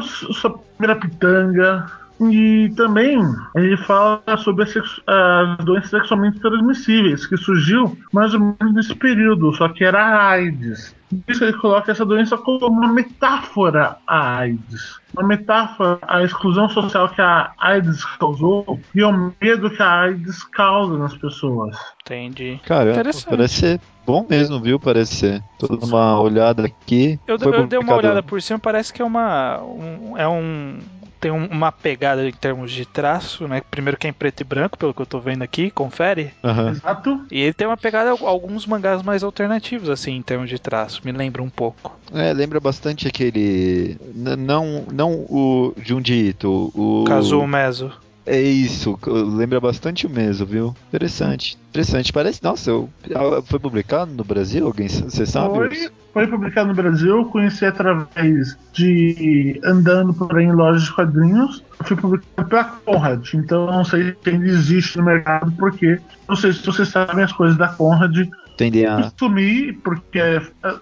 sua 0.01 0.59
primeira 0.75 0.99
pitanga. 0.99 1.85
E 2.21 2.71
também 2.77 3.19
ele 3.55 3.75
fala 3.77 4.21
sobre 4.37 4.63
as, 4.63 4.71
sexu- 4.71 5.01
as 5.07 5.57
doenças 5.65 5.89
sexualmente 5.89 6.39
transmissíveis, 6.39 7.25
que 7.25 7.35
surgiu 7.37 7.97
mais 8.13 8.33
ou 8.33 8.39
menos 8.39 8.73
nesse 8.73 8.95
período, 8.95 9.51
só 9.53 9.67
que 9.67 9.83
era 9.83 9.99
a 10.01 10.29
AIDS. 10.29 10.95
Por 11.09 11.31
isso 11.31 11.43
ele 11.43 11.53
coloca 11.57 11.91
essa 11.91 12.05
doença 12.05 12.37
como 12.37 12.67
uma 12.67 12.87
metáfora 12.91 13.97
à 14.07 14.37
AIDS. 14.37 14.99
Uma 15.13 15.27
metáfora 15.27 15.99
à 16.03 16.23
exclusão 16.23 16.69
social 16.69 17.09
que 17.09 17.21
a 17.21 17.51
AIDS 17.57 18.03
causou 18.17 18.79
e 18.95 19.01
ao 19.01 19.13
medo 19.41 19.69
que 19.69 19.81
a 19.83 20.01
AIDS 20.01 20.43
causa 20.45 20.97
nas 20.97 21.15
pessoas. 21.15 21.75
entendi. 22.05 22.59
Cara, 22.65 22.93
parece 23.29 23.53
ser 23.53 23.81
bom 24.05 24.25
mesmo, 24.27 24.59
viu? 24.59 24.79
Parece 24.79 25.15
ser. 25.15 25.43
Tô 25.59 25.67
dando 25.67 25.85
uma 25.85 26.19
olhada 26.19 26.65
aqui. 26.65 27.19
Eu, 27.27 27.37
Foi 27.39 27.55
eu 27.55 27.67
dei 27.67 27.77
uma 27.79 27.95
olhada 27.95 28.23
por 28.23 28.41
cima, 28.41 28.57
parece 28.59 28.91
que 28.93 29.01
é 29.01 29.05
uma. 29.05 29.59
um- 29.61 30.17
é 30.17 30.27
um. 30.27 30.79
Tem 31.23 31.31
um- 31.31 31.45
uma 31.47 31.71
pegada 31.71 32.27
em 32.27 32.33
termos 32.33 32.69
de 32.69 32.85
traço, 32.85 33.47
né? 33.47 33.61
Primeiro 33.71 33.97
que 33.97 34.05
é 34.05 34.09
em 34.09 34.13
preto 34.13 34.41
e 34.41 34.43
branco, 34.43 34.77
pelo 34.77 34.93
que 34.93 35.01
eu 35.01 35.05
tô 35.05 35.21
vendo 35.21 35.41
aqui, 35.41 35.71
confere. 35.71 36.31
Aham. 36.43 36.71
Exato. 36.71 37.21
E 37.31 37.39
ele 37.39 37.53
tem 37.53 37.65
uma 37.65 37.77
pegada, 37.77 38.09
alguns 38.09 38.65
mangás 38.65 39.01
mais 39.01 39.23
alternativos, 39.23 39.89
assim, 39.89 40.17
em 40.17 40.21
termos 40.21 40.49
de 40.49 40.59
traço. 40.59 40.99
Me 41.05 41.13
lembra 41.13 41.41
um 41.41 41.49
pouco. 41.49 41.97
É, 42.13 42.33
lembra 42.33 42.59
bastante 42.59 43.07
aquele. 43.07 43.97
n- 44.13 44.35
Não, 44.35 44.83
não 44.91 45.11
o 45.29 45.73
Junji 45.81 46.27
Ito, 46.27 46.73
o. 46.75 47.05
Kazuo 47.07 47.47
Meso. 47.47 47.93
É 48.25 48.39
isso, 48.41 48.97
lembra 49.05 49.59
bastante 49.59 50.07
o 50.07 50.09
mesmo, 50.09 50.45
viu? 50.45 50.75
Interessante. 50.87 51.57
Interessante. 51.69 52.13
Parece. 52.13 52.41
Nossa, 52.41 52.69
eu- 52.69 52.89
ah, 53.13 53.41
foi 53.43 53.59
publicado 53.59 54.13
no 54.13 54.23
Brasil? 54.23 54.65
Alguém. 54.65 54.87
Você 54.87 55.25
sabe? 55.25 55.55
Foi, 55.55 55.89
foi 56.13 56.27
publicado 56.27 56.69
no 56.69 56.73
Brasil, 56.75 57.25
conheci 57.25 57.65
através 57.65 58.57
de 58.71 59.59
andando 59.63 60.13
por 60.13 60.37
aí 60.37 60.45
em 60.45 60.53
lojas 60.53 60.83
de 60.83 60.93
quadrinhos. 60.93 61.63
Foi 61.83 61.97
publicado 61.97 62.47
pela 62.47 62.63
Conrad, 62.63 63.33
então 63.33 63.65
eu 63.65 63.73
não 63.73 63.83
sei 63.83 64.15
se 64.23 64.29
ainda 64.29 64.45
existe 64.45 64.97
no 64.97 65.03
mercado, 65.03 65.51
porque 65.57 65.99
não 66.29 66.35
sei 66.35 66.53
se 66.53 66.65
vocês 66.65 66.87
sabem 66.87 67.25
as 67.25 67.33
coisas 67.33 67.57
da 67.57 67.67
Conrad. 67.67 68.29
Tendem 68.57 68.85
a. 68.85 69.11
Sumi, 69.17 69.73
porque 69.73 70.19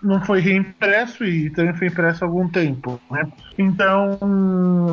não 0.01 0.21
foi 0.21 0.39
reimpresso 0.39 1.23
e 1.23 1.49
também 1.49 1.73
foi 1.73 1.87
impresso 1.87 2.23
há 2.23 2.27
algum 2.27 2.47
tempo, 2.47 2.99
né? 3.09 3.27
Então, 3.57 4.17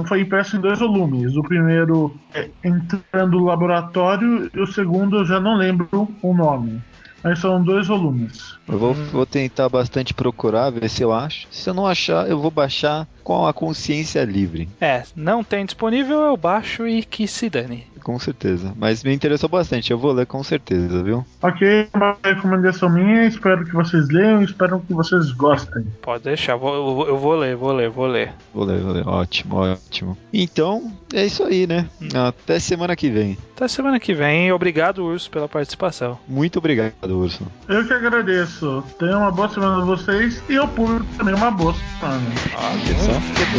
foi 0.07 0.21
impresso 0.21 0.57
em 0.57 0.61
dois 0.61 0.79
volumes. 0.79 1.37
O 1.37 1.43
primeiro 1.43 2.15
é 2.35 2.49
Entrando 2.65 3.39
no 3.39 3.45
Laboratório 3.45 4.51
e 4.55 4.61
o 4.61 4.67
segundo 4.67 5.19
eu 5.19 5.25
já 5.25 5.41
não 5.41 5.57
lembro 5.57 6.09
o 6.23 6.35
nome. 6.35 6.81
Mas 7.23 7.41
são 7.41 7.63
dois 7.63 7.89
volumes. 7.89 8.58
Eu 8.69 8.79
vou, 8.79 8.95
vou 8.95 9.27
tentar 9.27 9.69
bastante 9.69 10.13
procurar, 10.13 10.71
ver 10.71 10.89
se 10.91 11.03
eu 11.03 11.13
acho. 11.13 11.47
Se 11.51 11.71
eu 11.71 11.75
não 11.75 11.87
achar, 11.87 12.29
eu 12.29 12.39
vou 12.39 12.51
baixar 12.51 13.07
com 13.25 13.47
a 13.47 13.53
consciência 13.53 14.25
livre. 14.25 14.69
É, 14.81 15.03
não 15.15 15.43
tem 15.45 15.65
disponível, 15.65 16.19
eu 16.21 16.37
baixo 16.37 16.87
e 16.87 17.03
que 17.05 17.27
se 17.27 17.49
dane. 17.51 17.87
Com 18.03 18.19
certeza. 18.19 18.73
Mas 18.77 19.05
me 19.05 19.13
interessou 19.13 19.51
bastante, 19.51 19.91
eu 19.91 19.99
vou 19.99 20.13
ler 20.13 20.25
com 20.25 20.43
certeza, 20.43 21.03
viu? 21.03 21.27
Ok, 21.43 21.89
uma 21.93 22.17
recomendação 22.25 22.89
minha. 22.89 23.27
Espero 23.27 23.67
que 23.67 23.73
vocês 23.75 24.09
leiam, 24.09 24.41
espero 24.43 24.81
que 24.81 24.95
vocês 24.95 25.31
gostem. 25.33 25.85
Pode 26.01 26.25
deixar, 26.25 26.57
vou- 26.57 26.75
eu, 26.75 26.95
vou- 26.95 27.09
eu 27.09 27.19
vou 27.19 27.37
ler, 27.37 27.55
vou 27.57 27.73
ler, 27.73 27.91
vou 27.91 28.07
ler. 28.07 28.33
Vou 28.55 28.65
ler, 28.65 28.79
vou 28.81 28.93
ler. 28.93 29.07
Ótimo, 29.07 29.57
ótimo. 29.57 30.17
Então, 30.33 30.91
é 31.13 31.27
isso 31.27 31.43
aí, 31.45 31.67
né? 31.67 31.87
Até 32.15 32.59
semana 32.59 32.97
que 32.97 33.11
vem. 33.11 33.37
Até 33.55 33.69
semana 33.69 34.01
que 34.01 34.15
vem. 34.15 34.51
Obrigado, 34.53 35.05
Urso, 35.05 35.31
pela 35.31 35.49
participação. 35.49 36.19
Muito 36.27 36.59
obrigado, 36.61 36.95
Urso. 37.11 37.47
Eu 37.69 37.87
que 37.87 37.93
agradeço. 37.93 38.58
Tenham 38.99 39.21
uma 39.21 39.31
boa 39.31 39.49
semana 39.49 39.85
vocês 39.85 40.43
e 40.49 40.57
ao 40.57 40.67
público 40.69 41.07
também 41.17 41.35
uma 41.35 41.51
boa 41.51 41.75
semana. 41.75 42.23
Olha 42.57 42.99
só. 42.99 43.13
Muito, 43.13 43.59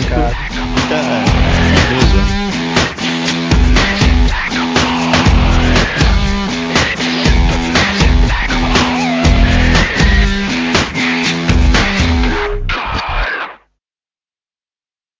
muita 0.67 1.05
beleza. 1.89 2.48